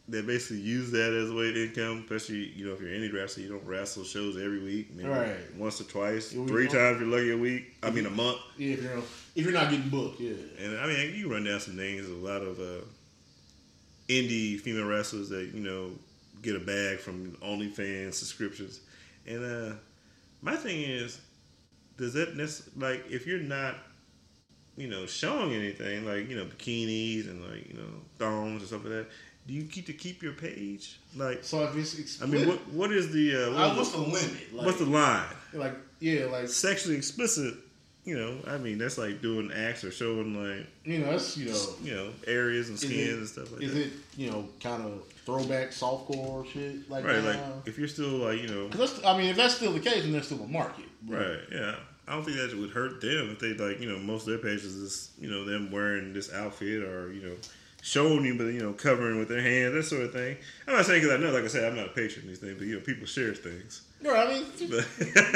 that 0.08 0.26
basically 0.26 0.58
use 0.60 0.90
that 0.90 1.12
as 1.12 1.30
a 1.30 1.34
way 1.34 1.52
to 1.52 1.66
income. 1.66 2.00
Especially, 2.02 2.48
you 2.56 2.66
know, 2.66 2.72
if 2.72 2.80
you're 2.80 2.90
indie 2.90 3.12
wrestler, 3.14 3.44
you 3.44 3.48
don't 3.50 3.64
wrestle 3.64 4.02
shows 4.02 4.36
every 4.36 4.58
week, 4.58 4.92
maybe 4.96 5.08
Right. 5.08 5.36
once 5.56 5.80
or 5.80 5.84
twice, 5.84 6.32
Yeah, 6.32 6.46
three 6.46 6.66
times 6.66 6.96
if 6.96 7.02
you're 7.06 7.16
lucky 7.16 7.30
a 7.30 7.36
week. 7.36 7.76
I 7.82 7.90
mean, 7.90 8.06
a 8.06 8.10
month. 8.10 8.38
Yeah, 8.56 8.72
if 8.72 8.82
you're 8.82 8.98
if 9.36 9.44
you're 9.44 9.52
not 9.52 9.70
getting 9.70 9.88
booked, 9.88 10.18
yeah. 10.20 10.32
And 10.58 10.76
I 10.78 10.86
mean, 10.88 11.14
you 11.14 11.30
run 11.30 11.44
down 11.44 11.60
some 11.60 11.76
names 11.76 12.08
a 12.08 12.12
lot 12.12 12.42
of 12.42 12.58
uh, 12.58 12.84
indie 14.08 14.58
female 14.58 14.86
wrestlers 14.86 15.28
that 15.28 15.50
you 15.54 15.60
know 15.60 15.92
get 16.42 16.56
a 16.56 16.60
bag 16.60 16.98
from 16.98 17.32
OnlyFans 17.42 18.14
subscriptions. 18.14 18.80
And 19.26 19.44
uh, 19.44 19.74
my 20.42 20.56
thing 20.56 20.82
is, 20.82 21.20
does 21.96 22.14
that 22.14 22.36
nec- 22.36 22.72
like 22.76 23.04
if 23.10 23.26
you're 23.26 23.40
not, 23.40 23.76
you 24.76 24.88
know, 24.88 25.06
showing 25.06 25.52
anything 25.52 26.06
like 26.06 26.28
you 26.28 26.36
know 26.36 26.44
bikinis 26.46 27.28
and 27.28 27.42
like 27.44 27.68
you 27.68 27.74
know 27.74 27.88
thongs 28.18 28.60
and 28.60 28.68
stuff 28.68 28.84
like 28.84 28.92
that, 28.92 29.06
do 29.46 29.54
you 29.54 29.64
keep 29.64 29.86
to 29.86 29.92
keep 29.92 30.22
your 30.22 30.32
page? 30.32 31.00
Like, 31.16 31.42
So 31.42 31.64
if 31.64 31.76
it's 31.76 32.22
I 32.22 32.26
mean, 32.26 32.46
what 32.46 32.68
what 32.68 32.92
is 32.92 33.12
the 33.12 33.34
uh, 33.34 33.50
uh, 33.50 33.68
what 33.68 33.76
what's 33.78 33.92
the 33.92 33.98
limit? 33.98 34.54
Like, 34.54 34.66
what's 34.66 34.78
the 34.78 34.86
line? 34.86 35.26
like 35.52 35.74
yeah, 36.00 36.26
like 36.26 36.48
Sexually 36.48 36.96
explicit. 36.96 37.54
You 38.08 38.16
know, 38.18 38.38
I 38.46 38.56
mean, 38.56 38.78
that's 38.78 38.96
like 38.96 39.20
doing 39.20 39.52
acts 39.52 39.84
or 39.84 39.90
showing 39.90 40.34
like 40.34 40.66
you 40.84 41.00
know, 41.00 41.10
that's 41.10 41.36
you 41.36 41.50
know, 41.50 41.64
you 41.82 41.94
know 41.94 42.10
areas 42.26 42.68
and 42.70 42.76
Is 42.76 42.80
skins 42.80 43.08
it- 43.08 43.18
and 43.18 43.28
stuff 43.28 43.52
like 43.52 43.62
is 43.62 43.74
that. 43.74 43.80
it 43.86 43.92
you 44.16 44.30
know 44.30 44.48
kind 44.62 44.82
of 44.82 45.04
throwback 45.26 45.72
softcore 45.72 46.46
shit 46.50 46.88
like 46.90 47.04
right, 47.04 47.20
that? 47.20 47.24
like 47.36 47.66
if 47.66 47.78
you're 47.78 47.86
still 47.86 48.08
like 48.26 48.40
you 48.40 48.48
know, 48.48 48.68
'Cause 48.70 49.04
I 49.04 49.16
mean, 49.18 49.26
if 49.28 49.36
that's 49.36 49.56
still 49.56 49.72
the 49.72 49.80
case, 49.80 50.02
then 50.04 50.12
there's 50.12 50.24
still 50.24 50.42
a 50.42 50.46
market. 50.48 50.86
right, 51.06 51.38
yeah. 51.52 51.74
I 52.06 52.12
don't 52.12 52.24
think 52.24 52.38
that 52.38 52.56
would 52.56 52.70
hurt 52.70 53.02
them 53.02 53.28
if 53.32 53.38
they 53.40 53.52
like 53.52 53.78
you 53.82 53.90
know 53.92 53.98
most 53.98 54.22
of 54.22 54.28
their 54.28 54.38
pages 54.38 54.74
is 54.74 55.10
you 55.20 55.28
know 55.30 55.44
them 55.44 55.70
wearing 55.70 56.14
this 56.14 56.32
outfit 56.32 56.82
or 56.82 57.12
you 57.12 57.20
know 57.20 57.34
showing 57.82 58.24
you 58.24 58.34
but 58.38 58.44
you 58.46 58.62
know 58.62 58.72
covering 58.72 59.18
with 59.18 59.28
their 59.28 59.42
hands 59.42 59.74
that 59.74 59.82
sort 59.82 60.02
of 60.04 60.12
thing. 60.14 60.38
I'm 60.66 60.74
not 60.76 60.86
saying 60.86 61.02
because 61.02 61.14
I 61.18 61.22
know, 61.22 61.30
like 61.30 61.44
I 61.44 61.48
said, 61.48 61.64
I'm 61.70 61.76
not 61.76 61.88
a 61.88 61.90
patron 61.90 62.26
these 62.26 62.38
things, 62.38 62.56
but 62.56 62.66
you 62.66 62.76
know 62.76 62.80
people 62.80 63.06
share 63.06 63.34
things. 63.34 63.82
Right, 64.02 64.28
I 64.28 64.32
mean, 64.32 64.44
But 64.58 64.70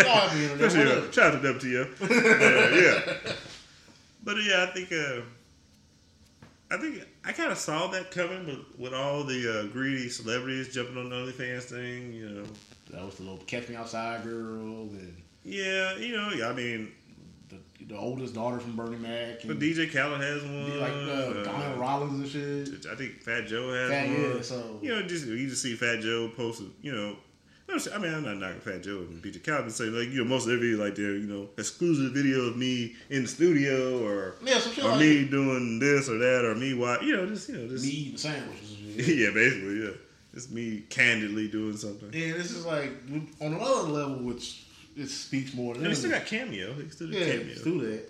y'all 0.05 0.15
have 0.15 0.39
the 0.39 0.43
internet, 0.45 0.61
Especially, 0.61 0.83
uh, 0.83 0.95
whatever. 0.95 1.13
shout 1.13 1.35
out 1.35 1.43
to 1.43 1.55
WTF. 1.55 1.99
but, 1.99 2.11
uh, 2.13 2.77
yeah. 2.77 3.33
But 4.25 4.37
yeah, 4.45 4.67
I 4.69 4.73
think 4.73 4.93
uh, 4.93 5.23
I 6.71 6.77
think 6.79 7.03
I 7.25 7.33
kind 7.33 7.51
of 7.53 7.59
saw 7.59 7.89
that 7.89 8.11
coming, 8.13 8.47
but 8.47 8.79
with 8.79 8.95
all 8.95 9.25
the 9.25 9.61
uh, 9.61 9.67
greedy 9.73 10.09
celebrities 10.09 10.73
jumping 10.73 10.97
on 10.97 11.11
the 11.11 11.17
OnlyFans 11.17 11.65
thing, 11.65 12.13
you 12.13 12.29
know, 12.29 12.45
that 12.91 13.05
was 13.05 13.17
the 13.17 13.23
little 13.25 13.39
catch 13.39 13.69
me 13.69 13.75
outside 13.77 14.23
girl 14.23 14.61
and 14.91 15.17
yeah, 15.45 15.97
you 15.97 16.17
know, 16.17 16.49
I 16.49 16.53
mean, 16.53 16.93
the, 17.49 17.57
the 17.87 17.97
oldest 17.99 18.33
daughter 18.35 18.61
from 18.61 18.77
Bernie 18.77 18.97
Mac 18.97 19.41
but 19.45 19.59
DJ 19.59 19.93
Khaled 19.93 20.21
has 20.21 20.43
one. 20.45 20.79
like 20.79 20.93
uh, 20.93 21.51
uh, 21.51 21.75
Rollins 21.77 22.35
and 22.35 22.69
shit. 22.71 22.87
I 22.87 22.95
think 22.95 23.21
Fat 23.23 23.49
Joe 23.49 23.73
has 23.75 23.91
Fat, 23.91 24.07
one. 24.09 24.37
yeah, 24.37 24.41
so 24.43 24.79
You 24.81 24.89
know, 24.95 25.03
just 25.03 25.27
you 25.27 25.49
just 25.49 25.63
see 25.63 25.75
Fat 25.75 25.99
Joe 26.01 26.31
posted, 26.37 26.71
you 26.81 26.93
know. 26.93 27.17
I 27.75 27.99
mean, 27.99 28.13
I'm 28.15 28.25
not 28.25 28.37
knocking 28.37 28.61
Fat 28.61 28.83
Joe 28.83 28.99
and 28.99 29.23
Khaled, 29.23 29.65
but 29.65 29.73
say 29.73 29.85
like 29.85 30.09
you 30.11 30.23
know 30.23 30.29
most 30.29 30.47
of 30.47 30.51
their 30.51 30.59
videos 30.59 30.79
like 30.79 30.95
they're 30.95 31.17
you 31.17 31.27
know 31.27 31.49
exclusive 31.57 32.13
video 32.13 32.43
of 32.43 32.57
me 32.57 32.95
in 33.11 33.23
the 33.23 33.29
studio 33.29 34.05
or 34.07 34.35
yeah, 34.45 34.59
some 34.59 34.73
shit 34.73 34.85
or 34.85 34.89
like 34.91 35.01
me 35.01 35.25
doing 35.29 35.79
this 35.79 36.09
or 36.09 36.19
that 36.19 36.45
or 36.45 36.55
me 36.55 36.75
watch 36.75 37.03
you 37.03 37.17
know 37.17 37.27
just 37.27 37.49
you 37.49 37.57
know 37.57 37.69
just 37.69 37.85
me 37.85 37.91
eating 37.91 38.19
sandwiches. 38.19 38.79
Yeah 38.81 39.31
basically 39.35 39.83
yeah 39.85 39.91
It's 40.35 40.51
me 40.51 40.83
candidly 40.91 41.49
doing 41.49 41.77
something. 41.77 42.09
And 42.09 42.35
this 42.41 42.51
is 42.51 42.67
like 42.67 42.91
on 43.41 43.55
another 43.55 43.89
level, 43.89 44.17
which 44.19 44.65
it 44.97 45.09
speaks 45.09 45.55
more 45.55 45.75
than 45.75 45.87
he 45.87 45.95
still 45.95 46.11
got 46.11 46.27
cameo. 46.27 46.75
He 46.75 46.91
still 46.91 47.09
did 47.09 47.27
Yeah, 47.27 47.39
cameo. 47.39 47.65
do 47.65 47.81
that. 47.91 48.09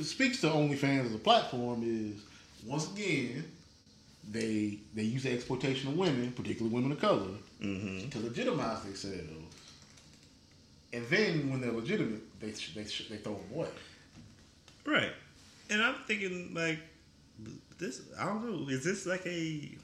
It 0.00 0.04
speaks 0.04 0.40
to 0.40 0.48
OnlyFans 0.48 1.06
as 1.06 1.14
a 1.14 1.18
platform 1.18 1.82
is 1.84 2.20
once 2.66 2.90
again 2.92 3.44
they 4.30 4.78
they 4.94 5.02
use 5.02 5.22
the 5.22 5.32
exploitation 5.32 5.88
of 5.90 5.96
women, 5.96 6.32
particularly 6.32 6.74
women 6.74 6.92
of 6.92 7.00
color, 7.00 7.28
hmm 7.64 8.08
to 8.10 8.18
legitimize 8.20 8.82
themselves. 8.82 9.54
And 10.92 11.06
then 11.08 11.50
when 11.50 11.60
they're 11.60 11.72
legitimate, 11.72 12.22
they 12.40 12.50
they 12.50 12.82
they 12.82 13.16
throw 13.16 13.34
them 13.34 13.44
away. 13.52 13.68
Right. 14.84 15.12
And 15.70 15.82
I'm 15.82 15.96
thinking 16.06 16.54
like 16.54 16.78
this. 17.78 18.02
I 18.18 18.26
don't 18.26 18.44
know. 18.44 18.68
Is 18.68 18.84
this 18.84 19.06
like 19.06 19.26
a 19.26 19.76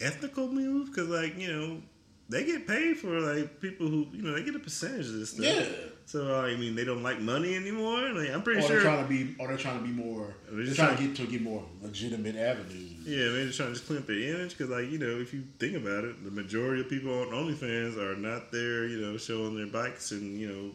ethical 0.00 0.48
move? 0.48 0.86
Because 0.86 1.08
like 1.08 1.38
you 1.38 1.52
know 1.52 1.82
they 2.28 2.44
get 2.44 2.66
paid 2.66 2.96
for 2.96 3.20
like 3.20 3.60
people 3.60 3.86
who 3.88 4.06
you 4.12 4.22
know 4.22 4.34
they 4.34 4.42
get 4.42 4.56
a 4.56 4.60
percentage 4.60 5.06
of 5.06 5.14
this 5.14 5.30
stuff. 5.30 5.44
Yeah. 5.44 5.64
So 6.08 6.38
I 6.40 6.54
mean 6.56 6.76
they 6.76 6.84
don't 6.84 7.02
like 7.02 7.20
money 7.20 7.56
anymore. 7.56 8.10
Like 8.10 8.30
I'm 8.30 8.42
pretty 8.42 8.60
Or 8.60 8.62
sure. 8.62 8.76
they're 8.76 8.84
trying 8.84 9.02
to 9.02 9.08
be, 9.08 9.34
or 9.40 9.48
they're 9.48 9.56
trying 9.56 9.78
to 9.80 9.84
be 9.84 9.90
more. 9.92 10.34
They're 10.46 10.54
They're 10.56 10.64
just 10.66 10.76
trying 10.76 10.96
to 10.96 11.02
get 11.02 11.16
to 11.16 11.26
get 11.26 11.42
more 11.42 11.64
legitimate 11.82 12.36
avenues. 12.36 13.04
Yeah, 13.04 13.28
they're 13.32 13.46
just 13.46 13.56
trying 13.58 13.70
to 13.70 13.74
just 13.74 13.86
clean 13.88 13.98
up 13.98 14.06
their 14.06 14.16
image 14.18 14.56
because, 14.56 14.70
like, 14.70 14.88
you 14.90 14.98
know, 14.98 15.20
if 15.20 15.34
you 15.34 15.42
think 15.58 15.76
about 15.76 16.04
it, 16.04 16.24
the 16.24 16.30
majority 16.30 16.80
of 16.82 16.88
people 16.88 17.12
on 17.22 17.28
OnlyFans 17.28 17.96
are 17.98 18.16
not 18.16 18.50
there, 18.52 18.86
you 18.86 18.98
know, 19.00 19.16
showing 19.16 19.56
their 19.56 19.66
bikes 19.66 20.12
and 20.12 20.38
you 20.40 20.48
know 20.48 20.70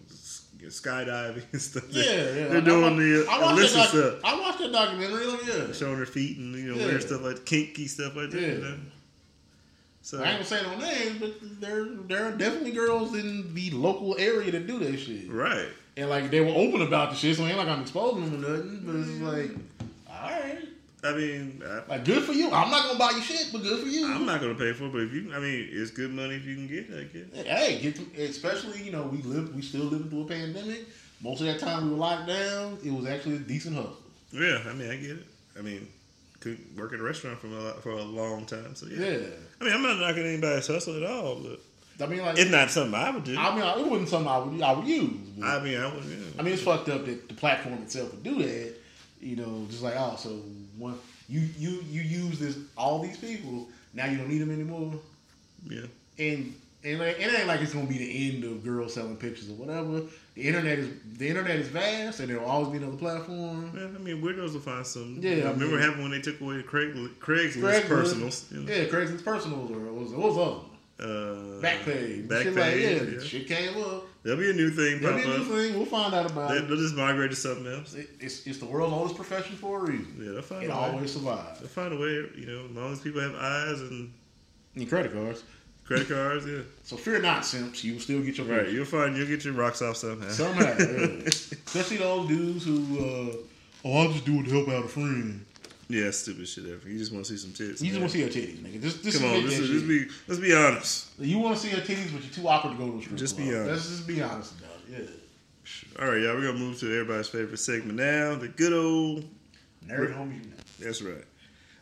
skydiving 0.69 1.43
and 1.51 1.61
stuff. 1.61 1.85
Yeah, 1.89 2.03
yeah. 2.03 2.23
they're 2.31 2.55
Like, 2.55 2.65
doing 2.65 2.97
the 2.97 3.25
I 3.29 3.35
uh, 3.37 3.41
watched 3.41 3.57
illicit 3.57 3.77
that 3.77 3.89
stuff, 3.89 4.19
I 4.23 4.39
watched 4.39 4.59
that 4.59 4.71
documentary. 4.71 5.25
Like, 5.27 5.45
yeah. 5.47 5.73
showing 5.73 5.97
their 5.97 6.05
feet 6.05 6.37
and 6.37 6.55
you 6.55 6.71
know 6.73 6.77
Yeah. 6.79 6.85
wearing 6.87 7.01
stuff 7.01 7.21
like 7.21 7.45
kinky 7.45 7.87
stuff 7.87 8.15
like 8.15 8.31
that. 8.31 8.41
You 8.41 8.57
know? 8.57 8.77
So 10.03 10.21
I 10.21 10.29
ain't 10.29 10.33
gonna 10.33 10.45
say 10.45 10.63
no 10.63 10.77
names, 10.77 11.19
but 11.19 11.61
there 11.61 11.85
there 11.85 12.25
are 12.25 12.31
definitely 12.31 12.71
girls 12.71 13.13
in 13.13 13.53
the 13.53 13.71
local 13.71 14.17
area 14.17 14.51
that 14.51 14.65
do 14.65 14.79
that 14.79 14.97
shit. 14.97 15.31
right, 15.31 15.67
And 15.95 16.09
like 16.09 16.31
they 16.31 16.41
were 16.41 16.53
open 16.53 16.81
about 16.81 17.11
the 17.11 17.15
shit, 17.15 17.37
so 17.37 17.45
it 17.45 17.49
ain't 17.49 17.57
like 17.57 17.67
I'm 17.67 17.81
exposing 17.81 18.31
them 18.31 18.43
or 18.43 18.49
nothing. 18.49 18.81
But 18.83 18.95
it's 18.95 19.09
mm. 19.09 19.21
like, 19.21 19.51
all 20.09 20.29
right, 20.31 20.67
I 21.03 21.13
mean, 21.13 21.63
I, 21.65 21.83
like 21.87 22.05
good 22.05 22.23
for 22.23 22.33
you. 22.33 22.51
I'm 22.51 22.69
not 22.69 22.87
gonna 22.87 22.99
buy 22.99 23.11
you 23.11 23.21
shit, 23.21 23.49
but 23.51 23.63
good 23.63 23.81
for 23.81 23.87
you. 23.87 24.11
I'm 24.11 24.25
not 24.25 24.41
gonna 24.41 24.55
pay 24.55 24.73
for 24.73 24.85
it, 24.85 24.91
but 24.91 25.01
if 25.01 25.13
you, 25.13 25.33
I 25.33 25.39
mean, 25.39 25.69
it's 25.71 25.91
good 25.91 26.11
money 26.11 26.35
if 26.35 26.45
you 26.45 26.55
can 26.55 26.67
get 26.67 26.89
it. 26.89 26.99
I 26.99 27.43
guess. 27.43 27.47
Hey, 27.47 27.79
get 27.79 27.95
to, 27.95 28.23
especially 28.23 28.81
you 28.83 28.91
know 28.91 29.03
we 29.03 29.21
live 29.23 29.55
we 29.55 29.61
still 29.61 29.85
living 29.85 30.09
through 30.09 30.23
a 30.23 30.27
pandemic. 30.27 30.87
Most 31.21 31.41
of 31.41 31.47
that 31.47 31.59
time 31.59 31.85
we 31.85 31.91
were 31.91 31.97
locked 31.97 32.27
down. 32.27 32.77
It 32.83 32.91
was 32.91 33.05
actually 33.07 33.35
a 33.35 33.39
decent 33.39 33.75
hustle. 33.75 33.97
Yeah, 34.31 34.63
I 34.67 34.73
mean, 34.73 34.89
I 34.89 34.95
get 34.95 35.11
it. 35.11 35.27
I 35.57 35.61
mean, 35.61 35.87
could 36.39 36.59
work 36.77 36.93
at 36.93 36.99
a 36.99 37.03
restaurant 37.03 37.39
for 37.39 37.47
a 37.47 37.73
for 37.81 37.91
a 37.91 38.03
long 38.03 38.45
time, 38.45 38.75
so 38.75 38.87
yeah. 38.87 39.07
Yeah, 39.07 39.17
I 39.61 39.63
mean, 39.63 39.73
I'm 39.73 39.83
not 39.83 39.99
knocking 39.99 40.25
anybody's 40.25 40.67
hustle 40.67 40.97
at 40.97 41.09
all, 41.09 41.35
but. 41.35 41.59
I 42.01 42.07
mean 42.07 42.21
like 42.21 42.39
It's 42.39 42.49
not 42.49 42.71
something 42.71 42.95
I 42.95 43.11
would 43.11 43.23
do. 43.23 43.37
I 43.37 43.55
mean 43.55 43.85
it 43.85 43.87
wasn't 43.91 44.09
something 44.09 44.27
I 44.27 44.37
would 44.39 44.61
I 44.61 44.73
would 44.73 44.87
use. 44.87 45.11
I 45.43 45.59
mean, 45.59 45.79
I 45.79 45.93
would. 45.93 46.03
Yeah. 46.03 46.17
I 46.39 46.41
mean, 46.41 46.53
it's 46.53 46.63
fucked 46.63 46.89
up 46.89 47.05
that 47.05 47.27
the 47.27 47.35
platform 47.35 47.75
itself 47.75 48.11
would 48.11 48.23
do 48.23 48.41
that. 48.41 48.73
You 49.21 49.35
know, 49.35 49.67
just 49.69 49.83
like 49.83 49.93
oh, 49.95 50.15
so 50.17 50.29
one 50.77 50.97
you 51.29 51.47
you 51.59 51.83
you 51.89 52.01
use 52.01 52.39
this 52.39 52.57
all 52.75 53.03
these 53.03 53.17
people 53.17 53.67
now 53.93 54.05
you 54.05 54.17
don't 54.17 54.29
need 54.29 54.39
them 54.39 54.51
anymore, 54.51 54.93
yeah, 55.69 55.85
and 56.17 56.55
and 56.83 56.99
like, 56.99 57.19
it 57.19 57.33
ain't 57.37 57.47
like 57.47 57.61
it's 57.61 57.73
gonna 57.73 57.85
be 57.85 57.97
the 57.97 58.29
end 58.35 58.43
of 58.43 58.63
girls 58.63 58.93
selling 58.93 59.17
pictures 59.17 59.49
or 59.49 59.53
whatever. 59.53 60.01
The 60.35 60.41
internet 60.43 60.79
is 60.79 60.89
the 61.17 61.27
internet 61.27 61.57
is 61.57 61.67
vast, 61.67 62.19
and 62.21 62.29
there 62.29 62.39
will 62.39 62.47
always 62.47 62.69
be 62.69 62.77
another 62.77 62.97
platform. 62.97 63.71
yeah. 63.75 63.83
I 63.85 63.87
mean, 63.99 64.21
weirdos 64.21 64.53
will 64.53 64.61
find 64.61 64.85
some. 64.87 65.19
Yeah, 65.21 65.31
Yeah, 65.31 65.43
I 65.43 65.47
I 65.49 65.51
remember 65.51 65.75
mean- 65.77 65.83
happened 65.85 66.03
when 66.03 66.11
they 66.11 66.21
took 66.21 66.39
away 66.41 66.61
Craig 66.63 66.93
Craigslist 67.19 67.61
Craigslist. 67.61 67.87
personals. 67.87 68.45
You 68.51 68.61
know? 68.61 68.71
Yeah, 68.73 68.85
Craigslist 68.85 69.23
personals 69.25 69.69
or 69.71 69.79
what 69.79 69.93
was 69.93 70.11
it? 70.13 70.17
What 70.17 70.27
was 70.27 70.35
the 70.35 70.41
other? 70.43 70.65
Uh, 70.99 71.59
Backpage. 71.61 72.27
Backpage. 72.27 72.43
Shit 72.43 72.55
like, 72.55 72.75
yeah, 72.75 72.89
yeah. 73.13 73.19
shit 73.19 73.47
came 73.47 73.81
up. 73.83 74.03
There'll 74.23 74.37
be 74.39 74.51
a 74.51 74.53
new 74.53 74.69
thing 74.69 75.01
There'll 75.01 75.17
be 75.17 75.23
a 75.23 75.27
new 75.27 75.33
up. 75.41 75.47
thing. 75.47 75.73
We'll 75.75 75.85
find 75.87 76.13
out 76.13 76.29
about 76.29 76.49
They, 76.51 76.57
it. 76.57 76.67
they'll 76.67 76.77
just 76.77 76.93
migrate 76.95 77.31
to 77.31 77.35
something 77.35 77.65
else. 77.65 77.95
It- 77.95 78.09
It's 78.19 78.45
it's 78.45 78.59
the 78.59 78.65
world's 78.67 78.93
oldest 78.93 79.15
profession 79.15 79.55
for 79.55 79.79
a 79.79 79.81
reason. 79.91 80.15
Yeah, 80.19 80.33
they'll 80.33 80.41
find 80.43 80.63
It 80.63 80.67
a 80.67 80.69
way. 80.69 80.75
always 80.77 81.11
survives. 81.11 81.59
They'll 81.59 81.69
find 81.69 81.91
a 81.93 81.97
way. 81.97 82.11
You 82.37 82.45
know, 82.45 82.65
as 82.69 82.71
long 82.71 82.93
as 82.93 82.99
people 83.01 83.19
have 83.21 83.33
eyes 83.35 83.81
and 83.81 84.13
And 84.75 84.87
credit 84.87 85.11
cards. 85.11 85.43
Credit 85.85 86.07
cards. 86.09 86.45
Yeah, 86.45 86.59
So 86.83 86.95
fear 86.97 87.19
not, 87.21 87.45
simps. 87.45 87.83
You 87.83 87.93
will 87.93 87.99
still 87.99 88.21
get 88.21 88.37
your 88.37 88.47
right. 88.47 88.69
You'll 88.69 88.85
find 88.85 89.15
you'll 89.17 89.27
get 89.27 89.43
your 89.45 89.53
rocks 89.53 89.81
off 89.81 89.97
somehow. 89.97 90.29
Somehow, 90.29 90.75
yeah. 90.77 91.05
especially 91.25 91.97
those 91.97 92.27
dudes 92.27 92.65
who, 92.65 92.77
uh, 92.99 93.35
oh, 93.85 93.97
I'll 93.97 94.11
just 94.11 94.25
do 94.25 94.39
it 94.39 94.43
to 94.45 94.51
help 94.51 94.69
out 94.69 94.85
a 94.85 94.87
friend. 94.87 95.45
yeah, 95.89 96.11
stupid 96.11 96.47
shit 96.47 96.65
ever. 96.65 96.87
You 96.89 96.97
just 96.97 97.11
want 97.11 97.25
to 97.25 97.31
see 97.31 97.37
some 97.37 97.53
tits. 97.53 97.81
You 97.81 97.89
just 97.89 97.99
want 97.99 98.11
to 98.11 98.17
see 98.17 98.23
her 98.23 98.29
titties, 98.29 98.59
nigga. 98.59 98.81
Just, 98.81 99.03
just 99.03 99.19
Come 99.19 99.29
on, 99.29 99.43
let's, 99.43 99.59
let's 99.59 99.83
be 99.83 100.07
let's 100.27 100.39
be 100.41 100.53
honest. 100.55 101.09
You 101.19 101.39
want 101.39 101.57
to 101.57 101.61
see 101.61 101.69
her 101.69 101.81
titties, 101.81 102.11
but 102.13 102.23
you're 102.23 102.33
too 102.33 102.47
awkward 102.47 102.71
to 102.71 102.77
go 102.77 102.89
to 102.91 102.97
the 102.97 103.01
strip 103.03 103.17
Just 103.17 103.35
club. 103.35 103.49
be 103.49 103.55
honest. 103.55 103.69
Let's 103.71 103.89
just 103.89 104.07
be 104.07 104.21
honest 104.21 104.53
about 104.59 104.99
it. 104.99 105.09
All 105.99 106.07
right, 106.07 106.21
y'all. 106.21 106.35
We're 106.35 106.47
gonna 106.47 106.57
move 106.59 106.79
to 106.79 106.87
everybody's 106.91 107.27
favorite 107.27 107.57
segment 107.57 107.97
now. 107.97 108.35
The 108.35 108.47
good 108.47 108.73
old 108.73 109.25
Yeah, 109.87 109.95
nerd 109.95 110.15
know. 110.15 110.31
That's 110.79 111.01
right. 111.01 111.23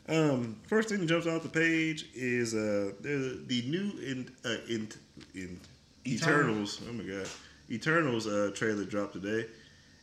Um, 0.10 0.55
first 0.68 0.89
thing 0.89 1.01
that 1.01 1.05
jumps 1.05 1.28
off 1.28 1.43
the 1.43 1.49
page 1.49 2.07
is 2.16 2.55
uh 2.55 2.93
the, 3.01 3.43
the 3.45 3.62
new 3.68 3.91
in 4.01 4.32
uh, 4.43 4.57
in 4.68 4.89
in 5.36 5.60
Eternals. 6.07 6.82
Eternals. 6.82 6.82
Oh 6.89 6.93
my 6.93 7.03
god, 7.03 7.28
Eternals 7.70 8.28
uh, 8.28 8.51
trailer 8.55 8.86
dropped 8.86 9.14
today, 9.14 9.47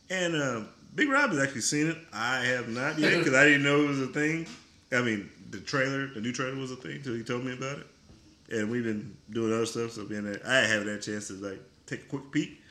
and 0.09 0.35
uh, 0.35 0.61
Big 0.95 1.09
Rob 1.09 1.31
has 1.31 1.39
actually 1.39 1.61
seen 1.61 1.87
it. 1.87 1.97
I 2.13 2.37
have 2.37 2.69
not 2.69 2.97
yet 2.97 3.17
because 3.17 3.33
I 3.33 3.43
didn't 3.43 3.63
know 3.63 3.83
it 3.83 3.87
was 3.87 4.01
a 4.01 4.07
thing. 4.07 4.47
I 4.93 5.01
mean, 5.01 5.29
the 5.49 5.59
trailer, 5.59 6.07
the 6.07 6.21
new 6.21 6.31
trailer 6.31 6.55
was 6.55 6.71
a 6.71 6.77
thing 6.77 6.97
until 6.97 7.15
he 7.15 7.23
told 7.23 7.43
me 7.43 7.51
about 7.51 7.79
it, 7.79 7.87
and 8.49 8.71
we've 8.71 8.85
been 8.85 9.13
doing 9.29 9.51
other 9.51 9.65
stuff. 9.65 9.91
So 9.91 10.05
being 10.05 10.23
that 10.23 10.45
I 10.45 10.59
haven't 10.59 10.87
had 10.87 10.99
a 10.99 11.01
chance 11.01 11.27
to 11.27 11.33
like 11.33 11.59
take 11.85 12.03
a 12.03 12.05
quick 12.05 12.31
peek. 12.31 12.61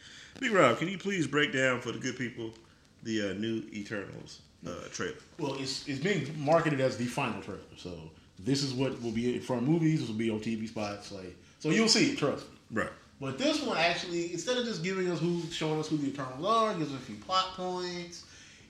Big 0.41 0.53
Rob, 0.53 0.78
can 0.78 0.89
you 0.89 0.97
please 0.97 1.26
break 1.26 1.53
down 1.53 1.80
for 1.82 1.93
the 1.93 1.99
good 1.99 2.16
people 2.16 2.53
the 3.03 3.30
uh, 3.30 3.32
new 3.34 3.62
Eternals 3.72 4.41
uh, 4.67 4.89
trailer? 4.93 5.14
Well, 5.39 5.55
it's 5.59 5.87
it's 5.89 6.01
being 6.01 6.27
marketed 6.39 6.81
as 6.81 6.97
the 6.97 7.07
final 7.07 7.41
trailer. 7.43 7.61
So 7.77 7.91
this 8.39 8.62
is 8.62 8.75
what 8.75 9.01
will 9.03 9.12
be 9.12 9.35
in 9.35 9.41
front 9.41 9.62
of 9.62 9.69
movies. 9.69 10.01
This 10.01 10.09
will 10.09 10.17
be 10.17 10.31
on 10.31 10.41
TV 10.41 10.69
spots. 10.69 11.12
Like 11.12 11.37
so, 11.59 11.71
you'll 11.71 11.89
see 11.89 12.12
it. 12.12 12.19
Trust 12.19 12.45
me. 12.45 12.81
Right. 12.83 12.91
But 13.21 13.39
this 13.39 13.62
one 13.62 13.79
actually, 13.79 14.33
instead 14.33 14.59
of 14.59 14.67
just 14.67 14.83
giving 14.83 15.11
us 15.11 15.19
who, 15.19 15.41
showing 15.51 15.81
us 15.81 15.89
who 15.89 15.97
the 15.97 16.09
Eternals 16.09 16.45
are, 16.45 16.75
gives 16.75 16.93
us 16.93 17.01
a 17.01 17.03
few 17.03 17.17
plot 17.17 17.55
points. 17.57 18.25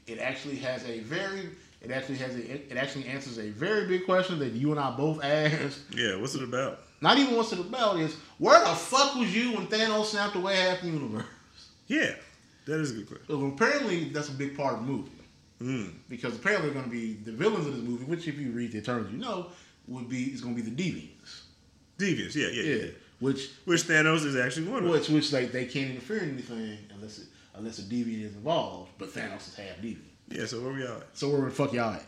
It 0.07 0.21
actually 0.21 0.55
has 0.57 0.85
a 0.85 1.01
very, 1.01 1.49
it 1.83 1.91
actually 1.91 2.19
has 2.19 2.37
a, 2.37 2.73
it 2.73 2.77
actually 2.77 3.07
answers 3.07 3.39
a 3.39 3.51
very 3.51 3.89
big 3.89 4.05
question 4.05 4.39
that 4.39 4.53
you 4.53 4.71
and 4.71 4.79
I 4.79 4.93
both 4.93 5.25
asked. 5.25 5.81
Yeah. 5.93 6.17
What's 6.17 6.37
it 6.37 6.45
about? 6.45 6.79
Not 7.01 7.19
even 7.19 7.37
what's 7.37 7.53
it 7.53 7.59
about 7.59 7.99
is 7.99 8.17
where 8.39 8.61
the 8.61 8.75
fuck 8.75 9.17
was 9.17 9.35
you 9.35 9.53
when 9.53 9.67
Thanos 9.67 10.07
snapped 10.07 10.37
away 10.37 10.57
half 10.57 10.81
the 10.81 10.89
universe? 10.89 11.25
Yeah, 11.89 12.15
that 12.67 12.81
is 12.81 12.93
a 12.93 12.95
good 12.95 13.09
question. 13.09 13.27
So 13.29 13.47
apparently 13.47 14.05
that's 14.11 14.29
a 14.29 14.33
big 14.33 14.57
part 14.57 14.75
of 14.75 14.87
the 14.87 14.93
movie 14.93 15.11
Mm. 15.61 15.93
because 16.11 16.37
apparently 16.37 16.69
they're 16.71 16.81
going 16.83 16.91
to 16.91 16.97
be 16.97 17.15
the 17.15 17.33
villains 17.33 17.67
of 17.67 17.75
this 17.75 17.83
movie, 17.83 18.05
which 18.05 18.29
if 18.29 18.37
you 18.39 18.51
read 18.51 18.73
the 18.73 18.83
terms, 18.83 19.11
you 19.11 19.19
know 19.19 19.47
would 19.89 20.09
be 20.09 20.25
is 20.25 20.41
going 20.43 20.55
to 20.57 20.63
be 20.63 20.69
the 20.71 20.83
Deviants. 20.83 21.43
Deviants, 21.99 22.35
yeah, 22.35 22.49
yeah, 22.49 22.63
yeah. 22.63 22.83
Yeah, 22.85 22.91
which 23.21 23.51
Which 23.65 23.83
Thanos 23.85 24.25
is 24.27 24.37
actually 24.37 24.69
one 24.69 24.85
of 24.85 24.91
which 24.91 25.09
which 25.09 25.33
like 25.33 25.53
they 25.53 25.65
can't 25.65 25.91
interfere 25.93 26.19
in 26.19 26.31
anything 26.35 26.79
unless 26.95 27.19
it, 27.21 27.29
unless 27.55 27.79
a 27.79 27.83
deviant 27.83 28.25
is 28.25 28.35
involved. 28.35 28.91
But 28.99 29.09
Thanos 29.15 29.49
is 29.49 29.55
half 29.55 29.77
deviant, 29.79 29.99
Yeah, 30.29 30.45
so 30.45 30.61
where 30.61 30.73
we 30.75 30.83
at? 30.87 31.05
so 31.15 31.31
where 31.31 31.41
the 31.43 31.51
fuck 31.51 31.73
y'all 31.73 31.95
at? 31.95 32.05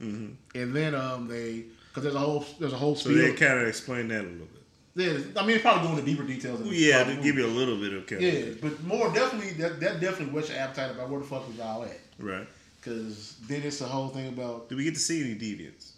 hmm 0.00 0.28
And 0.54 0.76
then 0.76 0.94
um 0.94 1.26
they 1.26 1.64
because 1.88 2.04
there's 2.04 2.14
a 2.14 2.18
whole 2.20 2.44
there's 2.60 2.72
a 2.72 2.76
whole 2.76 2.94
So 2.94 3.08
they 3.08 3.32
kind 3.32 3.58
of 3.60 3.66
explain 3.66 4.06
that 4.08 4.20
a 4.20 4.28
little 4.28 4.46
bit. 4.46 4.57
Yeah, 4.98 5.12
I 5.36 5.46
mean, 5.46 5.54
it's 5.54 5.62
probably 5.62 5.86
going 5.86 5.98
into 6.00 6.10
deeper 6.10 6.24
details. 6.24 6.60
In 6.60 6.66
yeah, 6.72 7.04
fucking 7.04 7.18
to 7.18 7.22
give 7.22 7.36
you 7.36 7.46
a 7.46 7.54
little 7.54 7.76
bit 7.76 7.92
of 7.92 8.04
kind 8.08 8.20
Yeah, 8.20 8.54
but 8.60 8.82
more 8.82 9.12
definitely 9.12 9.52
that 9.62 9.78
that 9.78 10.00
definitely 10.00 10.34
whets 10.34 10.48
your 10.48 10.58
appetite 10.58 10.90
about 10.90 11.08
where 11.08 11.20
the 11.20 11.26
fuck 11.26 11.46
was 11.46 11.56
y'all 11.56 11.84
at. 11.84 12.00
Right. 12.18 12.46
Because 12.80 13.36
then 13.46 13.62
it's 13.62 13.78
the 13.78 13.84
whole 13.84 14.08
thing 14.08 14.28
about 14.28 14.68
Do 14.68 14.76
we 14.76 14.82
get 14.82 14.94
to 14.94 15.00
see 15.00 15.20
any 15.22 15.36
deviants? 15.36 15.92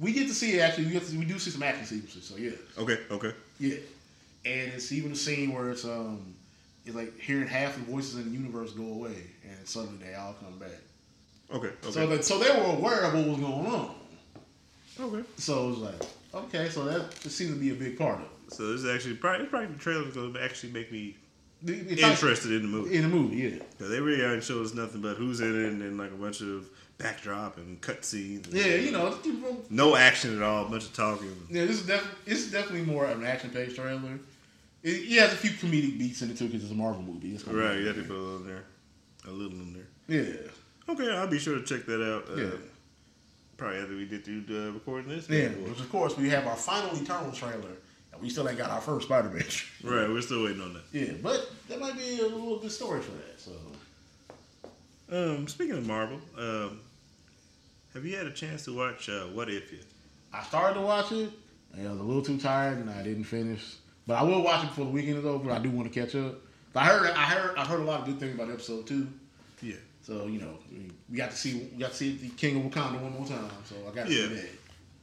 we 0.00 0.12
get 0.12 0.26
to 0.28 0.34
see 0.34 0.60
actually 0.60 0.86
we 0.86 0.92
get 0.92 1.04
to, 1.06 1.16
we 1.18 1.24
do 1.24 1.38
see 1.38 1.50
some 1.50 1.62
action 1.62 1.86
sequences. 1.86 2.24
So 2.24 2.36
yeah, 2.36 2.50
Okay, 2.76 2.98
okay. 3.10 3.32
yeah, 3.60 3.76
and 4.44 4.72
it's 4.72 4.90
even 4.90 5.12
a 5.12 5.16
scene 5.16 5.52
where 5.52 5.70
it's 5.70 5.84
um 5.84 6.34
it's 6.86 6.96
like 6.96 7.16
hearing 7.20 7.46
half 7.46 7.74
the 7.74 7.82
voices 7.82 8.16
in 8.16 8.24
the 8.24 8.36
universe 8.36 8.72
go 8.72 8.82
away 8.84 9.14
and 9.48 9.68
suddenly 9.68 10.04
they 10.04 10.14
all 10.14 10.34
come 10.34 10.58
back. 10.58 10.80
Okay, 11.52 11.68
okay. 11.68 11.90
So 11.92 12.06
that 12.08 12.24
so 12.24 12.38
they 12.40 12.50
were 12.50 12.76
aware 12.76 13.02
of 13.02 13.14
what 13.14 13.26
was 13.28 13.38
going 13.38 13.66
on. 13.66 13.94
okay. 15.00 15.22
So 15.36 15.66
it 15.66 15.70
was 15.70 15.78
like 15.78 16.02
okay, 16.34 16.68
so 16.68 16.84
that 16.84 17.18
just 17.20 17.36
seems 17.36 17.52
to 17.52 17.56
be 17.60 17.70
a 17.70 17.74
big 17.74 17.98
part 17.98 18.16
of 18.20 18.22
it. 18.24 18.52
So 18.54 18.72
this 18.72 18.82
is 18.82 18.90
actually 18.94 19.14
probably, 19.16 19.42
it's 19.42 19.50
probably 19.50 19.68
the 19.68 19.78
trailer's 19.78 20.14
going 20.14 20.32
to 20.34 20.42
actually 20.42 20.72
make 20.72 20.90
me 20.92 21.16
it's 21.66 22.02
like- 22.02 22.12
interested 22.12 22.52
in 22.52 22.62
the 22.62 22.68
movie. 22.68 22.94
in 22.96 23.02
the 23.02 23.08
movie. 23.08 23.36
yeah. 23.36 23.62
Because 23.70 23.90
they 23.90 24.00
really 24.00 24.24
aren't 24.24 24.42
showing 24.44 24.64
us 24.64 24.74
nothing 24.74 25.00
but 25.00 25.16
who's 25.16 25.40
in 25.40 25.48
it 25.64 25.68
and 25.68 25.80
then 25.82 25.96
like 25.98 26.12
a 26.12 26.14
bunch 26.14 26.40
of 26.40 26.68
backdrop 26.98 27.56
and 27.58 27.80
cutscenes. 27.80 28.52
yeah, 28.52 28.74
you 28.76 28.90
know, 28.90 29.16
No 29.70 29.94
action 29.96 30.36
at 30.36 30.42
all, 30.42 30.66
a 30.66 30.68
bunch 30.68 30.84
of 30.84 30.92
talking. 30.94 31.34
Yeah, 31.50 31.64
this 31.66 31.80
is 31.80 31.86
definitely 31.86 32.18
it's 32.26 32.50
definitely 32.50 32.82
more 32.82 33.06
of 33.06 33.18
an 33.20 33.26
action 33.26 33.50
paced 33.50 33.76
trailer. 33.76 34.18
It, 34.82 34.90
it 34.90 35.18
has 35.20 35.32
a 35.32 35.36
few 35.36 35.50
comedic 35.50 35.98
beats 35.98 36.22
in 36.22 36.30
it 36.30 36.38
too 36.38 36.46
because 36.46 36.62
it's 36.62 36.72
a 36.72 36.76
Marvel 36.76 37.02
movie. 37.02 37.34
It's 37.34 37.46
Right, 37.46 37.78
you 37.78 37.86
have 37.86 37.96
to 37.96 38.02
put 38.02 38.16
a 38.16 38.18
little 38.18 38.36
in 38.38 38.46
there. 38.46 38.64
A 39.26 39.30
little 39.30 39.58
in 39.58 39.72
there. 39.74 40.22
Yeah, 40.22 40.50
Okay, 40.88 41.12
I'll 41.12 41.26
be 41.26 41.38
sure 41.38 41.56
to 41.58 41.64
check 41.64 41.84
that 41.86 42.02
out. 42.02 42.24
Uh, 42.30 42.40
Yeah. 42.40 42.50
Probably 43.58 43.78
after 43.80 43.94
we 43.96 44.06
get 44.06 44.24
through 44.24 44.44
uh, 44.50 44.72
recording 44.72 45.10
this. 45.10 45.28
yeah. 45.28 45.48
Which 45.48 45.80
of 45.80 45.90
course 45.90 46.16
we 46.16 46.30
have 46.30 46.46
our 46.46 46.56
final 46.56 46.96
Eternal 46.96 47.32
trailer, 47.32 47.72
and 48.12 48.22
we 48.22 48.30
still 48.30 48.48
ain't 48.48 48.56
got 48.56 48.70
our 48.70 48.80
first 48.80 49.06
Spider 49.06 49.28
Man. 49.28 49.42
Right, 49.84 50.08
we're 50.08 50.20
still 50.22 50.44
waiting 50.44 50.62
on 50.62 50.72
that. 50.74 50.82
yeah, 50.92 51.12
but 51.22 51.50
that 51.68 51.78
might 51.80 51.96
be 51.96 52.20
a 52.20 52.22
little 52.26 52.58
good 52.60 52.70
story 52.72 53.00
for 53.02 53.10
that. 53.12 53.38
So 53.40 53.52
Um, 55.10 55.46
speaking 55.48 55.76
of 55.76 55.86
Marvel, 55.86 56.20
um, 56.38 56.80
have 57.94 58.04
you 58.04 58.16
had 58.16 58.26
a 58.26 58.32
chance 58.32 58.64
to 58.66 58.76
watch 58.76 59.08
uh, 59.08 59.24
What 59.26 59.48
If 59.50 59.72
yet? 59.72 59.82
I 60.32 60.42
started 60.44 60.74
to 60.74 60.82
watch 60.82 61.10
it. 61.12 61.30
and 61.76 61.86
I 61.88 61.90
was 61.90 62.00
a 62.00 62.02
little 62.04 62.22
too 62.22 62.38
tired, 62.38 62.78
and 62.78 62.88
I 62.90 63.02
didn't 63.02 63.24
finish. 63.24 63.74
But 64.06 64.14
I 64.18 64.22
will 64.22 64.42
watch 64.42 64.62
it 64.64 64.68
before 64.68 64.84
the 64.86 64.90
weekend 64.92 65.18
is 65.18 65.24
over. 65.26 65.50
I 65.50 65.58
do 65.58 65.70
want 65.70 65.92
to 65.92 66.00
catch 66.00 66.14
up. 66.14 66.36
I 66.74 66.84
heard, 66.84 67.10
I 67.10 67.24
heard, 67.24 67.56
I 67.58 67.64
heard 67.64 67.80
a 67.80 67.84
lot 67.84 68.00
of 68.00 68.06
good 68.06 68.20
things 68.20 68.34
about 68.36 68.50
episode 68.50 68.86
two. 68.86 69.08
Yeah. 69.60 69.74
So 70.08 70.26
you 70.26 70.40
know, 70.40 70.58
we- 71.10 71.16
got 71.18 71.30
to 71.32 71.36
see, 71.36 71.68
we 71.74 71.78
got 71.78 71.90
to 71.90 71.96
see 71.96 72.16
the 72.16 72.30
King 72.30 72.64
of 72.64 72.72
Wakanda 72.72 72.98
one 72.98 73.12
more 73.12 73.26
time. 73.26 73.50
So 73.66 73.74
I 73.86 73.94
got 73.94 74.06
to 74.06 74.12
Yeah. 74.12 74.28
see 74.28 74.34
that. 74.36 74.48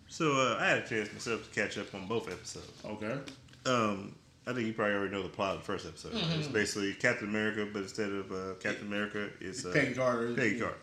So 0.08 0.32
uh, 0.32 0.58
I 0.60 0.66
had 0.68 0.78
a 0.80 0.88
chance 0.88 1.14
myself 1.14 1.44
to 1.48 1.62
catch 1.62 1.78
up 1.78 1.94
on 1.94 2.08
both 2.08 2.28
episodes. 2.32 2.72
Okay. 2.84 3.20
Um, 3.68 4.16
I 4.48 4.54
think 4.54 4.66
you 4.66 4.74
probably 4.74 4.96
already 4.96 5.12
know 5.12 5.22
the 5.22 5.30
plot 5.30 5.54
of 5.56 5.60
the 5.60 5.66
first 5.66 5.86
episode. 5.86 6.14
Mm-hmm. 6.14 6.40
It's 6.40 6.48
basically 6.48 6.94
Captain 6.96 7.28
America, 7.28 7.68
but 7.72 7.84
instead 7.84 8.10
of 8.12 8.32
uh, 8.32 8.54
Captain 8.60 8.88
America, 8.88 9.30
it's 9.40 9.64
uh, 9.64 9.72
Peggy 9.74 9.94
Carter. 9.94 10.34
Peggy 10.34 10.60
Carter. 10.60 10.78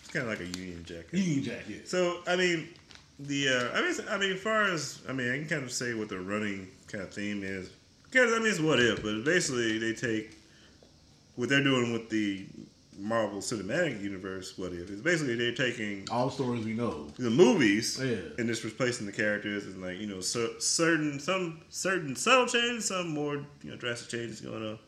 It's 0.00 0.10
kind 0.10 0.24
of 0.24 0.30
like 0.30 0.40
a 0.40 0.58
Union 0.58 0.84
Jack. 0.84 1.06
Union 1.12 1.42
Jack, 1.44 1.64
yeah. 1.66 1.76
So 1.86 2.20
I 2.26 2.36
mean, 2.36 2.68
the 3.20 3.48
uh, 3.48 3.78
I 3.78 3.82
mean, 3.82 3.94
I 4.10 4.18
mean, 4.18 4.32
as 4.32 4.40
far 4.40 4.64
as 4.64 5.00
I 5.08 5.12
mean, 5.14 5.30
I 5.32 5.38
can 5.38 5.48
kind 5.48 5.62
of 5.62 5.72
say 5.72 5.94
what 5.94 6.10
the 6.10 6.18
running 6.20 6.68
kind 6.88 7.04
of 7.04 7.12
theme 7.12 7.42
is. 7.42 7.70
Because 8.04 8.32
I 8.34 8.38
mean, 8.38 8.48
it's 8.48 8.60
what 8.60 8.80
if, 8.80 9.02
but 9.02 9.24
basically 9.24 9.78
they 9.78 9.92
take 9.94 10.36
what 11.36 11.48
they're 11.50 11.62
doing 11.64 11.92
with 11.92 12.08
the 12.10 12.46
Marvel 12.98 13.38
Cinematic 13.38 14.02
Universe. 14.02 14.58
What 14.58 14.72
if? 14.72 14.90
It's 14.90 15.00
basically 15.00 15.36
they're 15.36 15.54
taking 15.54 16.06
All 16.10 16.26
the 16.26 16.32
stories 16.32 16.64
we 16.64 16.74
know. 16.74 17.06
the 17.18 17.30
movies 17.30 17.98
Yeah. 18.02 18.16
and 18.38 18.48
just 18.48 18.64
replacing 18.64 19.06
the 19.06 19.12
characters 19.12 19.64
and 19.66 19.80
like 19.80 19.98
you 19.98 20.06
know 20.06 20.20
cer- 20.20 20.58
certain 20.60 21.20
some 21.20 21.60
certain 21.70 22.16
subtle 22.16 22.46
changes, 22.46 22.86
some 22.86 23.08
more 23.08 23.34
you 23.62 23.70
know 23.70 23.76
drastic 23.76 24.08
changes 24.10 24.40
going 24.40 24.62
on. 24.66 24.78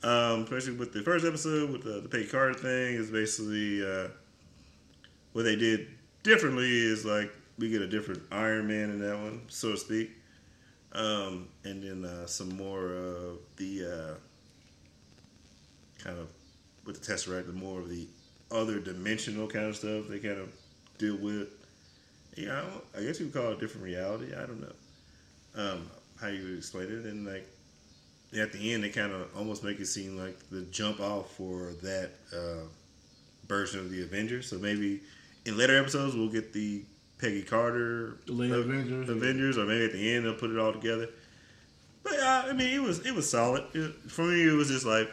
Um, 0.00 0.42
especially 0.44 0.74
with 0.74 0.92
the 0.92 1.02
first 1.02 1.24
episode 1.24 1.70
with 1.70 1.82
the, 1.82 2.00
the 2.00 2.08
Peggy 2.08 2.26
Carter 2.26 2.54
thing 2.54 2.94
is 2.94 3.10
basically 3.10 3.84
uh, 3.84 4.08
what 5.32 5.42
they 5.44 5.56
did 5.56 5.88
differently 6.22 6.68
is 6.70 7.04
like 7.04 7.32
we 7.58 7.68
get 7.68 7.82
a 7.82 7.88
different 7.88 8.22
Iron 8.30 8.68
Man 8.68 8.90
in 8.90 9.00
that 9.00 9.16
one, 9.18 9.42
so 9.48 9.72
to 9.72 9.76
speak, 9.76 10.10
um, 10.92 11.48
and 11.64 11.82
then 11.82 12.04
uh, 12.04 12.26
some 12.26 12.48
more 12.56 12.92
of 12.94 13.38
the 13.56 13.84
uh, 13.84 14.14
kind 16.04 16.18
of 16.18 16.28
with 16.88 17.00
the 17.00 17.12
Tesseract, 17.12 17.46
the 17.46 17.52
more 17.52 17.78
of 17.78 17.88
the 17.88 18.08
other 18.50 18.80
dimensional 18.80 19.46
kind 19.46 19.66
of 19.66 19.76
stuff 19.76 20.08
they 20.08 20.18
kind 20.18 20.38
of 20.40 20.48
deal 20.96 21.16
with. 21.16 21.48
Yeah, 22.34 22.58
I, 22.58 22.60
don't, 22.62 22.84
I 22.96 23.02
guess 23.02 23.20
you 23.20 23.26
would 23.26 23.34
call 23.34 23.52
it 23.52 23.58
a 23.58 23.60
different 23.60 23.84
reality. 23.84 24.32
I 24.34 24.46
don't 24.46 24.60
know 24.60 24.72
um, 25.54 25.90
how 26.20 26.28
you 26.28 26.42
would 26.44 26.56
explain 26.56 26.86
it, 26.86 27.04
and 27.04 27.26
like 27.26 27.46
at 28.40 28.52
the 28.52 28.72
end, 28.72 28.82
they 28.82 28.88
kind 28.88 29.12
of 29.12 29.28
almost 29.36 29.62
make 29.62 29.78
it 29.80 29.86
seem 29.86 30.16
like 30.16 30.38
the 30.50 30.62
jump 30.62 30.98
off 31.00 31.30
for 31.36 31.74
that 31.82 32.10
uh, 32.34 32.66
version 33.46 33.80
of 33.80 33.90
the 33.90 34.02
Avengers. 34.02 34.48
So 34.48 34.56
maybe 34.56 35.00
in 35.44 35.58
later 35.58 35.78
episodes, 35.78 36.16
we'll 36.16 36.30
get 36.30 36.54
the 36.54 36.82
Peggy 37.18 37.42
Carter 37.42 38.16
Avengers. 38.28 39.10
Avengers, 39.10 39.58
or 39.58 39.66
maybe 39.66 39.84
at 39.84 39.92
the 39.92 40.14
end 40.14 40.24
they'll 40.24 40.34
put 40.34 40.50
it 40.50 40.58
all 40.58 40.72
together. 40.72 41.08
But 42.02 42.18
uh, 42.18 42.44
I 42.46 42.52
mean, 42.54 42.72
it 42.72 42.82
was 42.82 43.04
it 43.04 43.14
was 43.14 43.28
solid. 43.28 43.64
It, 43.74 43.92
for 44.10 44.22
me, 44.22 44.48
it 44.48 44.52
was 44.52 44.68
just 44.68 44.86
like 44.86 45.10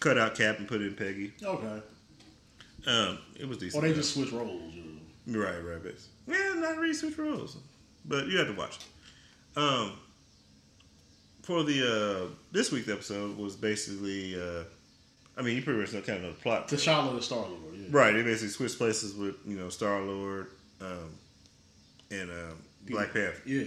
cut 0.00 0.18
out 0.18 0.34
Cap 0.34 0.58
and 0.58 0.68
put 0.68 0.80
in 0.80 0.94
Peggy. 0.94 1.32
Okay. 1.42 1.82
Um, 2.86 3.18
it 3.38 3.46
was 3.48 3.58
decent. 3.58 3.82
Or 3.82 3.88
they 3.88 3.94
just 3.94 4.14
switch 4.14 4.30
roles. 4.32 4.50
know. 5.26 5.38
Right, 5.40 5.58
right, 5.58 5.82
basically. 5.82 6.08
Yeah, 6.28 6.54
not 6.60 6.76
really 6.78 6.94
switch 6.94 7.18
roles, 7.18 7.56
but 8.04 8.26
you 8.28 8.38
have 8.38 8.46
to 8.48 8.54
watch 8.54 8.78
it. 8.78 9.58
Um, 9.60 9.92
for 11.42 11.64
the 11.64 12.26
uh, 12.28 12.34
this 12.52 12.70
week's 12.70 12.88
episode 12.88 13.36
was 13.36 13.56
basically, 13.56 14.40
uh, 14.40 14.64
I 15.36 15.42
mean, 15.42 15.56
you 15.56 15.62
pretty 15.62 15.80
much 15.80 15.92
know 15.92 16.00
kind 16.02 16.18
of 16.18 16.22
know 16.24 16.30
the 16.32 16.36
plot. 16.40 16.68
T'Challa 16.68 17.14
the 17.14 17.22
Star 17.22 17.38
Lord. 17.40 17.74
Yeah. 17.74 17.86
Right, 17.90 18.12
they 18.14 18.22
basically 18.22 18.48
switched 18.50 18.78
places 18.78 19.14
with 19.14 19.36
you 19.46 19.56
know 19.58 19.68
Star 19.68 20.00
Lord 20.02 20.48
um, 20.80 21.10
and 22.10 22.30
um, 22.30 22.56
Black 22.88 23.12
Panther. 23.12 23.40
Yeah. 23.46 23.64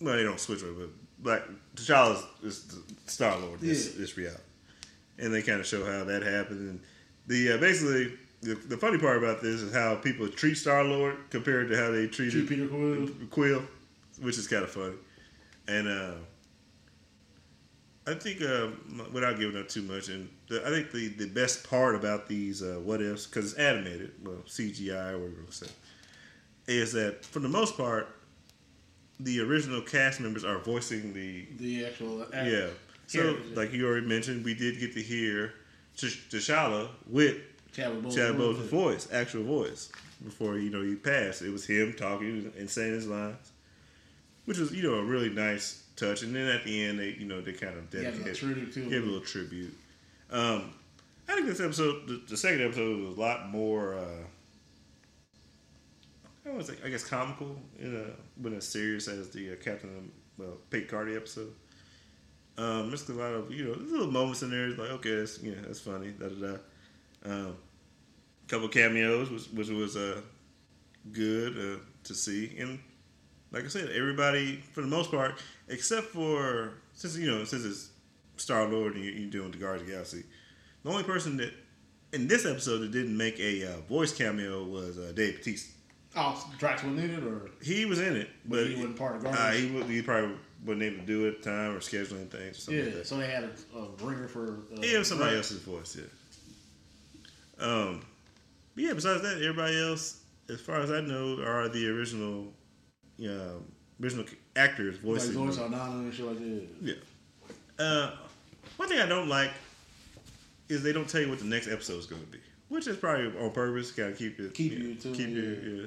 Well, 0.00 0.16
they 0.16 0.22
don't 0.22 0.40
switch 0.40 0.62
it, 0.62 0.78
but 0.78 0.88
Black 1.22 1.42
T'Challa 1.76 2.16
is, 2.42 2.58
is 2.58 2.64
the 2.66 3.10
Star 3.10 3.38
Lord. 3.38 3.60
This 3.60 3.92
Yeah. 3.94 4.00
this 4.00 4.16
reality, 4.16 4.42
and 5.18 5.32
they 5.32 5.42
kind 5.42 5.60
of 5.60 5.66
show 5.66 5.84
how 5.84 6.04
that 6.04 6.22
happened. 6.22 6.60
And 6.68 6.80
the 7.26 7.52
uh, 7.52 7.58
basically 7.58 8.12
the, 8.40 8.54
the 8.54 8.76
funny 8.76 8.98
part 8.98 9.18
about 9.18 9.42
this 9.42 9.60
is 9.60 9.74
how 9.74 9.96
people 9.96 10.28
treat 10.28 10.54
Star 10.56 10.84
Lord 10.84 11.16
compared 11.30 11.68
to 11.70 11.76
how 11.76 11.90
they 11.90 12.06
treated 12.06 12.46
Treat 12.46 12.48
Peter 12.48 12.68
Quill. 12.68 13.08
Quill, 13.30 13.62
which 14.20 14.38
is 14.38 14.46
kind 14.46 14.62
of 14.62 14.70
funny. 14.70 14.94
And 15.66 15.88
uh, 15.88 16.14
I 18.06 18.14
think 18.14 18.40
uh, 18.40 18.68
without 19.12 19.38
giving 19.38 19.60
up 19.60 19.68
too 19.68 19.82
much, 19.82 20.08
and 20.08 20.28
the, 20.48 20.66
I 20.66 20.70
think 20.70 20.92
the, 20.92 21.08
the 21.08 21.26
best 21.26 21.68
part 21.68 21.94
about 21.94 22.28
these 22.28 22.62
uh, 22.62 22.80
what 22.82 23.02
ifs 23.02 23.26
because 23.26 23.52
it's 23.52 23.60
animated, 23.60 24.12
well 24.24 24.42
CGI 24.46 25.12
or 25.12 25.18
whatever 25.18 25.40
you 25.40 25.46
say, 25.50 25.66
is 26.66 26.92
that 26.92 27.24
for 27.24 27.40
the 27.40 27.48
most 27.48 27.76
part, 27.76 28.08
the 29.20 29.40
original 29.40 29.82
cast 29.82 30.20
members 30.20 30.44
are 30.44 30.58
voicing 30.58 31.12
the 31.12 31.46
The 31.58 31.86
actual 31.86 32.24
yeah. 32.32 32.68
So 33.08 33.36
like 33.54 33.72
you 33.72 33.86
already 33.86 34.06
mentioned, 34.06 34.44
we 34.44 34.54
did 34.54 34.78
get 34.78 34.92
to 34.94 35.02
hear 35.02 35.54
T'Ch- 35.96 36.28
T'Challa 36.30 36.88
with 37.08 37.36
Chadwick 37.72 38.12
Chad 38.14 38.36
Boseman's 38.36 38.68
voice, 38.70 39.08
actual 39.12 39.44
voice, 39.44 39.90
before 40.22 40.58
you 40.58 40.70
know 40.70 40.82
he 40.82 40.94
passed. 40.94 41.42
It 41.42 41.50
was 41.50 41.66
him 41.66 41.94
talking 41.94 42.52
and 42.56 42.68
saying 42.70 42.92
his 42.92 43.06
lines, 43.08 43.52
which 44.44 44.58
was 44.58 44.72
you 44.72 44.82
know 44.82 44.94
a 44.94 45.04
really 45.04 45.30
nice 45.30 45.82
touch. 45.96 46.22
And 46.22 46.34
then 46.34 46.46
at 46.48 46.64
the 46.64 46.84
end, 46.84 46.98
they 46.98 47.10
you 47.10 47.26
know 47.26 47.40
they 47.40 47.52
kind 47.52 47.76
of 47.76 47.90
dedicated, 47.90 48.36
tribute 48.36 48.72
to 48.74 48.88
gave 48.88 49.02
a 49.02 49.06
little 49.06 49.20
tribute. 49.20 49.74
Um, 50.30 50.74
I 51.28 51.34
think 51.34 51.46
this 51.46 51.60
episode, 51.60 52.06
the, 52.06 52.22
the 52.28 52.36
second 52.36 52.62
episode, 52.62 53.00
was 53.06 53.16
a 53.16 53.20
lot 53.20 53.48
more. 53.48 53.94
Uh, 53.94 54.24
I 56.46 56.50
was 56.52 56.70
I 56.84 56.88
guess 56.88 57.04
comical 57.04 57.56
in 57.78 57.96
a 57.96 58.42
when 58.42 58.54
as 58.54 58.66
serious 58.66 59.08
as 59.08 59.30
the 59.30 59.52
uh, 59.52 59.56
Captain 59.56 60.10
well 60.38 60.58
Peggy 60.70 60.86
Carter 60.86 61.16
episode. 61.16 61.52
Um, 62.58 62.90
a 63.08 63.12
lot 63.12 63.32
of 63.34 63.52
you 63.52 63.64
know 63.66 63.72
little 63.78 64.10
moments 64.10 64.42
in 64.42 64.50
there 64.50 64.68
like 64.70 64.90
okay 64.98 65.14
that's 65.16 65.40
know 65.52 65.62
that's 65.64 65.80
funny 65.80 66.10
da 66.10 66.28
da 66.28 66.46
da. 66.46 66.58
Um, 67.24 67.56
couple 68.48 68.68
cameos 68.68 69.30
which 69.30 69.46
which 69.52 69.68
was 69.68 69.96
uh 69.96 70.20
good 71.12 71.56
uh, 71.56 71.80
to 72.04 72.14
see 72.14 72.56
and 72.58 72.78
like 73.52 73.64
I 73.64 73.68
said 73.68 73.90
everybody 73.90 74.56
for 74.72 74.80
the 74.80 74.86
most 74.88 75.10
part 75.10 75.40
except 75.68 76.08
for 76.08 76.72
since 76.94 77.16
you 77.16 77.30
know 77.30 77.44
since 77.44 77.64
it's 77.64 77.90
Star 78.36 78.68
Lord 78.68 78.94
and 78.96 79.04
you- 79.04 79.12
you're 79.12 79.30
doing 79.30 79.50
the 79.50 79.58
Guardians 79.58 79.82
of 79.82 79.86
the 79.88 79.92
Galaxy 79.94 80.24
the 80.82 80.90
only 80.90 81.04
person 81.04 81.36
that 81.38 81.52
in 82.12 82.26
this 82.26 82.44
episode 82.46 82.78
that 82.78 82.90
didn't 82.90 83.16
make 83.16 83.38
a 83.38 83.64
uh, 83.74 83.76
voice 83.88 84.12
cameo 84.16 84.64
was 84.64 84.98
uh, 84.98 85.12
Dave 85.14 85.36
Bautista. 85.36 85.72
Oh, 86.16 86.50
Drax 86.58 86.82
wasn't 86.82 87.00
in 87.00 87.10
it, 87.10 87.22
or 87.22 87.50
He 87.62 87.84
was 87.84 88.00
in 88.00 88.16
it, 88.16 88.28
but 88.46 88.66
he 88.66 88.74
wasn't 88.74 88.96
part 88.96 89.16
of 89.16 89.26
uh, 89.26 89.50
he, 89.50 89.70
wa- 89.70 89.84
he 89.86 90.02
probably 90.02 90.34
wasn't 90.64 90.82
able 90.82 90.96
to 91.00 91.06
do 91.06 91.26
it 91.26 91.28
at 91.36 91.42
the 91.42 91.50
time 91.50 91.74
or 91.76 91.80
scheduling 91.80 92.28
things 92.28 92.58
or 92.58 92.60
something 92.60 92.78
yeah, 92.78 92.84
like 92.86 92.94
that. 92.94 93.06
so 93.06 93.16
they 93.18 93.26
had 93.28 93.44
a, 93.44 93.78
a 93.78 93.88
ringer 94.06 94.26
for. 94.28 94.60
Uh, 94.74 94.80
Yeah, 94.80 94.94
it 94.94 94.98
was 94.98 95.08
somebody 95.08 95.32
Drax. 95.32 95.52
else's 95.52 95.62
voice, 95.64 95.96
yeah. 95.98 97.64
Um, 97.64 98.00
but 98.74 98.84
yeah, 98.84 98.92
besides 98.94 99.22
that, 99.22 99.34
everybody 99.42 99.78
else, 99.80 100.20
as 100.48 100.60
far 100.60 100.80
as 100.80 100.90
I 100.90 101.00
know, 101.00 101.40
are 101.42 101.68
the 101.68 101.88
original, 101.90 102.52
yeah, 103.16 103.38
original 104.02 104.24
actors 104.56 104.94
Like 104.96 105.02
voicing. 105.04 105.32
Zoe 105.34 105.44
them. 105.46 105.52
Saldana 105.52 105.92
and 105.98 106.14
shit 106.14 106.26
like 106.26 106.38
that. 106.38 106.66
Yeah. 106.80 106.94
Uh, 107.84 108.10
one 108.76 108.88
thing 108.88 109.00
I 109.00 109.06
don't 109.06 109.28
like 109.28 109.50
is 110.68 110.82
they 110.82 110.92
don't 110.92 111.08
tell 111.08 111.20
you 111.20 111.28
what 111.28 111.38
the 111.38 111.44
next 111.44 111.68
episode 111.68 111.98
is 111.98 112.06
going 112.06 112.22
to 112.22 112.28
be, 112.28 112.38
which 112.68 112.86
is 112.86 112.96
probably 112.96 113.26
on 113.38 113.50
purpose, 113.50 113.90
kind 113.92 114.10
of 114.12 114.18
keep 114.18 114.38
it, 114.40 114.54
Keep 114.54 114.72
know, 114.72 114.78
you 114.78 114.94
too, 114.94 115.12
keep 115.14 115.28
you, 115.28 115.80
yeah. 115.82 115.86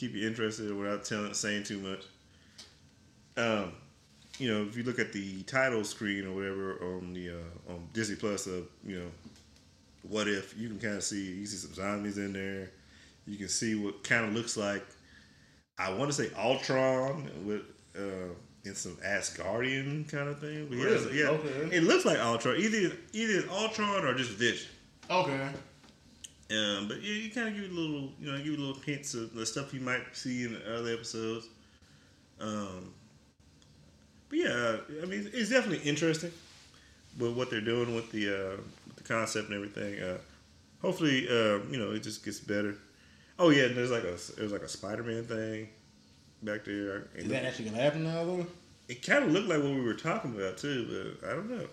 Keep 0.00 0.14
you 0.14 0.26
interested 0.26 0.74
without 0.74 1.04
telling, 1.04 1.34
saying 1.34 1.64
too 1.64 1.78
much. 1.78 2.04
Um, 3.36 3.72
you 4.38 4.50
know, 4.52 4.62
if 4.64 4.76
you 4.76 4.82
look 4.82 4.98
at 4.98 5.12
the 5.12 5.42
title 5.42 5.84
screen 5.84 6.26
or 6.26 6.32
whatever 6.34 6.78
on 6.96 7.12
the 7.12 7.28
uh, 7.30 7.72
on 7.72 7.86
Disney 7.92 8.16
Plus 8.16 8.46
of 8.46 8.66
you 8.86 8.98
know, 8.98 9.10
what 10.08 10.26
if 10.26 10.56
you 10.58 10.68
can 10.68 10.78
kind 10.78 10.96
of 10.96 11.04
see 11.04 11.32
you 11.32 11.46
see 11.46 11.56
some 11.58 11.74
zombies 11.74 12.16
in 12.18 12.32
there, 12.32 12.70
you 13.26 13.36
can 13.36 13.48
see 13.48 13.74
what 13.74 14.02
kind 14.02 14.24
of 14.24 14.34
looks 14.34 14.56
like. 14.56 14.84
I 15.78 15.92
want 15.92 16.10
to 16.10 16.14
say 16.14 16.30
Ultron 16.38 17.30
with 17.44 17.62
uh, 17.96 18.32
in 18.64 18.74
some 18.74 18.96
Asgardian 19.06 20.08
kind 20.10 20.28
of 20.28 20.40
thing. 20.40 20.66
But 20.68 20.78
yeah, 20.78 20.84
Really? 20.84 21.18
yeah, 21.18 21.28
Okay. 21.28 21.76
it 21.76 21.82
looks 21.82 22.04
like 22.06 22.18
Ultron. 22.18 22.56
Either 22.56 22.96
either 23.12 23.38
it's 23.40 23.48
Ultron 23.50 24.04
or 24.04 24.14
just 24.14 24.30
Vision. 24.30 24.68
Okay. 25.10 25.48
Um, 26.50 26.88
but 26.88 27.00
yeah, 27.00 27.14
you 27.14 27.30
kind 27.30 27.48
of 27.48 27.54
give 27.54 27.70
a 27.70 27.74
little, 27.74 28.10
you 28.20 28.30
know, 28.30 28.38
give 28.38 28.54
it 28.54 28.58
little 28.58 28.82
hints 28.82 29.14
of 29.14 29.34
the 29.34 29.46
stuff 29.46 29.72
you 29.72 29.80
might 29.80 30.02
see 30.12 30.44
in 30.44 30.54
the 30.54 30.62
early 30.64 30.92
episodes. 30.92 31.46
Um, 32.40 32.92
but 34.28 34.38
yeah, 34.38 34.76
I 35.02 35.06
mean, 35.06 35.30
it's 35.32 35.50
definitely 35.50 35.88
interesting 35.88 36.32
with 37.18 37.36
what 37.36 37.50
they're 37.50 37.60
doing 37.60 37.94
with 37.94 38.10
the 38.10 38.28
uh, 38.28 38.56
with 38.86 38.96
the 38.96 39.04
concept 39.04 39.48
and 39.48 39.54
everything. 39.54 40.00
Uh, 40.00 40.18
hopefully, 40.82 41.28
uh, 41.28 41.58
you 41.70 41.78
know, 41.78 41.92
it 41.92 42.02
just 42.02 42.24
gets 42.24 42.40
better. 42.40 42.74
Oh 43.38 43.50
yeah, 43.50 43.68
there's 43.68 43.90
like 43.90 44.04
a 44.04 44.16
there's 44.36 44.52
like 44.52 44.62
a 44.62 44.68
Spider-Man 44.68 45.24
thing 45.24 45.68
back 46.42 46.64
there. 46.64 47.08
Is 47.14 47.28
that 47.28 47.44
actually 47.44 47.66
gonna 47.66 47.82
happen 47.82 48.04
now, 48.04 48.24
though? 48.24 48.46
It 48.88 49.06
kind 49.06 49.24
of 49.24 49.30
looked 49.30 49.48
like 49.48 49.62
what 49.62 49.72
we 49.72 49.82
were 49.82 49.94
talking 49.94 50.34
about 50.34 50.58
too, 50.58 51.16
but 51.20 51.30
I 51.30 51.34
don't 51.34 51.48
know. 51.48 51.66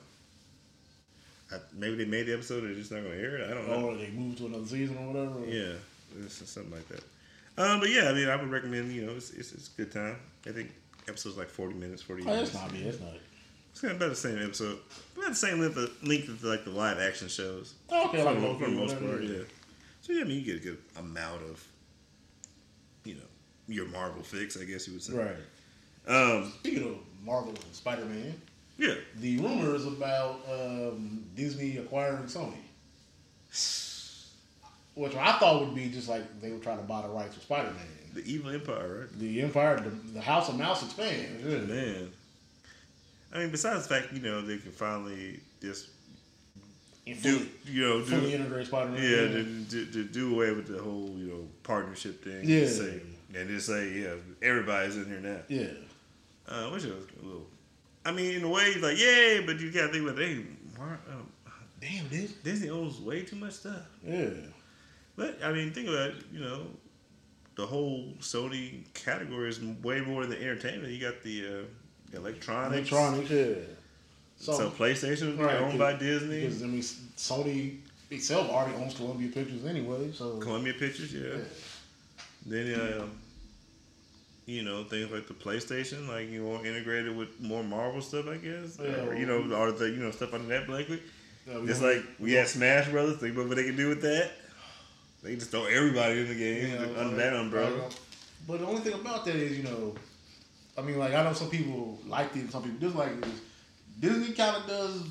I, 1.51 1.57
maybe 1.73 1.95
they 1.95 2.05
made 2.05 2.27
the 2.27 2.33
episode, 2.33 2.61
they're 2.61 2.73
just 2.73 2.91
not 2.91 3.03
going 3.03 3.13
to 3.13 3.19
air 3.19 3.37
it. 3.37 3.49
I 3.49 3.53
don't 3.53 3.67
know. 3.67 3.89
Or 3.89 3.95
they 3.95 4.09
move 4.09 4.37
to 4.37 4.47
another 4.47 4.65
season 4.65 4.97
or 4.97 5.13
whatever? 5.13 5.45
Yeah, 5.45 5.73
it's 6.23 6.49
something 6.49 6.73
like 6.73 6.87
that. 6.89 7.03
Um, 7.57 7.79
but 7.79 7.89
yeah, 7.89 8.09
I 8.09 8.13
mean, 8.13 8.29
I 8.29 8.35
would 8.35 8.51
recommend. 8.51 8.91
You 8.91 9.05
know, 9.05 9.13
it's 9.13 9.31
it's, 9.31 9.51
it's 9.53 9.69
a 9.73 9.77
good 9.77 9.91
time. 9.91 10.17
I 10.45 10.51
think 10.51 10.71
episodes 11.07 11.37
like 11.37 11.49
forty 11.49 11.73
minutes, 11.73 12.01
forty. 12.01 12.23
Oh, 12.23 12.25
minutes. 12.25 12.51
that's 12.51 12.63
not 12.63 12.73
me. 12.73 12.83
That's 12.83 12.99
not. 12.99 13.13
It's 13.71 13.81
kind 13.81 13.91
of 13.91 13.97
about 13.97 14.09
the 14.09 14.15
same 14.15 14.43
episode, 14.43 14.79
about 15.15 15.29
the 15.29 15.35
same 15.35 15.59
length 15.59 15.77
of, 15.77 16.07
length 16.07 16.29
of 16.29 16.43
like 16.43 16.65
the 16.65 16.71
live 16.71 16.99
action 16.99 17.27
shows. 17.27 17.75
Okay, 17.91 18.17
for, 18.17 18.23
like 18.23 18.41
Loki 18.41 18.63
for 18.63 18.69
the 18.69 18.75
most 18.75 18.99
part, 18.99 19.23
yeah. 19.23 19.29
yeah. 19.29 19.43
So 20.01 20.13
yeah, 20.13 20.21
I 20.21 20.23
mean, 20.23 20.39
you 20.39 20.45
get 20.45 20.55
a 20.55 20.63
good 20.63 20.77
amount 20.97 21.43
of, 21.43 21.63
you 23.03 23.15
know, 23.15 23.21
your 23.67 23.87
Marvel 23.87 24.23
fix, 24.23 24.59
I 24.59 24.65
guess 24.65 24.87
you 24.87 24.93
would 24.93 25.03
say. 25.03 25.13
Right. 25.13 25.35
Um. 26.07 26.51
Speaking 26.59 26.89
of 26.89 26.95
Marvel 27.23 27.49
and 27.49 27.73
Spider 27.73 28.05
Man, 28.05 28.39
Yeah. 28.77 28.93
the 29.15 29.37
rumors 29.39 29.85
about 29.85 30.41
um, 30.51 31.23
Disney 31.35 31.77
acquiring 31.77 32.23
Sony, 32.25 32.53
which 34.95 35.15
I 35.15 35.37
thought 35.39 35.61
would 35.61 35.75
be 35.75 35.89
just 35.89 36.09
like 36.09 36.41
they 36.41 36.51
would 36.51 36.63
try 36.63 36.75
to 36.75 36.81
buy 36.83 37.01
the 37.03 37.09
rights 37.09 37.35
for 37.35 37.41
Spider 37.41 37.69
Man. 37.71 37.87
The 38.13 38.23
evil 38.31 38.51
empire, 38.51 39.01
right? 39.01 39.19
The 39.19 39.41
Empire, 39.41 39.79
the, 39.79 39.89
the 40.13 40.21
House 40.21 40.49
of 40.49 40.57
Mouse 40.57 40.83
expands. 40.83 41.43
Yeah. 41.43 41.57
Man. 41.59 42.11
I 43.33 43.39
mean, 43.39 43.51
besides 43.51 43.87
the 43.87 43.93
fact, 43.95 44.13
you 44.13 44.21
know, 44.21 44.41
they 44.41 44.57
can 44.57 44.71
finally 44.71 45.39
just 45.61 45.89
And 47.05 47.21
do, 47.21 47.45
you 47.65 47.81
know, 47.83 48.01
fully 48.03 48.31
do, 48.31 48.35
integrate 48.37 48.67
Spider 48.67 48.89
Man. 48.91 49.01
yeah, 49.03 49.27
to, 49.27 49.65
to, 49.85 49.91
to 49.91 50.03
do 50.05 50.33
away 50.33 50.51
with 50.51 50.67
the 50.67 50.81
whole, 50.81 51.13
you 51.15 51.27
know, 51.27 51.47
partnership 51.63 52.23
thing. 52.23 52.47
Yeah. 52.47 52.59
And, 52.61 52.69
say, 52.69 53.01
and 53.35 53.49
just 53.49 53.67
say, 53.67 53.91
yeah, 53.91 54.13
everybody's 54.41 54.97
in 54.97 55.05
here 55.05 55.19
now. 55.19 55.39
yeah. 55.47 55.67
Uh, 56.47 56.69
which 56.69 56.83
was 56.85 56.93
a 56.93 57.25
little. 57.25 57.45
I 58.07 58.11
mean, 58.13 58.35
in 58.35 58.43
a 58.43 58.47
way, 58.47 58.63
it's 58.67 58.81
like, 58.81 58.97
yay, 58.97 59.43
but 59.45 59.59
you 59.59 59.69
gotta 59.69 59.89
think 59.89 60.07
about, 60.07 60.17
hey, 60.17 60.45
um, 60.79 61.29
Damn, 61.81 62.07
this. 62.09 62.31
Disney 62.31 62.69
owns 62.69 63.01
way 63.01 63.23
too 63.23 63.35
much 63.35 63.53
stuff. 63.53 63.81
Yeah. 64.01 64.29
But 65.17 65.39
I 65.43 65.51
mean, 65.51 65.71
think 65.71 65.89
about 65.89 66.11
it. 66.11 66.15
You 66.31 66.39
know, 66.39 66.67
the 67.55 67.65
whole 67.65 68.05
Sony 68.21 68.85
category 68.93 69.49
is 69.49 69.61
way 69.83 69.99
more 69.99 70.25
than 70.25 70.37
entertainment. 70.41 70.93
You 70.93 71.01
got 71.01 71.21
the 71.21 71.45
uh, 71.45 72.17
electronics, 72.17 72.89
Electronics, 72.91 73.29
yeah. 73.29 73.55
So, 74.37 74.53
So, 74.53 74.69
PlayStation 74.69 75.37
Right, 75.37 75.55
owned 75.55 75.77
by 75.77 75.93
Disney, 75.93 76.41
because 76.41 76.63
I 76.63 76.67
mean, 76.67 76.81
Sony 76.81 77.79
itself 78.09 78.49
already 78.49 78.75
owns 78.77 78.93
Columbia 78.95 79.29
Pictures 79.29 79.65
anyway, 79.65 80.13
so 80.13 80.37
Columbia 80.37 80.73
Pictures, 80.73 81.13
yeah. 81.13 81.35
yeah. 81.35 81.43
Then, 82.45 83.01
um, 83.01 83.11
you 84.47 84.63
know, 84.63 84.85
things 84.85 85.11
like 85.11 85.27
the 85.27 85.33
PlayStation, 85.33 86.07
like 86.07 86.29
you 86.29 86.41
know, 86.41 86.63
integrated 86.63 87.15
with 87.15 87.39
more 87.39 87.63
Marvel 87.63 88.01
stuff, 88.01 88.27
I 88.27 88.37
guess. 88.37 88.79
Yeah. 88.81 89.05
Or, 89.05 89.13
you 89.13 89.25
know, 89.27 89.39
or 89.53 89.71
the 89.73 89.89
you 89.89 89.97
know 89.97 90.09
stuff 90.09 90.33
under 90.33 90.47
that 90.47 90.65
blanket. 90.65 91.01
Yeah, 91.45 91.59
It's 91.63 91.81
like 91.81 92.01
we 92.17 92.33
had 92.33 92.47
Smash 92.47 92.87
Brothers. 92.89 93.17
Think 93.17 93.35
about 93.35 93.49
what 93.49 93.57
they 93.57 93.65
can 93.65 93.75
do 93.75 93.89
with 93.89 94.01
that. 94.01 94.31
They 95.21 95.31
can 95.31 95.39
just 95.39 95.51
throw 95.51 95.65
everybody 95.65 96.21
in 96.21 96.27
the 96.29 96.35
game 96.35 96.73
know, 96.73 96.99
under 96.99 97.15
that 97.17 97.33
umbrella. 97.35 97.89
But 98.47 98.59
the 98.61 98.67
only 98.67 98.81
thing 98.81 98.93
about 98.93 99.25
that 99.25 99.35
is, 99.35 99.57
you 99.57 99.63
know, 99.63 99.93
I 100.77 100.81
mean, 100.81 100.97
like 100.97 101.13
I 101.13 101.23
know 101.23 101.33
some 101.33 101.49
people 101.49 101.99
like 102.05 102.27
it, 102.35 102.39
and 102.39 102.51
some 102.51 102.63
people 102.63 102.79
dislike 102.79 103.11
it. 103.17 103.25
Is 103.25 103.41
Disney 103.99 104.33
kind 104.33 104.55
of 104.55 104.67
does 104.67 105.01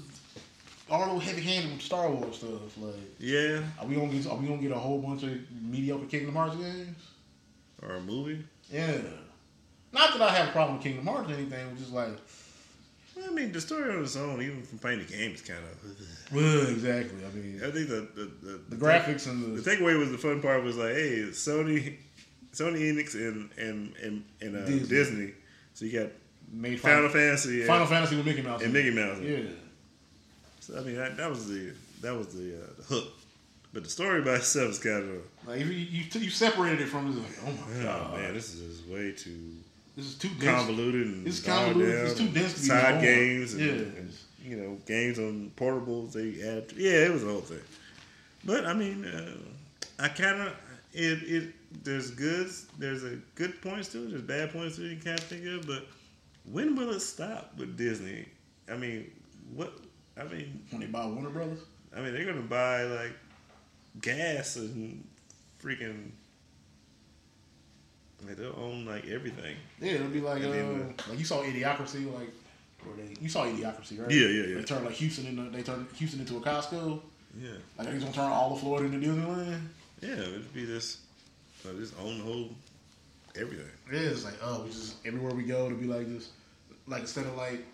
all 0.88 1.00
little 1.00 1.18
heavy 1.18 1.42
handed 1.42 1.72
with 1.72 1.82
Star 1.82 2.10
Wars 2.10 2.36
stuff. 2.36 2.78
Like, 2.78 2.94
Yeah, 3.18 3.60
are 3.78 3.86
we 3.86 3.96
gonna 3.96 4.08
get 4.08 4.26
are 4.28 4.36
we 4.36 4.46
gonna 4.46 4.62
get 4.62 4.70
a 4.72 4.78
whole 4.78 5.02
bunch 5.02 5.24
of 5.24 5.32
mediocre 5.60 6.06
Kingdom 6.06 6.36
Hearts 6.36 6.56
games? 6.56 6.96
or 7.82 7.96
a 7.96 8.00
movie. 8.00 8.42
Yeah. 8.72 8.98
Not 9.96 10.12
that 10.12 10.22
I 10.22 10.34
have 10.34 10.48
a 10.48 10.52
problem 10.52 10.76
with 10.76 10.84
Kingdom 10.84 11.06
Hearts 11.06 11.30
or 11.30 11.34
anything, 11.34 11.66
it's 11.72 11.80
just 11.80 11.92
like, 11.92 12.10
I 13.26 13.30
mean, 13.30 13.50
the 13.50 13.60
story 13.62 13.90
on 13.90 14.02
its 14.02 14.14
own, 14.14 14.42
even 14.42 14.62
from 14.62 14.78
playing 14.78 14.98
the 14.98 15.06
game, 15.06 15.32
is 15.32 15.40
kind 15.40 15.60
of. 15.60 16.34
well, 16.34 16.68
exactly. 16.68 17.24
I 17.24 17.34
mean, 17.34 17.60
I 17.64 17.70
think 17.70 17.88
the 17.88 18.06
the, 18.14 18.30
the, 18.42 18.60
the 18.68 18.76
graphics 18.76 19.26
and 19.26 19.56
The 19.56 19.62
the 19.62 19.70
takeaway 19.70 19.98
was 19.98 20.10
the 20.10 20.18
fun 20.18 20.42
part 20.42 20.62
was 20.62 20.76
like, 20.76 20.94
hey, 20.94 21.28
Sony, 21.30 21.96
Sony 22.52 22.80
Enix 22.92 23.14
and 23.14 23.50
and 23.56 23.94
and, 24.02 24.24
and 24.42 24.56
uh, 24.56 24.66
Disney. 24.66 24.88
Disney. 24.88 25.32
So 25.72 25.86
you 25.86 26.00
got 26.00 26.10
made 26.52 26.78
Final 26.78 27.08
Final, 27.08 27.10
Fantasy 27.10 27.60
and, 27.60 27.66
Final 27.66 27.86
Fantasy 27.86 28.16
with 28.16 28.26
Mickey 28.26 28.42
Mouse 28.42 28.62
and. 28.62 28.72
Mickey 28.72 28.90
Mouse. 28.90 29.18
Yeah. 29.20 29.38
So 30.60 30.78
I 30.78 30.82
mean, 30.82 30.96
that, 30.96 31.16
that 31.16 31.30
was 31.30 31.48
the 31.48 31.72
that 32.02 32.14
was 32.14 32.28
the, 32.34 32.54
uh, 32.54 32.66
the 32.76 32.82
hook. 32.82 33.08
But 33.72 33.84
the 33.84 33.90
story 33.90 34.22
by 34.22 34.36
itself 34.36 34.70
is 34.70 34.78
kind 34.78 35.10
of, 35.10 35.22
Like 35.46 35.60
you 35.60 35.66
you, 35.66 36.04
you 36.12 36.30
separated 36.30 36.80
it 36.80 36.86
from 36.86 37.08
it, 37.08 37.18
like, 37.18 37.38
oh 37.46 37.50
my 37.50 37.80
oh 37.80 37.82
god, 37.82 38.16
man, 38.18 38.34
this 38.34 38.54
is 38.54 38.78
just 38.78 38.88
way 38.88 39.12
too 39.12 39.52
this 39.96 40.06
is 40.06 40.14
too 40.16 40.28
dense. 40.28 40.44
convoluted 40.44 41.06
and 41.06 41.26
It's 41.26 41.40
convoluted. 41.40 41.94
down 41.96 42.06
It's 42.06 42.18
too 42.18 42.28
dense 42.28 42.52
to 42.54 42.60
be 42.60 42.66
side 42.66 43.00
games 43.00 43.54
and, 43.54 43.62
Yeah. 43.62 43.72
and 43.72 44.12
you 44.44 44.56
know 44.56 44.78
games 44.86 45.18
on 45.18 45.50
portables. 45.56 46.12
They 46.12 46.42
add, 46.46 46.72
yeah, 46.76 47.06
it 47.06 47.12
was 47.12 47.24
a 47.24 47.26
whole 47.26 47.40
thing. 47.40 47.60
But 48.44 48.66
I 48.66 48.74
mean, 48.74 49.04
uh, 49.04 49.36
I 49.98 50.08
kind 50.08 50.42
of 50.42 50.52
it 50.92 51.22
it 51.22 51.54
there's 51.84 52.10
good 52.10 52.50
there's 52.78 53.04
a 53.04 53.16
good 53.34 53.60
points 53.62 53.88
to 53.92 54.04
it. 54.04 54.10
There's 54.10 54.22
bad 54.22 54.52
points 54.52 54.76
to 54.76 54.84
it. 54.84 54.90
You 54.92 54.96
can't 54.98 55.18
think 55.20 55.44
of, 55.46 55.66
but 55.66 55.86
when 56.44 56.76
will 56.76 56.90
it 56.90 57.00
stop 57.00 57.52
with 57.56 57.76
Disney? 57.76 58.26
I 58.70 58.76
mean, 58.76 59.10
what? 59.54 59.72
I 60.18 60.24
mean, 60.24 60.62
When 60.70 60.80
they 60.80 60.86
buy 60.86 61.06
Warner 61.06 61.30
Brothers. 61.30 61.60
I 61.94 62.00
mean, 62.00 62.12
they're 62.14 62.24
gonna 62.24 62.40
buy 62.42 62.84
like 62.84 63.12
gas 64.00 64.56
and 64.56 65.04
freaking. 65.62 66.10
Like 68.26 68.36
they'll 68.36 68.54
own 68.58 68.86
like 68.86 69.06
everything. 69.08 69.56
Yeah, 69.80 69.92
it'll 69.92 70.08
be 70.08 70.20
like 70.20 70.42
uh, 70.42 70.50
then 70.50 70.94
like 71.08 71.18
you 71.18 71.24
saw 71.24 71.42
Idiocracy, 71.42 72.12
like 72.14 72.30
where 72.84 72.96
they 72.96 73.14
you 73.20 73.28
saw 73.28 73.44
Idiocracy, 73.44 74.00
right? 74.00 74.10
Yeah, 74.10 74.26
yeah, 74.28 74.46
yeah. 74.46 74.54
They 74.56 74.62
turned 74.62 74.84
like 74.86 74.94
Houston 74.94 75.26
into 75.26 75.50
they 75.50 75.62
turned 75.62 75.86
Houston 75.96 76.20
into 76.20 76.36
a 76.36 76.40
Costco. 76.40 77.00
Yeah, 77.38 77.50
Like 77.76 77.88
they're 77.88 77.98
gonna 77.98 78.12
turn 78.12 78.30
all 78.30 78.54
of 78.54 78.60
Florida 78.60 78.86
into 78.94 79.06
Disneyland. 79.06 79.60
yeah. 80.00 80.08
It'd 80.12 80.54
be 80.54 80.64
this, 80.64 80.98
uh, 81.68 81.72
just 81.74 81.92
own 82.00 82.18
the 82.18 82.24
whole 82.24 82.48
everything. 83.38 83.66
Yeah, 83.92 83.98
It 83.98 84.02
is 84.04 84.24
like 84.24 84.34
oh, 84.42 84.62
we 84.62 84.70
just 84.70 84.96
everywhere 85.04 85.34
we 85.34 85.42
go 85.42 85.68
to 85.68 85.74
be 85.74 85.86
like 85.86 86.08
this. 86.08 86.30
Like 86.86 87.02
instead 87.02 87.26
of 87.26 87.36
like 87.36 87.64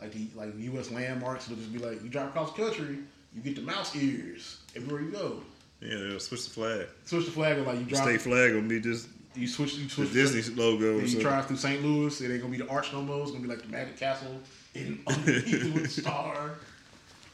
like 0.00 0.12
the 0.12 0.28
like 0.36 0.50
U.S. 0.56 0.90
landmarks, 0.92 1.46
it'll 1.46 1.56
just 1.56 1.72
be 1.72 1.80
like 1.80 2.02
you 2.02 2.08
drive 2.08 2.28
across 2.28 2.52
the 2.52 2.62
country, 2.62 2.98
you 3.34 3.40
get 3.42 3.56
the 3.56 3.62
mouse 3.62 3.96
ears 3.96 4.58
everywhere 4.76 5.02
you 5.02 5.10
go. 5.10 5.40
Yeah, 5.80 5.96
they'll 5.98 6.20
switch 6.20 6.44
the 6.44 6.50
flag. 6.50 6.86
Switch 7.04 7.24
the 7.26 7.32
flag, 7.32 7.58
or 7.58 7.62
like 7.62 7.78
you 7.80 7.84
drive, 7.84 8.02
State 8.04 8.20
flag 8.20 8.52
gonna 8.52 8.68
be 8.68 8.80
just 8.80 9.08
you 9.34 9.48
switch, 9.48 9.74
you 9.76 9.84
the 9.84 9.90
switch 9.90 10.12
Disney 10.12 10.54
logo. 10.54 10.94
Or 10.96 11.00
Then 11.00 11.08
you 11.08 11.20
drive 11.20 11.46
through 11.46 11.56
St. 11.56 11.82
Louis, 11.82 12.20
it 12.20 12.30
ain't 12.30 12.40
gonna 12.40 12.50
be 12.52 12.58
the 12.58 12.68
arch 12.68 12.92
no 12.92 13.02
more. 13.02 13.22
It's 13.22 13.30
gonna 13.32 13.42
be 13.42 13.48
like 13.48 13.62
the 13.62 13.68
Magic 13.68 13.96
Castle 13.98 14.38
in 14.74 15.00
underneath 15.06 15.74
with 15.74 15.84
a 15.84 15.88
star. 15.88 16.52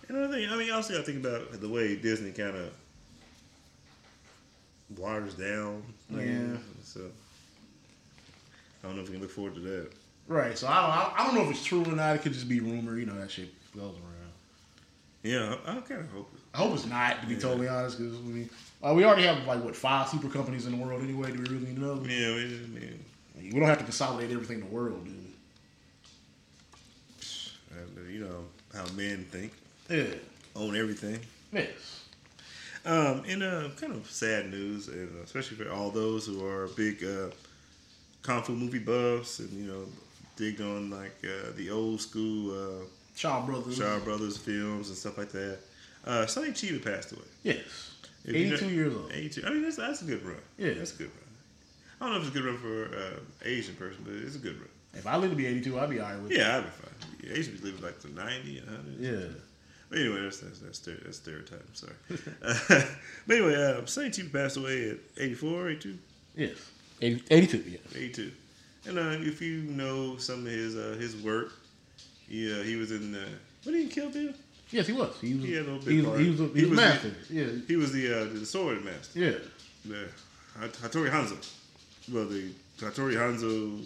Another 0.08 0.32
thing, 0.34 0.48
I 0.50 0.56
mean, 0.56 0.70
I 0.70 0.74
also 0.74 0.98
I 0.98 1.02
think 1.04 1.24
about 1.24 1.60
the 1.60 1.68
way 1.68 1.96
Disney 1.96 2.32
kind 2.32 2.56
of 2.56 2.72
waters 4.98 5.34
down. 5.34 5.82
Yeah. 6.10 6.56
So 6.82 7.00
I 8.82 8.86
don't 8.86 8.96
know 8.96 9.02
if 9.02 9.08
we 9.08 9.14
can 9.14 9.22
look 9.22 9.30
forward 9.30 9.54
to 9.54 9.60
that. 9.60 9.90
Right. 10.26 10.56
So 10.56 10.66
I 10.68 10.80
don't, 10.80 10.90
I- 10.90 11.12
I 11.18 11.26
don't 11.26 11.34
know 11.34 11.42
if 11.44 11.50
it's 11.50 11.64
true 11.64 11.84
or 11.84 11.92
not. 11.92 12.16
It 12.16 12.22
could 12.22 12.32
just 12.32 12.48
be 12.48 12.60
rumor. 12.60 12.98
You 12.98 13.06
know 13.06 13.18
that 13.18 13.30
shit 13.30 13.52
goes 13.74 13.84
around. 13.94 14.32
Yeah, 15.22 15.56
I, 15.66 15.72
I 15.76 15.80
kind 15.82 16.00
of 16.00 16.10
hope. 16.10 16.30
it. 16.34 16.40
I 16.54 16.58
hope 16.58 16.74
it's 16.74 16.86
not, 16.86 17.20
to 17.20 17.26
be 17.26 17.34
Yeah. 17.34 17.40
totally 17.40 17.68
honest, 17.68 17.98
because 17.98 18.14
I 18.16 18.20
mean, 18.22 18.48
uh, 18.84 18.94
we 18.94 19.04
already 19.04 19.24
have 19.24 19.44
like 19.46 19.62
what 19.62 19.76
five 19.76 20.08
super 20.08 20.28
companies 20.28 20.66
in 20.66 20.72
the 20.78 20.84
world 20.84 21.02
anyway. 21.02 21.30
Do 21.32 21.38
we 21.38 21.48
really 21.56 21.72
know? 21.72 21.94
Yeah, 22.06 22.34
we, 22.34 22.44
mean, 22.68 23.04
We 23.36 23.50
don't 23.58 23.68
have 23.68 23.78
to 23.78 23.84
consolidate 23.84 24.30
everything 24.30 24.60
in 24.60 24.64
the 24.68 24.70
world, 24.74 25.04
dude. 25.04 25.14
uh, 27.72 28.00
you 28.10 28.20
know 28.20 28.44
how 28.74 28.86
men 28.94 29.24
think, 29.30 29.52
Yeah. 29.88 30.14
own 30.56 30.76
everything. 30.76 31.18
Yes. 31.52 32.04
Um, 32.84 33.24
in 33.26 33.42
uh, 33.42 33.70
kind 33.78 33.92
of 33.92 34.10
sad 34.10 34.50
news, 34.50 34.88
and 34.88 35.22
especially 35.24 35.56
for 35.56 35.70
all 35.70 35.90
those 35.90 36.26
who 36.26 36.44
are 36.46 36.68
big 36.68 37.04
uh, 37.04 37.28
kung 38.22 38.42
fu 38.42 38.52
movie 38.52 38.78
buffs, 38.78 39.38
and 39.40 39.50
you 39.52 39.70
know, 39.70 39.84
dig 40.36 40.60
on 40.62 40.88
like 40.90 41.16
uh, 41.24 41.50
the 41.56 41.68
old 41.70 42.00
school 42.00 42.52
uh, 42.52 42.84
Shaw 43.14 43.44
Brothers. 43.44 43.76
Shaw 43.76 43.98
Brothers 43.98 44.38
films 44.38 44.88
and 44.88 44.96
stuff 44.96 45.18
like 45.18 45.30
that. 45.32 45.58
Uh, 46.06 46.24
Sonny 46.26 46.52
Chiba 46.52 46.82
passed 46.82 47.12
away. 47.12 47.20
Yes. 47.42 47.89
If 48.24 48.34
you 48.36 48.46
know- 48.48 48.54
82 48.56 48.68
years 48.70 48.94
old. 48.94 49.12
82. 49.12 49.46
I 49.46 49.50
mean, 49.50 49.62
that's, 49.62 49.76
that's 49.76 50.02
a 50.02 50.04
good 50.04 50.24
run. 50.24 50.36
Yeah. 50.58 50.74
That's 50.74 50.94
a 50.94 50.98
good 50.98 51.06
run. 51.10 51.16
I 52.00 52.04
don't 52.04 52.14
know 52.14 52.20
if 52.20 52.26
it's 52.28 52.36
a 52.36 52.38
good 52.40 52.46
run 52.48 52.58
for 52.58 52.96
uh, 52.96 53.20
Asian 53.44 53.74
person, 53.76 54.02
but 54.04 54.14
it's 54.14 54.36
a 54.36 54.38
good 54.38 54.58
run. 54.58 54.68
If 54.94 55.06
I 55.06 55.16
live 55.16 55.30
to 55.30 55.36
be 55.36 55.46
82, 55.46 55.78
I'd 55.78 55.90
be 55.90 56.00
alright 56.00 56.20
with 56.20 56.32
it. 56.32 56.38
Yeah, 56.38 56.58
I'd 56.58 56.64
be 56.64 56.70
fine. 56.70 57.16
Yeah, 57.22 57.38
Asian 57.38 57.52
people 57.54 57.70
live 57.70 57.82
like 57.82 58.00
to 58.00 58.12
90 58.12 58.60
100. 58.60 59.00
Yeah. 59.00 59.26
But 59.88 59.98
anyway, 59.98 60.22
that's 60.22 60.38
that's 60.40 60.60
that's, 60.60 60.78
that's 60.78 61.16
stereotype. 61.16 61.64
I'm 61.66 61.74
sorry. 61.74 62.86
but 63.26 63.36
anyway, 63.36 63.54
uh, 63.56 63.80
passed 63.82 64.56
away 64.56 64.90
at 64.90 64.98
84, 65.18 65.68
82, 65.70 65.98
Yes. 66.36 66.56
80, 67.02 67.22
82, 67.30 67.56
yes. 67.70 67.80
82. 67.96 68.32
And 68.86 68.98
uh, 68.98 69.02
if 69.18 69.42
you 69.42 69.62
know 69.62 70.16
some 70.16 70.46
of 70.46 70.52
his 70.52 70.76
uh, 70.76 70.96
his 70.98 71.16
work, 71.16 71.52
yeah, 72.28 72.62
he 72.62 72.76
was 72.76 72.92
in. 72.92 73.14
Uh, 73.14 73.24
what 73.64 73.72
did 73.72 73.82
he 73.82 73.88
kill 73.88 74.10
Bill? 74.10 74.32
Yes, 74.72 74.86
he 74.86 74.92
was. 74.92 75.18
He 75.20 75.34
was. 75.34 75.44
He 75.44 75.52
had 75.54 75.66
little 75.66 75.80
bit 75.80 75.88
he 75.92 75.96
was, 75.98 76.06
part. 76.06 76.20
he 76.20 76.30
was, 76.30 76.40
a, 76.40 76.46
he 76.48 76.60
He 76.60 76.66
was 76.66 76.76
master. 76.78 77.14
Yeah. 77.30 77.44
He 77.66 77.76
was 77.76 77.92
the 77.92 78.20
uh, 78.20 78.24
the 78.32 78.46
sword 78.46 78.84
master. 78.84 79.18
Yeah. 79.18 79.32
the 79.84 80.08
Hattori 80.58 81.10
Hanzo. 81.10 81.36
Well, 82.12 82.26
the 82.26 82.50
Hattori 82.78 83.14
Hanzo, 83.14 83.82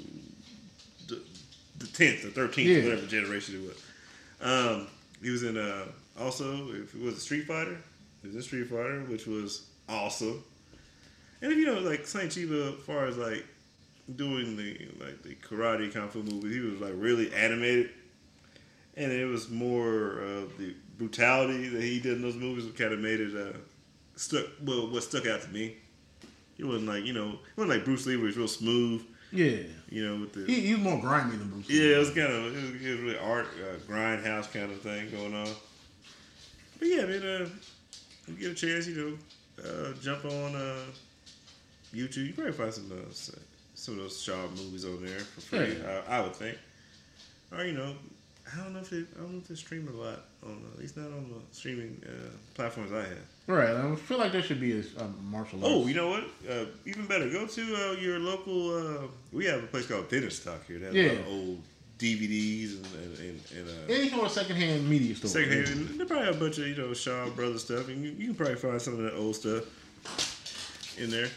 the 1.09 1.21
the 1.79 1.87
tenth 1.87 2.25
or 2.25 2.29
thirteenth, 2.31 2.69
Yeah. 2.69 2.85
whatever 2.91 3.07
generation 3.07 3.57
it 3.57 3.69
was. 3.69 3.83
Um, 4.41 4.87
he 5.23 5.31
was 5.31 5.43
in 5.43 5.57
uh, 5.57 5.87
also 6.21 6.69
if 6.73 6.95
it 6.95 7.01
was 7.01 7.17
a 7.17 7.21
Street 7.21 7.47
Fighter, 7.47 7.79
he 8.23 8.29
was 8.29 8.37
in 8.37 8.43
Street 8.43 8.65
Fighter, 8.69 9.01
which 9.09 9.27
was 9.27 9.67
awesome. 9.89 10.43
And 11.41 11.53
if 11.53 11.59
you 11.59 11.67
know, 11.67 11.81
like 11.81 12.07
Saint 12.07 12.31
Chiba, 12.31 12.75
as 12.79 12.85
far 12.85 13.07
as 13.07 13.17
like 13.17 13.45
doing 14.17 14.57
the 14.57 14.77
like 15.01 15.23
the 15.23 15.35
karate 15.37 15.93
kung 15.93 16.09
fu 16.09 16.23
movie, 16.23 16.53
he 16.55 16.61
was 16.61 16.81
like 16.81 16.93
really 16.97 17.33
animated, 17.35 17.91
and 18.97 19.13
it 19.13 19.25
was 19.27 19.51
more 19.51 20.19
of 20.21 20.57
the 20.59 20.75
brutality 20.99 21.69
that 21.69 21.83
he 21.83 22.01
did 22.01 22.15
in 22.17 22.23
those 22.23 22.37
movies 22.37 22.67
that 22.67 22.77
kind 22.77 22.93
of 22.93 23.01
made 23.01 23.21
it 23.21 23.35
uh, 23.37 23.57
stuck. 24.17 24.47
Well, 24.65 24.89
what 24.91 25.03
stuck 25.03 25.27
out 25.27 25.43
to 25.43 25.49
me, 25.49 25.77
it 26.59 26.65
wasn't 26.65 26.87
like 26.89 27.05
you 27.05 27.13
know, 27.13 27.31
it 27.33 27.57
wasn't 27.57 27.71
like 27.77 27.85
Bruce 27.85 28.07
Lee, 28.07 28.17
where 28.17 28.27
he's 28.27 28.37
real 28.37 28.49
smooth. 28.49 29.03
Yeah. 29.33 29.57
You 29.91 30.07
know, 30.07 30.21
with 30.21 30.33
the 30.33 30.45
He, 30.53 30.61
he 30.61 30.75
was 30.75 30.83
more 30.83 31.01
grimy 31.01 31.37
than 31.37 31.49
Bruce. 31.51 31.69
Lee. 31.69 31.81
yeah, 31.91 31.97
it 31.97 31.99
was 31.99 32.09
kind 32.11 32.33
of 32.33 32.57
it 32.57 32.63
was, 32.63 32.71
it 32.85 32.91
was 32.91 33.01
really 33.01 33.19
art 33.19 33.47
uh, 33.61 33.77
grindhouse 33.93 34.53
kind 34.53 34.71
of 34.71 34.81
thing 34.81 35.11
going 35.11 35.35
on. 35.35 35.49
But 36.79 36.89
yeah, 36.89 37.03
I 37.03 37.07
mean, 37.07 37.23
uh, 37.25 37.49
you 38.29 38.35
get 38.39 38.53
a 38.53 38.55
chance, 38.55 38.87
you 38.87 38.95
know, 39.59 39.65
uh, 39.65 39.93
jump 40.01 40.25
on 40.25 40.55
uh, 40.55 40.77
YouTube. 41.93 42.27
You 42.29 42.33
probably 42.33 42.53
find 42.53 42.73
some 42.73 42.91
uh, 42.93 43.09
s- 43.11 43.35
some 43.75 43.95
of 43.95 44.01
those 44.05 44.23
Shaw 44.23 44.47
movies 44.51 44.85
on 44.85 45.05
there 45.05 45.19
for 45.19 45.41
free. 45.41 45.77
Yeah. 45.83 46.03
I, 46.09 46.19
I 46.19 46.21
would 46.23 46.35
think, 46.37 46.57
or 47.53 47.65
you 47.65 47.73
know, 47.73 47.95
I 48.53 48.59
don't 48.63 48.73
know 48.75 48.81
if 48.81 48.91
they, 48.91 48.99
I 48.99 49.21
don't 49.23 49.33
know 49.33 49.39
if 49.43 49.51
it's 49.51 49.61
streamed 49.61 49.89
a 49.89 49.93
lot 49.93 50.21
on 50.45 50.63
uh, 50.69 50.75
at 50.75 50.79
least 50.81 50.97
not 50.97 51.07
on 51.07 51.29
the 51.31 51.57
streaming 51.57 52.01
uh, 52.07 52.29
platforms 52.55 52.93
I 52.93 52.99
have. 53.01 53.19
Right. 53.47 53.71
I 53.75 53.95
feel 53.97 54.19
like 54.19 54.33
there 54.33 54.43
should 54.43 54.61
be 54.61 54.73
a, 54.79 54.83
a 55.03 55.09
martial 55.23 55.59
arts. 55.65 55.75
Oh, 55.75 55.87
you 55.87 55.95
know 55.95 56.09
what? 56.09 56.25
Uh, 56.49 56.67
even 56.87 57.07
better, 57.07 57.29
go 57.31 57.47
to 57.47 57.63
uh, 57.77 57.93
your 58.01 58.19
local. 58.19 58.77
Uh, 58.77 59.07
we 59.33 59.47
have 59.47 59.65
a 59.65 59.67
place 59.67 59.87
called 59.87 60.09
Dinner 60.09 60.31
Stock 60.31 60.67
here. 60.67 60.79
That 60.79 60.95
has 60.95 61.07
a 61.07 61.09
lot 61.09 61.19
of 61.21 61.27
Yeah. 61.27 61.33
old 61.35 61.63
DVDs 61.99 62.77
and 62.77 62.87
and, 62.97 63.19
and, 63.19 63.41
and 63.57 63.69
uh, 63.69 63.93
Any 63.95 64.09
sort 64.11 64.25
of 64.27 64.31
secondhand 64.33 64.89
media 64.91 65.15
store. 65.15 65.31
secondhand. 65.31 65.69
And 65.91 66.01
they 66.01 66.05
probably 66.05 66.27
have 66.27 66.37
a 66.37 66.41
bunch 66.41 66.59
of 66.59 66.67
you 66.69 66.77
know 66.77 66.93
Shaw 66.93 67.29
Brothers 67.31 67.65
stuff, 67.65 67.89
and 67.89 68.05
you, 68.05 68.11
you 68.13 68.27
can 68.27 68.35
probably 68.35 68.57
find 68.57 68.81
some 68.81 68.95
of 68.95 69.01
that 69.01 69.15
old 69.17 69.37
stuff 69.37 69.65
in 70.99 71.11
there. 71.11 71.29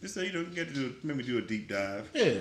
Just 0.00 0.14
so 0.14 0.20
you 0.22 0.32
know, 0.32 0.40
you 0.40 0.46
get 0.46 0.68
to 0.68 0.74
do 0.74 0.94
maybe 1.02 1.22
do 1.24 1.38
a 1.38 1.42
deep 1.42 1.68
dive. 1.68 2.08
Yeah. 2.14 2.34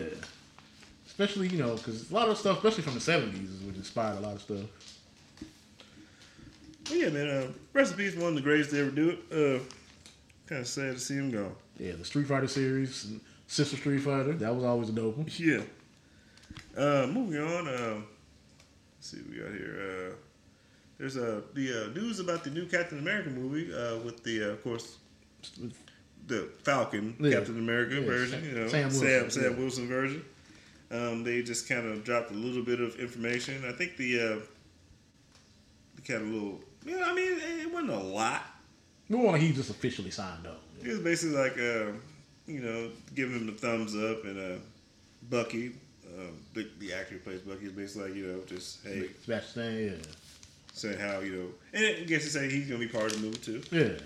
Especially, 1.19 1.49
you 1.49 1.57
know, 1.57 1.75
because 1.75 2.09
a 2.09 2.13
lot 2.13 2.29
of 2.29 2.37
stuff, 2.37 2.63
especially 2.63 2.81
from 2.83 2.93
the 2.93 2.99
70s, 3.01 3.53
is 3.53 3.61
what 3.61 3.75
inspired 3.75 4.17
a 4.19 4.21
lot 4.21 4.35
of 4.35 4.41
stuff. 4.41 4.61
But 6.85 6.93
yeah, 6.93 7.09
man. 7.09 7.27
Uh, 7.27 7.83
peace, 7.97 8.15
one 8.15 8.29
of 8.29 8.35
the 8.35 8.41
greatest 8.41 8.69
to 8.69 8.79
ever 8.79 8.91
do 8.91 9.09
it. 9.09 9.19
Uh, 9.29 9.59
kind 10.47 10.61
of 10.61 10.67
sad 10.67 10.93
to 10.93 10.99
see 10.99 11.15
him 11.15 11.29
go. 11.29 11.51
Yeah, 11.77 11.91
the 11.97 12.05
Street 12.05 12.25
Fighter 12.25 12.47
series, 12.47 13.03
and 13.03 13.19
Sister 13.47 13.75
Street 13.75 13.99
Fighter, 13.99 14.31
that 14.31 14.55
was 14.55 14.63
always 14.63 14.87
a 14.87 14.91
dope 14.93 15.17
one. 15.17 15.27
Yeah. 15.37 15.59
Uh, 16.77 17.05
moving 17.11 17.41
on. 17.41 17.67
Uh, 17.67 17.95
let's 17.95 18.05
see 19.01 19.17
what 19.17 19.29
we 19.31 19.37
got 19.39 19.51
here. 19.51 20.11
Uh, 20.13 20.15
there's 20.99 21.17
uh, 21.17 21.41
the 21.53 21.83
uh, 21.91 21.99
news 21.99 22.21
about 22.21 22.45
the 22.45 22.49
new 22.49 22.65
Captain 22.65 22.97
America 22.97 23.29
movie 23.29 23.73
uh, 23.73 23.97
with 24.05 24.23
the, 24.23 24.41
uh, 24.43 24.47
of 24.53 24.63
course, 24.63 24.95
the 26.27 26.47
Falcon 26.63 27.17
Yeah. 27.19 27.31
Captain 27.33 27.57
America 27.59 27.95
Yeah, 27.95 28.05
version. 28.05 28.39
Sam- 28.41 28.49
You 28.49 28.55
know, 28.61 28.67
Sam 28.69 28.89
Sam 28.89 29.29
Sam, 29.29 29.43
yeah. 29.43 29.49
Wilson 29.59 29.87
version. 29.89 30.23
Um, 30.91 31.23
they 31.23 31.43
just 31.43 31.69
kind 31.69 31.87
of 31.87 32.03
dropped 32.03 32.31
a 32.31 32.33
little 32.33 32.63
bit 32.63 32.79
of 32.79 32.99
information. 32.99 33.63
I 33.67 33.71
think 33.71 33.97
the 33.97 34.19
uh, 34.19 34.39
the 35.95 36.01
kind 36.01 36.21
of 36.23 36.27
little. 36.29 36.59
Yeah, 36.85 37.03
I 37.05 37.13
mean, 37.13 37.37
it 37.39 37.71
wasn't 37.71 37.91
a 37.91 37.97
lot. 37.97 38.43
No 39.09 39.17
one 39.17 39.39
he 39.39 39.51
just 39.51 39.69
officially 39.69 40.11
signed 40.11 40.47
up. 40.47 40.61
It 40.81 40.87
was 40.87 40.99
basically 40.99 41.35
like, 41.35 41.57
uh, 41.57 41.91
you 42.47 42.61
know, 42.61 42.89
giving 43.15 43.35
him 43.35 43.45
the 43.47 43.51
thumbs 43.53 43.95
up, 43.95 44.23
and 44.23 44.39
uh, 44.39 44.59
Bucky, 45.29 45.73
uh, 46.05 46.27
the, 46.53 46.67
the 46.79 46.93
actor 46.93 47.15
who 47.15 47.19
plays 47.19 47.41
Bucky, 47.41 47.65
is 47.65 47.73
basically 47.73 48.09
like, 48.09 48.17
you 48.17 48.27
know, 48.27 48.39
just 48.45 48.85
hey, 48.85 49.09
Sebastian, 49.23 49.87
yeah. 49.87 50.11
saying 50.73 50.99
how 50.99 51.19
you 51.19 51.33
know, 51.33 51.47
and 51.73 51.85
I 51.85 52.03
guess 52.05 52.23
to 52.23 52.29
say 52.29 52.49
he's 52.49 52.67
gonna 52.67 52.79
be 52.79 52.87
part 52.87 53.05
of 53.05 53.13
the 53.13 53.25
movie 53.27 53.39
too. 53.39 53.61
Yeah. 53.71 53.97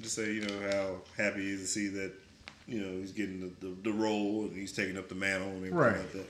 Just 0.00 0.14
say 0.14 0.32
you 0.32 0.40
know 0.40 0.70
how 0.70 1.22
happy 1.22 1.42
he 1.42 1.50
is 1.50 1.60
to 1.60 1.66
see 1.66 1.88
that, 1.88 2.12
you 2.66 2.80
know, 2.80 2.98
he's 3.00 3.12
getting 3.12 3.40
the, 3.40 3.66
the, 3.66 3.74
the 3.84 3.92
role 3.92 4.42
and 4.42 4.52
he's 4.56 4.72
taking 4.72 4.96
up 4.98 5.08
the 5.08 5.14
mantle 5.14 5.48
and 5.48 5.56
everything 5.58 5.76
Right. 5.76 5.96
like 5.98 6.12
that. 6.12 6.26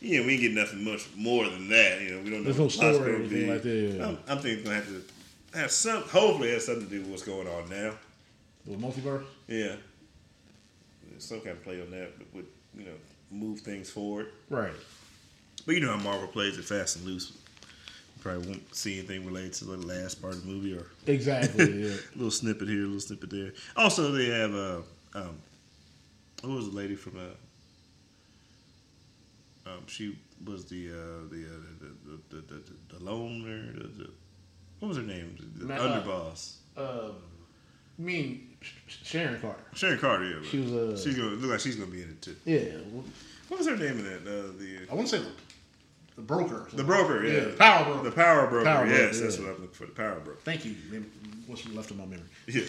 Yeah, 0.00 0.20
we 0.24 0.32
ain't 0.34 0.40
getting 0.42 0.56
nothing 0.56 0.84
much 0.84 1.08
more 1.16 1.48
than 1.48 1.68
that. 1.70 2.00
You 2.00 2.10
know, 2.16 2.22
we 2.22 2.30
don't 2.30 2.44
know. 2.44 2.52
There's 2.52 2.58
no 2.58 2.66
the 2.68 2.76
plot's 2.78 2.96
story 2.96 3.12
or 3.12 3.16
anything 3.16 3.46
be. 3.46 3.52
like 3.52 3.62
that, 3.62 3.68
yeah. 3.96 4.06
I'm, 4.06 4.18
I'm 4.28 4.38
thinking 4.38 4.58
it's 4.58 4.62
gonna 4.64 4.76
have 4.76 4.86
to 5.52 5.58
have 5.58 5.70
some. 5.72 6.02
Hopefully, 6.02 6.48
it 6.50 6.54
has 6.54 6.66
something 6.66 6.84
to 6.84 6.90
do 6.90 7.00
with 7.00 7.10
what's 7.10 7.22
going 7.24 7.48
on 7.48 7.68
now. 7.68 7.94
The 8.66 8.74
multiverse? 8.76 9.24
Yeah. 9.48 9.74
Some 11.18 11.38
kind 11.40 11.56
of 11.56 11.64
play 11.64 11.80
on 11.80 11.90
that 11.90 12.12
would, 12.32 12.46
you 12.76 12.84
know, 12.84 12.92
move 13.32 13.60
things 13.60 13.90
forward. 13.90 14.28
Right. 14.50 14.72
But 15.66 15.74
you 15.74 15.80
know 15.80 15.96
how 15.96 16.02
Marvel 16.02 16.28
plays 16.28 16.56
it 16.58 16.64
fast 16.64 16.96
and 16.96 17.04
loose. 17.04 17.32
You 18.16 18.22
probably 18.22 18.46
won't 18.48 18.74
see 18.74 18.98
anything 18.98 19.26
related 19.26 19.54
to 19.54 19.64
the 19.64 19.76
last 19.78 20.22
part 20.22 20.34
of 20.34 20.42
the 20.46 20.48
movie 20.48 20.74
or 20.76 20.86
Exactly. 21.08 21.86
Yeah. 21.88 21.94
a 21.94 21.98
little 22.16 22.30
snippet 22.30 22.68
here, 22.68 22.82
a 22.82 22.86
little 22.86 23.00
snippet 23.00 23.30
there. 23.30 23.52
Also, 23.76 24.12
they 24.12 24.26
have 24.26 24.54
uh, 24.54 24.80
um, 25.14 25.38
who 26.42 26.52
was 26.54 26.70
the 26.70 26.76
lady 26.76 26.94
from 26.94 27.16
uh, 27.18 27.22
um, 29.70 29.86
she 29.86 30.18
was 30.44 30.64
the 30.66 30.88
uh, 30.90 30.94
the, 31.30 31.44
uh, 31.44 31.60
the, 31.80 32.36
the, 32.36 32.36
the, 32.36 32.62
the 32.62 32.96
the 32.98 33.04
loner. 33.04 33.72
The, 33.72 33.88
the, 33.88 34.10
what 34.80 34.88
was 34.88 34.96
her 34.96 35.02
name? 35.02 35.36
The 35.56 35.64
Ma- 35.66 35.74
underboss. 35.76 36.56
um, 36.76 37.12
I 37.98 38.02
mean 38.02 38.56
Sharon 38.86 39.40
Carter. 39.40 39.64
Sharon 39.74 39.98
Carter. 39.98 40.24
Yeah, 40.30 40.48
She 40.48 40.58
was 40.60 40.72
uh, 40.72 40.96
she's 41.02 41.16
gonna 41.16 41.30
look 41.30 41.50
like 41.50 41.60
she's 41.60 41.76
gonna 41.76 41.90
be 41.90 42.02
in 42.02 42.10
it 42.10 42.22
too. 42.22 42.36
yeah. 42.44 42.60
What 43.48 43.58
was 43.58 43.66
her 43.68 43.76
name 43.76 43.98
in 43.98 44.04
that? 44.04 44.20
Uh, 44.22 44.52
the 44.58 44.78
I 44.90 44.94
want 44.94 45.08
to 45.08 45.16
say 45.18 45.22
the, 45.24 45.30
the 46.16 46.22
broker. 46.22 46.68
the 46.72 46.84
broker. 46.84 47.24
Yeah, 47.26 47.46
Yeah, 47.48 47.54
power 47.58 47.84
broker. 47.86 48.04
The 48.10 48.14
power 48.14 48.46
broker. 48.46 48.64
Power 48.64 48.86
broker, 48.86 49.00
yes, 49.02 49.20
that's 49.20 49.38
yeah. 49.38 49.44
what 49.46 49.54
I'm 49.56 49.60
looking 49.62 49.74
for. 49.74 49.86
The 49.86 49.92
power 49.92 50.20
broker. 50.20 50.38
Thank 50.44 50.64
you. 50.64 50.76
Mem- 50.90 51.10
What's 51.46 51.66
left 51.70 51.90
of 51.90 51.96
my 51.96 52.04
memory? 52.04 52.26
Yeah, 52.46 52.64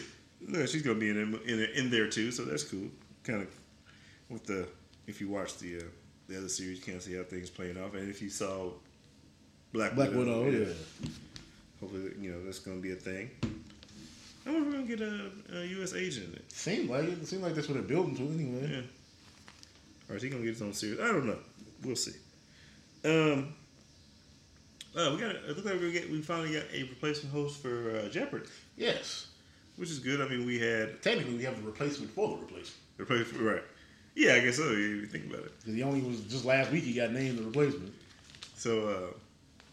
no, 0.48 0.66
she's 0.66 0.82
gonna 0.82 0.98
be 1.00 1.10
in 1.10 1.18
in 1.46 1.60
in 1.76 1.90
there 1.92 2.08
too, 2.10 2.32
so 2.32 2.46
that's 2.46 2.64
cool. 2.64 2.88
Kind 3.24 3.42
of 3.42 3.48
with 4.30 4.46
the 4.46 4.68
if 5.08 5.20
you 5.22 5.28
watch 5.30 5.58
the 5.58 5.80
uh, 5.80 5.84
the 6.28 6.38
other 6.38 6.50
series, 6.50 6.78
you 6.78 6.84
can't 6.84 7.02
see 7.02 7.16
how 7.16 7.24
things 7.24 7.50
playing 7.50 7.78
off, 7.82 7.94
and 7.96 8.10
if 8.10 8.22
you 8.22 8.30
saw 8.30 8.70
Black 9.74 9.96
Black 9.96 10.12
Widow. 10.12 10.50
Yeah. 10.50 10.74
hopefully 11.80 12.12
you 12.20 12.32
know 12.32 12.44
that's 12.46 12.60
gonna 12.60 12.78
be 12.80 12.92
a 12.92 12.96
thing. 12.96 13.30
I 14.46 14.52
wonder 14.52 14.68
if 14.70 14.90
we're 14.90 14.96
gonna 14.96 14.96
get 14.96 15.56
a, 15.56 15.60
a 15.62 15.66
U.S. 15.78 15.94
agent 15.94 16.28
in 16.30 16.34
it. 16.36 16.52
Seemed 16.52 16.90
like 16.90 17.04
it. 17.06 17.28
Seemed 17.28 17.44
like 17.44 17.54
that's 17.56 17.68
what 17.68 17.76
they're 17.76 17.84
building 17.84 18.16
to 18.16 18.24
anyway. 18.24 18.72
Yeah. 18.72 18.82
Or 20.10 20.16
is 20.16 20.24
he 20.24 20.30
gonna 20.30 20.44
get 20.44 20.54
his 20.54 20.62
own 20.62 20.74
series? 20.74 21.00
I 21.00 21.08
don't 21.08 21.26
know. 21.28 21.38
We'll 21.84 21.96
see. 21.96 22.14
Um. 23.06 23.54
Uh, 24.96 25.12
we 25.14 25.22
got. 25.22 25.36
It 25.36 25.48
looks 25.50 25.66
like 25.66 25.80
we're 25.80 25.92
get. 25.92 26.10
We 26.10 26.22
finally 26.22 26.54
got 26.54 26.64
a 26.74 26.84
replacement 26.84 27.34
host 27.34 27.62
for 27.62 27.96
uh, 27.96 28.10
Jeopardy, 28.10 28.48
Yes. 28.76 29.28
which 29.76 29.90
is 29.92 30.00
good. 30.00 30.20
I 30.20 30.28
mean, 30.28 30.46
we 30.48 30.58
had 30.60 31.02
Technically, 31.04 31.36
we 31.36 31.44
have 31.44 31.58
the 31.58 31.64
replacement 31.64 32.12
for 32.12 32.28
the 32.30 32.36
replacement. 32.42 32.74
Replacement. 33.00 33.44
Right. 33.44 33.64
Yeah, 34.16 34.34
I 34.34 34.40
guess 34.42 34.58
so. 34.58 34.64
If 34.64 34.78
you 34.78 35.06
think 35.06 35.26
about 35.26 35.46
it. 35.46 35.58
Because 35.60 35.74
he 35.76 35.84
only 35.84 36.02
was 36.02 36.22
just 36.22 36.46
last 36.46 36.72
week 36.72 36.84
he 36.84 36.94
got 36.94 37.12
named 37.12 37.40
the 37.40 37.44
replacement. 37.44 37.94
So, 38.56 38.90
uh, 38.90 39.14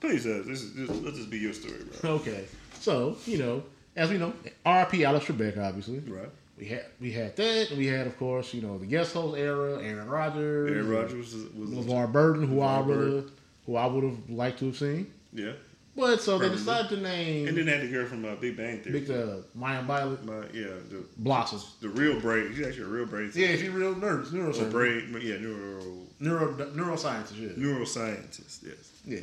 please, 0.01 0.27
uh, 0.27 0.43
this 0.47 0.63
is, 0.63 0.75
this, 0.75 0.89
let 0.89 1.15
this 1.15 1.27
be 1.27 1.39
your 1.39 1.53
story, 1.53 1.81
bro. 2.01 2.11
Okay. 2.17 2.45
So, 2.81 3.17
you 3.27 3.39
know, 3.39 3.65
as 3.97 4.11
we 4.11 4.19
know, 4.19 4.33
RP 4.65 5.05
Alex 5.05 5.27
Trebek, 5.27 5.59
obviously. 5.59 5.99
Right. 6.01 6.29
We 6.59 6.67
had 6.67 6.85
we 7.01 7.13
had 7.13 7.37
that, 7.37 7.71
and 7.71 7.79
we 7.79 7.87
had, 7.87 8.07
of 8.07 8.17
course, 8.19 8.55
you 8.55 8.63
know, 8.63 8.79
the 8.79 8.87
guest 8.87 9.13
host 9.13 9.37
era, 9.37 9.83
Aaron 9.83 10.09
Rodgers, 10.09 10.71
Aaron 10.71 10.89
Rodgers 10.89 11.35
was, 11.35 11.45
was 11.53 11.71
LeVar 11.85 12.11
Burton, 12.11 12.47
who 12.47 12.61
I 12.63 12.81
would 12.81 13.13
have 13.13 13.31
who 13.67 13.77
I 13.77 13.87
would 13.87 14.05
have 14.05 14.31
liked 14.31 14.61
to 14.61 14.67
have 14.67 14.77
seen. 14.77 15.13
yeah, 15.35 15.53
But 15.97 16.21
so 16.21 16.39
they 16.39 16.51
decided 16.51 16.91
to 16.91 16.97
name 16.99 17.49
and 17.49 17.57
then 17.57 17.67
they 17.67 17.73
had 17.73 17.81
the 17.83 17.89
girl 17.91 18.07
from 18.07 18.25
uh, 18.25 18.35
Big 18.35 18.57
Bang 18.57 18.81
Theory. 18.81 19.01
Big 19.01 19.11
uh, 19.11 19.39
Mayim 19.59 19.87
Bialik 19.87 20.23
My, 20.25 20.35
yeah, 20.53 20.67
the, 20.91 21.03
Blossom. 21.17 21.61
the 21.81 21.89
real 21.89 22.21
brain. 22.21 22.53
She's 22.55 22.67
actually 22.67 22.83
a 22.85 22.89
real 22.89 23.07
brain. 23.07 23.33
Yeah, 23.35 23.57
she's 23.57 23.71
real 23.71 23.95
nerds, 23.95 24.33
Or 24.33 24.37
neurosurgeon, 24.37 24.71
brain. 24.71 25.17
Yeah, 25.23 25.39
neuro 25.39 25.83
neuro 26.21 26.53
neuroscientist. 26.75 27.39
Yeah. 27.41 27.49
neuroscientist. 27.57 28.63
Yes. 28.63 28.93
Yeah. 29.07 29.21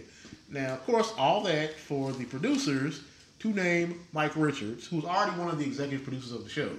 Now, 0.49 0.73
of 0.73 0.83
course, 0.85 1.13
all 1.17 1.43
that 1.43 1.75
for 1.79 2.11
the 2.11 2.25
producers 2.25 3.01
to 3.39 3.49
name 3.53 3.99
Mike 4.11 4.35
Richards, 4.35 4.87
who's 4.87 5.05
already 5.05 5.37
one 5.39 5.49
of 5.49 5.59
the 5.59 5.65
executive 5.65 6.03
producers 6.03 6.31
of 6.31 6.43
the 6.43 6.49
show, 6.49 6.69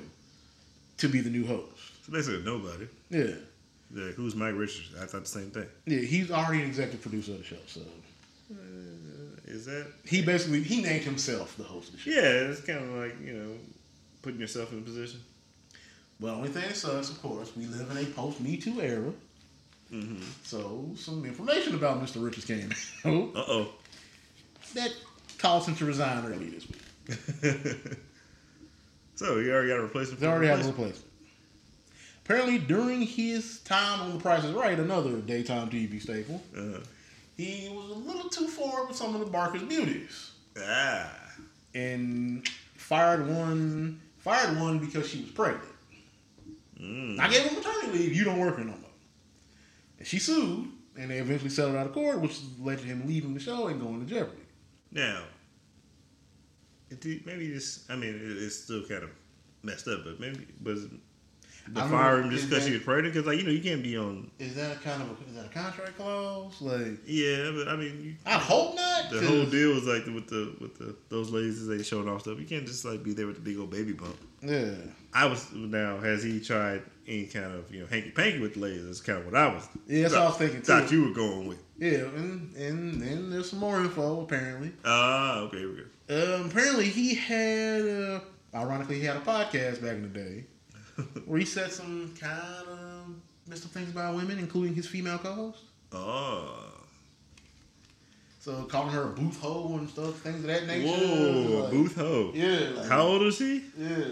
to 0.99 1.09
be 1.09 1.21
the 1.21 1.31
new 1.31 1.47
host. 1.47 1.71
So 2.07 2.13
basically, 2.13 2.43
nobody. 2.43 2.89
Yeah. 3.11 3.35
Yeah, 3.95 4.09
who's 4.17 4.35
Mike 4.35 4.55
Richards? 4.57 4.91
I 5.01 5.07
thought 5.07 5.23
the 5.23 5.29
same 5.29 5.51
thing. 5.51 5.67
Yeah, 5.87 6.01
he's 6.01 6.31
already 6.33 6.63
an 6.63 6.69
executive 6.69 7.01
producer 7.03 7.33
of 7.33 7.39
the 7.39 7.45
show, 7.45 7.57
so 7.67 7.81
Uh, 8.51 8.55
is 9.55 9.67
that? 9.67 9.87
he 10.05 10.23
basically 10.23 10.63
he 10.63 10.83
named 10.83 11.05
himself 11.05 11.57
the 11.57 11.65
host 11.65 11.89
of 11.89 11.95
the 11.95 12.01
show. 12.01 12.11
Yeah, 12.11 12.51
it's 12.51 12.61
kind 12.61 12.79
of 12.81 12.91
like 12.95 13.17
you 13.25 13.33
know, 13.33 13.51
putting 14.23 14.41
yourself 14.41 14.73
in 14.73 14.79
a 14.79 14.83
position. 14.83 15.21
Well, 16.21 16.37
only 16.37 16.49
thing 16.49 16.63
that 16.63 16.77
sucks, 16.77 17.11
of 17.11 17.21
course, 17.21 17.51
we 17.57 17.67
live 17.67 17.91
in 17.91 17.97
a 17.99 18.05
post 18.11 18.41
Me 18.41 18.57
Too 18.57 18.81
era, 18.81 19.13
Mm-hmm. 19.93 20.23
so 20.43 20.89
some 20.97 21.25
information 21.25 21.75
about 21.75 22.03
Mr. 22.03 22.25
Richards 22.25 22.47
came 22.47 22.71
out 23.05 23.37
Uh 23.37 23.45
oh. 23.53 23.69
that 24.75 24.91
caused 25.39 25.69
him 25.69 25.77
to 25.77 25.85
resign 25.85 26.25
early 26.25 26.49
this 26.51 26.67
week. 26.69 26.81
so 29.15 29.41
he 29.41 29.51
already 29.51 29.69
got 29.69 29.79
a 29.79 29.83
replacement. 29.83 30.21
They 30.21 30.27
already 30.27 30.49
have 30.49 30.61
a 30.61 30.63
replacement? 30.65 30.95
replacement. 30.97 31.11
Apparently, 32.25 32.59
during 32.59 33.03
his 33.03 33.61
time 33.61 34.01
on 34.01 34.15
The 34.15 34.21
Price 34.21 34.43
is 34.45 34.53
Right, 34.53 34.79
another 34.79 35.17
daytime 35.19 35.69
TV 35.69 36.01
staple, 36.01 36.43
Uh-huh. 36.57 36.81
He 37.37 37.69
was 37.71 37.91
a 37.91 37.95
little 37.95 38.29
too 38.29 38.47
forward 38.49 38.89
with 38.89 38.97
some 38.97 39.15
of 39.15 39.21
the 39.21 39.27
Barker's 39.27 39.63
beauties 39.63 40.33
Ah. 40.59 41.11
and 41.75 42.47
fired 42.75 43.27
one. 43.29 44.01
Fired 44.19 44.59
one 44.59 44.79
because 44.79 45.09
she 45.09 45.21
was 45.23 45.31
pregnant. 45.31 45.65
Mm. 46.81 47.19
I 47.21 47.29
gave 47.29 47.43
him 47.43 47.55
maternity 47.57 47.99
leave. 47.99 48.15
You 48.15 48.25
don't 48.25 48.39
work 48.39 48.57
here 48.57 48.65
no 48.65 48.73
more. 48.73 48.91
And 49.99 50.07
she 50.07 50.19
sued, 50.19 50.71
and 50.99 51.11
they 51.11 51.19
eventually 51.19 51.51
settled 51.51 51.77
out 51.77 51.87
of 51.87 51.93
court, 51.93 52.21
which 52.21 52.41
led 52.59 52.79
to 52.79 52.85
him 52.85 53.07
leaving 53.07 53.35
the 53.35 53.41
show 53.41 53.67
and 53.69 53.81
going 53.81 54.01
to 54.01 54.07
Jeopardy. 54.07 54.41
Now, 54.91 55.25
it 56.91 57.01
did- 57.01 57.27
maybe 57.27 57.51
this. 57.53 57.85
I 57.91 57.97
mean, 57.97 58.15
it, 58.15 58.23
it's 58.43 58.57
still 58.57 58.83
kind 58.87 59.05
of 59.05 59.11
messed 59.63 59.89
up, 59.89 60.05
but 60.05 60.21
maybe 60.21 60.47
was 60.63 60.87
the 61.69 61.83
I 61.83 61.89
fire 61.89 62.21
him 62.21 62.31
just 62.31 62.49
because 62.49 62.67
she 62.67 62.73
was 62.73 62.83
pregnant? 62.83 63.15
Because 63.15 63.27
like 63.27 63.39
you 63.39 63.45
know, 63.45 63.51
you 63.51 63.63
can't 63.63 63.83
be 63.83 63.97
on. 63.97 64.31
Is 64.39 64.55
that 64.57 64.77
a 64.77 64.81
kind 64.81 65.03
of 65.03 65.11
a, 65.11 65.29
is 65.29 65.35
that 65.37 65.47
a 65.47 65.49
contract 65.49 65.97
clause? 65.97 66.61
Like, 66.61 66.99
Yeah, 67.07 67.53
but 67.55 67.69
I 67.69 67.77
mean, 67.77 68.03
you, 68.03 68.15
I 68.27 68.39
hope 68.39 68.77
not. 68.77 69.11
the 69.11 69.27
whole 69.27 69.47
deal 69.47 69.75
was 69.75 69.87
like 69.87 70.07
with 70.07 70.29
the 70.29 70.55
with 70.61 70.79
the 70.79 70.95
those 71.09 71.31
ladies 71.31 71.67
they 71.67 71.83
showing 71.83 72.09
off 72.09 72.23
stuff. 72.23 72.39
You 72.39 72.47
can't 72.47 72.67
just 72.67 72.85
like 72.85 73.03
be 73.03 73.13
there 73.15 73.27
with 73.27 73.37
the 73.37 73.43
big 73.43 73.59
old 73.59 73.71
baby 73.71 73.93
bump. 73.93 74.17
Yeah. 74.43 74.73
I 75.13 75.27
was 75.27 75.51
now. 75.53 75.99
Has 75.99 76.23
he 76.23 76.41
tried 76.41 76.83
any 77.07 77.27
kind 77.27 77.55
of 77.55 77.73
you 77.73 77.81
know 77.81 77.87
hanky 77.87 78.11
panky 78.11 78.41
with 78.41 78.55
the 78.55 78.61
ladies? 78.61 78.85
That's 78.85 79.01
kind 79.01 79.19
of 79.21 79.27
what 79.27 79.35
I 79.35 79.49
was. 79.55 79.67
Yeah, 79.87 80.03
that's 80.03 80.15
what 80.15 80.23
I 80.23 80.27
was 80.27 80.37
thinking 80.37 80.61
too. 80.61 80.67
Thought 80.67 80.93
you 80.93 81.05
were 81.09 81.15
going 81.15 81.49
with. 81.49 81.63
Yeah, 81.79 82.05
and 82.17 82.55
and 82.57 83.01
then 83.03 83.31
there's 83.31 83.51
some 83.51 83.59
more 83.59 83.81
info 83.81 84.23
apparently. 84.23 84.73
Ah, 84.85 85.41
okay, 85.41 85.59
here 85.59 85.71
we 85.71 85.77
go. 85.77 85.85
Um, 86.37 86.51
apparently 86.51 86.85
he 86.91 87.15
had, 87.15 87.81
uh, 87.89 88.21
ironically, 88.55 88.99
he 89.01 89.07
had 89.07 89.17
a 89.17 89.21
podcast 89.21 89.81
back 89.81 89.93
in 89.93 90.03
the 90.03 90.09
day 90.09 90.45
where 91.27 91.39
he 91.39 91.45
said 91.45 91.73
some 91.73 92.13
kind 92.19 92.69
of 92.69 93.07
messed 93.49 93.65
up 93.65 93.71
things 93.73 93.91
about 93.91 94.15
women, 94.17 94.39
including 94.39 94.75
his 94.75 94.87
female 94.87 95.19
co-host. 95.19 95.59
Oh, 95.93 96.71
So 98.41 98.65
calling 98.65 98.93
her 98.93 99.05
a 99.05 99.09
booth 99.09 99.41
hoe 99.41 99.77
and 99.79 99.89
stuff, 99.89 100.17
things 100.19 100.37
of 100.41 100.47
that 100.49 100.67
nature. 100.67 100.89
whoa, 100.89 101.61
Like, 101.63 101.71
Booth 101.71 101.97
hoe. 101.97 102.31
Yeah. 102.35 102.71
like- 102.77 102.89
How 102.89 103.03
old 103.03 103.23
is 103.23 103.39
he? 103.39 103.63
Yeah. 103.79 104.05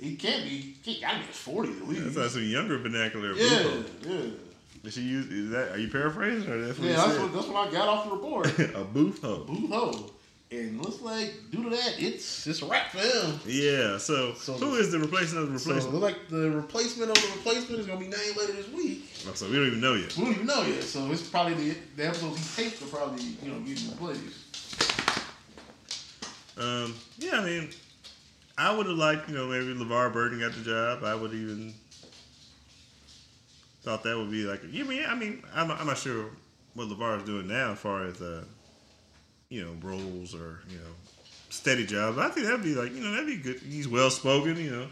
He 0.00 0.14
can't 0.16 0.44
be. 0.44 0.76
He 0.82 1.00
gotta 1.00 1.18
be 1.20 1.24
forty 1.32 1.70
at 1.72 1.88
least. 1.88 2.02
That's 2.04 2.16
like 2.18 2.30
some 2.30 2.42
younger 2.44 2.76
vernacular. 2.78 3.32
yeah, 3.32 3.66
yeah, 4.06 4.20
Did 4.84 4.92
she 4.92 5.00
use? 5.00 5.26
Is 5.32 5.50
that? 5.52 5.72
Are 5.72 5.78
you 5.78 5.88
paraphrasing 5.88 6.46
or 6.50 6.60
that's 6.66 6.78
what 6.78 6.88
yeah. 6.88 6.96
That's 6.96 7.12
said? 7.12 7.22
what, 7.22 7.32
that's 7.32 7.46
what 7.46 7.68
I 7.68 7.72
got 7.72 7.88
off 7.88 8.04
the 8.04 8.10
report. 8.14 8.46
a 8.74 8.84
booth 8.84 9.22
ho. 9.22 9.44
booth 9.44 9.70
hoe, 9.70 10.10
and 10.50 10.80
looks 10.80 11.00
like 11.00 11.34
due 11.50 11.64
to 11.64 11.70
that, 11.70 11.94
it's 11.98 12.46
it's 12.46 12.62
a 12.62 12.66
wrap 12.66 12.92
for 12.92 12.98
him. 12.98 13.40
Yeah. 13.46 13.98
So, 13.98 14.34
So- 14.34 14.54
who 14.54 14.76
is 14.76 14.92
the 14.92 14.98
replacement 14.98 15.44
of 15.48 15.52
the 15.52 15.58
So 15.58 15.70
replacement? 15.70 15.94
looks 16.00 16.02
like 16.18 16.28
the 16.28 16.50
replacement 16.50 17.10
of 17.10 17.16
the 17.16 17.28
replacement 17.36 17.80
is 17.80 17.86
gonna 17.86 17.98
be 18.00 18.06
named 18.08 18.36
later 18.36 18.52
this 18.52 18.68
week. 18.68 19.08
Oh, 19.28 19.34
So, 19.34 19.48
we 19.48 19.56
don't 19.56 19.66
even 19.66 19.80
know 19.80 19.94
yet. 19.94 20.16
We 20.16 20.24
don't 20.24 20.34
even 20.34 20.46
know 20.46 20.62
yet, 20.62 20.84
so 20.84 21.10
it's 21.10 21.22
probably 21.22 21.54
the, 21.54 21.76
the 21.96 22.06
episodes 22.06 22.56
he 22.56 22.64
taped 22.64 22.80
are 22.82 22.86
probably 22.86 23.24
you 23.42 23.50
know 23.52 23.58
getting 23.60 23.90
replaced. 23.90 24.42
Um, 26.58 26.94
yeah, 27.18 27.40
I 27.40 27.44
mean, 27.44 27.70
I 28.56 28.74
would 28.74 28.86
have 28.86 28.96
liked, 28.96 29.28
you 29.28 29.34
know, 29.34 29.46
maybe 29.48 29.74
LeVar 29.74 30.10
Burton 30.12 30.40
got 30.40 30.54
the 30.54 30.62
job. 30.62 31.04
I 31.04 31.14
would 31.14 31.34
even 31.34 31.74
thought 33.82 34.02
that 34.04 34.16
would 34.16 34.30
be 34.30 34.44
like, 34.44 34.62
you 34.70 34.84
mean, 34.86 35.04
I 35.06 35.14
mean, 35.14 35.42
I'm, 35.54 35.70
I'm 35.70 35.86
not 35.86 35.98
sure 35.98 36.30
what 36.74 36.88
LeVar 36.88 37.18
is 37.18 37.22
doing 37.24 37.46
now 37.46 37.72
as 37.72 37.78
far 37.78 38.04
as, 38.06 38.22
uh, 38.22 38.44
you 39.48 39.64
know, 39.64 39.72
roles 39.82 40.34
or, 40.34 40.60
you 40.68 40.76
know, 40.78 40.92
steady 41.50 41.86
jobs. 41.86 42.18
I 42.18 42.28
think 42.28 42.46
that'd 42.46 42.62
be 42.62 42.74
like, 42.74 42.92
you 42.94 43.00
know, 43.00 43.12
that'd 43.12 43.26
be 43.26 43.36
good. 43.36 43.60
He's 43.60 43.88
well 43.88 44.10
spoken, 44.10 44.56
you 44.56 44.70
know, 44.70 44.86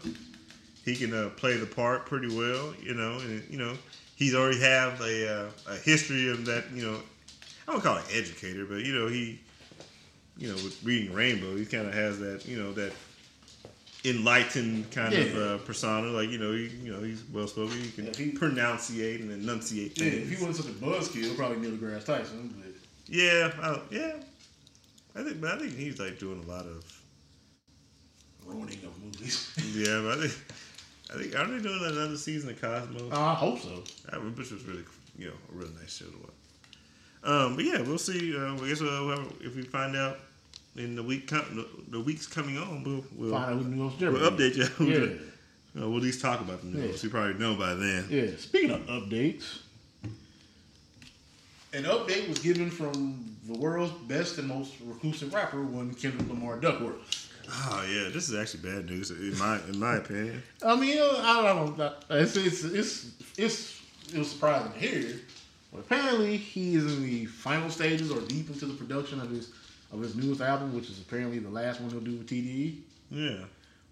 he 0.83 0.95
can 0.95 1.13
uh, 1.13 1.29
play 1.35 1.57
the 1.57 1.65
part 1.65 2.05
pretty 2.05 2.35
well, 2.35 2.73
you 2.81 2.93
know, 2.93 3.19
and, 3.19 3.43
you 3.49 3.57
know, 3.57 3.73
he's 4.15 4.33
already 4.35 4.59
have 4.61 4.99
a, 5.01 5.45
uh, 5.45 5.49
a 5.71 5.75
history 5.77 6.29
of 6.31 6.45
that, 6.45 6.65
you 6.73 6.85
know, 6.85 6.99
I 7.67 7.71
don't 7.71 7.81
call 7.81 7.97
it 7.97 8.05
educator, 8.13 8.65
but, 8.65 8.85
you 8.85 8.93
know, 8.93 9.07
he, 9.07 9.39
you 10.37 10.47
know, 10.49 10.55
with 10.55 10.81
reading 10.83 11.13
Rainbow, 11.13 11.55
he 11.55 11.65
kind 11.65 11.87
of 11.87 11.93
has 11.93 12.19
that, 12.19 12.45
you 12.45 12.57
know, 12.61 12.71
that 12.73 12.93
enlightened 14.03 14.89
kind 14.91 15.13
of 15.13 15.35
uh, 15.35 15.57
persona. 15.65 16.07
Like, 16.07 16.29
you 16.29 16.37
know, 16.37 16.51
he, 16.53 16.67
you 16.83 16.93
know, 16.93 17.01
he's 17.01 17.23
well 17.33 17.47
spoken. 17.47 17.77
He 17.79 17.89
can 17.91 18.05
Yeah, 18.05 18.13
he- 18.13 18.31
pronunciate 18.33 19.21
and 19.21 19.31
enunciate 19.31 19.99
Yeah, 19.99 20.07
if 20.07 20.29
he 20.29 20.45
wasn't 20.45 20.57
such 20.57 20.67
a 20.67 20.77
buzzkill, 20.77 21.35
probably 21.35 21.57
Neil 21.57 21.71
deGrasse 21.71 22.05
Tyson. 22.05 22.53
But 22.57 22.73
yeah, 23.07 23.51
I, 23.61 23.79
yeah. 23.91 24.13
I 25.15 25.23
think, 25.23 25.39
but 25.41 25.51
I 25.51 25.59
think 25.59 25.75
he's 25.77 25.99
like 25.99 26.19
doing 26.19 26.43
a 26.43 26.47
lot 26.51 26.65
of. 26.65 26.83
ruining 28.45 28.79
of 28.83 29.01
movies. 29.03 29.51
Yeah, 29.73 30.01
but 30.03 30.17
I 30.19 30.27
think, 30.27 30.33
I 31.13 31.17
think 31.21 31.35
aren't 31.39 31.51
they 31.51 31.69
doing 31.69 31.81
another 31.85 32.17
season 32.17 32.49
of 32.51 32.61
Cosmos? 32.61 33.11
I 33.11 33.33
hope 33.33 33.59
so. 33.59 33.83
I, 34.11 34.17
which 34.17 34.51
was 34.51 34.63
really, 34.65 34.83
you 35.17 35.27
know, 35.27 35.33
a 35.51 35.55
really 35.55 35.73
nice 35.79 35.97
show 35.97 36.05
to 36.05 36.17
watch. 36.17 36.31
Um, 37.23 37.55
but 37.55 37.65
yeah, 37.65 37.81
we'll 37.81 37.97
see. 37.97 38.35
Uh, 38.37 38.53
I 38.55 38.67
guess 38.67 38.81
we'll, 38.81 39.19
if 39.41 39.55
we 39.55 39.63
find 39.63 39.95
out 39.95 40.17
in 40.75 40.95
the 40.95 41.01
week 41.03 41.27
com- 41.27 41.65
the 41.89 41.99
weeks 41.99 42.27
coming 42.27 42.57
on, 42.57 42.83
we'll 42.83 43.03
we'll, 43.15 43.31
Find 43.31 43.45
out 43.45 43.57
who 43.57 43.63
the 43.63 43.69
most 43.75 43.99
we'll 43.99 44.31
update 44.31 44.55
you. 44.55 44.85
Yeah. 44.85 44.95
you 44.99 45.19
know, 45.81 45.87
we'll 45.89 45.97
at 45.97 46.03
least 46.03 46.21
talk 46.21 46.41
about 46.41 46.61
them. 46.61 46.75
Yeah. 46.75 46.91
You 47.01 47.09
probably 47.09 47.33
know 47.35 47.55
by 47.55 47.73
then. 47.73 48.05
Yeah. 48.09 48.27
Speaking 48.37 48.71
of 48.71 48.81
updates, 48.81 49.59
an 51.73 51.83
update 51.83 52.27
was 52.29 52.39
given 52.39 52.69
from 52.69 53.34
the 53.47 53.57
world's 53.59 53.93
best 54.07 54.37
and 54.37 54.47
most 54.47 54.73
reclusive 54.83 55.33
rapper, 55.33 55.63
one 55.63 55.93
Kendrick 55.93 56.27
Lamar 56.27 56.59
Duckworth. 56.59 57.31
Oh 57.47 57.85
yeah, 57.87 58.09
this 58.09 58.27
is 58.29 58.35
actually 58.35 58.71
bad 58.71 58.85
news 58.89 59.11
in 59.11 59.37
my 59.37 59.59
in 59.69 59.79
my 59.79 59.97
opinion. 59.97 60.41
I 60.65 60.75
mean, 60.75 60.97
I 60.97 61.43
don't 61.43 61.77
know. 61.77 61.93
It's 62.09 62.35
it's 62.35 62.63
it's, 62.63 63.11
it's 63.37 63.81
it 64.13 64.17
was 64.17 64.31
surprising 64.31 64.71
to 64.71 64.79
hear, 64.79 65.19
but 65.71 65.81
apparently 65.81 66.37
he 66.37 66.75
is 66.75 66.85
in 66.97 67.03
the 67.03 67.25
final 67.25 67.69
stages 67.69 68.11
or 68.11 68.21
deep 68.21 68.49
into 68.49 68.65
the 68.65 68.73
production 68.73 69.21
of 69.21 69.29
his 69.29 69.51
of 69.91 70.01
his 70.01 70.15
newest 70.15 70.41
album, 70.41 70.73
which 70.75 70.89
is 70.89 70.99
apparently 70.99 71.39
the 71.39 71.49
last 71.49 71.81
one 71.81 71.91
he'll 71.91 71.99
do 71.99 72.17
with 72.17 72.27
TDE. 72.27 72.79
Yeah. 73.11 73.45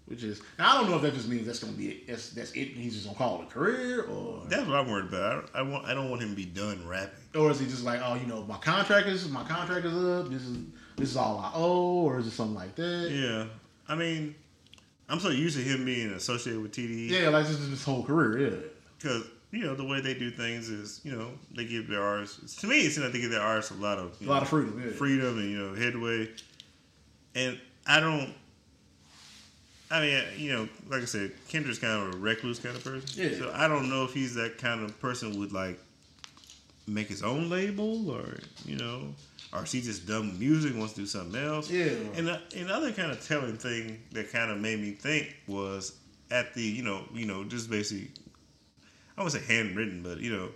Which 0.06 0.22
is 0.22 0.42
now, 0.58 0.72
I 0.72 0.80
don't 0.80 0.90
know 0.90 0.96
if 0.96 1.02
that 1.02 1.14
just 1.14 1.28
means 1.28 1.46
that's 1.46 1.60
gonna 1.60 1.72
be 1.76 1.88
it. 1.88 2.06
That's 2.08 2.30
that's 2.30 2.52
it. 2.52 2.68
He's 2.68 2.94
just 2.94 3.06
gonna 3.06 3.16
call 3.16 3.40
it 3.40 3.44
a 3.44 3.50
career, 3.50 4.02
or 4.02 4.42
That's 4.48 4.66
what 4.66 4.76
I'm 4.76 4.90
worried 4.90 5.06
about. 5.06 5.50
I, 5.54 5.60
I 5.60 5.62
want 5.62 5.86
I 5.86 5.94
don't 5.94 6.10
want 6.10 6.22
him 6.22 6.30
to 6.30 6.36
be 6.36 6.44
done 6.44 6.86
rapping. 6.86 7.23
Or 7.34 7.50
is 7.50 7.60
he 7.60 7.66
just 7.66 7.84
like, 7.84 8.00
oh, 8.04 8.14
you 8.14 8.26
know, 8.26 8.42
my 8.44 8.58
contract 8.58 9.06
is 9.08 9.28
my 9.28 9.44
contract 9.44 9.84
is 9.86 9.94
up. 9.94 10.30
This 10.30 10.42
is 10.42 10.56
this 10.96 11.10
is 11.10 11.16
all 11.16 11.38
I 11.38 11.50
owe, 11.54 12.02
or 12.02 12.18
is 12.18 12.26
it 12.26 12.32
something 12.32 12.54
like 12.54 12.74
that? 12.76 13.10
Yeah. 13.10 13.46
I 13.88 13.94
mean, 13.94 14.34
I'm 15.08 15.20
so 15.20 15.28
used 15.30 15.56
to 15.56 15.62
him 15.62 15.84
being 15.84 16.10
associated 16.12 16.62
with 16.62 16.72
TDE. 16.72 17.10
Yeah, 17.10 17.28
like 17.30 17.46
this 17.46 17.58
is 17.58 17.68
his 17.70 17.84
whole 17.84 18.02
career. 18.04 18.50
Yeah, 18.50 18.56
because 18.98 19.24
you 19.50 19.64
know 19.64 19.74
the 19.74 19.84
way 19.84 20.00
they 20.00 20.14
do 20.14 20.30
things 20.30 20.68
is 20.68 21.00
you 21.04 21.12
know 21.12 21.30
they 21.54 21.64
give 21.64 21.86
their 21.88 22.02
artists 22.02 22.56
to 22.56 22.66
me 22.66 22.80
it 22.80 22.90
seems 22.90 23.04
like 23.04 23.12
they 23.12 23.20
give 23.20 23.30
their 23.30 23.40
artists 23.40 23.70
a 23.70 23.74
lot 23.74 23.98
of 23.98 24.20
a 24.20 24.24
lot 24.24 24.36
know, 24.36 24.42
of 24.42 24.48
freedom. 24.48 24.82
Yeah, 24.84 24.92
freedom 24.92 25.38
and 25.38 25.48
you 25.50 25.58
know 25.58 25.74
headway 25.76 26.28
and 27.36 27.60
i 27.86 28.00
don't 28.00 28.34
i 29.92 30.00
mean 30.00 30.22
you 30.36 30.52
know 30.52 30.68
like 30.88 31.02
i 31.02 31.04
said 31.04 31.30
kendrick's 31.46 31.78
kind 31.78 32.02
of 32.08 32.14
a 32.14 32.18
recluse 32.18 32.58
kind 32.58 32.74
of 32.76 32.82
person 32.82 33.08
Yeah. 33.14 33.38
so 33.38 33.52
i 33.54 33.68
don't 33.68 33.88
know 33.88 34.02
if 34.02 34.12
he's 34.12 34.34
that 34.34 34.58
kind 34.58 34.82
of 34.82 34.98
person 35.00 35.38
would 35.38 35.52
like 35.52 35.78
make 36.86 37.08
his 37.08 37.22
own 37.22 37.48
label 37.50 38.10
or 38.10 38.36
you 38.66 38.76
know 38.76 39.14
or 39.52 39.64
is 39.64 39.72
he 39.72 39.80
just 39.80 40.06
done 40.06 40.28
with 40.30 40.38
music 40.40 40.76
wants 40.76 40.92
to 40.94 41.00
do 41.00 41.06
something 41.06 41.40
else 41.42 41.70
Yeah. 41.70 41.90
and 42.16 42.28
uh, 42.28 42.38
another 42.56 42.92
kind 42.92 43.10
of 43.10 43.24
telling 43.26 43.56
thing 43.56 44.02
that 44.12 44.30
kind 44.32 44.50
of 44.50 44.58
made 44.58 44.80
me 44.80 44.90
think 44.92 45.34
was 45.46 45.96
at 46.30 46.52
the 46.54 46.62
you 46.62 46.82
know 46.82 47.04
you 47.14 47.24
know 47.26 47.44
just 47.44 47.70
basically 47.70 48.10
I 49.16 49.20
won't 49.20 49.32
say 49.32 49.42
handwritten, 49.46 50.02
but 50.02 50.18
you 50.18 50.32
know, 50.36 50.48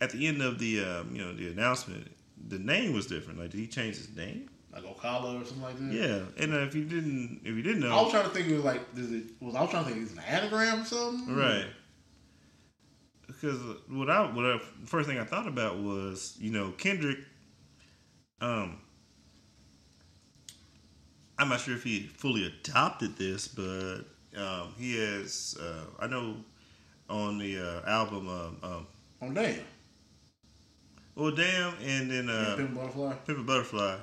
at 0.00 0.08
the 0.10 0.26
end 0.26 0.40
of 0.40 0.58
the 0.58 0.82
um, 0.82 1.14
you 1.14 1.22
know 1.22 1.34
the 1.34 1.48
announcement, 1.48 2.10
the 2.48 2.58
name 2.58 2.94
was 2.94 3.06
different. 3.06 3.38
Like, 3.38 3.50
did 3.50 3.60
he 3.60 3.66
change 3.66 3.96
his 3.96 4.16
name? 4.16 4.48
like 4.72 4.82
Oklama 4.84 5.42
or 5.42 5.44
something 5.44 5.62
like 5.62 5.78
that. 5.78 5.92
Yeah, 5.92 6.42
and 6.42 6.54
uh, 6.54 6.58
if 6.60 6.74
you 6.74 6.84
didn't, 6.86 7.40
if 7.44 7.54
you 7.54 7.60
didn't 7.62 7.80
know, 7.80 7.94
I 7.94 8.00
was 8.00 8.12
trying 8.12 8.24
to 8.24 8.30
think 8.30 8.48
it 8.48 8.54
was 8.54 8.64
like, 8.64 8.94
does 8.94 9.12
it 9.12 9.24
was 9.40 9.54
I 9.54 9.60
was 9.60 9.70
trying 9.70 9.84
to 9.84 9.90
think 9.90 10.00
it 10.00 10.04
was 10.08 10.12
an 10.12 10.20
anagram 10.26 10.80
or 10.80 10.84
something? 10.86 11.36
right? 11.36 11.66
Because 13.38 13.60
what 13.88 14.08
I 14.08 14.30
what 14.32 14.44
I, 14.46 14.60
first 14.84 15.08
thing 15.08 15.18
I 15.18 15.24
thought 15.24 15.46
about 15.46 15.78
was 15.78 16.36
you 16.40 16.50
know 16.50 16.72
Kendrick. 16.72 17.18
Um, 18.40 18.80
I'm 21.38 21.48
not 21.48 21.60
sure 21.60 21.74
if 21.74 21.84
he 21.84 22.00
fully 22.00 22.46
adopted 22.46 23.16
this, 23.16 23.48
but 23.48 24.00
um, 24.36 24.74
he 24.78 24.98
has. 24.98 25.56
Uh, 25.60 25.84
I 26.00 26.06
know 26.06 26.36
on 27.08 27.38
the 27.38 27.58
uh, 27.58 27.88
album, 27.88 28.28
um, 28.28 28.56
um, 28.62 28.86
On 29.20 29.34
damn. 29.34 29.60
well, 31.14 31.30
damn, 31.30 31.74
and 31.84 32.10
then 32.10 32.28
uh, 32.28 32.54
Pimp 32.56 32.74
Butterfly. 32.74 33.12
Pimp 33.26 33.46
Butterfly, 33.46 33.96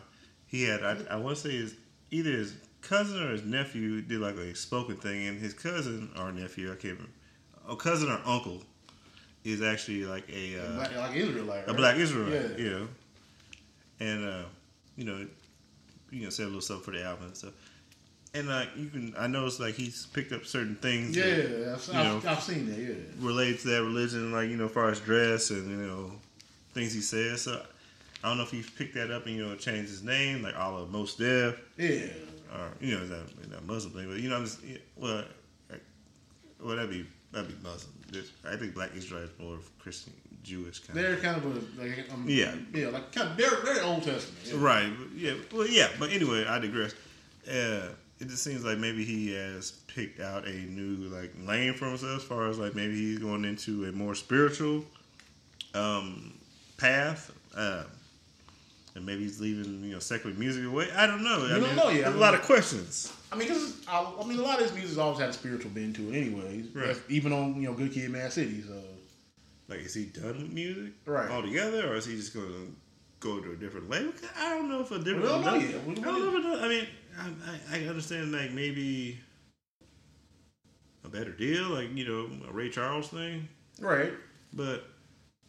he 0.46 0.64
had 0.64 0.84
I, 0.84 0.98
I 1.10 1.16
want 1.18 1.38
to 1.38 1.42
say 1.42 1.52
his 1.52 1.76
either 2.12 2.32
his 2.32 2.56
cousin 2.82 3.24
or 3.24 3.32
his 3.32 3.44
nephew 3.44 4.02
did 4.02 4.20
like 4.20 4.36
a 4.36 4.56
spoken 4.56 4.98
thing, 4.98 5.28
and 5.28 5.40
his 5.40 5.54
cousin 5.54 6.12
or 6.20 6.32
nephew 6.32 6.68
I 6.72 6.76
can't 6.76 6.94
remember, 6.94 7.12
a 7.68 7.76
cousin 7.76 8.10
or 8.10 8.22
uncle 8.26 8.64
is 9.44 9.62
actually 9.62 10.06
like 10.06 10.28
a 10.30 10.60
uh, 10.60 10.76
Black, 10.76 10.96
like 10.96 11.16
Israelite. 11.16 11.68
a 11.68 11.74
black 11.74 11.98
Israelite, 11.98 12.60
Yeah. 12.60 12.70
know, 12.70 12.88
and 14.00 14.26
uh, 14.26 14.44
you 14.96 15.06
know, 15.06 15.26
you 16.12 16.24
know, 16.24 16.30
said 16.30 16.44
a 16.44 16.48
little 16.48 16.62
stuff 16.62 16.84
for 16.84 16.92
the 16.92 17.04
album 17.04 17.28
and 17.28 17.38
stuff. 17.38 17.54
And 18.36 18.48
like 18.48 18.70
you 18.76 18.88
can, 18.90 19.14
I 19.18 19.28
noticed 19.28 19.60
like 19.60 19.76
he's 19.76 20.08
picked 20.08 20.32
up 20.32 20.46
certain 20.46 20.76
things. 20.78 21.16
Yeah, 21.16 21.24
that 21.36 21.76
I've, 21.76 21.94
you 21.94 22.00
I've. 22.00 22.26
I've 22.28 22.44
seen 22.44 22.66
that. 22.70 22.78
Yeah. 22.80 22.94
relate 23.20 23.60
to 23.60 23.68
that 23.68 23.84
religion, 23.84 24.32
like 24.32 24.50
you 24.50 24.58
know, 24.58 24.66
as 24.66 24.72
far 24.72 24.90
as 24.90 25.00
dress 25.00 25.50
and 25.52 25.70
you 25.70 25.76
know 25.88 26.12
things 26.74 26.94
he 26.94 27.02
says. 27.02 27.42
So 27.44 27.62
I 28.24 28.30
don't 28.30 28.38
know 28.38 28.44
if 28.44 28.50
he 28.52 28.64
picked 28.64 28.96
that 28.96 29.12
up 29.12 29.28
and 29.28 29.36
you 29.36 29.46
know 29.46 29.56
changed 29.56 29.90
his 29.90 30.02
name, 30.04 30.42
like 30.42 30.56
all 30.58 30.78
of 30.78 30.90
Mos 30.92 31.16
Def, 31.16 31.60
Yeah. 31.78 32.06
or 32.56 32.72
you 32.82 32.98
know 32.98 33.06
that, 33.08 33.50
that 33.52 33.66
Muslim 33.68 33.94
thing. 33.94 34.08
But 34.10 34.20
you 34.20 34.30
know, 34.30 34.38
I'm 34.38 34.46
just 34.46 34.64
yeah, 34.64 34.78
well, 34.96 35.26
like, 35.70 35.82
well 36.60 36.76
that'd 36.76 36.90
be 36.90 37.06
that'd 37.32 37.48
be 37.50 37.56
Muslim. 37.64 37.93
This- 38.12 38.32
I 38.48 38.56
think 38.56 38.74
Black 38.76 38.92
Israel 38.96 39.24
is 39.24 39.30
more 39.40 39.56
of 39.56 39.80
Christian, 39.80 40.14
Jewish 40.44 40.80
kind 40.80 40.98
They're 41.00 41.14
of. 41.14 41.22
kind 41.22 41.38
of 41.38 41.46
a 41.46 41.82
like 41.82 42.12
um, 42.14 42.26
Yeah. 42.28 42.54
yeah 42.74 42.88
like 42.90 43.12
kind 43.12 43.30
of 43.32 43.38
they're 43.38 43.62
they're 43.64 43.84
Old 43.84 44.04
Testament. 44.04 44.40
Yeah. 44.46 44.54
Right. 44.58 44.92
Yeah. 45.16 45.34
Well, 45.52 45.68
yeah. 45.68 45.88
But 46.00 46.12
anyway, 46.12 46.46
I 46.46 46.60
digress. 46.60 46.94
Uh, 47.48 47.90
it 48.20 48.28
just 48.30 48.44
seems 48.44 48.64
like 48.64 48.78
maybe 48.78 49.04
he 49.04 49.34
has 49.34 49.72
picked 49.88 50.20
out 50.20 50.46
a 50.48 50.54
new 50.54 51.10
like 51.10 51.32
lane 51.46 51.74
for 51.74 51.88
himself 51.88 52.18
as 52.18 52.24
far 52.24 52.48
as 52.50 52.58
like 52.60 52.76
maybe 52.76 52.94
he's 52.96 53.20
going 53.20 53.44
into 53.46 53.86
a 53.86 53.92
more 53.92 54.16
spiritual 54.16 54.86
um, 55.74 56.34
path. 56.78 57.32
Uh, 57.56 57.84
and 58.96 59.06
maybe 59.06 59.24
he's 59.24 59.42
leaving, 59.42 59.84
you 59.84 59.94
know, 59.94 60.00
secular 60.00 60.36
music 60.36 60.66
away. 60.66 60.88
I 60.96 61.08
don't 61.08 61.24
know. 61.24 61.46
I 61.46 61.50
don't 61.50 61.62
mean, 61.64 61.76
know 61.76 61.90
yet. 61.90 62.14
A 62.14 62.16
lot 62.16 62.36
of 62.36 62.44
questions. 62.44 63.12
I 63.34 63.36
mean, 63.36 63.48
cause 63.48 63.82
I, 63.88 64.14
I 64.22 64.26
mean, 64.26 64.40
a 64.40 64.42
lot 64.44 64.60
of 64.60 64.66
his 64.68 64.74
music's 64.74 64.98
always 64.98 65.20
had 65.20 65.30
a 65.30 65.34
spiritual 65.34 65.72
bend 65.72 65.96
to 65.96 66.10
it, 66.12 66.16
anyways. 66.16 66.68
Right. 66.76 66.96
Even 67.10 67.34
on 67.34 67.56
you 67.62 67.68
know 67.68 67.74
Good 67.74 67.92
Kid, 67.94 68.10
Mad 68.12 68.32
City. 68.32 68.62
So 68.62 68.80
Like, 69.68 69.80
is 69.80 69.94
he 69.94 70.06
done 70.06 70.38
with 70.44 70.52
music 70.52 70.94
Right. 71.06 71.30
altogether, 71.30 71.92
or 71.92 71.96
is 71.96 72.06
he 72.06 72.16
just 72.16 72.34
going 72.34 72.48
to 72.48 72.76
go 73.20 73.40
to 73.40 73.52
a 73.52 73.56
different 73.56 73.90
label? 73.90 74.14
I 74.38 74.50
don't 74.52 74.70
know 74.70 74.82
if 74.82 74.92
a 74.92 75.00
different. 75.00 75.22
We 75.24 75.28
don't 75.30 75.42
know. 75.44 75.54
We- 75.88 75.94
I 75.94 76.04
don't 76.04 76.44
know. 76.44 76.56
If 76.56 76.60
it, 76.60 76.64
I 76.64 76.68
mean, 76.68 76.88
I, 77.20 77.78
I, 77.78 77.86
I 77.86 77.88
understand 77.88 78.32
like 78.32 78.52
maybe 78.52 79.20
a 81.06 81.10
better 81.10 81.32
deal, 81.32 81.70
like 81.70 81.96
you 81.96 82.06
know, 82.08 82.48
a 82.50 82.52
Ray 82.52 82.70
Charles 82.70 83.08
thing, 83.10 83.48
right. 83.80 84.14
but 84.54 84.86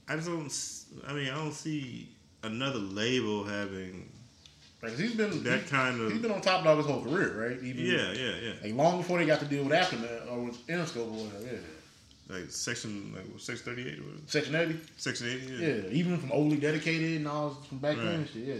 I 0.08 0.16
just 0.16 0.28
don't. 0.28 0.52
I 1.08 1.12
mean, 1.14 1.28
I 1.28 1.34
don't 1.36 1.52
see 1.52 2.08
another 2.42 2.78
label 2.78 3.44
having 3.44 4.10
'cause 4.90 4.98
he's 4.98 5.14
been 5.14 5.42
that 5.44 5.62
he, 5.62 5.68
kind 5.68 6.00
has 6.10 6.20
been 6.20 6.30
on 6.30 6.40
Top 6.40 6.64
Dawg 6.64 6.78
his 6.78 6.86
whole 6.86 7.02
career, 7.02 7.48
right? 7.50 7.62
Even, 7.62 7.84
Yeah, 7.84 8.12
yeah, 8.12 8.34
yeah. 8.42 8.52
Like 8.62 8.74
long 8.74 8.98
before 8.98 9.18
they 9.18 9.26
got 9.26 9.40
to 9.40 9.46
deal 9.46 9.64
with 9.64 9.72
Aftermath 9.72 10.28
or 10.30 10.40
with 10.40 10.66
Interscope 10.66 11.06
or 11.12 11.24
whatever. 11.26 11.44
Yeah. 11.44 11.58
Like 12.36 12.50
section, 12.50 13.12
like 13.14 13.24
section 13.38 13.64
thirty 13.66 13.88
eight, 13.88 13.98
or 13.98 14.04
Section 14.26 14.54
80. 14.54 14.80
section 14.96 15.28
eighty. 15.28 15.52
Yeah. 15.54 15.90
Even 15.94 16.18
from 16.18 16.32
Overly 16.32 16.56
Dedicated 16.56 17.18
and 17.18 17.28
all 17.28 17.50
from 17.68 17.78
back 17.78 17.96
then 17.96 18.06
Right. 18.06 18.14
and 18.14 18.28
shit. 18.28 18.44
Yeah. 18.46 18.54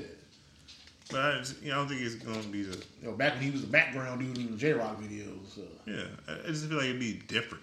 But 1.10 1.20
I, 1.20 1.38
just, 1.38 1.62
you 1.62 1.68
know, 1.70 1.74
I 1.76 1.78
don't 1.80 1.88
think 1.88 2.00
it's 2.02 2.14
going 2.16 2.40
to 2.42 2.48
be 2.48 2.62
the. 2.62 2.76
You 3.02 3.08
know, 3.08 3.12
back 3.12 3.34
when 3.34 3.42
he 3.42 3.50
was 3.50 3.60
the 3.62 3.66
background 3.66 4.20
dude 4.20 4.36
in 4.38 4.52
the 4.52 4.56
Jay 4.56 4.72
Rock 4.72 5.00
videos. 5.00 5.54
So. 5.54 5.62
Yeah, 5.86 6.04
I 6.28 6.46
just 6.48 6.66
feel 6.66 6.76
like 6.78 6.86
it'd 6.86 7.00
be 7.00 7.14
different. 7.26 7.62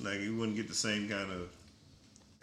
Like 0.00 0.20
you 0.20 0.36
wouldn't 0.36 0.56
get 0.56 0.68
the 0.68 0.74
same 0.74 1.08
kind 1.08 1.30
of 1.32 1.48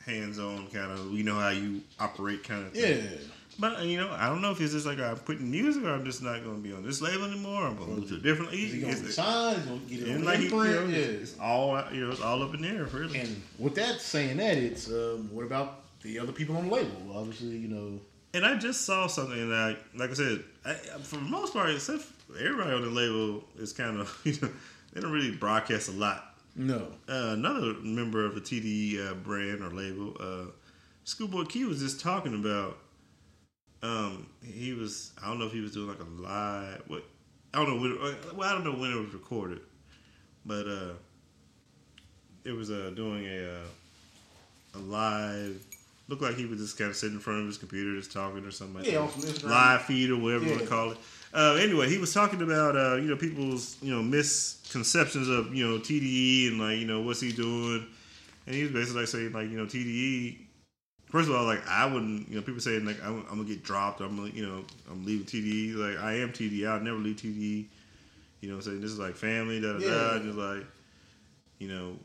hands-on 0.06 0.68
kind 0.68 0.92
of 0.92 1.12
we 1.12 1.24
know 1.24 1.36
how 1.40 1.50
you 1.50 1.82
operate 2.00 2.44
kind 2.44 2.66
of 2.68 2.74
thing. 2.74 3.04
Yeah. 3.04 3.10
But 3.58 3.80
uh, 3.80 3.84
you 3.84 3.98
know, 3.98 4.10
I 4.12 4.28
don't 4.28 4.42
know 4.42 4.52
if 4.52 4.60
it's 4.60 4.74
just 4.74 4.86
like 4.86 5.00
I'm 5.00 5.16
quitting 5.18 5.50
music 5.50 5.84
or 5.84 5.92
I'm 5.92 6.04
just 6.04 6.22
not 6.22 6.44
going 6.44 6.58
to 6.58 6.62
be 6.62 6.74
on 6.74 6.84
this 6.84 7.02
label 7.02 7.26
anymore. 7.26 7.64
I'm 7.68 7.78
going 7.78 7.90
to 7.90 7.96
move 8.02 8.10
to 8.10 8.16
a 8.16 8.20
different. 8.20 8.54
Is 8.54 8.74
he 8.74 8.82
gonna 8.82 8.94
Is 8.94 9.02
get 9.02 9.10
it- 9.10 9.14
signed? 9.14 9.66
Gonna 9.66 9.80
get 9.88 10.00
it 10.02 10.08
and 10.10 10.18
on 10.20 10.26
like 10.26 10.40
you 10.42 10.50
know. 10.50 10.64
Yeah. 10.64 10.98
it's 10.98 11.40
all 11.40 11.84
you 11.94 12.02
know, 12.06 12.12
it's 12.12 12.22
all 12.22 12.44
up 12.44 12.54
in 12.54 12.62
the 12.64 12.68
air, 12.68 12.84
really. 12.86 13.20
And 13.20 13.42
with 13.58 13.76
that 13.76 14.02
saying 14.02 14.38
that, 14.38 14.58
it's 14.58 14.90
um, 14.90 15.30
what 15.34 15.46
about 15.46 15.84
the 16.02 16.20
other 16.20 16.34
people 16.34 16.58
on 16.58 16.68
the 16.68 16.74
label? 16.76 16.92
Obviously, 17.16 17.56
you 17.58 17.70
know. 17.70 18.00
And 18.34 18.46
I 18.46 18.58
just 18.58 18.82
saw 18.82 19.08
something 19.08 19.50
that, 19.50 19.78
like 19.96 20.10
I 20.10 20.14
said, 20.14 20.44
I, 20.66 20.74
for 20.74 21.16
the 21.16 21.22
most 21.22 21.54
part, 21.54 21.70
except 21.70 22.04
everybody 22.38 22.72
on 22.74 22.82
the 22.82 22.90
label 22.90 23.46
is 23.58 23.72
kind 23.72 23.98
of, 24.02 24.20
you 24.26 24.34
know, 24.42 24.50
they 24.92 25.00
don't 25.00 25.14
really 25.14 25.32
broadcast 25.32 25.88
a 25.88 25.94
lot. 25.94 26.34
No. 26.58 26.88
uh, 27.08 27.30
another 27.32 27.76
member 27.82 28.26
of 28.26 28.36
the 28.36 28.42
TDE 28.42 29.10
uh, 29.10 29.14
brand 29.14 29.62
or 29.62 29.70
label, 29.70 30.18
uh, 30.20 30.52
Schoolboy 31.06 31.44
Q 31.46 31.70
was 31.70 31.80
just 31.80 32.02
talking 32.02 32.34
about. 32.34 32.78
Um, 33.84 34.28
he 34.44 34.74
was 34.74 35.12
I 35.22 35.28
don't 35.28 35.40
know 35.40 35.46
if 35.46 35.52
he 35.54 35.60
was 35.62 35.72
doing 35.74 35.88
like 35.90 36.00
a 36.00 36.22
live 36.22 36.82
what 36.88 37.04
I 37.54 37.58
don't 37.64 37.76
know 37.76 37.82
when 37.82 38.16
well 38.38 38.50
I 38.50 38.54
don't 38.54 38.64
know 38.64 38.72
when 38.80 38.92
it 38.92 39.00
was 39.00 39.14
recorded, 39.14 39.60
but 40.46 40.68
uh, 40.68 40.94
it 42.44 42.52
was 42.52 42.72
uh 42.72 42.92
doing 42.96 43.26
a 43.28 43.60
uh, 43.60 43.66
a 44.76 44.80
live. 44.80 45.62
Looked 46.08 46.22
like 46.22 46.36
he 46.36 46.46
was 46.46 46.60
just 46.60 46.78
kind 46.78 46.92
of 46.92 46.96
sitting 46.96 47.16
in 47.16 47.20
front 47.22 47.40
of 47.42 47.48
his 47.48 47.58
computer, 47.58 47.96
just 47.98 48.12
talking 48.12 48.46
or 48.46 48.52
something 48.52 48.76
like 48.76 48.86
Yeah, 48.86 49.00
that. 49.00 49.02
on 49.02 49.10
Instagram. 49.10 49.50
Live 49.50 49.82
feed 49.84 50.10
or 50.12 50.18
whatever 50.18 50.46
you 50.46 50.52
want 50.52 50.62
to 50.64 50.68
call 50.70 50.92
it. 50.92 50.98
Uh, 51.34 51.56
anyway, 51.60 51.90
he 51.90 51.98
was 51.98 52.14
talking 52.14 52.42
about 52.44 52.76
uh, 52.78 52.96
you 52.96 53.08
know 53.10 53.16
people's 53.16 53.76
you 53.82 53.92
know 53.94 54.04
misconceptions 54.04 55.28
of 55.28 55.54
you 55.54 55.68
know 55.68 55.80
TDE 55.80 56.50
and 56.50 56.60
like 56.60 56.78
you 56.78 56.86
know 56.86 57.02
what's 57.02 57.22
he 57.22 57.32
doing, 57.32 57.86
and 58.46 58.56
he 58.56 58.64
was 58.64 58.72
basically 58.72 59.02
like 59.02 59.08
saying 59.10 59.32
like 59.34 59.50
you 59.50 59.58
know 59.58 59.66
TDE 59.66 60.38
first 61.10 61.30
of 61.30 61.36
all, 61.36 61.46
like 61.46 61.66
I 61.68 61.86
wouldn't, 61.86 62.30
you 62.30 62.36
know, 62.36 62.42
people 62.42 62.62
saying 62.62 62.86
like 62.86 63.02
I'm, 63.04 63.20
I'm 63.30 63.38
gonna 63.38 63.44
get 63.46 63.64
dropped. 63.64 64.02
I'm, 64.02 64.16
gonna, 64.18 64.30
you 64.30 64.46
know, 64.46 64.64
I'm 64.92 65.06
leaving 65.06 65.26
TD. 65.26 65.76
Like 65.76 66.04
I 66.04 66.14
am 66.20 66.32
TD. 66.32 66.68
I'll 66.68 66.80
never 66.80 66.98
leave 66.98 67.18
TD. 67.18 67.66
You 68.42 68.50
know, 68.50 68.56
I'm 68.56 68.62
saying 68.62 68.82
this 68.82 68.92
is 68.92 69.00
like 69.00 69.16
family. 69.16 69.60
Da 69.62 69.74
da 69.74 69.80
da. 69.80 70.20
Just 70.20 70.38
like, 70.38 70.66
you 71.60 71.68
know, 71.68 71.98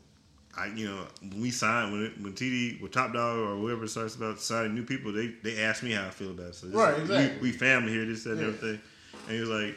I, 0.57 0.67
you 0.67 0.85
know, 0.87 1.05
when 1.21 1.41
we 1.41 1.51
sign 1.51 1.91
when 1.91 2.05
it, 2.05 2.21
when 2.21 2.33
TD 2.33 2.81
with 2.81 2.91
Top 2.91 3.13
Dawg 3.13 3.37
or 3.37 3.55
whoever 3.57 3.87
starts 3.87 4.15
about 4.15 4.39
signing 4.39 4.73
new 4.75 4.83
people, 4.83 5.11
they 5.11 5.27
they 5.43 5.61
ask 5.63 5.83
me 5.83 5.91
how 5.91 6.05
I 6.07 6.09
feel 6.09 6.31
about 6.31 6.47
it. 6.47 6.55
So 6.55 6.67
Right, 6.69 6.95
is- 6.95 7.01
exactly. 7.09 7.37
We, 7.41 7.51
we 7.51 7.57
family 7.57 7.91
here. 7.91 8.05
This 8.05 8.23
that, 8.23 8.31
and 8.31 8.41
Yeah. 8.41 8.47
everything. 8.47 8.81
And 9.27 9.35
he 9.35 9.39
was 9.39 9.49
like. 9.49 9.75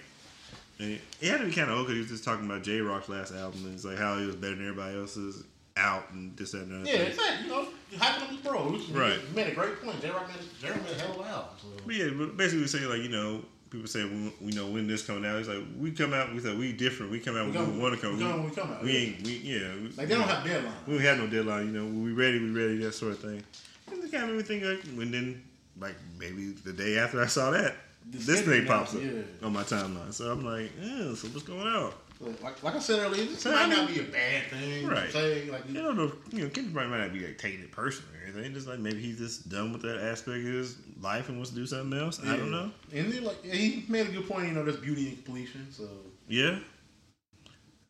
And 0.81 0.99
he, 1.21 1.29
had 1.29 1.39
to 1.41 1.47
be 1.47 1.53
kind 1.53 1.71
of 1.71 1.77
old 1.79 1.87
because 1.87 1.95
he 1.95 2.01
was 2.01 2.11
just 2.11 2.25
talking 2.25 2.47
about 2.47 2.65
Jay 2.65 2.81
Rock's 2.81 3.09
last 3.09 3.33
album 3.33 3.65
and 3.65 3.75
it's 3.75 3.85
like 3.85 3.97
how 3.97 4.19
he 4.19 4.27
was 4.27 4.35
better 4.35 4.57
than 4.57 4.67
everybody 4.69 4.99
else's 4.99 5.45
out 5.77 6.11
and 6.13 6.37
this 6.37 6.53
that 6.53 6.63
and 6.63 6.83
other 6.83 6.91
Yeah, 6.91 7.03
exactly. 7.03 7.47
You 7.49 7.53
know, 7.53 7.69
hyping 7.95 8.23
up 8.23 8.29
his 8.29 8.39
bro. 8.39 8.79
Right. 8.93 9.19
He 9.19 9.35
made 9.35 9.49
a 9.49 9.55
great 9.55 9.83
point. 9.83 10.01
Jay 10.01 10.11
Rock 10.11 10.29
made, 10.29 10.71
a 10.71 11.01
hell 11.01 11.21
of 11.21 11.27
album. 11.27 11.49
So. 11.61 11.69
But 11.85 11.95
yeah, 11.95 12.11
but 12.17 12.37
basically 12.37 12.67
saying 12.67 12.89
like 12.89 13.03
you 13.03 13.09
know 13.09 13.43
people 13.71 13.89
say 13.89 14.05
we, 14.05 14.33
we 14.41 14.53
know 14.53 14.67
when 14.71 14.87
this 14.87 15.05
coming 15.05 15.29
out. 15.29 15.37
It's 15.37 15.49
like 15.49 15.65
we 15.79 15.91
come 15.91 16.15
out. 16.15 16.33
We 16.33 16.41
said 16.41 16.57
we 16.57 16.73
different. 16.73 17.11
We 17.11 17.19
come 17.19 17.37
out 17.37 17.47
We 17.47 17.53
when 17.53 17.61
we 17.61 17.67
come- 17.73 17.83
want 17.83 17.95
to 17.97 18.01
come. 18.01 18.17
we 18.19 18.25
when 18.25 18.45
we 18.45 18.51
come 18.51 18.71
out, 18.71 18.83
We 18.83 18.93
yeah. 18.93 18.99
ain't. 19.01 19.23
We 19.27 19.37
yeah. 19.39 19.89
Like 19.97 20.09
they 20.09 20.15
don't 20.15 20.29
have 20.29 20.45
deadline. 20.45 20.73
We 20.87 20.95
don't 20.95 21.03
have 21.03 21.19
no 21.19 21.27
deadline. 21.27 21.67
You 21.67 21.81
know, 21.83 22.03
we 22.03 22.13
ready. 22.13 22.39
We 22.39 22.51
ready. 22.51 22.79
That 22.79 22.93
sort 22.93 23.13
of 23.13 23.21
thing. 23.21 23.43
And 23.91 24.03
it 24.03 24.13
kind 24.13 24.25
of 24.25 24.31
made 24.31 24.37
me 24.37 24.43
think 24.43 24.65
like 24.65 24.97
when 24.97 25.11
then 25.11 25.43
like 25.81 25.97
maybe 26.19 26.51
the 26.51 26.73
day 26.73 26.99
after 26.99 27.21
I 27.21 27.27
saw 27.27 27.51
that. 27.51 27.75
The 28.11 28.19
this 28.19 28.43
thing 28.43 28.67
pops 28.67 28.95
up 28.95 29.03
yeah. 29.03 29.23
on 29.43 29.55
my 29.55 29.63
timeline, 29.63 30.13
so 30.13 30.31
I'm 30.31 30.45
like, 30.45 30.71
yeah. 30.79 31.15
So 31.15 31.27
what's 31.29 31.43
going 31.43 31.67
on? 31.67 31.91
Like, 32.21 32.63
like 32.63 32.75
I 32.75 32.79
said 32.79 33.01
earlier, 33.01 33.25
this 33.25 33.45
might 33.45 33.69
not 33.69 33.89
be 33.89 34.01
a 34.01 34.05
bad 34.05 34.45
thing. 34.45 34.87
Right. 34.87 35.11
Say 35.11 35.51
like 35.51 35.69
You 35.69 35.83
don't 35.83 35.97
know. 35.97 36.13
You 36.33 36.45
know, 36.45 36.51
Kendrick 36.51 36.89
might 36.89 36.99
not 36.99 37.13
be 37.13 37.27
like 37.27 37.39
taking 37.39 37.61
it 37.61 37.73
personally 37.73 38.19
or 38.19 38.23
anything. 38.29 38.55
Just 38.55 38.67
like 38.69 38.79
maybe 38.79 39.01
he's 39.01 39.19
just 39.19 39.49
done 39.49 39.73
with 39.73 39.83
that 39.83 39.99
aspect 39.99 40.39
of 40.39 40.45
his 40.45 40.77
life 41.01 41.29
and 41.29 41.37
wants 41.39 41.51
to 41.51 41.57
do 41.57 41.67
something 41.67 41.99
else. 41.99 42.21
I 42.25 42.37
don't 42.37 42.51
know. 42.51 42.71
And 42.93 43.13
then, 43.13 43.25
like 43.25 43.45
he 43.45 43.85
made 43.89 44.07
a 44.09 44.13
good 44.13 44.29
point. 44.29 44.47
You 44.47 44.55
know, 44.55 44.65
there's 44.65 44.77
beauty 44.79 45.09
in 45.09 45.17
completion. 45.17 45.67
So 45.71 45.89
Yeah. 46.29 46.59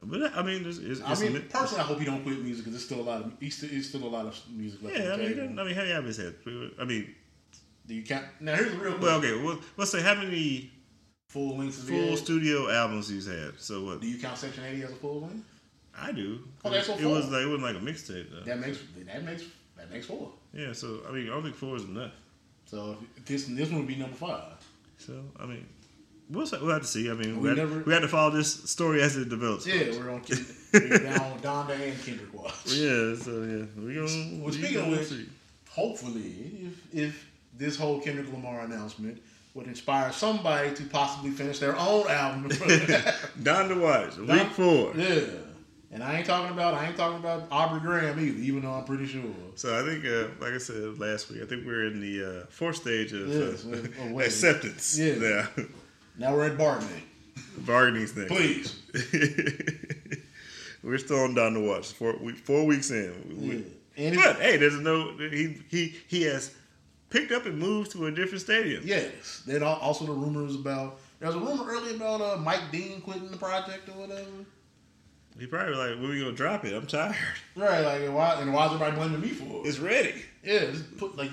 But 0.07 0.37
I 0.37 0.43
mean, 0.43 0.67
it's, 0.67 0.79
it's, 0.79 1.01
I 1.01 1.15
mean, 1.15 1.43
personally, 1.49 1.83
I 1.83 1.87
hope 1.87 1.99
he 1.99 2.05
don't 2.05 2.23
quit 2.23 2.39
music 2.41 2.65
because 2.65 2.73
there's 2.73 2.85
still 2.85 3.01
a 3.01 3.09
lot 3.09 3.23
of 3.23 3.33
he's 3.41 3.57
still, 3.57 3.71
he's 3.71 3.89
still 3.89 4.05
a 4.05 4.09
lot 4.09 4.27
of 4.27 4.39
music 4.51 4.83
left. 4.83 4.99
Yeah, 4.99 5.15
I 5.15 5.17
mean, 5.17 5.35
table. 5.35 5.61
I 5.61 5.65
mean, 5.65 5.75
how 5.75 5.83
you 5.83 5.93
have 5.93 6.05
his 6.05 6.19
head? 6.19 6.35
I 6.79 6.85
mean, 6.85 7.15
Do 7.87 7.95
you 7.95 8.03
count? 8.03 8.27
Now 8.41 8.55
here's 8.55 8.73
the 8.73 8.79
real 8.79 8.99
well, 8.99 9.19
question. 9.21 9.37
okay. 9.39 9.45
Well, 9.45 9.59
let's 9.77 9.91
say 9.93 10.03
how 10.03 10.15
many 10.15 10.71
full 11.35 11.59
length. 11.59 11.75
full 11.89 12.17
studio 12.17 12.71
albums 12.71 13.09
he's 13.09 13.27
had. 13.27 13.53
So 13.59 13.85
what? 13.85 14.01
Do 14.01 14.07
you 14.07 14.19
count 14.19 14.39
Section 14.39 14.65
80 14.65 14.83
as 14.85 14.93
a 14.93 14.95
full 14.95 15.21
length? 15.23 15.45
I 15.97 16.13
do. 16.13 16.39
Oh, 16.65 16.71
that's 16.71 16.87
so 16.87 16.95
it 16.97 17.05
was 17.05 17.29
like 17.31 17.43
it 17.43 17.47
wasn't 17.47 17.63
like 17.65 17.77
a 17.77 17.79
mixtape 17.81 18.31
though. 18.31 18.45
That 18.45 18.59
makes 18.61 18.79
that 19.07 19.25
makes 19.25 19.43
that 19.77 19.91
makes 19.93 20.07
four. 20.07 20.31
Yeah. 20.53 20.73
So 20.73 21.01
I 21.09 21.13
mean, 21.13 21.27
I 21.27 21.31
don't 21.35 21.43
think 21.43 21.57
four 21.57 21.77
is 21.77 21.85
enough. 21.85 22.13
So 22.67 22.97
this 23.27 23.45
this 23.47 23.69
one 23.71 23.81
would 23.81 23.89
be 23.89 23.97
number 23.97 24.17
five. 24.17 24.53
So 24.99 25.13
I 25.39 25.47
mean, 25.47 25.67
we'll 26.31 26.47
we'll 26.63 26.71
have 26.73 26.83
to 26.83 26.89
see. 26.89 27.11
I 27.11 27.15
mean, 27.15 27.37
we, 27.37 27.43
We 27.43 27.49
had, 27.51 27.59
never- 27.59 27.81
we 27.83 27.93
had 27.93 28.03
to 28.03 28.09
follow 28.09 28.31
this 28.31 28.51
story 28.71 29.03
as 29.03 29.17
it 29.17 29.29
develops. 29.29 29.67
Yeah, 29.67 29.91
we're 29.99 30.11
on 30.11 30.21
Ken- 30.23 30.47
we're 30.73 30.99
down 30.99 31.39
Donda 31.41 31.79
and 31.81 32.03
Kendrick 32.05 32.33
watch. 32.35 32.67
Yeah. 32.67 33.15
So 33.17 33.43
yeah, 33.43 33.65
we 33.85 33.95
gonna. 33.95 34.39
Well, 34.39 34.47
we 34.47 34.53
speaking 34.53 34.79
of 34.79 34.89
which- 34.99 35.27
Hopefully, 35.71 36.33
if 36.67 36.95
if 36.95 37.31
this 37.57 37.77
whole 37.77 38.01
Kendrick 38.01 38.33
Lamar 38.33 38.61
announcement 38.61 39.21
would 39.55 39.67
inspire 39.67 40.13
somebody 40.13 40.75
to 40.75 40.83
possibly 40.85 41.31
finish 41.31 41.59
their 41.61 41.77
own 41.77 42.09
album. 42.09 42.49
Donda 42.51 43.81
watch 43.81 44.17
Don- 44.17 44.27
week 44.27 44.49
four. 44.49 44.93
yeah. 44.97 45.21
And 45.93 46.03
I 46.03 46.17
ain't 46.17 46.27
talking 46.27 46.53
about 46.53 46.75
I 46.75 46.87
ain't 46.89 46.97
talking 46.97 47.19
about 47.21 47.47
Aubrey 47.53 47.79
Graham 47.81 48.19
either, 48.19 48.39
even 48.41 48.63
though 48.63 48.73
I'm 48.73 48.85
pretty 48.85 49.07
sure. 49.07 49.23
So 49.55 49.79
I 49.79 49.87
think, 49.89 50.05
uh, 50.05 50.27
like 50.45 50.53
I 50.55 50.59
said 50.59 50.99
last 50.99 51.31
week, 51.31 51.41
I 51.41 51.47
think 51.47 51.65
we're 51.65 51.87
in 51.87 52.01
the 52.01 52.25
uh, 52.43 52.47
fourth 52.49 52.77
stage 52.77 53.13
of 53.13 53.29
Yes, 53.29 53.65
uh, 53.65 53.87
well, 54.01 54.15
wait. 54.15 54.27
acceptance. 54.27 54.99
Yeah. 54.99 55.15
Yeah. 55.15 55.47
Now 56.19 56.35
we're 56.35 56.47
at 56.47 56.59
bargaining. 56.59 57.03
Bargaining 57.59 58.07
thing. 58.09 58.27
Please. 58.27 58.83
we're 60.83 60.99
still 60.99 61.21
on 61.21 61.35
Donda 61.37 61.65
watch. 61.65 61.93
Four, 61.93 62.17
we, 62.21 62.33
four 62.33 62.67
weeks 62.67 62.91
in. 62.91 63.15
We- 63.41 63.57
Yeah. 63.57 63.63
And 63.97 64.17
But 64.17 64.37
it, 64.37 64.43
hey, 64.43 64.57
there's 64.57 64.81
no 64.81 65.17
he 65.19 65.63
he 65.69 65.95
he 66.09 66.23
has 66.23 66.53
picked 67.15 67.33
up 67.33 67.47
and 67.47 67.59
moved 67.59 67.93
to 67.93 68.07
a 68.07 68.11
different 68.11 68.43
stadium. 68.43 68.83
yes. 68.85 69.43
Then 69.47 69.63
also 69.63 70.05
the 70.05 70.13
rumors 70.13 70.55
about 70.55 70.99
there's 71.21 71.35
a 71.35 71.39
rumor 71.39 71.65
earlier 71.67 71.95
about 71.97 72.21
uh, 72.21 72.37
Mike 72.37 72.71
Dean 72.73 73.01
quitting 73.01 73.31
the 73.31 73.37
project 73.37 73.89
or 73.89 73.93
whatever. 73.93 74.29
He 75.39 75.47
probably 75.47 75.75
like, 75.75 75.91
when 76.01 76.11
we 76.11 76.21
gonna 76.21 76.33
drop 76.33 76.65
it? 76.65 76.75
I'm 76.75 76.87
tired. 76.87 77.17
Right, 77.57 77.81
like 77.83 78.03
and 78.03 78.15
why 78.15 78.35
and 78.41 78.53
why 78.53 78.67
is 78.67 78.73
everybody 78.73 78.97
blaming 78.97 79.21
me 79.21 79.29
for 79.29 79.45
it? 79.65 79.69
It's 79.69 79.79
ready. 79.79 80.23
yeah, 80.43 80.67
just 80.67 80.97
put 80.99 81.17
like 81.17 81.31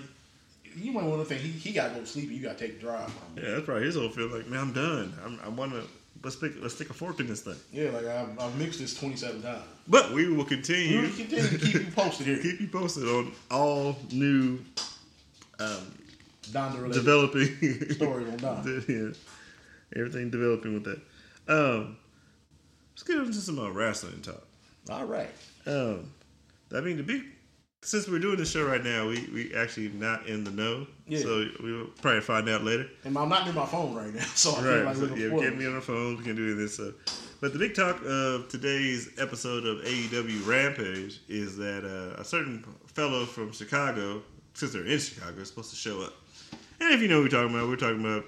you 0.76 0.92
might 0.94 1.04
want 1.04 1.20
to 1.22 1.26
think 1.26 1.42
he, 1.42 1.50
he 1.50 1.74
gotta 1.74 1.96
go 1.96 2.04
sleep 2.06 2.30
and 2.30 2.38
you 2.38 2.44
gotta 2.44 2.58
take 2.60 2.76
the 2.80 2.86
drive. 2.86 3.12
Yeah, 3.36 3.52
that's 3.52 3.66
probably 3.66 3.84
his 3.86 3.96
whole 3.96 4.10
feel. 4.10 4.28
Like, 4.28 4.48
man, 4.48 4.60
I'm 4.60 4.74
done. 4.74 5.14
I'm, 5.26 5.40
I 5.44 5.50
want 5.50 5.74
to 5.74 5.84
let's 6.24 6.36
stick 6.38 6.54
let's 6.62 6.76
stick 6.76 6.90
a 6.92 6.94
fork 6.94 7.20
in 7.20 7.28
this 7.28 7.42
thing. 7.42 7.56
Yeah, 7.74 7.90
like 7.90 8.06
I've, 8.06 8.40
I've 8.40 8.56
mixed 8.58 8.80
this 8.80 8.94
27 8.98 9.42
times. 9.42 9.64
But 9.88 10.12
we 10.14 10.30
will 10.30 10.38
We 10.38 10.44
continue. 10.46 11.02
will 11.02 11.10
continue 11.10 11.48
to 11.48 11.58
keep 11.58 11.74
you 11.74 11.92
posted 11.96 12.28
here. 12.28 12.38
keep 12.42 12.62
you 12.62 12.68
posted 12.68 13.04
on 13.08 13.32
all 13.50 13.98
new 14.12 14.60
um, 15.62 15.94
Donda 16.44 16.92
developing 16.94 17.90
stories 17.92 18.28
on 18.28 18.38
Donda. 18.40 18.88
yeah, 19.96 20.00
everything 20.00 20.30
developing 20.30 20.74
with 20.74 20.84
that. 20.86 21.02
Um, 21.48 21.98
let's 22.94 23.04
get 23.04 23.18
into 23.18 23.34
some 23.34 23.60
uh, 23.60 23.70
wrestling 23.70 24.22
talk. 24.22 24.46
All 24.90 25.06
right. 25.06 25.30
Um, 25.66 26.12
I 26.74 26.82
mean, 26.82 26.98
the 26.98 27.04
big 27.04 27.24
since 27.84 28.08
we're 28.08 28.20
doing 28.20 28.38
this 28.38 28.52
show 28.52 28.64
right 28.66 28.84
now, 28.84 29.08
we 29.08 29.28
we 29.34 29.54
actually 29.56 29.90
not 29.90 30.28
in 30.28 30.44
the 30.44 30.52
know, 30.52 30.86
Yeah. 31.08 31.20
so 31.20 31.48
we'll 31.62 31.88
probably 32.02 32.22
find 32.22 32.48
out 32.50 32.64
later. 32.64 32.88
And 33.04 33.18
I'm 33.18 33.30
not 33.30 33.46
near 33.46 33.54
my 33.54 33.66
phone 33.66 33.94
right 33.96 34.14
now, 34.14 34.22
so 34.36 34.52
I 34.56 34.64
Right, 34.78 34.86
like 34.86 34.96
so, 34.96 35.16
yeah, 35.16 35.30
can't 35.30 35.58
be 35.58 35.66
on 35.66 35.76
our 35.76 35.82
phone. 35.82 36.18
We 36.18 36.24
can 36.24 36.36
do 36.36 36.56
this. 36.56 36.78
So. 36.78 36.94
But 37.40 37.54
the 37.54 37.60
big 37.60 37.74
talk 37.74 38.00
of 38.06 38.50
today's 38.50 39.10
episode 39.18 39.66
of 39.66 39.80
AEW 39.84 40.46
Rampage 40.46 41.22
is 41.28 41.58
that 41.58 41.84
uh, 41.84 42.22
a 42.22 42.24
certain 42.24 42.64
fellow 42.94 43.26
from 43.26 43.52
Chicago, 43.52 44.22
since 44.54 44.74
they're 44.74 44.86
in 44.86 45.00
Chicago, 45.00 45.40
is 45.42 45.48
supposed 45.50 45.70
to 45.72 45.76
show 45.76 46.02
up. 46.02 46.14
And 46.80 46.94
if 46.94 47.02
you 47.02 47.08
know 47.08 47.22
what 47.22 47.32
we're 47.32 47.40
talking 47.42 47.56
about, 47.56 47.68
we're 47.70 47.76
talking 47.76 48.00
about 48.06 48.26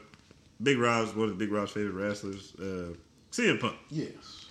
Big 0.61 0.77
Rob's 0.77 1.15
one 1.15 1.29
of 1.29 1.37
Big 1.37 1.51
Rob's 1.51 1.71
favorite 1.71 1.93
wrestlers, 1.93 2.53
uh, 2.59 2.93
CM 3.31 3.59
Punk. 3.59 3.75
Yes. 3.89 4.45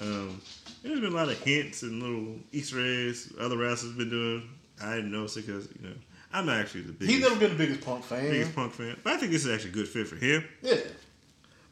Um, 0.00 0.40
there's 0.82 1.00
been 1.00 1.12
a 1.12 1.16
lot 1.16 1.28
of 1.28 1.38
hints 1.40 1.82
and 1.82 2.02
little 2.02 2.36
Easter 2.50 2.80
eggs 2.80 3.32
other 3.40 3.56
wrestlers 3.56 3.94
been 3.94 4.10
doing. 4.10 4.48
I 4.82 4.96
didn't 4.96 5.12
notice 5.12 5.36
it 5.36 5.46
because 5.46 5.68
you 5.80 5.88
know 5.88 5.94
I'm 6.32 6.46
not 6.46 6.58
actually 6.60 6.82
the 6.82 6.92
biggest, 6.92 7.10
He's 7.12 7.22
never 7.22 7.36
been 7.38 7.50
the 7.50 7.56
biggest 7.66 7.82
punk 7.82 8.04
fan. 8.04 8.30
biggest 8.30 8.54
Punk 8.54 8.72
fan, 8.72 8.96
but 9.04 9.12
I 9.12 9.16
think 9.18 9.30
this 9.32 9.44
is 9.44 9.52
actually 9.52 9.70
a 9.70 9.74
good 9.74 9.88
fit 9.88 10.08
for 10.08 10.16
him. 10.16 10.44
Yeah. 10.62 10.78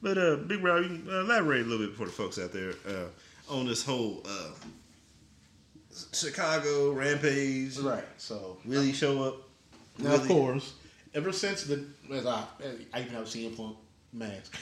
But 0.02 0.16
uh, 0.16 0.36
Big 0.36 0.62
Rob, 0.62 0.82
you 0.82 0.88
can 0.88 1.08
uh, 1.10 1.20
elaborate 1.20 1.66
a 1.66 1.68
little 1.68 1.86
bit 1.86 1.96
for 1.96 2.06
the 2.06 2.12
folks 2.12 2.38
out 2.38 2.52
there 2.52 2.72
uh, 2.88 3.52
on 3.52 3.66
this 3.66 3.84
whole 3.84 4.22
uh, 4.26 4.50
Chicago 6.12 6.92
rampage. 6.92 7.78
Right. 7.78 8.04
So 8.18 8.58
Really 8.64 8.92
show 8.92 9.22
up. 9.22 9.36
now, 9.98 10.14
of 10.14 10.26
course, 10.26 10.74
ever 11.14 11.32
since 11.32 11.64
the 11.64 11.84
as 12.12 12.26
I 12.26 12.44
I 12.92 13.00
even 13.00 13.12
have 13.14 13.26
CM 13.26 13.56
Punk 13.56 13.76
mask. 14.12 14.56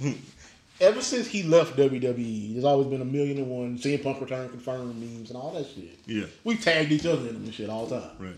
Hmm. 0.00 0.12
ever 0.80 1.00
since 1.00 1.26
he 1.28 1.42
left 1.42 1.76
WWE, 1.76 2.52
there's 2.54 2.64
always 2.64 2.88
been 2.88 3.02
a 3.02 3.04
million 3.04 3.38
and 3.38 3.48
one 3.48 3.78
CM 3.78 4.02
Punk 4.02 4.20
return 4.20 4.48
confirmed 4.48 4.96
memes 5.00 5.30
and 5.30 5.38
all 5.38 5.52
that 5.52 5.66
shit. 5.66 5.98
Yeah, 6.06 6.24
We 6.44 6.56
tagged 6.56 6.90
each 6.92 7.06
other 7.06 7.28
in 7.28 7.34
them 7.34 7.44
and 7.44 7.54
shit 7.54 7.68
all 7.70 7.86
the 7.86 8.00
time. 8.00 8.10
right. 8.18 8.36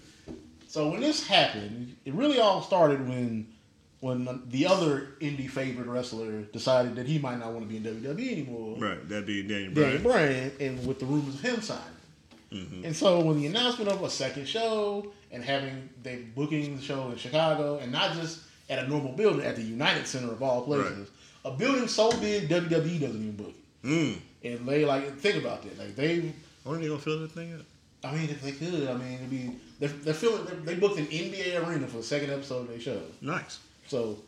So 0.66 0.90
when 0.90 1.00
this 1.00 1.26
happened, 1.26 1.96
it 2.06 2.14
really 2.14 2.38
all 2.40 2.62
started 2.62 3.06
when 3.08 3.46
when 4.00 4.42
the 4.48 4.66
other 4.66 5.10
indie 5.20 5.48
favorite 5.48 5.86
wrestler 5.86 6.42
decided 6.42 6.96
that 6.96 7.06
he 7.06 7.18
might 7.20 7.38
not 7.38 7.52
want 7.52 7.60
to 7.62 7.68
be 7.68 7.76
in 7.76 7.84
WWE 7.84 8.32
anymore. 8.32 8.76
Right. 8.78 9.08
That 9.08 9.26
being 9.26 9.46
Daniel 9.46 9.72
Bryan. 9.74 10.02
Bryan, 10.02 10.52
and 10.58 10.86
with 10.86 10.98
the 10.98 11.06
rumors 11.06 11.34
of 11.36 11.40
him 11.40 11.60
signing. 11.60 11.84
Mm-hmm. 12.52 12.84
And 12.84 12.94
so 12.94 13.20
when 13.20 13.40
the 13.40 13.46
announcement 13.46 13.90
of 13.90 14.02
a 14.02 14.10
second 14.10 14.46
show 14.46 15.12
and 15.30 15.42
having 15.42 15.88
they 16.02 16.16
booking 16.34 16.76
the 16.76 16.82
show 16.82 17.10
in 17.10 17.16
Chicago 17.16 17.78
and 17.78 17.90
not 17.90 18.14
just 18.14 18.40
at 18.68 18.84
a 18.84 18.88
normal 18.88 19.12
building 19.12 19.44
at 19.44 19.56
the 19.56 19.62
United 19.62 20.06
Center 20.06 20.32
of 20.32 20.42
all 20.42 20.62
places, 20.62 21.08
a 21.44 21.50
building 21.50 21.88
so 21.88 22.10
big 22.20 22.48
WWE 22.48 23.00
doesn't 23.00 23.00
even 23.00 23.36
book 23.36 23.54
it. 23.82 23.86
Mm. 23.86 24.18
And 24.44 24.68
they 24.68 24.84
like 24.84 25.16
think 25.16 25.42
about 25.42 25.62
that. 25.62 25.78
Like 25.78 25.96
they 25.96 26.32
When 26.64 26.76
are 26.76 26.78
they 26.80 26.88
gonna 26.88 27.00
fill 27.00 27.20
that 27.20 27.32
thing 27.32 27.54
up? 27.54 27.60
I 28.04 28.16
mean, 28.16 28.30
if 28.30 28.42
they 28.42 28.52
could, 28.52 28.88
I 28.88 28.94
mean, 28.94 29.14
it'd 29.14 29.30
be 29.30 29.50
they're, 29.78 29.88
they're 29.88 30.14
feeling 30.14 30.46
they 30.64 30.74
booked 30.74 30.98
an 30.98 31.06
NBA 31.06 31.66
arena 31.66 31.86
for 31.86 31.98
the 31.98 32.02
second 32.02 32.30
episode 32.30 32.62
of 32.62 32.68
their 32.68 32.80
show. 32.80 33.00
Nice. 33.20 33.60
So 33.86 34.18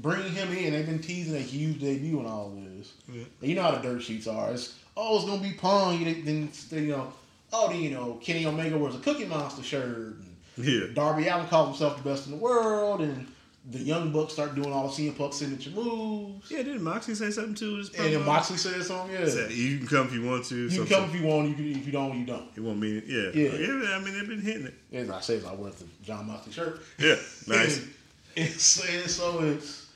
bringing 0.00 0.32
him 0.32 0.52
in, 0.52 0.72
they've 0.72 0.86
been 0.86 1.00
teasing 1.00 1.36
a 1.36 1.40
huge 1.40 1.80
debut 1.80 2.18
and 2.18 2.26
all 2.26 2.52
this. 2.54 2.92
Yeah. 3.08 3.24
And 3.40 3.50
you 3.50 3.56
know 3.56 3.62
how 3.62 3.72
the 3.72 3.80
dirt 3.80 4.02
sheets 4.02 4.26
are. 4.26 4.50
It's 4.52 4.78
oh, 4.96 5.16
it's 5.16 5.26
gonna 5.26 5.42
be 5.42 5.52
Punk. 5.52 6.00
You 6.00 6.22
then 6.22 6.50
then, 6.70 6.84
you 6.84 6.92
know, 6.92 7.12
oh, 7.52 7.70
you 7.72 7.90
know, 7.90 8.18
Kenny 8.22 8.46
Omega 8.46 8.76
wears 8.78 8.94
a 8.94 8.98
Cookie 8.98 9.26
Monster 9.26 9.62
shirt. 9.62 10.16
And 10.16 10.36
Yeah. 10.56 10.86
Darby 10.94 11.28
Allin 11.28 11.46
calls 11.48 11.68
himself 11.68 12.02
the 12.02 12.08
best 12.08 12.26
in 12.26 12.32
the 12.32 12.38
world, 12.38 13.00
and 13.00 13.26
the 13.70 13.78
young 13.78 14.12
bucks 14.12 14.32
start 14.32 14.54
doing 14.54 14.72
all 14.72 14.88
the 14.88 14.94
CM 14.94 15.16
Punk 15.16 15.34
signature 15.34 15.70
moves. 15.70 16.50
Yeah, 16.50 16.58
didn't 16.62 16.82
Moxley 16.82 17.14
say 17.14 17.30
something 17.30 17.54
too? 17.54 17.84
And 17.98 18.14
then? 18.14 18.24
Moxley 18.24 18.56
said 18.56 18.82
something. 18.82 19.14
Yeah, 19.14 19.28
Said, 19.28 19.50
you 19.50 19.78
can 19.78 19.86
come 19.86 20.06
if 20.06 20.14
you 20.14 20.22
want 20.24 20.44
to. 20.46 20.56
you 20.56 20.84
can 20.84 20.86
come 20.86 21.04
if 21.10 21.14
you 21.20 21.26
want. 21.26 21.48
You 21.48 21.54
can, 21.54 21.70
if 21.72 21.84
you 21.86 21.92
don't, 21.92 22.18
you 22.18 22.24
don't. 22.24 22.48
It 22.56 22.60
won't 22.60 22.78
mean 22.78 22.96
it. 22.98 23.04
Yeah. 23.06 23.30
Yeah. 23.34 23.58
yeah. 23.58 23.96
I 23.96 23.98
mean, 24.02 24.14
they've 24.14 24.26
been 24.28 24.40
hitting 24.40 24.66
it. 24.66 24.74
As 24.92 25.10
I 25.10 25.20
said, 25.20 25.44
I 25.44 25.52
wear 25.54 25.70
the 25.70 25.84
Jon 26.02 26.26
Moxley 26.26 26.52
shirt. 26.52 26.80
Yeah. 26.98 27.16
Nice. 27.46 27.78
And, 27.78 27.94
and 28.36 28.48
so, 28.60 28.88
and 28.90 29.10
so 29.10 29.40
it's 29.40 29.86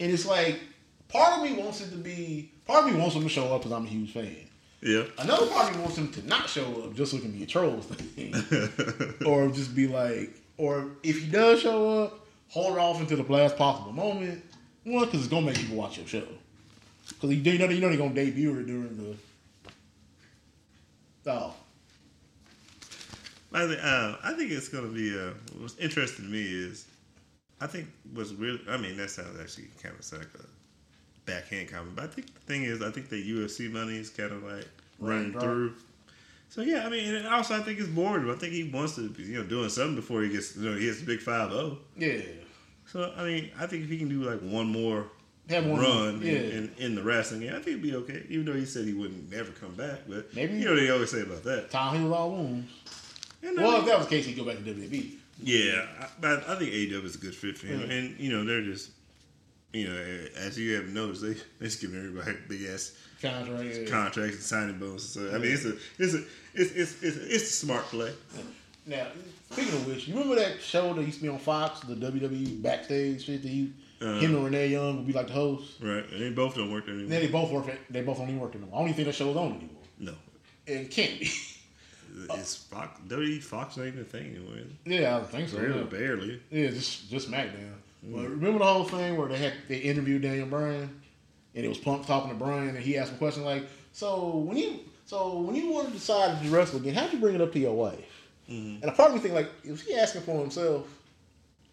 and 0.00 0.10
it's 0.10 0.26
like 0.26 0.58
part 1.08 1.38
of 1.38 1.44
me 1.44 1.52
wants 1.62 1.80
it 1.80 1.90
to 1.90 1.96
be 1.96 2.50
part 2.66 2.86
of 2.86 2.92
me 2.92 2.98
wants 2.98 3.14
him 3.14 3.22
to 3.22 3.28
show 3.28 3.54
up 3.54 3.60
because 3.60 3.72
I'm 3.72 3.84
a 3.84 3.88
huge 3.88 4.12
fan. 4.12 4.36
Yeah. 4.82 5.04
Another 5.18 5.46
part 5.46 5.70
of 5.70 5.76
me 5.76 5.82
wants 5.82 5.98
him 5.98 6.10
to 6.12 6.26
not 6.26 6.48
show 6.48 6.84
up 6.84 6.94
just 6.94 7.12
so 7.12 7.18
it 7.18 7.22
can 7.22 7.30
be 7.30 7.44
a 7.44 7.46
troll 7.46 7.80
thing, 7.80 8.34
or 9.26 9.48
just 9.48 9.74
be 9.74 9.86
like, 9.86 10.40
or 10.56 10.90
if 11.02 11.22
he 11.22 11.30
does 11.30 11.60
show 11.60 12.02
up, 12.02 12.26
hold 12.48 12.76
off 12.78 13.00
until 13.00 13.22
the 13.22 13.32
last 13.32 13.56
possible 13.56 13.92
moment. 13.92 14.44
One, 14.84 15.04
because 15.04 15.20
it's 15.20 15.28
gonna 15.28 15.46
make 15.46 15.56
people 15.56 15.76
watch 15.76 15.98
your 15.98 16.06
show. 16.06 16.26
Because 17.08 17.30
you, 17.30 17.58
know 17.58 17.68
you 17.68 17.80
know 17.80 17.88
they're 17.88 17.96
gonna 17.96 18.14
debut 18.14 18.58
it 18.58 18.66
during 18.66 18.96
the. 18.96 19.16
Oh, 21.30 21.54
I 23.54 23.66
think, 23.66 23.80
uh, 23.82 24.16
I 24.24 24.32
think 24.32 24.50
it's 24.50 24.68
going 24.68 24.84
to 24.84 24.94
be. 24.94 25.18
Uh, 25.18 25.32
what's 25.58 25.76
interesting 25.78 26.24
to 26.24 26.30
me 26.30 26.42
is, 26.42 26.86
I 27.60 27.66
think 27.66 27.88
what's 28.12 28.32
really. 28.32 28.60
I 28.68 28.76
mean, 28.76 28.96
that 28.96 29.10
sounds 29.10 29.38
actually 29.38 29.68
kind 29.82 29.94
of 29.94 30.00
a 30.00 30.04
backhand 31.32 31.68
comment, 31.70 31.96
but 31.96 32.04
I 32.04 32.08
think 32.08 32.32
the 32.34 32.40
thing 32.40 32.64
is, 32.64 32.82
I 32.82 32.90
think 32.90 33.08
the 33.08 33.16
UFC 33.30 33.70
money 33.70 33.96
is 33.96 34.10
kind 34.10 34.32
of 34.32 34.42
like 34.42 34.66
running 34.98 35.32
through. 35.32 35.74
So 36.48 36.60
yeah, 36.62 36.84
I 36.86 36.90
mean, 36.90 37.14
and 37.14 37.26
also 37.26 37.56
I 37.56 37.60
think 37.62 37.78
it's 37.78 37.88
boring. 37.88 38.30
I 38.30 38.34
think 38.34 38.52
he 38.52 38.64
wants 38.64 38.96
to, 38.96 39.08
be, 39.08 39.22
you 39.22 39.38
know, 39.38 39.44
doing 39.44 39.68
something 39.70 39.96
before 39.96 40.22
he 40.22 40.28
gets, 40.28 40.54
you 40.56 40.68
know, 40.70 40.76
he 40.76 40.86
hits 40.86 41.00
the 41.00 41.06
big 41.06 41.20
five 41.20 41.50
zero. 41.50 41.78
yeah. 41.96 42.20
So 42.86 43.12
I 43.16 43.24
mean, 43.24 43.50
I 43.58 43.66
think 43.66 43.84
if 43.84 43.88
he 43.90 43.96
can 43.98 44.08
do 44.08 44.22
like 44.28 44.40
one 44.40 44.66
more 44.66 45.06
Have 45.48 45.64
one 45.66 45.80
run 45.80 46.20
yeah. 46.22 46.32
in, 46.32 46.50
in, 46.50 46.74
in 46.78 46.94
the 46.94 47.02
wrestling 47.02 47.40
game, 47.40 47.50
I 47.50 47.54
think 47.54 47.68
it'd 47.68 47.82
be 47.82 47.94
okay. 47.96 48.24
Even 48.28 48.44
though 48.44 48.52
he 48.54 48.66
said 48.66 48.84
he 48.84 48.92
wouldn't 48.92 49.30
never 49.30 49.50
come 49.52 49.74
back, 49.74 50.00
but 50.08 50.34
Maybe- 50.34 50.54
you 50.58 50.64
know 50.66 50.72
what 50.72 50.80
they 50.80 50.90
always 50.90 51.10
say 51.10 51.22
about 51.22 51.42
that. 51.44 51.70
Time 51.70 51.96
he 51.98 52.04
was 52.04 52.12
all 52.12 52.30
wounds. 52.32 52.70
And 53.42 53.58
I 53.58 53.62
Well, 53.62 53.72
mean- 53.72 53.80
if 53.82 53.86
that 53.86 53.98
was 53.98 54.06
the 54.08 54.16
case, 54.16 54.26
he'd 54.26 54.36
go 54.36 54.44
back 54.44 54.56
to. 54.58 54.62
WWE. 54.62 55.12
Yeah, 55.42 55.86
I, 56.00 56.06
but 56.20 56.48
I 56.48 56.56
think 56.58 56.70
AEW 56.72 57.04
is 57.04 57.14
a 57.14 57.18
good 57.18 57.34
fit 57.34 57.56
for 57.56 57.66
him, 57.66 57.80
Yeah. 57.80 57.86
and 57.96 58.20
you 58.20 58.30
know 58.30 58.44
they're 58.44 58.62
just, 58.62 58.90
you 59.72 59.88
know, 59.88 60.26
as 60.36 60.58
you 60.58 60.74
have 60.76 60.88
noticed, 60.88 61.22
they 61.22 61.34
they 61.58 61.66
just 61.66 61.80
giving 61.80 61.98
everybody 61.98 62.36
big 62.48 62.64
ass 62.64 62.96
Contract. 63.20 63.64
yeah. 63.64 63.84
contracts 63.88 64.34
and 64.36 64.42
signing 64.42 64.78
bonuses. 64.78 65.10
So 65.12 65.28
I 65.34 65.38
mean, 65.38 65.52
it's 65.52 65.64
a 65.64 65.76
it's 65.98 66.14
a 66.14 66.22
it's 66.54 66.72
it's 66.72 67.02
it's, 67.02 67.16
it's 67.16 67.44
a 67.44 67.52
smart 67.52 67.84
play. 67.86 68.12
Now, 68.84 69.06
speaking 69.50 69.74
of 69.74 69.86
which, 69.86 70.08
you 70.08 70.14
remember 70.14 70.34
that 70.36 70.60
show 70.60 70.92
that 70.94 71.02
used 71.02 71.18
to 71.18 71.22
be 71.22 71.28
on 71.28 71.38
Fox, 71.38 71.80
the 71.80 71.94
WWE 71.94 72.60
backstage 72.62 73.24
shit 73.24 73.40
that 73.42 73.48
he, 73.48 73.72
Uh-huh. 74.00 74.18
him 74.18 74.34
and 74.34 74.44
Renee 74.44 74.66
Young 74.68 74.96
would 74.96 75.06
be 75.06 75.12
like 75.12 75.28
the 75.28 75.32
host? 75.34 75.74
Right, 75.80 76.04
and 76.10 76.20
they 76.20 76.30
both 76.30 76.56
don't 76.56 76.72
work 76.72 76.86
there 76.86 76.94
anymore. 76.96 77.20
they 77.20 77.28
both 77.28 77.52
work. 77.52 77.68
At, 77.68 77.78
they 77.88 78.02
both 78.02 78.18
don't 78.18 78.28
even 78.28 78.40
work 78.40 78.56
anymore. 78.56 78.74
I 78.74 78.78
don't 78.78 78.88
even 78.88 78.96
think 78.96 79.06
that 79.06 79.14
show's 79.14 79.36
on 79.36 79.52
anymore. 79.52 79.82
No, 80.00 80.14
It 80.66 80.90
can't 80.90 81.20
be. 81.20 81.30
it's 82.34 82.56
Fox. 82.56 83.00
WWE 83.06 83.40
Fox 83.40 83.78
ain't 83.78 83.98
a 84.00 84.04
thing 84.04 84.34
anymore. 84.34 84.56
yeah, 84.84 85.16
I 85.18 85.22
think 85.22 85.48
so. 85.48 85.58
Barely, 85.58 85.78
Yeah, 85.78 85.84
barely. 85.84 86.40
yeah 86.50 86.68
just 86.70 87.08
just 87.08 87.30
SmackDown. 87.30 87.74
Mm. 88.06 88.14
But 88.14 88.30
remember 88.30 88.58
the 88.58 88.64
whole 88.64 88.84
thing 88.84 89.16
where 89.16 89.28
they 89.28 89.38
had 89.38 89.54
they 89.68 89.78
interviewed 89.78 90.22
Daniel 90.22 90.46
Bryan, 90.46 91.00
and 91.54 91.64
it 91.64 91.68
was 91.68 91.78
Punk 91.78 92.06
talking 92.06 92.30
to 92.30 92.36
Bryan, 92.36 92.70
and 92.70 92.78
he 92.78 92.98
asked 92.98 93.10
him 93.10 93.16
a 93.16 93.18
question 93.18 93.44
like, 93.44 93.66
"So 93.92 94.36
when 94.38 94.56
you 94.56 94.80
so 95.06 95.38
when 95.38 95.54
you 95.54 95.70
wanted 95.70 95.88
to 95.88 95.94
decide 95.94 96.42
to 96.42 96.48
wrestle 96.50 96.78
again, 96.78 96.94
how'd 96.94 97.12
you 97.12 97.20
bring 97.20 97.34
it 97.34 97.40
up 97.40 97.52
to 97.52 97.58
your 97.58 97.74
wife?" 97.74 97.98
Mm-hmm. 98.50 98.82
And 98.82 98.84
a 98.84 98.92
part 98.92 99.10
of 99.10 99.14
me 99.14 99.20
think 99.20 99.34
like, 99.34 99.50
was 99.68 99.82
he 99.82 99.94
asking 99.94 100.22
for 100.22 100.40
himself? 100.40 100.86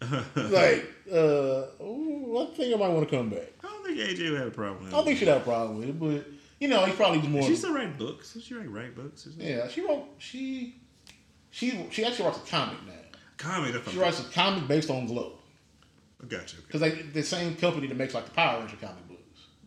like, 0.00 0.86
uh, 1.12 1.62
I 1.62 2.46
think 2.56 2.74
I 2.74 2.78
might 2.78 2.88
want 2.88 3.08
to 3.08 3.16
come 3.16 3.28
back. 3.28 3.52
I 3.62 3.66
don't 3.66 3.84
think 3.84 3.98
AJ 3.98 4.30
would 4.30 4.38
have 4.38 4.48
a 4.48 4.52
problem. 4.52 4.84
With 4.84 4.94
I 4.94 4.96
don't 4.96 5.04
think 5.04 5.18
she'd 5.18 5.28
have 5.28 5.42
a 5.42 5.44
problem 5.44 5.78
with 5.78 5.88
it, 5.88 6.00
but 6.00 6.24
you 6.58 6.68
know, 6.68 6.84
he 6.86 6.92
probably 6.92 7.26
more. 7.28 7.42
she 7.42 7.56
still 7.56 7.74
write 7.74 7.98
books. 7.98 8.34
Does 8.34 8.44
she 8.44 8.54
write 8.54 8.70
write 8.70 8.94
books? 8.94 9.26
Yeah, 9.36 9.68
she 9.68 9.80
wrote. 9.80 10.04
She 10.18 10.76
she 11.50 11.86
she 11.90 12.04
actually 12.04 12.26
writes 12.26 12.38
a 12.38 12.48
comic 12.48 12.78
now. 12.86 12.92
Comic. 13.36 13.74
She 13.88 13.98
writes 13.98 14.20
a 14.20 14.24
comic 14.24 14.68
based 14.68 14.90
on 14.90 15.06
Glow 15.06 15.39
I 16.22 16.26
got 16.26 16.52
you. 16.52 16.58
Okay. 16.58 16.66
because 16.66 16.80
like 16.82 17.12
the 17.12 17.22
same 17.22 17.56
company 17.56 17.86
that 17.86 17.96
makes 17.96 18.14
like 18.14 18.24
the 18.26 18.30
Power 18.32 18.60
Ranger 18.60 18.76
comic 18.76 19.08
books. 19.08 19.20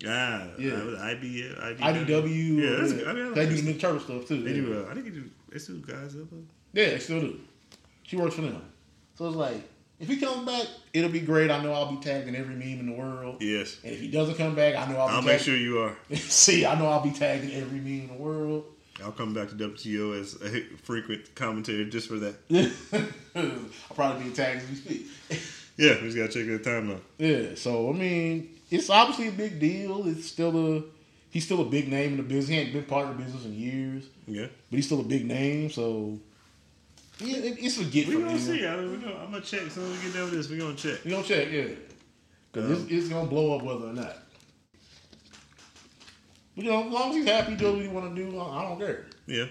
Ah, 0.06 0.48
Yeah. 0.58 0.70
yeah. 0.70 1.04
IB, 1.06 1.44
IDW. 1.44 1.78
IDW. 1.80 2.58
Yeah, 2.58 2.70
that's 2.88 3.06
uh. 3.06 3.10
I 3.10 3.14
mean, 3.14 3.32
I 3.32 3.34
they 3.36 3.46
do 3.50 3.62
the 3.62 3.74
Ninja 3.74 3.80
Turtle 3.80 4.00
stuff 4.00 4.28
too. 4.28 4.44
They 4.44 4.52
yeah. 4.52 4.56
do. 4.62 4.86
Uh, 4.88 4.92
I 4.92 4.94
think 4.94 5.06
they 5.06 5.12
do. 5.12 5.30
They 5.50 5.60
still 5.60 5.76
do 5.78 5.92
guys 5.94 6.16
up. 6.16 6.28
Yeah, 6.74 6.90
they 6.90 7.00
still 7.00 7.22
do. 7.22 7.40
She 8.04 8.16
works 8.18 8.36
for 8.36 8.42
them. 8.42 8.62
So 9.16 9.28
it's 9.28 9.36
like, 9.36 9.62
if 10.00 10.08
he 10.08 10.18
comes 10.18 10.46
back, 10.46 10.68
it'll 10.94 11.10
be 11.12 11.22
great. 11.22 11.50
I 11.52 11.64
know 11.64 11.72
I'll 11.74 11.92
be 11.92 12.02
tagged 12.04 12.28
in 12.28 12.36
every 12.36 12.56
meme 12.56 12.80
in 12.80 12.86
the 12.88 12.94
world. 12.94 13.42
Yes. 13.42 13.78
And 13.84 13.94
if 13.94 14.00
he 14.02 14.10
doesn't 14.10 14.36
come 14.36 14.56
back, 14.56 14.76
I 14.76 14.92
know 14.92 14.98
I'll 15.00 15.08
be 15.08 15.14
I'll 15.14 15.22
tagged. 15.22 15.26
make 15.28 15.40
sure 15.40 15.56
you 15.56 15.80
are. 15.80 15.96
See, 16.16 16.66
I 16.66 16.78
know 16.78 16.88
I'll 16.88 17.04
be 17.04 17.12
tagged 17.12 17.46
in 17.46 17.52
every 17.62 17.80
meme 17.80 18.02
in 18.02 18.08
the 18.08 18.22
world. 18.22 18.66
I'll 19.04 19.12
come 19.12 19.34
back 19.34 19.50
to 19.50 19.56
WTO 19.56 20.20
as 20.20 20.36
a 20.42 20.62
frequent 20.84 21.34
commentator 21.36 21.86
just 21.86 22.08
for 22.08 22.18
that. 22.20 22.36
I'll 23.36 23.96
probably 23.96 24.26
be 24.30 24.36
tagged 24.36 24.64
as 24.64 24.70
we 24.70 24.76
speak. 24.76 25.08
Yeah, 25.78 25.96
we 26.02 26.12
just 26.12 26.18
gotta 26.18 26.32
check 26.32 26.46
the 26.64 26.70
timeline. 26.70 27.00
Yeah, 27.18 27.56
so 27.56 27.90
I 27.90 27.94
mean, 27.94 28.50
it's 28.70 28.90
obviously 28.90 29.30
a 29.30 29.32
big 29.32 29.60
deal. 29.60 30.08
It's 30.08 30.28
still 30.28 30.78
a 30.78 30.84
he's 31.32 31.46
still 31.46 31.62
a 31.62 31.66
big 31.66 31.88
name 31.90 32.12
in 32.12 32.18
the 32.18 32.24
business. 32.24 32.50
He 32.50 32.58
ain't 32.58 32.74
been 32.74 32.84
part 32.84 33.08
of 33.08 33.18
the 33.18 33.24
business 33.24 33.46
in 33.46 33.54
years, 33.54 34.04
Yeah, 34.28 34.48
but 34.70 34.76
he's 34.78 34.86
still 34.86 35.00
a 35.00 35.04
big 35.04 35.26
name. 35.26 35.70
So 35.72 36.20
yeah, 37.20 37.38
it, 37.38 37.58
it's 37.60 37.78
a 37.80 37.86
get 37.86 38.08
we 38.08 38.16
gonna 38.16 38.30
him. 38.32 38.40
see. 38.40 38.66
I 38.68 38.76
mean, 38.78 38.92
we 38.92 38.98
gonna, 38.98 39.16
I'm 39.16 39.32
gonna 39.32 39.42
check. 39.42 39.62
As 39.64 39.74
soon 39.74 39.92
as 39.92 39.98
we 39.98 40.04
get 40.06 40.14
done 40.14 40.24
with 40.26 40.34
this, 40.34 40.50
we 40.50 40.58
gonna 40.58 40.76
check. 40.76 41.04
We 41.04 41.12
gonna 41.12 41.24
check, 41.24 41.52
yeah, 41.52 41.68
because 42.52 42.70
Um, 42.70 42.84
it's, 42.84 42.92
it's 42.92 43.10
gonna 43.10 43.28
blow 43.30 43.56
up 43.58 43.64
whether 43.64 43.88
or 43.88 43.94
not. 43.94 44.18
But 46.56 46.66
you 46.66 46.72
know, 46.72 46.86
as 46.86 46.94
long 46.94 47.10
as 47.10 47.16
he's 47.16 47.26
happy, 47.26 47.56
doing 47.56 47.74
what 47.78 47.82
he 47.82 47.88
want 47.88 48.16
to 48.16 48.22
do, 48.32 48.40
I 48.40 48.62
don't 48.62 48.78
care. 48.78 49.06
Yeah. 49.26 49.46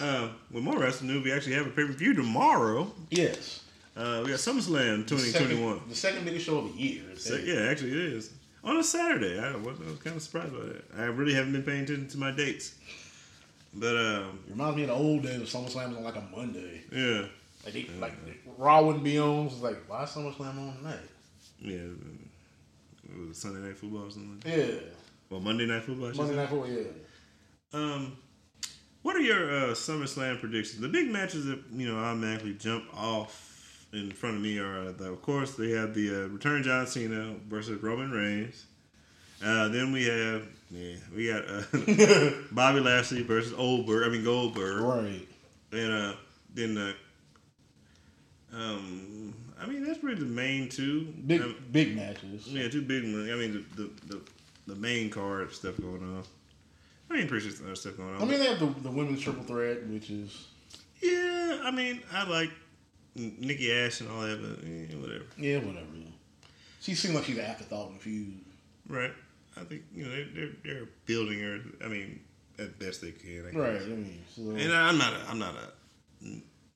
Um, 0.00 0.30
with 0.50 0.62
more 0.62 0.78
wrestling 0.78 1.10
news, 1.12 1.24
we 1.24 1.32
actually 1.32 1.54
have 1.54 1.66
a 1.66 1.70
pay 1.70 1.84
per 1.86 1.92
view 1.92 2.12
tomorrow. 2.14 2.92
Yes, 3.10 3.62
Uh, 3.96 4.20
we 4.24 4.30
got 4.30 4.38
SummerSlam 4.38 5.08
The 5.08 5.18
second- 5.18 5.48
2021. 5.48 5.88
the 5.88 5.94
second 5.94 6.24
biggest 6.26 6.44
show 6.46 6.58
of 6.58 6.72
the 6.74 6.78
year. 6.80 7.02
So, 7.16 7.34
yeah, 7.36 7.70
actually, 7.70 7.92
it 7.92 7.96
is 8.12 8.30
on 8.62 8.76
a 8.76 8.84
Saturday. 8.84 9.38
I 9.38 9.56
was, 9.56 9.78
I 9.80 9.84
was 9.90 9.98
kind 10.00 10.16
of 10.16 10.22
surprised 10.22 10.52
by 10.52 10.60
that. 10.66 10.84
I 10.98 11.04
really 11.04 11.32
haven't 11.34 11.52
been 11.52 11.62
paying 11.62 11.84
attention 11.84 12.08
to 12.08 12.18
my 12.18 12.30
dates, 12.30 12.74
but 13.72 13.96
um, 13.96 14.40
It 14.46 14.50
reminds 14.50 14.76
me 14.76 14.82
of 14.82 14.88
the 14.88 14.94
old 14.94 15.22
days 15.22 15.40
of 15.40 15.48
SummerSlam 15.48 15.88
was 15.88 15.96
on 15.96 16.04
like 16.04 16.16
a 16.16 16.28
Monday. 16.34 16.82
yeah, 16.92 17.24
Like, 17.64 17.72
they, 17.72 17.86
like 17.98 18.12
Raw 18.58 18.82
wouldn't 18.82 19.02
be 19.04 19.18
on. 19.18 19.46
It's 19.46 19.62
like, 19.62 19.78
why 19.88 20.02
is 20.04 20.10
SummerSlam 20.10 20.40
on 20.58 20.76
tonight? 20.76 20.98
yeah. 21.60 21.78
It 23.08 23.28
was 23.28 23.38
Sunday 23.38 23.60
night 23.66 23.78
football 23.78 24.02
or 24.06 24.10
something. 24.10 24.42
Yeah, 24.44 24.74
Well, 25.30 25.40
Monday 25.40 25.64
night 25.64 25.84
football. 25.84 26.12
Monday. 26.12 26.34
Night 26.36 26.48
Football. 26.50 26.68
Yeah. 26.68 26.82
Um, 27.72 28.16
what 29.02 29.14
are 29.16 29.20
your 29.20 29.48
uh, 29.50 29.68
SummerSlam 29.74 30.38
predictions? 30.40 30.80
The 30.82 30.88
big 30.88 31.08
matches 31.10 31.46
that 31.46 31.60
you 31.72 31.86
know 31.88 31.98
automatically 31.98 32.54
jump 32.54 32.84
off 32.94 33.45
in 33.96 34.10
front 34.12 34.36
of 34.36 34.42
me 34.42 34.58
are, 34.58 34.88
uh, 34.88 34.92
the, 34.92 35.10
of 35.12 35.22
course, 35.22 35.54
they 35.54 35.70
have 35.70 35.94
the 35.94 36.24
uh, 36.24 36.28
return 36.28 36.62
John 36.62 36.86
Cena 36.86 37.34
versus 37.48 37.82
Roman 37.82 38.10
Reigns. 38.10 38.66
Uh, 39.44 39.68
then 39.68 39.92
we 39.92 40.04
have 40.06 40.46
yeah, 40.70 40.94
we 41.14 41.28
got 41.28 41.44
uh, 41.48 42.30
Bobby 42.52 42.80
Lashley 42.80 43.22
versus 43.22 43.52
Goldberg. 43.52 44.06
I 44.08 44.10
mean 44.10 44.24
Goldberg. 44.24 44.80
Right. 44.80 45.28
And 45.72 45.92
uh, 45.92 46.12
then 46.54 46.78
uh, 46.78 46.92
um, 48.52 49.34
I 49.60 49.66
mean 49.66 49.84
that's 49.84 50.02
really 50.02 50.18
the 50.18 50.24
main 50.26 50.68
two. 50.68 51.12
Big 51.26 51.40
Um, 51.42 51.56
big 51.72 51.96
matches. 51.96 52.46
yeah, 52.48 52.68
two 52.68 52.82
big 52.82 53.02
ones. 53.04 53.30
I 53.30 53.34
mean 53.36 53.64
the 53.76 53.82
the, 53.82 53.90
the 54.06 54.20
the 54.68 54.74
main 54.76 55.10
card 55.10 55.52
stuff 55.52 55.76
going 55.80 56.02
on. 56.02 56.24
I 57.10 57.14
mean, 57.18 57.28
pretty 57.28 57.48
sure 57.48 57.66
other 57.66 57.76
stuff 57.76 57.96
going 57.96 58.16
on. 58.16 58.22
I 58.22 58.24
mean, 58.24 58.40
they 58.40 58.46
have 58.46 58.58
the, 58.58 58.66
the 58.82 58.90
women's 58.90 59.20
triple 59.20 59.44
threat, 59.44 59.86
which 59.86 60.10
is 60.10 60.48
Yeah, 61.00 61.60
I 61.62 61.70
mean, 61.70 62.02
I 62.12 62.28
like 62.28 62.50
Nikki 63.16 63.72
Ash 63.72 64.00
and 64.00 64.10
all 64.10 64.20
that, 64.20 64.40
but 64.40 64.66
eh, 64.66 64.94
whatever. 65.00 65.24
yeah, 65.38 65.58
whatever. 65.58 65.86
She 66.80 66.94
seemed 66.94 67.14
like 67.14 67.24
she's 67.24 67.38
an 67.38 67.44
afterthought 67.44 67.88
in 67.88 67.94
the 67.94 68.00
feud. 68.00 68.40
Right? 68.88 69.12
I 69.56 69.64
think 69.64 69.82
you 69.94 70.04
know 70.04 70.10
they're 70.34 70.50
they're, 70.64 70.88
building 71.06 71.40
her. 71.40 71.58
I 71.84 71.88
mean, 71.88 72.20
at 72.58 72.78
best 72.78 73.00
they 73.00 73.12
can. 73.12 73.46
I 73.48 73.50
guess. 73.50 73.54
Right. 73.54 73.82
I 73.82 73.86
mean, 73.86 74.22
so 74.34 74.42
And 74.50 74.72
I'm 74.72 74.98
not 74.98 75.12
a 75.12 75.30
I'm 75.30 75.38
not 75.38 75.54
a 75.54 76.26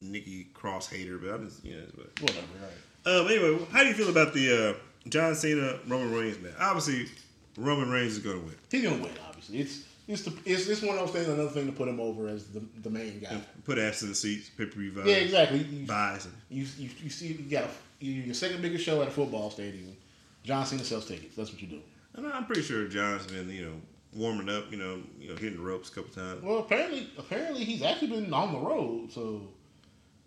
Nikki 0.01 0.45
Cross 0.55 0.89
hater, 0.89 1.19
but 1.19 1.31
I'm 1.31 1.49
just 1.49 1.65
you 1.65 1.77
know. 1.77 1.87
But, 1.97 2.21
whatever. 2.23 2.47
Right. 2.61 3.15
um. 3.15 3.27
Anyway, 3.29 3.67
how 3.71 3.83
do 3.83 3.89
you 3.89 3.95
feel 3.95 4.09
about 4.09 4.33
the 4.33 4.71
uh, 4.71 4.75
John 5.09 5.35
Cena 5.35 5.79
Roman 5.87 6.13
Reigns 6.13 6.41
match? 6.41 6.55
Obviously, 6.59 7.07
Roman 7.57 7.91
Reigns 7.91 8.13
is 8.13 8.19
going 8.19 8.41
to 8.41 8.47
win. 8.47 8.57
He's 8.71 8.83
gonna 8.83 9.03
win. 9.03 9.13
Obviously, 9.29 9.61
it's 9.61 9.85
it's 10.11 10.23
the 10.23 10.33
it's, 10.45 10.67
it's 10.69 10.83
one 10.83 10.99
of 10.99 11.07
those 11.07 11.15
things. 11.15 11.29
Another 11.29 11.51
thing 11.51 11.67
to 11.67 11.73
put 11.73 11.89
him 11.89 12.01
over 12.01 12.29
as 12.29 12.47
the 12.49 12.63
the 12.83 12.91
main 12.91 13.21
guy. 13.21 13.41
Put 13.65 13.79
ass 13.79 14.03
in 14.03 14.09
the 14.09 14.15
seats, 14.15 14.51
pay 14.51 14.67
per 14.67 14.79
view 14.79 14.93
Yeah, 15.05 15.15
exactly. 15.17 15.59
You, 15.61 15.87
buys. 15.87 16.27
You, 16.49 16.67
you, 16.79 16.91
you 17.03 17.11
see, 17.11 17.29
you 17.29 17.51
got 17.51 17.65
a, 17.65 18.05
you, 18.05 18.13
your 18.13 18.35
second 18.35 18.63
biggest 18.63 18.85
show 18.85 19.01
at 19.03 19.09
a 19.09 19.11
football 19.11 19.51
stadium. 19.51 19.97
John 20.43 20.67
Cena 20.67 20.85
sells 20.85 21.07
tickets. 21.07 21.37
That's 21.37 21.53
what 21.53 21.61
you 21.63 21.69
do. 21.69 21.81
and 22.15 22.27
I'm 22.27 22.47
pretty 22.47 22.63
sure 22.63 22.89
John's 22.89 23.27
been 23.27 23.49
you 23.51 23.65
know 23.67 23.75
warming 24.13 24.49
up, 24.49 24.71
you 24.73 24.79
know, 24.79 25.03
you 25.19 25.29
know 25.29 25.37
hitting 25.37 25.59
the 25.59 25.63
ropes 25.63 25.89
a 25.91 25.93
couple 25.93 26.11
times. 26.13 26.43
Well, 26.43 26.59
apparently, 26.59 27.09
apparently 27.17 27.65
he's 27.65 27.83
actually 27.83 28.09
been 28.09 28.33
on 28.35 28.53
the 28.53 28.59
road. 28.59 29.13
So 29.13 29.49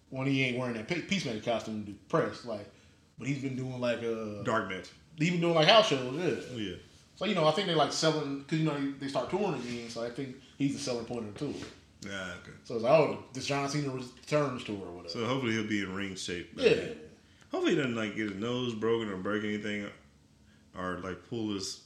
when 0.10 0.28
he 0.28 0.44
ain't 0.44 0.58
wearing 0.58 0.76
that 0.76 0.88
pe- 0.88 1.02
peacemaker 1.02 1.44
costume 1.44 1.86
to 1.86 1.94
press, 2.08 2.46
like 2.46 2.72
but 3.18 3.28
he's 3.28 3.42
been 3.42 3.56
doing 3.56 3.80
like 3.82 4.02
a 4.02 4.42
Dark 4.44 4.70
match. 4.70 4.90
he's 5.18 5.32
been 5.32 5.42
doing 5.42 5.56
like 5.56 5.68
house 5.68 5.88
shows. 5.88 6.14
Yeah. 6.56 6.58
Yeah. 6.58 6.76
So 7.16 7.26
you 7.26 7.36
know, 7.36 7.48
I 7.48 7.52
think 7.52 7.68
they 7.68 7.76
like 7.76 7.92
selling 7.94 8.40
because 8.40 8.60
you 8.60 8.66
know 8.66 8.94
they 9.00 9.08
start 9.08 9.30
touring 9.30 9.56
again. 9.56 9.90
So 9.90 10.04
I 10.06 10.10
think 10.10 10.36
he's 10.58 10.74
the 10.74 10.80
selling 10.80 11.06
point 11.06 11.28
of 11.28 11.34
the 11.34 11.40
tour. 11.40 11.54
Yeah. 12.06 12.34
Okay. 12.42 12.52
So 12.64 12.76
it's 12.76 12.84
like, 12.84 12.92
oh, 12.94 13.24
this 13.34 13.46
John 13.46 13.70
Cena 13.70 13.90
returns 13.92 14.64
tour 14.64 14.76
or 14.78 14.92
whatever. 14.92 15.10
So 15.10 15.26
hopefully 15.26 15.54
he'll 15.54 15.68
be 15.68 15.82
in 15.84 15.94
ring 15.96 16.16
shape. 16.16 16.52
yeah. 16.56 16.74
then. 16.74 16.98
Hopefully 17.52 17.76
he 17.76 17.78
doesn't 17.78 17.96
like 17.96 18.16
get 18.16 18.30
his 18.32 18.40
nose 18.40 18.74
broken 18.74 19.10
or 19.10 19.18
break 19.18 19.44
anything, 19.44 19.88
or 20.78 20.98
like 21.04 21.30
pull 21.30 21.54
his 21.54 21.82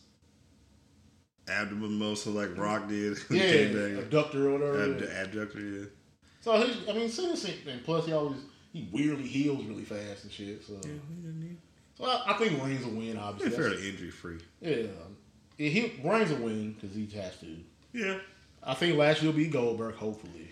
abdomen 1.48 1.98
muscle 2.00 2.34
like 2.34 2.58
Rock 2.58 2.88
did. 2.88 3.18
Yeah, 3.30 4.00
abductor 4.00 4.50
or 4.50 4.54
whatever. 4.54 4.84
Ab- 4.96 5.02
yeah. 5.02 5.22
abductor. 5.24 5.60
Yeah. 5.60 5.86
So 6.42 6.62
he's, 6.62 6.88
I 6.90 6.94
mean, 6.94 7.10
Cena's 7.10 7.46
and 7.68 7.84
plus 7.84 8.06
he 8.06 8.14
always 8.14 8.38
he 8.74 8.88
weirdly 8.92 9.28
heals 9.28 9.66
really 9.66 9.84
fast 9.84 10.24
and 10.24 10.32
shit. 10.32 10.64
So, 10.66 10.74
Yeah, 10.84 10.92
he 11.10 11.16
didn't 11.22 11.40
need- 11.42 11.58
so 11.98 12.06
I, 12.06 12.24
I 12.28 12.34
think 12.38 12.62
Reigns 12.64 12.86
will 12.86 12.94
win. 12.94 13.18
Obviously, 13.18 13.50
That's- 13.58 13.74
fairly 13.76 13.90
injury 13.90 14.12
free. 14.12 14.38
yeah. 14.62 14.84
He 15.58 15.88
brings 16.02 16.32
a 16.32 16.36
win 16.36 16.74
because 16.74 16.96
he 16.96 17.08
has 17.18 17.38
to. 17.40 17.48
Yeah. 17.94 18.20
I 18.64 18.74
think 18.74 18.98
Lashley 18.98 19.28
will 19.28 19.36
be 19.36 19.48
Goldberg. 19.48 19.96
Hopefully, 19.96 20.50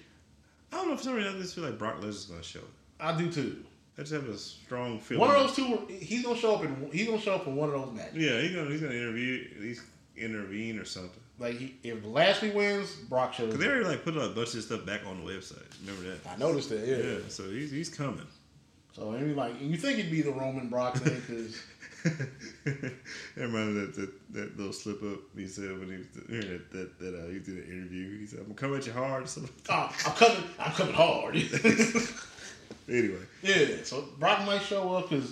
I 0.71 0.77
don't 0.77 0.89
know. 0.89 0.97
For 0.97 1.03
some 1.03 1.15
reason, 1.15 1.35
I 1.35 1.39
just 1.39 1.55
feel 1.55 1.63
like 1.63 1.77
Brock 1.77 1.99
Lesnar's 2.01 2.25
going 2.25 2.41
to 2.41 2.47
show. 2.47 2.61
I 2.99 3.15
do 3.17 3.31
too. 3.31 3.63
I 3.97 4.01
just 4.01 4.13
have 4.13 4.27
a 4.27 4.37
strong 4.37 4.99
feeling. 4.99 5.21
One 5.21 5.35
of 5.35 5.47
those 5.47 5.55
two, 5.55 5.87
he's 5.87 6.23
gonna 6.23 6.37
show 6.37 6.55
up 6.55 6.65
in. 6.65 6.89
He's 6.91 7.07
gonna 7.07 7.19
show 7.19 7.35
up 7.35 7.47
in 7.47 7.55
one 7.55 7.69
of 7.69 7.75
those 7.75 7.93
matches. 7.93 8.17
Yeah, 8.17 8.41
he's 8.41 8.53
gonna 8.53 8.69
he's 8.69 8.81
gonna 8.81 8.93
interview, 8.93 9.47
he's 9.61 9.81
intervene 10.17 10.79
or 10.79 10.85
something. 10.85 11.21
Like 11.39 11.57
he, 11.57 11.75
if 11.83 12.05
Lashley 12.05 12.49
wins, 12.49 12.93
Brock 12.93 13.33
shows. 13.33 13.51
Cause 13.51 13.59
they 13.59 13.67
already 13.67 13.85
like 13.85 14.03
put 14.03 14.17
a 14.17 14.29
bunch 14.29 14.53
of 14.53 14.63
stuff 14.63 14.85
back 14.85 15.01
on 15.05 15.23
the 15.23 15.31
website. 15.31 15.63
Remember 15.85 16.09
that? 16.09 16.29
I 16.29 16.35
noticed 16.37 16.69
that. 16.69 16.85
Yeah. 16.85 16.97
Yeah. 16.97 17.17
So 17.29 17.49
he's 17.49 17.71
he's 17.71 17.89
coming. 17.89 18.27
So 18.91 19.13
I 19.13 19.19
mean, 19.19 19.35
like, 19.35 19.51
and 19.61 19.71
you 19.71 19.77
think 19.77 19.99
it'd 19.99 20.11
be 20.11 20.21
the 20.21 20.31
Roman 20.31 20.67
Brock 20.67 20.97
thing 20.97 21.21
because 21.27 21.61
that 22.05 22.93
reminded 23.35 23.75
that, 23.75 23.95
that 23.95 24.33
that 24.33 24.57
little 24.57 24.73
slip 24.73 25.01
up 25.01 25.19
he 25.35 25.47
said 25.47 25.79
when 25.79 25.89
he 25.89 25.97
was 25.97 26.07
that 26.11 26.71
that, 26.71 26.99
that 26.99 27.15
uh, 27.15 27.27
he 27.27 27.39
did 27.39 27.57
an 27.57 27.71
interview. 27.71 28.19
He 28.19 28.27
said, 28.27 28.39
"I'm 28.39 28.45
gonna 28.45 28.55
come 28.55 28.75
at 28.75 28.85
you 28.85 28.93
hard." 28.93 29.27
So 29.27 29.41
oh, 29.69 29.95
I'm 30.05 30.13
coming. 30.13 30.43
I'm 30.59 30.71
coming 30.73 30.93
hard. 30.93 31.35
anyway, 32.89 33.23
yeah. 33.41 33.65
So 33.83 34.05
Brock 34.19 34.45
might 34.45 34.61
show 34.61 34.93
up 34.93 35.09
because 35.09 35.31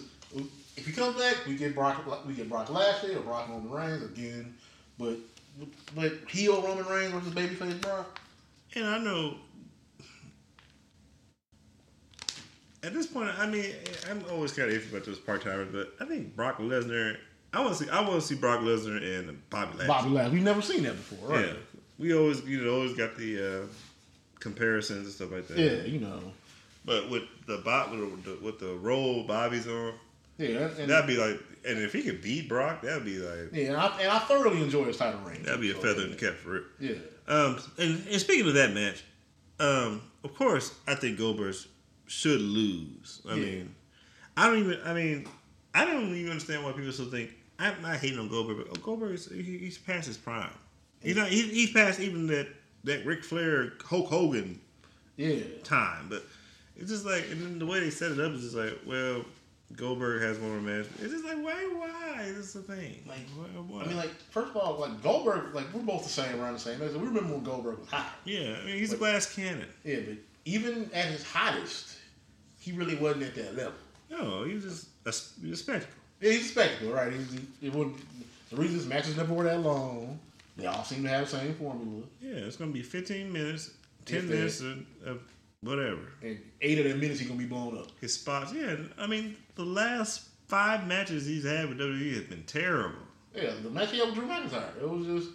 if 0.76 0.88
he 0.88 0.92
comes 0.92 1.16
back, 1.18 1.46
we 1.48 1.56
get 1.56 1.76
Brock. 1.76 2.04
We 2.26 2.34
get 2.34 2.50
Brock 2.50 2.72
Lashley 2.72 3.14
or 3.14 3.22
Brock 3.22 3.50
Roman 3.50 3.70
Reigns 3.70 4.04
again. 4.04 4.56
But 4.98 5.18
but 5.96 6.14
heel 6.28 6.62
Roman 6.62 6.86
Reigns 6.86 7.14
versus 7.14 7.34
babyface 7.34 7.80
Brock. 7.82 8.20
and 8.76 8.86
I 8.86 8.98
know 8.98 9.36
at 12.84 12.94
this 12.94 13.08
point, 13.08 13.30
I 13.40 13.48
mean, 13.48 13.72
I'm 14.10 14.24
always 14.32 14.52
kind 14.52 14.70
of 14.72 14.78
iffy 14.78 14.92
about 14.92 15.06
those 15.06 15.20
part 15.20 15.42
timers, 15.44 15.70
but 15.72 15.94
I 16.00 16.06
think 16.06 16.36
Brock 16.36 16.58
Lesnar. 16.60 17.18
I 17.54 17.60
want 17.62 17.78
to 17.78 17.84
see. 17.84 17.90
I 17.90 18.02
want 18.02 18.16
to 18.16 18.22
see 18.22 18.36
Brock 18.36 18.62
Lesnar 18.62 18.98
and 19.20 19.50
Bobby 19.50 19.72
Lashley. 19.78 19.88
Bobby 19.88 20.10
Lashley. 20.10 20.34
We've 20.34 20.44
never 20.44 20.62
seen 20.62 20.84
that 20.84 20.96
before, 20.96 21.30
right? 21.30 21.46
Yeah, 21.46 21.54
we 22.00 22.14
always 22.14 22.44
you 22.46 22.64
know 22.64 22.74
always 22.74 22.94
got 22.96 23.16
the 23.16 23.62
uh, 23.64 23.66
comparisons 24.40 25.06
and 25.06 25.14
stuff 25.14 25.32
like 25.32 25.48
that. 25.48 25.58
Yeah, 25.58 25.84
you 25.84 26.00
know. 26.00 26.20
But 26.86 27.10
with 27.10 27.24
the 27.48 27.58
bot 27.64 27.92
with 27.92 28.24
the, 28.26 28.38
with 28.44 28.60
the 28.60 28.74
role 28.76 29.24
Bobby's 29.24 29.68
on, 29.68 29.94
Yeah, 30.38 30.68
and, 30.78 30.90
that'd 30.90 31.08
be 31.08 31.16
like, 31.16 31.40
and 31.66 31.80
if 31.80 31.94
he 31.94 32.02
could 32.04 32.22
beat 32.22 32.50
Brock, 32.50 32.82
that'd 32.82 33.06
be 33.06 33.20
like 33.20 33.54
yeah, 33.54 33.68
and 33.68 33.78
I, 33.78 34.02
and 34.02 34.10
I 34.12 34.20
thoroughly 34.20 34.62
enjoy 34.62 34.84
his 34.86 34.98
title 34.98 35.22
reign. 35.22 35.44
that'd 35.44 35.62
be 35.62 35.72
a 35.72 35.76
So, 35.76 35.82
feather 35.82 36.02
in 36.04 36.10
the 36.12 36.18
cap 36.18 36.34
for 36.34 36.58
it. 36.58 36.64
Yeah. 36.80 36.96
Um, 37.28 37.58
and, 37.78 38.06
and 38.10 38.20
speaking 38.20 38.48
of 38.48 38.56
that 38.56 38.74
match, 38.74 39.02
um, 39.62 40.02
of 40.26 40.36
course, 40.36 40.74
I 40.86 40.96
think 40.96 41.18
Goldberg 41.18 41.56
should 42.14 42.42
lose. 42.42 43.22
I 43.28 43.36
Yeah. 43.36 43.42
mean, 43.46 43.76
I 44.38 44.48
don't 44.48 44.60
even. 44.60 44.80
I 44.86 44.94
mean, 44.94 45.28
I 45.74 45.86
don't 45.86 46.14
even 46.16 46.32
understand 46.32 46.64
why 46.64 46.72
people 46.72 46.92
still 46.92 47.10
think 47.10 47.34
I'm 47.60 47.82
not 47.82 47.98
hating 47.98 48.20
on 48.20 48.28
Goldberg. 48.30 48.68
But 48.70 48.82
Goldberg, 48.82 49.14
is, 49.16 49.28
he, 49.30 49.42
he's 49.58 49.78
past 49.78 50.08
his 50.08 50.18
prime. 50.18 50.50
He's 51.02 51.16
not. 51.16 51.28
He, 51.30 51.42
he's 51.42 51.72
past 51.72 52.00
even 52.00 52.28
that 52.28 52.48
that 52.84 53.06
Ric 53.06 53.24
Flair, 53.24 53.74
Hulk 53.86 54.08
Hogan 54.10 54.60
Yeah. 55.18 55.40
time. 55.64 56.08
But 56.10 56.24
it's 56.76 56.90
just 56.92 57.06
like, 57.06 57.26
and 57.32 57.42
then 57.42 57.60
the 57.60 57.66
way 57.66 57.80
they 57.80 57.90
set 57.90 58.12
it 58.12 58.20
up 58.20 58.34
is 58.34 58.42
just 58.42 58.56
like, 58.56 58.78
well, 58.86 59.24
Goldberg 59.76 60.22
has 60.22 60.40
more 60.40 60.60
match. 60.60 60.88
It's 61.02 61.12
just 61.14 61.24
like, 61.26 61.38
why? 61.38 61.54
Why? 61.74 62.22
is 62.24 62.36
This 62.36 62.46
is 62.48 62.54
the 62.54 62.62
thing. 62.76 63.04
Like, 63.08 63.20
why, 63.36 63.46
why? 63.68 63.84
I 63.84 63.88
mean, 63.88 63.98
like, 63.98 64.12
first 64.32 64.50
of 64.52 64.58
all, 64.58 64.80
like 64.80 65.02
Goldberg, 65.02 65.54
like 65.56 65.72
we're 65.74 65.82
both 65.82 66.04
the 66.04 66.10
same 66.10 66.40
around 66.42 66.54
the 66.54 66.60
same 66.60 66.82
age. 66.82 66.92
We 66.94 67.00
remember 67.08 67.34
when 67.34 67.44
Goldberg 67.44 67.80
was 67.80 67.88
hot. 67.90 68.14
yeah, 68.26 68.58
I 68.62 68.66
mean, 68.66 68.78
he's 68.78 68.94
a 68.94 68.98
glass 68.98 69.34
cannon. 69.34 69.68
Yeah, 69.84 70.00
but 70.08 70.18
even 70.46 70.90
at 70.94 71.06
his 71.06 71.24
hottest, 71.24 71.93
he 72.64 72.72
really 72.72 72.96
wasn't 72.96 73.24
at 73.24 73.36
that 73.36 73.56
level. 73.56 73.74
No, 74.10 74.44
he 74.44 74.54
was 74.56 74.64
just 74.64 74.88
a, 75.06 75.42
he 75.42 75.50
was 75.50 75.60
a 75.60 75.64
spectacle. 75.64 75.96
Yeah, 76.22 76.32
he's 76.32 76.46
a 76.46 76.50
spectacle, 76.50 76.94
right? 76.94 77.12
He's, 77.12 77.34
he, 77.34 77.68
it 77.68 77.74
wouldn't. 77.74 77.98
The 78.50 78.56
reason 78.56 78.76
his 78.76 78.88
matches 78.88 79.18
never 79.18 79.34
were 79.34 79.44
that 79.46 79.60
long, 79.60 80.20
they 80.56 80.66
all 80.66 80.84
seem 80.84 81.04
to 81.04 81.10
have 81.10 81.30
the 81.30 81.38
same 81.38 81.56
formula, 81.56 82.04
Yeah, 82.22 82.36
it's 82.36 82.56
gonna 82.56 82.72
be 82.72 82.84
15 82.84 83.32
minutes, 83.34 83.72
10 84.06 84.18
If 84.18 84.28
that- 84.28 84.34
minutes 84.34 84.62
of, 84.62 84.86
of 85.06 85.20
whatever. 85.62 86.02
and 86.22 86.40
eight 86.62 86.80
of 86.80 86.86
them 86.86 87.00
minutes 87.00 87.20
he's 87.20 87.28
gonna 87.28 87.40
be 87.40 87.46
blown 87.46 87.78
up. 87.78 87.88
His 88.00 88.14
spots. 88.14 88.54
Yeah, 88.54 88.76
I 88.98 89.08
mean, 89.08 89.36
the 89.56 89.66
last 89.66 90.28
five 90.48 90.88
matches 90.88 91.26
he's 91.26 91.44
had 91.46 91.68
with 91.70 91.80
WWE 91.80 92.16
have 92.16 92.30
been 92.30 92.44
terrible. 92.44 93.00
Yeah, 93.36 93.52
the 93.64 93.70
match 93.72 93.92
he 93.92 93.98
had 93.98 94.08
with 94.10 94.16
Drew 94.16 94.28
McIntyre, 94.28 94.78
it 94.80 94.88
was 94.90 95.06
just, 95.08 95.30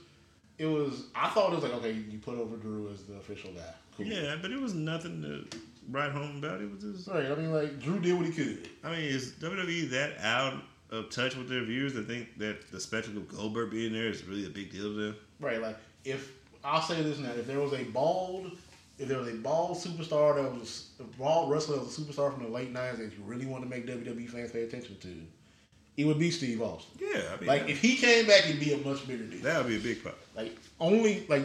it 0.59 0.66
was. 0.66 1.06
I 1.14 1.28
thought 1.30 1.52
it 1.52 1.56
was 1.56 1.64
like, 1.64 1.74
okay, 1.74 1.92
you 1.92 2.18
put 2.18 2.38
over 2.38 2.56
Drew 2.56 2.88
as 2.92 3.02
the 3.05 3.14
official 3.16 3.50
guy. 3.52 3.74
Cool. 3.96 4.06
Yeah, 4.06 4.36
but 4.40 4.52
it 4.52 4.60
was 4.60 4.74
nothing 4.74 5.20
to 5.22 5.44
write 5.90 6.10
home 6.12 6.39
about. 6.39 6.60
It 6.60 6.70
was 6.70 6.82
just. 6.82 7.09
Right. 7.09 7.27
I 7.27 7.35
mean, 7.35 7.52
like 7.52 7.81
Drew 7.81 7.98
did 7.98 8.15
what 8.15 8.27
he 8.27 8.32
could. 8.32 8.69
I 8.85 8.90
mean, 8.90 9.01
is 9.01 9.32
WWE 9.40 9.90
that 9.90 10.19
out 10.20 10.55
of 10.90 11.10
touch 11.10 11.36
with 11.36 11.48
their 11.48 11.65
viewers 11.65 11.94
that 11.94 12.06
think 12.06 12.39
that 12.39 12.70
the 12.70 12.81
spectacle 12.81 13.19
of 13.19 13.28
Goldberg 13.28 13.70
being 13.70 13.93
there 13.93 14.06
is 14.09 14.24
really 14.24 14.47
a 14.47 14.51
big 14.51 14.70
deal 14.73 14.85
to 14.85 14.94
them? 14.94 15.16
Right. 15.40 15.60
Like 15.60 15.77
if 16.05 16.32
I'll 16.65 16.82
say 16.82 17.02
this 17.02 17.19
now, 17.19 17.31
if 17.31 17.47
there 17.47 17.60
was 17.60 17.73
a 17.73 17.85
bald, 17.85 18.52
if 18.98 19.09
there 19.09 19.19
was 19.19 19.28
a 19.28 19.35
bald 19.35 19.77
superstar 19.78 20.35
that 20.36 20.52
was 20.59 20.89
a 21.01 21.05
bald 21.19 21.51
wrestler 21.51 21.77
that 21.77 21.85
was 21.85 21.98
a 21.98 22.01
superstar 22.01 22.32
from 22.32 22.44
the 22.44 22.48
late 22.51 22.73
nineties 22.73 22.98
that 22.98 23.12
you 23.16 23.23
really 23.24 23.47
want 23.47 23.62
to 23.62 23.69
make 23.69 23.86
WWE 23.86 24.28
fans 24.28 24.51
pay 24.51 24.62
attention 24.62 24.97
to, 25.01 25.15
it 25.97 26.05
would 26.06 26.19
be 26.19 26.31
Steve 26.31 26.62
Austin. 26.62 26.93
Yeah, 27.01 27.23
I 27.32 27.39
mean, 27.39 27.47
Like 27.48 27.69
if 27.69 27.81
he 27.81 27.97
came 27.97 28.27
back, 28.27 28.48
it'd 28.48 28.60
be 28.60 28.73
a 28.73 28.78
much 28.78 29.06
bigger 29.06 29.24
deal. 29.24 29.40
that 29.43 29.59
would 29.59 29.69
be 29.69 29.77
a 29.77 29.81
big 29.81 30.02
pop. 30.02 30.19
Like 30.35 30.56
only 30.81 31.27
like 31.28 31.44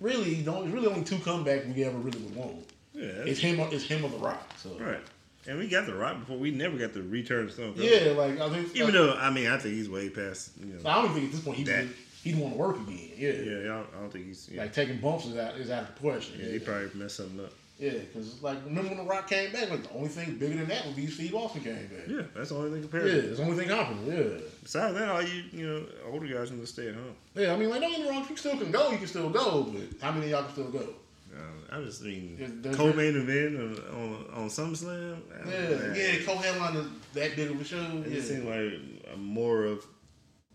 really, 0.00 0.42
don't 0.42 0.70
really 0.70 0.86
only 0.88 1.04
two 1.04 1.16
comebacks 1.16 1.72
we 1.74 1.84
ever 1.84 1.98
really 1.98 2.20
would 2.20 2.36
want. 2.36 2.56
Yeah, 2.94 3.06
It's 3.26 3.40
him. 3.40 3.58
It's 3.72 3.84
him 3.84 4.04
or 4.04 4.08
the 4.10 4.18
Rock. 4.18 4.48
So 4.56 4.70
right. 4.78 5.00
And 5.46 5.58
we 5.58 5.68
got 5.68 5.84
the 5.86 5.94
Rock 5.94 6.20
before. 6.20 6.38
We 6.38 6.50
never 6.50 6.76
got 6.78 6.94
the 6.94 7.02
return 7.02 7.44
of 7.44 7.52
Stone 7.52 7.74
yeah, 7.76 8.12
like 8.16 8.40
I 8.40 8.48
think 8.50 8.74
Even 8.76 8.92
though 8.94 9.14
I 9.14 9.30
mean, 9.30 9.46
I 9.48 9.58
think 9.58 9.74
he's 9.74 9.90
way 9.90 10.08
past. 10.08 10.52
You 10.58 10.74
know, 10.82 10.88
I 10.88 11.02
don't 11.02 11.12
think 11.12 11.26
at 11.26 11.32
this 11.32 11.40
point 11.40 11.58
he 11.58 11.64
That- 11.64 11.86
he'd 12.22 12.38
want 12.38 12.54
to 12.54 12.58
work 12.58 12.76
again. 12.76 13.10
Yeah. 13.18 13.32
yeah, 13.32 13.58
I 13.58 13.62
don't, 13.76 13.86
I 13.96 14.00
don't 14.00 14.10
think 14.12 14.26
he's. 14.26 14.48
Yeah, 14.50 14.62
Like 14.62 14.72
taking 14.72 14.98
bumps 14.98 15.26
is 15.26 15.36
out 15.36 15.56
is 15.56 15.70
out 15.70 15.82
of 15.88 15.94
the 15.94 16.00
question. 16.00 16.40
yeah, 16.40 16.52
he 16.52 16.58
probably 16.60 16.88
messed 16.94 17.16
something 17.16 17.44
up. 17.44 17.52
Yeah, 17.78 17.90
because 17.90 18.40
like 18.40 18.64
remember 18.64 18.90
when 18.90 18.98
The 18.98 19.04
Rock 19.04 19.28
came 19.28 19.50
back? 19.52 19.68
Like 19.68 19.82
the 19.82 19.92
only 19.96 20.08
thing 20.08 20.36
bigger 20.36 20.54
than 20.58 20.68
that 20.68 20.86
would 20.86 20.94
be 20.96 21.08
Steve 21.08 21.34
Austin 21.34 21.62
came 21.64 21.74
back. 21.74 22.06
Yeah, 22.08 22.22
that's 22.34 22.50
the 22.50 22.54
only 22.54 22.70
thing 22.70 22.82
Yeah, 22.82 22.88
compared. 22.88 23.24
it's 23.24 23.38
the 23.38 23.44
only 23.44 23.56
thing 23.56 23.68
comparable. 23.68 24.12
Yeah, 24.12 24.40
Besides 24.62 24.94
that, 24.94 25.08
all 25.08 25.20
you 25.22 25.42
you 25.52 25.66
know 25.66 25.84
older 26.10 26.26
guys 26.28 26.48
can 26.50 26.60
just 26.60 26.72
stay 26.74 26.88
at 26.88 26.94
home. 26.94 27.16
yeah. 27.34 27.52
I 27.52 27.56
mean, 27.56 27.68
like 27.68 27.80
don't 27.82 27.90
get 27.90 28.00
me 28.00 28.08
wrong, 28.08 28.22
if 28.22 28.30
you 28.30 28.36
still 28.36 28.56
can 28.56 28.70
go, 28.70 28.92
you 28.92 28.98
can 28.98 29.08
still 29.08 29.28
go. 29.28 29.64
But 29.64 29.82
how 30.00 30.12
many 30.12 30.26
of 30.26 30.30
y'all 30.30 30.42
can 30.44 30.52
still 30.52 30.70
go? 30.70 30.88
Uh, 31.36 31.76
I 31.76 31.82
just 31.82 32.02
mean 32.02 32.36
Yeah, 32.64 32.72
co-main 32.72 33.16
event 33.16 33.56
on 33.56 33.94
on, 33.94 34.26
on 34.44 34.48
SummerSlam. 34.48 35.18
Yeah, 35.46 35.68
know. 35.68 35.94
yeah. 35.96 36.24
Co-headline 36.24 36.86
that 37.14 37.36
big 37.36 37.50
of 37.50 37.60
a 37.60 37.64
show. 37.64 37.80
It 38.06 38.12
Yeah, 38.12 38.22
seemed 38.22 38.44
like 38.46 39.18
more 39.18 39.64
of 39.64 39.84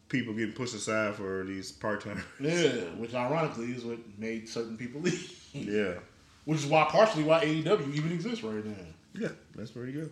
people 0.08 0.34
getting 0.34 0.54
pushed 0.54 0.74
aside 0.76 1.16
for 1.16 1.44
these 1.44 1.72
part 1.72 2.02
time. 2.04 2.24
yeah. 2.40 2.70
Which 2.98 3.14
ironically 3.14 3.72
is 3.74 3.84
what 3.84 3.98
made 4.18 4.48
certain 4.50 4.78
people 4.78 5.02
leave. 5.02 5.38
yeah, 5.54 5.94
Which 6.46 6.60
is 6.60 6.66
why 6.66 6.86
partially 6.86 7.24
why 7.24 7.44
AEW 7.46 7.94
even 7.96 8.12
exists 8.12 8.44
right 8.44 8.66
now. 8.66 8.74
yeah, 9.14 9.30
that's 9.56 9.72
pretty 9.72 9.92
good. 9.92 10.12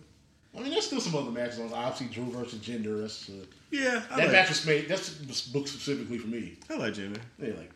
I 0.56 0.60
mean, 0.60 0.70
there's 0.70 0.86
still 0.86 1.00
some 1.00 1.14
other 1.14 1.30
matches 1.30 1.58
on. 1.60 1.72
Obviously, 1.72 2.08
Drew 2.08 2.30
versus 2.32 2.58
Jinder. 2.58 3.00
That's 3.00 3.28
uh, 3.28 3.32
Yeah, 3.70 4.02
I 4.10 4.16
that 4.16 4.24
like, 4.24 4.32
match 4.32 4.48
was 4.48 4.66
made. 4.66 4.88
That's 4.88 5.10
booked 5.48 5.68
specifically 5.68 6.18
for 6.18 6.26
me. 6.28 6.56
I 6.70 6.76
like 6.76 6.94
Jinder. 6.94 7.20
Yeah, 7.38 7.52
like, 7.56 7.70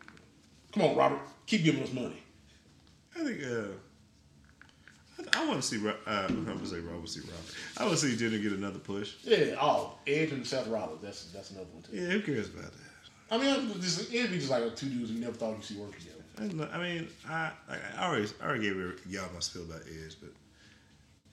come 0.73 0.83
on, 0.83 0.95
Robert, 0.95 1.19
keep 1.45 1.63
giving 1.63 1.83
us 1.83 1.93
money. 1.93 2.21
I 3.15 3.23
think 3.23 3.43
uh, 3.43 3.73
I, 5.37 5.41
I 5.41 5.47
want 5.47 5.61
to 5.61 5.67
see. 5.67 5.87
Uh, 5.87 5.93
I'm 6.07 6.45
gonna 6.45 6.65
say 6.65 6.79
Robert. 6.79 7.09
See 7.09 7.21
Robert. 7.21 7.55
I 7.77 7.85
want 7.85 7.97
to 7.97 8.05
see 8.05 8.15
Jinder 8.15 8.41
get 8.41 8.53
another 8.53 8.79
push. 8.79 9.15
Yeah, 9.23 9.55
oh, 9.61 9.95
Edge 10.07 10.31
and 10.31 10.45
Seth 10.45 10.67
Rollins. 10.67 11.01
That's 11.01 11.31
that's 11.31 11.51
another 11.51 11.67
one 11.73 11.83
too. 11.83 11.95
Yeah, 11.95 12.07
who 12.09 12.21
cares 12.21 12.49
about 12.49 12.71
that? 12.71 12.71
I 13.31 13.37
mean, 13.37 13.73
just, 13.81 14.13
it'd 14.13 14.31
be 14.31 14.37
just 14.37 14.51
like 14.51 14.75
two 14.75 14.89
dudes 14.89 15.11
we 15.11 15.19
never 15.19 15.33
thought 15.33 15.55
you'd 15.55 15.63
see 15.63 15.77
work 15.77 15.97
together. 15.97 16.19
I, 16.37 16.75
I 16.75 16.81
mean, 16.81 17.07
I 17.27 17.51
like, 17.69 17.79
I 17.97 18.05
already 18.05 18.27
I 18.41 18.45
already 18.45 18.63
gave 18.63 18.75
y'all 19.09 19.29
my 19.33 19.39
spiel 19.39 19.63
about 19.63 19.81
Edge, 19.87 20.17
but 20.19 20.31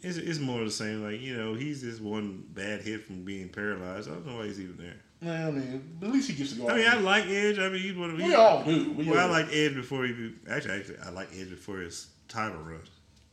it's, 0.02 0.16
it's 0.16 0.38
more 0.38 0.60
of 0.60 0.66
the 0.66 0.70
same. 0.70 1.02
Like 1.02 1.20
you 1.20 1.36
know, 1.36 1.54
he's 1.54 1.82
just 1.82 2.00
one 2.00 2.44
bad 2.50 2.82
hit 2.82 3.04
from 3.04 3.24
being 3.24 3.48
paralyzed. 3.48 4.08
I 4.08 4.14
don't 4.14 4.26
know 4.26 4.36
why 4.36 4.46
he's 4.46 4.60
even 4.60 4.76
there. 4.76 4.96
Well, 5.22 5.48
I 5.48 5.50
mean, 5.50 5.98
at 6.02 6.08
least 6.08 6.30
he 6.30 6.36
gets 6.36 6.52
to 6.54 6.58
go. 6.60 6.68
I 6.68 6.76
mean, 6.76 6.88
I 6.88 6.94
like 6.96 7.26
Edge. 7.26 7.58
I 7.58 7.68
mean, 7.68 7.82
he's 7.82 7.94
one 7.96 8.10
of 8.10 8.16
we 8.16 8.34
all 8.34 8.62
do. 8.64 8.92
We 8.92 9.04
Well, 9.08 9.18
I 9.18 9.22
all- 9.24 9.28
like 9.30 9.52
Edge 9.52 9.74
before 9.74 10.04
he 10.06 10.32
actually 10.48 10.74
actually 10.80 10.98
I 11.04 11.10
like 11.10 11.28
Edge 11.36 11.50
before 11.50 11.78
his 11.78 12.08
title 12.28 12.58
run. 12.62 12.80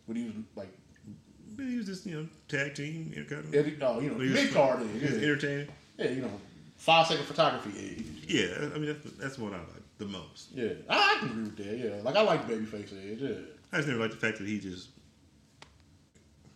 when 0.05 0.17
he 0.17 0.23
was 0.25 0.33
like 0.55 0.69
he 1.57 1.77
was 1.77 1.85
just 1.85 2.05
you 2.05 2.15
know 2.21 2.27
tag 2.49 2.75
team. 2.75 3.11
You 3.15 3.23
know, 3.23 3.29
kind 3.29 3.45
of, 3.45 3.55
Eddie, 3.55 3.77
oh, 3.81 3.99
you 4.01 4.09
know, 4.11 4.17
mid 4.17 4.53
card. 4.53 4.79
he 4.81 4.99
was 4.99 5.11
Yeah, 5.13 5.17
entertaining. 5.23 5.67
yeah, 5.97 6.09
you 6.09 6.21
know, 6.23 6.31
five 6.75 7.07
second 7.07 7.25
photography. 7.25 8.03
Yeah, 8.27 8.45
Yeah, 8.47 8.69
I 8.75 8.77
mean 8.77 8.85
that's 8.87 9.15
that's 9.17 9.37
what 9.39 9.53
I 9.53 9.57
like 9.59 9.83
the 9.97 10.05
most. 10.05 10.49
yeah. 10.53 10.69
I, 10.89 11.15
I 11.15 11.19
can 11.19 11.29
agree 11.29 11.43
with 11.43 11.57
that. 11.57 11.77
Yeah, 11.95 12.01
like 12.03 12.15
I 12.17 12.21
like 12.21 12.47
babyface 12.47 12.91
Edge. 13.11 13.21
Yeah. 13.21 13.31
I 13.71 13.77
just 13.77 13.87
never 13.87 14.01
liked 14.01 14.13
the 14.13 14.19
fact 14.19 14.37
that 14.39 14.47
he 14.47 14.59
just. 14.59 14.89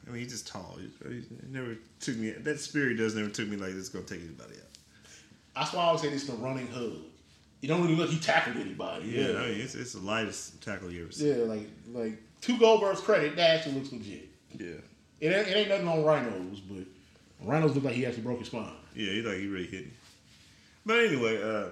I 0.08 0.12
mean, 0.12 0.24
he's 0.24 0.32
just 0.32 0.48
tall. 0.48 0.78
He, 0.80 0.90
he 1.10 1.24
never 1.50 1.78
took 2.00 2.18
me. 2.18 2.32
That 2.32 2.60
spirit 2.60 2.98
does 2.98 3.16
never 3.16 3.30
took 3.30 3.48
me 3.48 3.56
like 3.56 3.72
it's 3.72 3.88
gonna 3.90 4.04
take 4.06 4.20
anybody 4.22 4.56
out. 4.56 4.68
That's 5.56 5.74
why 5.74 5.82
I 5.82 5.86
always 5.88 6.02
say 6.02 6.10
it's 6.10 6.26
the 6.26 6.34
running 6.34 6.68
hug. 6.68 6.94
You 7.62 7.68
don't 7.68 7.82
really 7.84 7.96
look 7.96 8.10
he 8.10 8.20
tackled 8.20 8.56
anybody. 8.58 9.08
Yeah, 9.10 9.28
Yeah, 9.30 9.40
I 9.40 9.48
mean, 9.50 9.62
it's, 9.62 9.76
it's 9.76 9.94
the 9.94 10.00
lightest 10.00 10.62
tackle 10.64 10.92
you 10.92 11.04
ever 11.04 11.12
seen. 11.12 11.28
yeah. 11.28 11.44
Like 11.44 11.70
like 11.94 12.22
two 12.42 12.58
Goldbergs 12.58 12.98
credit, 12.98 13.36
that 13.36 13.58
actually 13.58 13.76
looks 13.76 13.92
legit. 13.92 14.30
Yeah, 14.58 14.68
It 15.20 15.28
ain't, 15.28 15.48
it 15.48 15.56
ain't 15.58 15.70
nothing 15.70 15.88
on 15.88 16.04
Rhyno's, 16.04 16.60
but 16.62 16.84
Rhyno's 17.46 17.76
look 17.76 17.84
like 17.84 17.94
he 17.94 18.06
actually 18.06 18.24
broke 18.24 18.40
his 18.40 18.48
spine. 18.48 18.72
yeah, 18.96 19.12
he 19.12 19.22
like 19.22 19.38
he 19.38 19.48
really 19.48 19.68
hit 19.68 19.86
me. 19.86 19.92
But 20.86 21.00
anyway, 21.00 21.42
uh, 21.42 21.66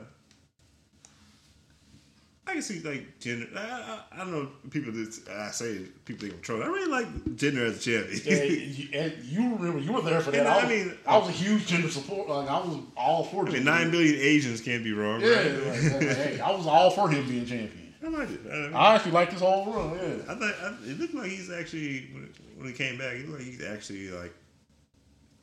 I 2.49 2.53
can 2.53 2.61
see 2.61 2.79
like 2.79 3.19
Jinder. 3.19 3.55
I, 3.55 3.59
I, 3.61 4.03
I 4.11 4.17
don't 4.17 4.31
know 4.31 4.49
people 4.69 4.91
that 4.93 5.19
I 5.29 5.51
say 5.51 5.81
people 6.05 6.21
think 6.21 6.33
I'm 6.33 6.41
trolling. 6.41 6.63
I 6.63 6.67
really 6.67 6.91
like 6.91 7.07
Jinder 7.35 7.67
as 7.67 7.77
a 7.77 7.79
champion. 7.79 8.21
Yeah, 8.25 8.43
you, 8.43 8.89
and 8.93 9.23
you 9.23 9.55
remember 9.55 9.79
you 9.79 9.93
were 9.93 10.01
there 10.01 10.19
for 10.21 10.31
that. 10.31 10.47
I, 10.47 10.59
I 10.59 10.61
was, 10.63 10.69
mean- 10.69 10.97
I 11.05 11.17
was 11.17 11.29
a 11.29 11.31
huge 11.31 11.67
Jinder 11.69 11.89
support. 11.89 12.27
Like 12.27 12.49
I 12.49 12.59
was 12.59 12.79
all 12.97 13.23
for. 13.23 13.47
I 13.47 13.51
mean, 13.51 13.63
nine 13.63 13.91
billion 13.91 14.15
Asians 14.15 14.61
can't 14.61 14.83
be 14.83 14.93
wrong. 14.93 15.21
Yeah, 15.21 15.29
right? 15.29 15.53
like, 15.53 15.83
like, 15.93 16.17
hey, 16.17 16.39
I 16.39 16.51
was 16.51 16.65
all 16.67 16.89
for 16.89 17.09
him 17.09 17.27
being 17.27 17.45
champion. 17.45 17.93
I 18.03 18.07
like 18.07 18.29
it. 18.31 18.39
I, 18.49 18.77
I 18.77 18.95
actually 18.95 19.11
like 19.11 19.29
this 19.31 19.41
whole 19.41 19.71
run. 19.71 19.91
Yeah, 19.91 20.31
I 20.31 20.35
thought 20.35 20.55
I, 20.63 20.75
it 20.89 20.99
looked 20.99 21.13
like 21.13 21.29
he's 21.29 21.51
actually 21.51 22.07
when, 22.13 22.33
when 22.57 22.67
he 22.67 22.73
came 22.73 22.97
back, 22.97 23.15
he 23.17 23.23
looked 23.23 23.39
like 23.39 23.47
he's 23.47 23.63
actually 23.63 24.09
like. 24.09 24.33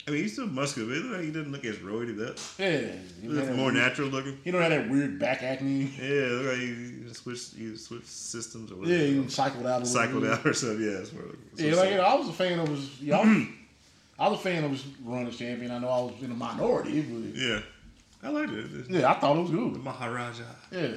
I 0.09 0.13
mean, 0.13 0.23
he's 0.23 0.35
still 0.35 0.47
muscular, 0.47 1.01
but 1.03 1.11
like 1.17 1.21
he 1.25 1.31
doesn't 1.33 1.51
look 1.51 1.65
as 1.65 1.77
roided 1.79 2.25
up. 2.29 2.39
yeah. 2.59 2.93
He 3.21 3.27
looks 3.29 3.51
more 3.57 3.73
that- 3.73 3.79
natural 3.79 4.09
looking. 4.09 4.39
He 4.45 4.51
don't 4.53 4.63
have 4.63 4.71
that 4.71 4.89
weird 4.89 5.19
back 5.19 5.43
acne. 5.43 5.91
Yeah, 6.01 6.27
look 6.29 6.47
like 6.47 6.59
he 6.59 7.13
switched, 7.13 7.55
he 7.57 7.77
switched 7.77 8.07
systems 8.07 8.71
or 8.71 8.77
whatever. 8.77 8.97
Yeah, 9.05 9.23
he 9.23 9.29
cycled 9.29 9.67
out. 9.67 9.83
A 9.83 9.85
little 9.85 9.87
cycled 9.87 10.25
out 10.25 10.47
or 10.47 10.53
something. 10.53 10.81
Yeah, 10.87 10.99
that's 10.99 11.13
what. 11.13 11.25
that's 11.51 11.61
Yeah, 11.63 11.75
like 11.75 11.91
you 11.91 11.97
know, 11.97 12.03
I 12.03 12.15
was 12.15 12.29
a 12.29 12.33
fan 12.33 12.59
of 12.61 12.69
his. 12.69 13.01
Yeah, 13.01 13.19
I 13.19 13.25
was, 13.27 13.47
I 14.19 14.29
was 14.29 14.39
a 14.39 14.43
fan 14.43 14.63
of 14.65 14.71
his 14.71 14.85
run 15.05 15.27
as 15.27 15.37
champion. 15.37 15.73
I 15.73 15.79
know 15.79 15.89
I 15.89 16.01
was 16.03 16.23
in 16.23 16.31
a 16.31 16.35
minority, 16.35 17.01
but 17.03 17.37
yeah, 17.39 17.61
I 18.23 18.29
liked 18.29 18.53
it. 18.53 18.89
Yeah, 18.89 19.11
I 19.11 19.15
thought 19.15 19.37
it 19.37 19.41
was 19.41 19.51
The 19.51 19.57
good. 19.57 19.83
Maharaja, 19.83 20.45
Yeah, 20.71 20.89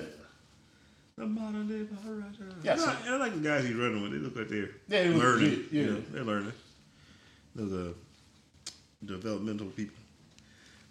the 1.18 1.26
modern 1.26 1.68
day 1.68 1.88
Maharaja. 1.92 2.44
Yeah, 2.64 2.72
and, 2.74 2.82
so- 2.82 2.88
I, 2.90 2.96
and 3.08 3.16
I 3.16 3.18
like 3.18 3.34
the 3.34 3.40
guys 3.42 3.66
he's 3.66 3.74
running 3.76 4.04
with. 4.04 4.12
They 4.12 4.20
look 4.20 4.36
like 4.36 4.50
they're 4.50 4.70
Yeah, 4.88 5.04
they 5.04 5.10
learning. 5.10 5.50
legit, 5.50 5.66
yeah. 5.74 5.82
You 5.82 5.92
know, 5.94 6.04
they're 6.12 6.24
learning. 6.24 6.54
They're 7.56 7.66
the 7.66 7.90
uh, 7.90 7.94
developmental 9.06 9.68
people. 9.68 9.96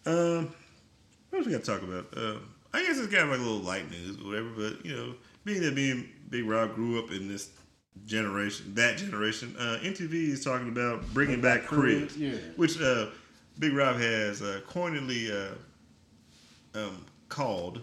Um, 0.07 0.55
what 1.31 1.39
else 1.39 1.47
we 1.47 1.53
got 1.53 1.65
to 1.65 1.71
talk 1.71 1.83
about? 1.83 2.07
Um, 2.17 2.49
I 2.73 2.83
guess 2.83 2.99
it's 2.99 3.13
kind 3.13 3.25
of 3.25 3.31
like 3.31 3.41
a 3.41 3.43
little 3.43 3.59
light 3.59 3.91
news 3.91 4.17
or 4.21 4.27
whatever, 4.29 4.49
but 4.57 4.85
you 4.85 4.95
know, 4.95 5.15
being 5.45 5.63
that 5.63 5.75
being 5.75 6.09
Big 6.31 6.45
Rob 6.45 6.75
grew 6.75 6.99
up 7.03 7.11
in 7.11 7.29
this 7.29 7.51
generation, 8.07 8.75
that 8.75 8.99
generation, 8.99 9.55
uh, 9.59 9.79
MTV 9.83 10.13
is 10.13 10.45
talking 10.45 10.69
about 10.69 11.03
bringing 11.13 11.41
back 11.41 11.65
cribs, 11.65 12.17
yeah. 12.17 12.33
which 12.57 12.81
uh, 12.81 13.07
Big 13.59 13.73
Rob 13.73 13.97
has 13.97 14.43
uh, 14.43 14.61
cornily 14.67 15.31
uh, 15.31 16.79
um, 16.79 17.05
called 17.29 17.83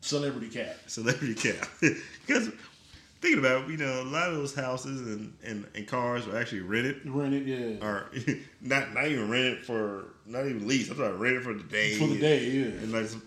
Celebrity 0.00 0.48
cat. 0.48 0.78
celebrity 0.86 1.34
Cat, 1.34 1.68
because 2.26 2.50
thinking 3.20 3.38
about 3.38 3.68
you 3.68 3.76
know 3.76 4.02
a 4.02 4.04
lot 4.04 4.28
of 4.28 4.36
those 4.36 4.54
houses 4.54 5.00
and, 5.00 5.32
and, 5.44 5.66
and 5.74 5.86
cars 5.86 6.26
are 6.28 6.36
actually 6.38 6.60
rented 6.60 7.00
Rented, 7.04 7.46
yeah. 7.46 7.84
or 7.86 8.10
not 8.60 8.92
not 8.94 9.06
even 9.06 9.30
rented 9.30 9.64
for 9.64 10.06
not 10.26 10.46
even 10.46 10.66
leased. 10.68 10.90
I'm 10.90 10.96
talking 10.96 11.18
rented 11.18 11.42
for 11.42 11.54
the 11.54 11.62
day 11.64 11.94
For 11.96 12.06
the 12.06 12.18
day, 12.18 12.44
yeah. 12.50 12.64
and 12.66 12.92
like 12.92 13.06
some, 13.06 13.22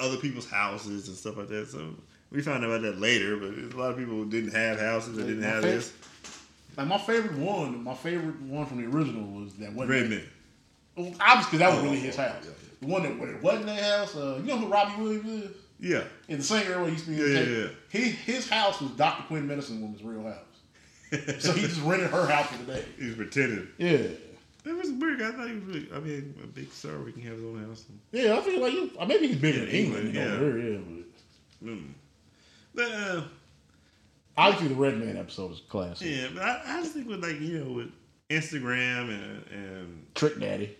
other 0.00 0.16
people's 0.16 0.48
houses 0.50 1.08
and 1.08 1.16
stuff 1.16 1.36
like 1.36 1.48
that. 1.48 1.68
So 1.68 1.94
we 2.30 2.42
found 2.42 2.64
out 2.64 2.70
about 2.70 2.82
that 2.82 2.98
later, 3.00 3.36
but 3.36 3.54
there's 3.56 3.72
a 3.72 3.76
lot 3.76 3.90
of 3.92 3.96
people 3.96 4.14
who 4.14 4.28
didn't 4.28 4.52
have 4.52 4.78
houses 4.80 5.16
that 5.16 5.26
didn't 5.26 5.42
have 5.44 5.62
fa- 5.62 5.68
this. 5.68 5.92
Like 6.76 6.86
my 6.88 6.98
favorite 6.98 7.32
one, 7.38 7.82
my 7.84 7.94
favorite 7.94 8.40
one 8.42 8.66
from 8.66 8.78
the 8.78 8.86
original 8.96 9.26
was 9.40 9.54
that 9.54 9.72
one. 9.72 9.88
Redman. 9.88 10.28
Well, 10.96 11.14
obviously, 11.20 11.58
that 11.58 11.70
was 11.70 11.78
Oh, 11.78 11.82
really 11.84 12.00
his 12.00 12.16
house. 12.16 12.42
yeah, 12.44 12.50
The 12.80 12.86
one 12.86 13.02
that 13.04 13.18
where 13.18 13.30
it 13.34 13.42
wasn't 13.42 13.66
their 13.66 13.82
house. 13.98 14.16
Uh, 14.16 14.36
you 14.40 14.46
know 14.48 14.58
who 14.58 14.66
Robbie 14.66 15.00
Williams 15.02 15.44
is? 15.44 15.56
Yeah. 15.80 16.04
In 16.28 16.38
the 16.38 16.44
singer 16.44 16.78
where 16.78 16.86
he 16.86 16.92
used 16.92 17.04
to 17.06 17.10
be. 17.10 17.16
Yeah, 17.16 17.40
yeah, 17.40 17.58
yeah. 17.62 17.68
He, 17.90 18.00
his 18.10 18.48
house 18.48 18.80
was 18.80 18.90
Dr. 18.92 19.24
Quinn 19.24 19.46
Medicine 19.46 19.80
Woman's 19.80 20.02
real 20.02 20.24
house. 20.24 20.44
So 21.40 21.52
he 21.52 21.62
just 21.62 21.80
rented 21.82 22.10
her 22.10 22.26
house 22.26 22.48
for 22.48 22.58
the 22.64 22.72
day. 22.74 22.84
He 22.98 23.06
was 23.06 23.14
pretending. 23.14 23.68
Yeah. 23.78 23.94
It 24.64 24.76
was 24.76 24.90
weird. 24.90 25.22
I 25.22 25.30
thought 25.32 25.48
he 25.48 25.54
was 25.54 25.64
really. 25.64 25.88
I 25.94 26.00
mean, 26.00 26.34
a 26.42 26.46
big 26.46 26.70
star. 26.72 26.98
We 26.98 27.12
can 27.12 27.22
have 27.22 27.34
his 27.36 27.44
own 27.44 27.64
house. 27.64 27.84
Yeah, 28.12 28.36
I 28.36 28.40
feel 28.42 28.60
like 28.60 28.72
you, 28.74 28.90
uh, 28.98 29.06
maybe 29.06 29.28
he's 29.28 29.36
bigger 29.36 29.62
In 29.62 29.68
England, 29.68 30.08
England, 30.08 30.14
yeah. 30.14 30.38
here, 30.38 30.58
yeah. 30.58 30.78
But 31.60 31.66
Mm. 31.70 31.88
But 32.74 32.92
uh, 32.92 33.22
obviously, 34.36 34.68
the 34.68 34.74
Redman 34.74 35.16
episode 35.16 35.50
was 35.50 35.60
classic. 35.68 36.06
yeah, 36.08 36.26
but 36.34 36.42
I, 36.42 36.62
I 36.66 36.80
just 36.80 36.92
think 36.92 37.08
with 37.08 37.22
like 37.22 37.40
you 37.40 37.64
know 37.64 37.72
with 37.72 37.90
Instagram 38.30 39.08
and 39.08 39.44
and 39.50 40.06
Trick 40.14 40.38
Daddy. 40.38 40.76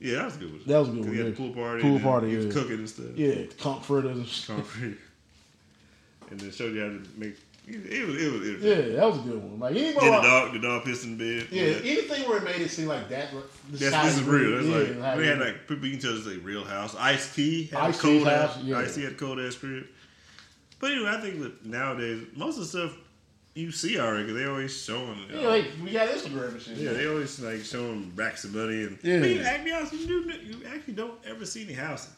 Yeah, 0.00 0.16
that 0.16 0.24
was 0.26 0.36
a 0.36 0.38
good. 0.38 0.50
One. 0.52 0.60
That 0.66 0.78
was 0.78 0.88
a 0.88 0.92
good 0.92 1.00
one, 1.04 1.10
He 1.12 1.16
had 1.18 1.26
yeah. 1.26 1.30
the 1.30 1.36
pool 1.36 1.52
party. 1.54 1.82
Pool 1.82 2.00
party, 2.00 2.30
He 2.30 2.36
was 2.36 2.46
yeah. 2.46 2.52
cooking 2.52 2.78
and 2.78 2.88
stuff. 2.88 3.06
Yeah, 3.16 3.34
comfort 3.58 4.04
and 4.06 4.26
Comfort. 4.46 4.82
and 6.30 6.40
then 6.40 6.50
showed 6.50 6.74
you 6.74 6.80
how 6.80 6.88
to 6.88 7.02
make. 7.16 7.36
It 7.66 8.06
was. 8.06 8.16
It 8.22 8.32
was. 8.32 8.46
It 8.48 8.54
was 8.56 8.62
yeah, 8.62 8.96
that 8.96 9.06
was 9.06 9.18
a 9.20 9.22
good 9.22 9.42
one. 9.42 9.58
Like 9.58 9.74
anybody, 9.74 10.06
the 10.06 10.12
dog, 10.20 10.52
the 10.52 10.58
dog 10.58 10.84
pissed 10.84 11.04
in 11.04 11.16
the 11.16 11.38
bed. 11.40 11.48
yeah, 11.50 11.62
anything 11.62 12.28
where 12.28 12.36
it 12.38 12.44
made 12.44 12.60
it 12.60 12.70
seem 12.70 12.88
like 12.88 13.08
that. 13.08 13.28
That's, 13.70 13.80
this 13.80 14.16
is 14.18 14.22
real. 14.24 14.56
That's 14.62 14.66
yeah, 14.66 14.76
like 14.76 14.98
like- 14.98 15.18
we 15.18 15.26
had 15.26 15.38
like 15.38 15.66
people 15.66 15.86
you 15.86 15.92
can 15.92 16.00
tell 16.00 16.16
it's 16.18 16.26
a 16.26 16.38
real 16.40 16.64
house. 16.64 16.94
Ice-T 16.98 17.64
had 17.68 17.78
a 17.80 17.82
Ice-T's 17.84 18.02
cold 18.02 18.24
house, 18.28 18.56
ass. 18.58 18.62
yeah. 18.64 18.78
Ice 18.78 18.94
T 18.94 19.02
had 19.04 19.16
cold 19.16 19.40
ass 19.40 19.54
crib. 19.54 19.86
But 20.78 20.92
anyway, 20.92 21.08
I 21.10 21.20
think 21.22 21.40
that 21.40 21.64
nowadays 21.64 22.26
most 22.36 22.56
of 22.58 22.64
the 22.64 22.68
stuff 22.68 22.98
you 23.54 23.70
see 23.70 23.98
already, 23.98 24.26
'cause 24.26 24.34
they 24.34 24.44
always 24.46 24.82
showing. 24.82 25.18
you 25.30 25.40
yeah, 25.40 25.46
uh, 25.46 25.50
like 25.50 25.64
we 25.82 25.90
got 25.92 26.08
Instagram 26.08 26.48
and 26.52 26.62
shit. 26.62 26.76
Yeah, 26.76 26.92
they 26.92 27.06
always 27.06 27.38
like 27.40 27.64
showing 27.64 28.12
racks 28.16 28.44
of 28.44 28.54
money 28.54 28.82
and 28.84 28.98
Yeah. 29.02 29.20
But 29.20 29.30
you, 29.30 29.38
to 29.44 29.60
be 29.64 29.72
honest, 29.72 29.92
you, 29.92 30.06
do, 30.06 30.32
you 30.44 30.56
actually 30.66 30.94
don't 30.94 31.14
ever 31.26 31.46
see 31.46 31.62
any 31.64 31.72
houses. 31.74 32.10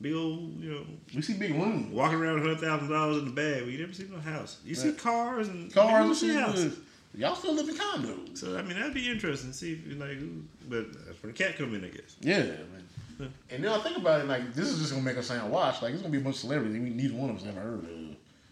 Big 0.00 0.14
old, 0.14 0.60
you 0.62 0.70
know, 0.70 0.86
we 1.14 1.22
see 1.22 1.34
big 1.34 1.52
rooms. 1.54 1.92
walking 1.92 2.18
around 2.18 2.34
with 2.34 2.44
hundred 2.44 2.60
thousand 2.60 2.88
dollars 2.88 3.18
in 3.18 3.24
the 3.24 3.30
bag, 3.32 3.64
but 3.64 3.72
you 3.72 3.78
never 3.78 3.92
see 3.92 4.06
no 4.10 4.20
house. 4.20 4.58
You 4.64 4.74
see 4.76 4.92
cars 4.92 5.48
and 5.48 5.72
Cars 5.72 5.90
you 5.90 5.96
and 5.96 6.06
don't 6.06 6.14
see 6.14 6.34
houses. 6.34 6.78
Y'all 7.14 7.34
still 7.34 7.54
live 7.54 7.68
in 7.68 7.74
condos. 7.74 8.38
So 8.38 8.56
I 8.56 8.62
mean, 8.62 8.76
that'd 8.78 8.94
be 8.94 9.08
interesting. 9.10 9.50
to 9.50 9.56
See 9.56 9.72
if 9.72 9.86
you 9.88 9.94
like, 9.96 10.10
who- 10.18 10.44
but 10.68 10.92
that's 11.06 11.20
where 11.22 11.32
the 11.32 11.38
cat 11.38 11.56
come 11.56 11.74
in, 11.74 11.84
I 11.84 11.88
guess. 11.88 12.14
Yeah, 12.20 12.38
man. 12.44 13.32
And 13.50 13.64
then 13.64 13.72
I 13.72 13.78
think 13.80 13.96
about 13.96 14.20
it, 14.20 14.28
like 14.28 14.54
this 14.54 14.68
is 14.68 14.78
just 14.78 14.92
gonna 14.92 15.02
make 15.02 15.16
us 15.16 15.26
sound 15.26 15.50
washed. 15.50 15.82
Like 15.82 15.92
it's 15.94 16.02
gonna 16.02 16.12
be 16.12 16.18
a 16.18 16.20
bunch 16.20 16.36
of 16.36 16.40
celebrities 16.42 16.80
we 16.80 16.90
neither 16.90 17.14
one 17.14 17.30
of 17.30 17.36
us 17.36 17.44
ever 17.46 17.58
heard 17.60 17.78
of. 17.84 18.07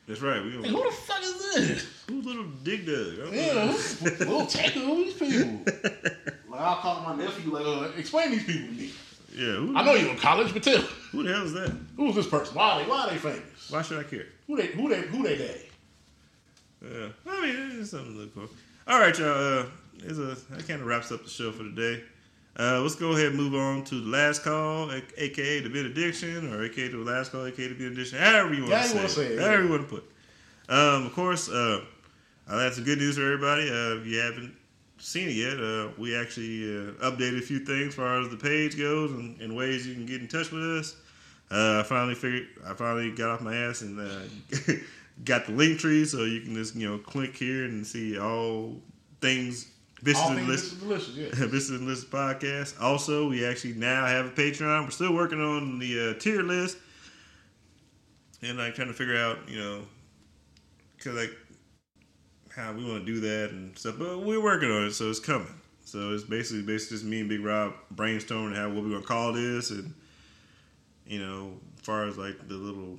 That's 0.07 0.21
right. 0.21 0.43
We 0.43 0.53
Like, 0.53 0.71
who 0.71 0.85
the 0.85 0.91
fuck 0.95 1.23
is 1.23 1.55
this? 1.55 1.87
who's 2.09 2.25
little 2.25 2.45
dig 2.63 2.87
dug? 2.87 3.33
Yeah, 3.35 3.75
little 4.21 4.47
tackle, 4.47 4.83
who 4.83 5.05
these 5.05 5.15
people? 5.15 5.61
Like 6.49 6.61
I'll 6.61 6.77
call 6.77 7.01
my 7.03 7.17
nephew, 7.23 7.53
like, 7.53 7.67
uh, 7.67 7.91
explain 7.99 8.31
these 8.31 8.45
people 8.45 8.69
to 8.69 8.73
me. 8.73 8.91
yeah. 9.35 9.53
Who, 9.57 9.77
I 9.77 9.85
know 9.85 9.93
you're 9.95 10.11
in 10.11 10.17
college, 10.17 10.55
but 10.55 10.63
tell 10.63 10.79
who 10.81 11.23
the 11.23 11.31
hell 11.35 11.45
is 11.45 11.53
that? 11.53 11.71
who's 11.97 12.15
this 12.15 12.27
person? 12.29 12.55
Why 12.55 12.71
are 12.71 12.83
they 12.83 12.89
why 12.89 13.03
are 13.05 13.11
they 13.11 13.19
famous? 13.19 13.71
Why 13.71 13.83
should 13.83 13.99
I 13.99 14.05
care? 14.05 14.25
Who 14.47 14.57
they 14.57 14.69
who 14.69 14.89
they 14.89 15.03
who 15.03 15.23
they 15.23 15.37
daddy? 15.37 15.69
Yeah, 16.83 17.09
I 17.27 17.41
mean, 17.43 17.81
it's 17.81 17.91
something 17.91 18.13
to 18.15 18.19
look 18.21 18.33
for. 18.33 18.49
All 18.91 18.99
right, 19.01 19.19
y'all. 19.19 19.59
Uh, 19.61 19.67
it's 19.99 20.19
a, 20.19 20.37
that 20.55 20.67
kind 20.69 20.81
of 20.81 20.87
wraps 20.87 21.11
up 21.13 21.25
the 21.25 21.29
show 21.31 21.53
for 21.53 21.65
today. 21.65 22.03
Uh, 22.59 22.81
let's 22.81 22.95
go 22.95 23.13
ahead 23.13 23.27
and 23.27 23.37
move 23.37 23.55
on 23.55 23.85
to 23.85 24.01
the 24.01 24.09
last 24.09 24.43
call, 24.43 24.91
aka 25.19 25.61
the 25.61 25.69
benediction, 25.69 26.53
or 26.55 26.65
aka 26.65 26.89
the 26.89 26.97
last 26.97 27.31
call, 27.31 27.45
aka 27.47 27.69
the 27.69 27.75
benediction, 27.75 28.19
however 28.19 28.55
you 28.55 28.63
want 28.63 28.71
Yeah, 28.71 28.83
to 28.83 28.89
say, 28.89 29.07
say 29.09 29.27
it, 29.35 29.39
however 29.41 29.57
yeah. 29.59 29.65
you 29.65 29.71
want 29.71 29.89
to 29.89 29.95
put. 29.97 30.05
Um, 30.69 31.07
of 31.07 31.13
course, 31.13 31.49
uh, 31.51 31.85
some 32.49 32.85
good 32.85 32.99
news 32.99 33.17
for 33.17 33.25
everybody. 33.25 33.69
Uh, 33.69 34.01
if 34.01 34.07
you 34.07 34.19
haven't 34.19 34.55
seen 34.99 35.29
it 35.29 35.33
yet, 35.35 35.61
uh, 35.61 35.91
we 35.99 36.17
actually 36.17 36.65
uh, 36.65 36.93
updated 37.11 37.39
a 37.39 37.43
few 37.43 37.59
things 37.59 37.89
as 37.89 37.95
far 37.95 38.21
as 38.21 38.31
the 38.31 38.37
page 38.37 38.79
goes 38.79 39.13
and, 39.13 39.39
and 39.41 39.55
ways 39.55 39.87
you 39.87 39.95
can 39.95 40.07
get 40.07 40.21
in 40.23 40.29
touch 40.29 40.51
with 40.51 40.63
us. 40.63 40.97
Uh, 41.51 41.81
I 41.81 41.83
finally 41.83 42.15
figured, 42.15 42.49
I 42.67 42.73
finally 42.75 43.13
got 43.13 43.31
off 43.31 43.41
my 43.43 43.55
ass 43.55 43.83
and 43.83 44.01
uh, 44.01 44.73
got 45.25 45.47
the 45.47 45.53
Linktree, 45.53 46.07
so 46.07 46.25
you 46.25 46.41
can 46.41 46.55
just 46.55 46.75
you 46.75 46.89
know 46.91 46.99
click 46.99 47.37
here 47.37 47.65
and 47.67 47.87
see 47.87 48.19
all 48.19 48.77
things. 49.21 49.71
Bitches 50.05 50.17
All 50.17 50.29
and 50.33 50.47
things 50.47 50.83
List, 50.83 51.09
is 51.09 51.17
yeah. 51.17 51.29
Bitches 51.47 51.71
and 51.71 51.87
List 51.87 52.11
podcast. 52.11 52.81
Also, 52.81 53.29
we 53.29 53.45
actually 53.45 53.73
now 53.75 54.05
have 54.07 54.27
a 54.27 54.31
Patreon. 54.31 54.85
We're 54.85 54.91
still 54.91 55.15
working 55.15 55.41
on 55.41 55.79
the 55.79 56.11
uh, 56.11 56.19
tier 56.19 56.43
list, 56.43 56.77
and 58.43 58.59
like 58.59 58.75
trying 58.75 58.89
to 58.89 58.95
figure 58.95 59.17
out, 59.17 59.39
you 59.49 59.59
know, 59.59 59.83
cause 61.03 61.15
like 61.15 61.31
how 62.55 62.73
we 62.73 62.85
want 62.85 63.07
to 63.07 63.13
do 63.13 63.21
that 63.21 63.51
and 63.51 63.77
stuff. 63.79 63.97
But 63.99 64.19
we're 64.23 64.43
working 64.43 64.71
on 64.71 64.85
it, 64.87 64.93
so 64.93 65.09
it's 65.11 65.19
coming. 65.21 65.49
So 65.85 66.13
it's 66.13 66.25
basically 66.25 66.63
basically 66.63 66.97
just 66.97 67.07
me 67.07 67.21
and 67.21 67.29
Big 67.29 67.41
Rob 67.41 67.73
brainstorming 67.95 68.55
how 68.55 68.69
what 68.69 68.85
we're 68.85 68.91
gonna 68.91 69.03
call 69.03 69.33
this, 69.33 69.71
and 69.71 69.95
you 71.07 71.21
know, 71.21 71.53
as 71.79 71.85
far 71.87 72.05
as 72.05 72.19
like 72.19 72.49
the 72.49 72.55
little 72.55 72.99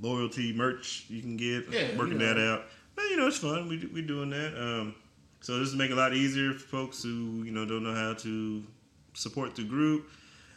loyalty 0.00 0.52
merch 0.52 1.06
you 1.08 1.22
can 1.22 1.36
get, 1.36 1.64
Yeah, 1.72 1.96
working 1.96 2.20
you 2.20 2.26
know. 2.26 2.34
that 2.34 2.38
out. 2.38 2.62
But 2.94 3.04
you 3.04 3.16
know, 3.16 3.26
it's 3.26 3.38
fun. 3.38 3.68
We 3.68 3.78
we 3.92 4.02
doing 4.02 4.30
that. 4.30 4.54
Um, 4.56 4.94
So 5.46 5.60
this 5.60 5.68
is 5.68 5.76
make 5.76 5.92
it 5.92 5.92
a 5.92 5.96
lot 5.96 6.12
easier 6.12 6.52
for 6.54 6.66
folks 6.66 7.04
who 7.04 7.44
you 7.44 7.52
know 7.52 7.64
don't 7.64 7.84
know 7.84 7.94
how 7.94 8.14
to 8.14 8.64
support 9.14 9.54
the 9.54 9.62
group. 9.62 10.08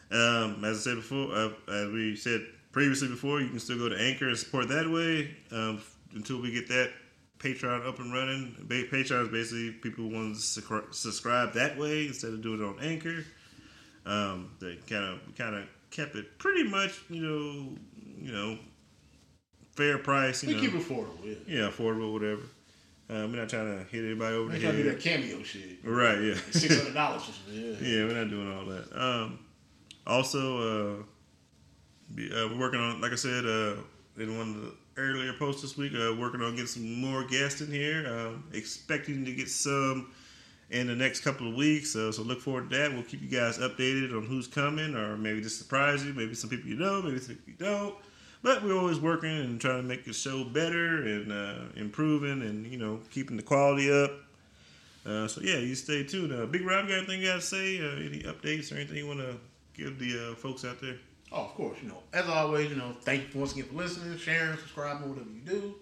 Um, 0.10 0.66
as 0.66 0.80
I 0.80 0.80
said 0.80 0.95
before, 0.95 1.32
uh, 1.32 1.52
as 1.72 1.91
we 1.91 2.16
said 2.16 2.41
previously 2.72 3.07
before, 3.07 3.40
you 3.40 3.49
can 3.49 3.60
still 3.60 3.78
go 3.78 3.88
to 3.88 3.95
Anchor 3.95 4.30
and 4.30 4.36
support 4.36 4.68
that 4.70 4.90
way 4.90 5.30
um, 5.52 5.80
until 6.16 6.41
we 6.41 6.52
get 6.52 6.68
that 6.70 6.90
Patreon 7.38 7.88
up 7.88 7.99
and 7.99 8.11
running. 8.11 8.56
Ba- 8.61 8.86
Patreon 8.86 9.26
is 9.26 9.28
basically 9.28 9.74
people 9.74 10.06
who 10.06 10.16
want 10.16 10.36
to 10.36 10.41
sucri- 10.41 10.91
subscribe 10.91 11.53
that 11.53 11.78
way 11.78 12.07
instead 12.07 12.34
of 12.34 12.41
doing 12.41 12.60
it 12.60 12.66
on 12.66 12.80
Anchor. 12.84 13.24
Um, 14.07 14.49
they 14.60 14.78
kind 14.90 15.06
of 15.06 15.36
kind 15.38 15.53
of 15.53 15.66
kept 15.91 16.16
it 16.16 16.40
pretty 16.40 16.64
much, 16.64 16.99
you 17.11 17.22
know, 17.22 17.78
you 18.20 18.32
know, 18.32 18.57
fair 19.76 19.99
price. 19.99 20.41
You 20.41 20.49
We 20.49 20.56
know, 20.56 20.61
keep 20.61 20.72
affordable. 20.72 21.24
Yeah. 21.24 21.36
yeah, 21.45 21.70
affordable, 21.70 22.11
whatever. 22.11 22.41
Um, 23.10 23.31
we're 23.31 23.40
not 23.40 23.49
trying 23.49 23.77
to 23.77 23.84
hit 23.91 24.06
anybody 24.06 24.36
over 24.36 24.52
We 24.52 24.52
the 24.52 24.53
ain't 24.56 24.64
trying 24.64 24.76
to 24.77 24.84
do 24.84 24.90
head. 24.90 24.98
that 24.98 25.03
cameo 25.03 25.44
shit. 25.44 25.80
Right, 25.84 26.22
yeah. 26.22 26.36
Six 26.52 26.77
hundred 26.77 26.94
dollars. 26.94 27.23
Yeah. 27.49 27.61
yeah, 27.81 28.06
we're 28.06 28.14
not 28.14 28.30
doing 28.30 28.52
all 28.56 28.65
that. 28.65 29.02
Um, 29.02 29.40
also, 30.06 30.99
uh, 30.99 31.03
be, 32.14 32.31
uh, 32.31 32.48
we're 32.49 32.60
working 32.60 32.80
on, 32.80 33.02
like 33.02 33.11
I 33.11 33.15
said, 33.15 33.45
uh, 33.45 33.76
in 34.18 34.38
one 34.38 34.49
of 34.49 34.61
the 34.61 34.73
earlier 34.98 35.34
posts 35.34 35.61
this 35.64 35.76
week, 35.77 35.94
uh, 35.94 36.14
working 36.19 36.41
on 36.41 36.52
getting 36.52 36.68
some 36.68 37.02
more 37.02 37.23
guests 37.23 37.61
in 37.61 37.72
here. 37.72 38.06
Um, 38.07 38.44
expecting 38.53 39.26
to 39.26 39.31
get 39.31 39.49
some 39.49 40.11
in 40.69 40.86
the 40.86 40.95
next 40.95 41.22
couple 41.22 41.48
of 41.49 41.56
weeks. 41.56 41.95
Uh, 41.95 42.11
so 42.11 42.22
look 42.22 42.41
forward 42.41 42.69
to 42.69 42.77
that. 42.77 42.94
We'll 42.94 43.02
keep 43.03 43.23
you 43.23 43.27
guys 43.30 43.57
updated 43.57 44.15
on 44.15 44.26
who's 44.26 44.45
coming, 44.48 44.94
or 44.95 45.18
maybe 45.18 45.41
just 45.41 45.57
surprise 45.57 46.06
you. 46.06 46.14
Maybe 46.14 46.36
some 46.36 46.49
people 46.52 46.69
you 46.69 46.76
know, 46.76 47.02
maybe 47.02 47.18
some 47.19 47.36
people 47.36 47.53
you 47.53 47.65
don't. 47.65 47.95
But 48.41 48.64
we're 48.64 48.78
always 48.78 48.99
working 48.99 49.38
and 49.38 49.60
trying 49.60 49.82
to 49.82 49.88
make 49.88 50.06
the 50.06 50.14
show 50.14 50.45
better 50.45 51.03
and 51.03 51.32
uh, 51.32 51.56
improving 51.76 52.41
and 52.41 52.66
you 52.66 52.78
know 52.78 52.99
keeping 53.11 53.36
the 53.38 53.44
quality 53.44 53.91
up. 53.91 54.11
Uh, 55.06 55.28
so 55.28 55.41
yeah, 55.41 55.57
you 55.57 55.76
stay 55.76 56.03
tuned. 56.03 56.34
Uh, 56.34 56.45
Big 56.45 56.66
Rob, 56.66 56.88
got 56.88 56.98
anything 56.98 57.22
you 57.22 57.28
got 57.28 57.36
to 57.36 57.41
say? 57.41 57.80
Uh, 57.80 57.95
any 57.95 58.20
updates 58.24 58.72
or 58.72 58.76
anything 58.76 58.98
you 58.98 59.07
want 59.07 59.20
to 59.20 59.36
give 59.76 59.99
the 59.99 60.32
uh, 60.32 60.36
folks 60.36 60.64
out 60.64 60.80
there? 60.80 60.95
Oh, 61.32 61.44
of 61.44 61.53
course. 61.56 61.78
You 61.82 61.90
know, 61.90 61.98
as 62.14 62.28
always, 62.28 62.70
you 62.70 62.76
know, 62.76 62.95
thank 63.02 63.34
you 63.34 63.40
once 63.40 63.53
again 63.53 63.66
for 63.66 63.76
listening, 63.76 64.18
sharing, 64.18 64.57
subscribing, 64.57 65.10
whatever 65.10 65.30
you 65.30 65.41
do. 65.41 65.76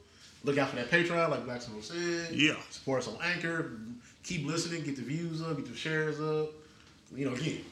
Look 0.43 0.57
out 0.57 0.69
for 0.69 0.75
that 0.77 0.89
Patreon, 0.89 1.29
like 1.29 1.45
Black 1.45 1.61
Snow 1.61 1.81
said. 1.81 2.34
Yeah. 2.34 2.55
Support 2.69 3.01
us 3.01 3.07
on 3.07 3.17
Anchor. 3.23 3.79
Keep 4.23 4.45
listening. 4.45 4.84
Get 4.84 4.95
the 4.95 5.01
views 5.01 5.41
up. 5.41 5.57
Get 5.57 5.67
the 5.67 5.75
shares 5.75 6.19
up. 6.19 6.49
You 7.15 7.29
know, 7.29 7.35
again, 7.35 7.63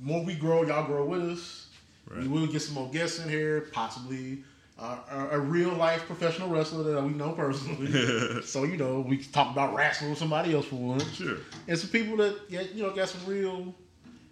more 0.00 0.24
we 0.24 0.34
grow, 0.34 0.62
y'all 0.62 0.86
grow 0.86 1.04
with 1.06 1.22
us. 1.22 1.61
We 2.10 2.16
Right. 2.16 2.28
will 2.30 2.46
get 2.46 2.60
some 2.62 2.74
more 2.74 2.90
guests 2.90 3.18
in 3.20 3.28
here, 3.28 3.68
possibly 3.72 4.42
uh, 4.78 4.98
a, 5.10 5.28
a 5.36 5.40
real 5.40 5.72
life 5.74 6.04
professional 6.06 6.48
wrestler 6.48 6.82
that 6.94 7.02
we 7.02 7.10
know 7.12 7.32
personally. 7.32 8.42
so 8.42 8.64
you 8.64 8.76
know, 8.76 9.00
we 9.00 9.18
can 9.18 9.30
talk 9.32 9.52
about 9.52 9.74
wrestling 9.74 10.10
with 10.10 10.18
somebody 10.18 10.54
else 10.54 10.66
for 10.66 10.76
once, 10.76 11.04
Sure. 11.14 11.36
and 11.68 11.78
some 11.78 11.90
people 11.90 12.16
that 12.18 12.50
get, 12.50 12.72
you 12.74 12.82
know 12.82 12.90
got 12.90 13.08
some 13.08 13.24
real, 13.26 13.74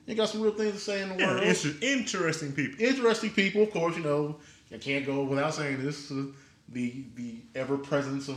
they 0.06 0.14
got 0.14 0.28
some 0.28 0.40
real 0.40 0.52
things 0.52 0.72
to 0.74 0.78
say 0.80 1.02
in 1.02 1.10
the 1.10 1.16
Yeah, 1.16 1.34
world 1.34 1.42
inter- 1.44 1.76
interesting 1.80 2.52
people. 2.52 2.84
interesting 2.84 3.30
people. 3.30 3.62
Of 3.62 3.70
course, 3.70 3.96
you 3.96 4.02
know 4.02 4.36
I 4.72 4.78
can't 4.78 5.06
go 5.06 5.24
without 5.24 5.54
saying 5.54 5.82
this. 5.84 6.10
Uh, 6.10 6.24
the 6.68 7.04
the 7.16 7.36
ever 7.54 7.76
presence 7.78 8.28
of 8.28 8.36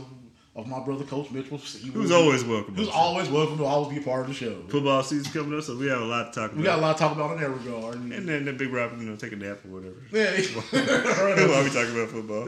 of 0.56 0.68
my 0.68 0.78
brother 0.80 1.04
Coach 1.04 1.30
Mitchell. 1.32 1.58
He 1.58 1.88
Who's 1.88 1.94
was- 2.02 2.12
always 2.12 2.44
welcome. 2.44 2.74
who's 2.76 2.88
always 2.88 3.28
welcome 3.28 3.58
to 3.58 3.64
always 3.64 3.92
be 3.96 4.00
a 4.00 4.04
part 4.04 4.22
of 4.22 4.28
the 4.28 4.34
show. 4.34 4.62
Football 4.68 5.02
season 5.02 5.32
coming 5.32 5.58
up, 5.58 5.64
so 5.64 5.76
we 5.76 5.88
have 5.88 6.00
a 6.00 6.04
lot 6.04 6.32
to 6.32 6.40
talk 6.40 6.50
about. 6.52 6.56
We 6.58 6.64
got 6.64 6.78
a 6.78 6.82
lot 6.82 6.96
to 6.96 7.02
talk 7.02 7.12
about 7.16 7.32
in 7.36 7.40
that 7.40 7.50
regard. 7.50 7.96
And, 7.96 8.12
And 8.12 8.28
then 8.28 8.44
the 8.44 8.52
Big 8.52 8.72
Rob, 8.72 8.92
you 8.98 9.04
know, 9.04 9.16
take 9.16 9.32
a 9.32 9.36
nap 9.36 9.58
or 9.64 9.80
whatever. 9.80 9.96
yeah, 10.12 10.30
While 11.48 11.64
we 11.64 11.70
talking 11.70 11.94
about 11.96 12.08
football, 12.10 12.46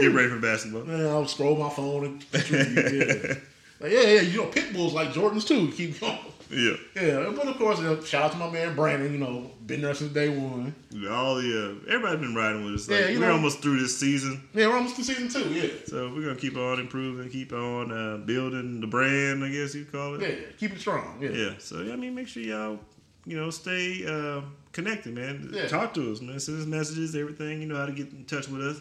get 0.00 0.12
ready 0.12 0.28
for 0.28 0.38
basketball. 0.40 0.84
Man, 0.84 1.06
I'll 1.06 1.26
scroll 1.26 1.56
my 1.56 1.70
phone 1.70 2.04
and 2.04 2.26
yeah. 2.32 3.34
Like, 3.80 3.92
yeah, 3.92 4.00
yeah, 4.00 4.20
you 4.22 4.38
know, 4.38 4.46
pit 4.46 4.72
bulls 4.72 4.92
like 4.92 5.10
Jordans 5.12 5.46
too. 5.46 5.70
Keep 5.72 6.00
going. 6.00 6.18
Yeah, 6.50 6.76
Yeah, 6.96 7.32
but 7.36 7.46
of 7.46 7.56
course, 7.58 7.78
you 7.78 7.84
know, 7.84 8.00
shout 8.02 8.24
out 8.24 8.32
to 8.32 8.38
my 8.38 8.50
man 8.50 8.74
Brandon. 8.74 9.12
You 9.12 9.18
know, 9.18 9.50
been 9.66 9.82
there 9.82 9.94
since 9.94 10.12
day 10.12 10.28
one. 10.30 10.74
all 11.10 11.34
the 11.36 11.76
uh, 11.86 11.92
everybody's 11.92 12.20
been 12.20 12.34
riding 12.34 12.64
with 12.64 12.74
us. 12.74 12.88
Like, 12.88 13.00
Yeah, 13.00 13.08
you 13.08 13.20
we're 13.20 13.26
know- 13.26 13.34
almost 13.34 13.60
through 13.60 13.80
this 13.80 13.98
season, 13.98 14.42
Yeah, 14.54 14.68
we're 14.68 14.76
almost 14.76 14.96
to 14.96 15.04
season 15.04 15.28
two. 15.28 15.48
Yeah, 15.52 15.68
so 15.86 16.12
we're 16.14 16.22
gonna 16.22 16.36
keep 16.36 16.56
on 16.56 16.80
improving, 16.80 17.28
keep 17.30 17.52
on 17.52 17.92
uh, 17.92 18.16
building 18.24 18.80
the 18.80 18.86
brand. 18.86 19.44
I 19.44 19.50
guess 19.50 19.74
you 19.74 19.84
call 19.84 20.14
it. 20.14 20.22
yeah, 20.22 20.46
keep 20.58 20.72
it 20.72 20.80
strong. 20.80 21.18
Yeah, 21.20 21.30
Yeah. 21.30 21.50
So 21.58 21.82
yeah, 21.82 21.92
I 21.92 21.96
mean, 21.96 22.14
make 22.14 22.28
sure 22.28 22.42
y'all, 22.42 22.78
you 23.26 23.36
know, 23.36 23.50
stay 23.50 24.04
uh, 24.06 24.40
connected, 24.72 25.14
man. 25.14 25.50
Yeah. 25.52 25.66
Talk 25.68 25.92
to 25.94 26.12
us, 26.12 26.20
man. 26.22 26.40
Send 26.40 26.60
us 26.60 26.66
messages, 26.66 27.14
everything. 27.14 27.60
You 27.60 27.68
know 27.68 27.76
how 27.76 27.86
to 27.86 27.92
get 27.92 28.10
in 28.12 28.24
touch 28.24 28.48
with 28.48 28.62
us. 28.62 28.80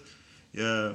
Yeah, 0.53 0.94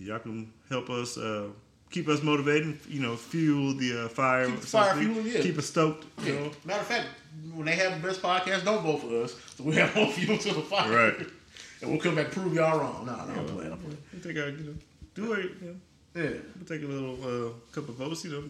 y'all 0.00 0.18
can 0.18 0.52
help 0.68 0.90
us. 0.90 1.16
Uh, 1.16 1.48
keep 1.90 2.08
us 2.08 2.22
motivated. 2.22 2.78
You 2.88 3.00
know, 3.00 3.16
fuel 3.16 3.74
the 3.74 4.04
uh, 4.04 4.08
fire. 4.08 4.46
Keep 4.46 4.60
the 4.60 4.66
fire 4.66 4.94
fueling, 4.96 5.26
yeah. 5.26 5.40
Keep 5.40 5.58
us 5.58 5.66
stoked. 5.66 6.04
You 6.26 6.32
Yeah. 6.32 6.40
know. 6.40 6.50
Matter 6.64 6.80
of 6.80 6.86
fact, 6.86 7.06
when 7.54 7.66
they 7.66 7.76
have 7.76 8.00
the 8.00 8.06
best 8.08 8.22
podcast, 8.22 8.64
don't 8.64 8.82
vote 8.82 8.98
for 9.02 9.22
us. 9.24 9.34
So 9.56 9.64
we 9.64 9.74
have 9.76 9.94
more 9.96 10.10
fuel 10.12 10.38
to 10.38 10.54
the 10.54 10.62
fire. 10.62 10.90
Right. 11.10 11.26
And 11.80 11.92
we'll 11.92 12.00
come 12.00 12.16
back 12.16 12.24
and 12.24 12.34
prove 12.34 12.54
y'all 12.54 12.76
wrong. 12.80 13.06
No, 13.06 13.12
no, 13.14 13.20
I'm 13.40 13.46
playing. 13.46 13.70
I'm 13.72 13.78
playing. 13.78 13.98
We 14.12 14.18
take 14.18 14.36
our, 14.36 14.48
you 14.48 14.64
know, 14.64 14.74
do 15.14 15.32
it. 15.34 15.50
You 15.62 15.66
know, 15.68 15.76
Yeah. 16.20 16.30
we'll 16.56 16.66
take 16.66 16.82
a 16.82 16.86
little 16.90 17.14
uh, 17.22 17.52
couple 17.70 17.94
votes. 17.94 18.24
You 18.24 18.32
know, 18.32 18.42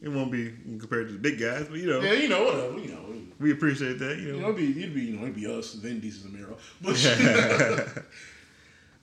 it 0.00 0.08
won't 0.08 0.32
be 0.32 0.54
compared 0.78 1.08
to 1.08 1.12
the 1.12 1.18
big 1.18 1.38
guys, 1.38 1.66
but 1.68 1.78
you 1.78 1.84
know, 1.90 2.00
Yeah, 2.00 2.14
you 2.14 2.30
know, 2.30 2.44
whatever. 2.44 2.78
You 2.78 2.92
know, 2.92 3.04
we 3.38 3.52
appreciate 3.52 3.98
that. 3.98 4.16
You 4.16 4.28
you 4.28 4.32
know, 4.32 4.38
know. 4.38 4.44
it'd 4.56 4.74
be, 4.74 4.82
it'd 4.82 4.94
be, 4.94 5.02
you 5.02 5.16
know, 5.16 5.22
it'd 5.24 5.34
be 5.34 5.46
us, 5.46 5.74
Vin 5.74 6.00
Diesel, 6.00 6.30
and 6.30 6.38
Miro. 6.40 6.56
But 6.80 8.04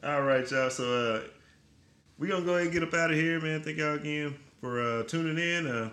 All 0.04 0.22
right, 0.24 0.50
y'all. 0.50 0.72
So 0.72 0.86
uh, 1.18 1.22
we 2.20 2.28
gonna 2.28 2.46
go 2.46 2.52
ahead 2.56 2.64
and 2.64 2.74
get 2.74 2.84
up 2.84 2.94
out 2.94 3.12
of 3.12 3.18
here, 3.18 3.40
man. 3.40 3.64
Thank 3.64 3.78
y'all 3.78 3.96
again 3.96 4.36
for 4.60 4.82
uh, 4.82 5.04
tuning 5.04 5.38
in. 5.38 5.66
Uh, 5.66 5.90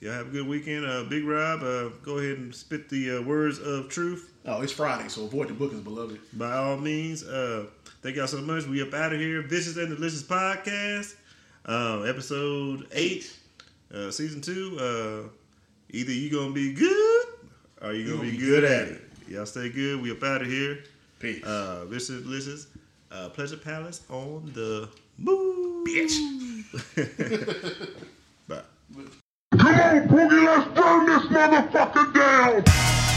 y'all 0.00 0.12
have 0.12 0.28
a 0.28 0.30
good 0.30 0.46
weekend. 0.46 0.86
Uh, 0.86 1.02
Big 1.02 1.24
Rob, 1.24 1.62
uh, 1.62 1.88
go 2.02 2.18
ahead 2.18 2.38
and 2.38 2.54
spit 2.54 2.88
the 2.88 3.18
uh, 3.18 3.22
words 3.22 3.58
of 3.58 3.88
truth. 3.88 4.32
oh, 4.46 4.62
it's 4.62 4.72
Friday, 4.72 5.08
so 5.08 5.24
avoid 5.24 5.48
the 5.48 5.54
bookings, 5.54 5.82
beloved. 5.82 6.20
By 6.32 6.52
all 6.52 6.76
means, 6.76 7.24
uh, 7.24 7.66
thank 8.02 8.14
y'all 8.14 8.28
so 8.28 8.40
much. 8.40 8.66
We 8.66 8.80
up 8.82 8.94
out 8.94 9.12
of 9.12 9.18
here. 9.18 9.42
Vicious 9.42 9.76
and 9.76 9.88
Delicious 9.88 10.22
podcast, 10.22 11.16
uh, 11.66 12.02
episode 12.02 12.86
eight, 12.92 13.36
uh, 13.92 14.12
season 14.12 14.40
two. 14.40 14.78
Uh, 14.78 15.28
either 15.90 16.12
you 16.12 16.30
gonna 16.30 16.52
be 16.52 16.72
good 16.72 17.26
or 17.82 17.92
you 17.92 18.14
gonna, 18.14 18.30
be, 18.30 18.36
good, 18.36 18.62
at 18.62 18.88
it. 18.88 19.02
Y'all 19.26 19.44
stay 19.44 19.70
good. 19.70 20.00
We 20.00 20.12
up 20.12 20.22
out 20.22 20.42
of 20.42 20.46
here. 20.46 20.84
Peace. 21.18 21.42
Uh, 21.42 21.84
Vicious 21.86 22.10
and 22.10 22.22
Delicious, 22.22 22.68
uh, 23.10 23.28
Pleasure 23.30 23.56
Palace 23.56 24.02
on 24.08 24.52
the 24.54 24.88
move. 25.18 25.86
Bitch. 25.86 26.16
Bye. 28.48 28.62
Come 29.56 29.74
on, 29.74 30.08
Boogie, 30.08 30.44
let's 30.46 30.68
burn 30.74 31.06
this 31.06 31.24
motherfucker 31.30 32.14
down! 32.14 33.15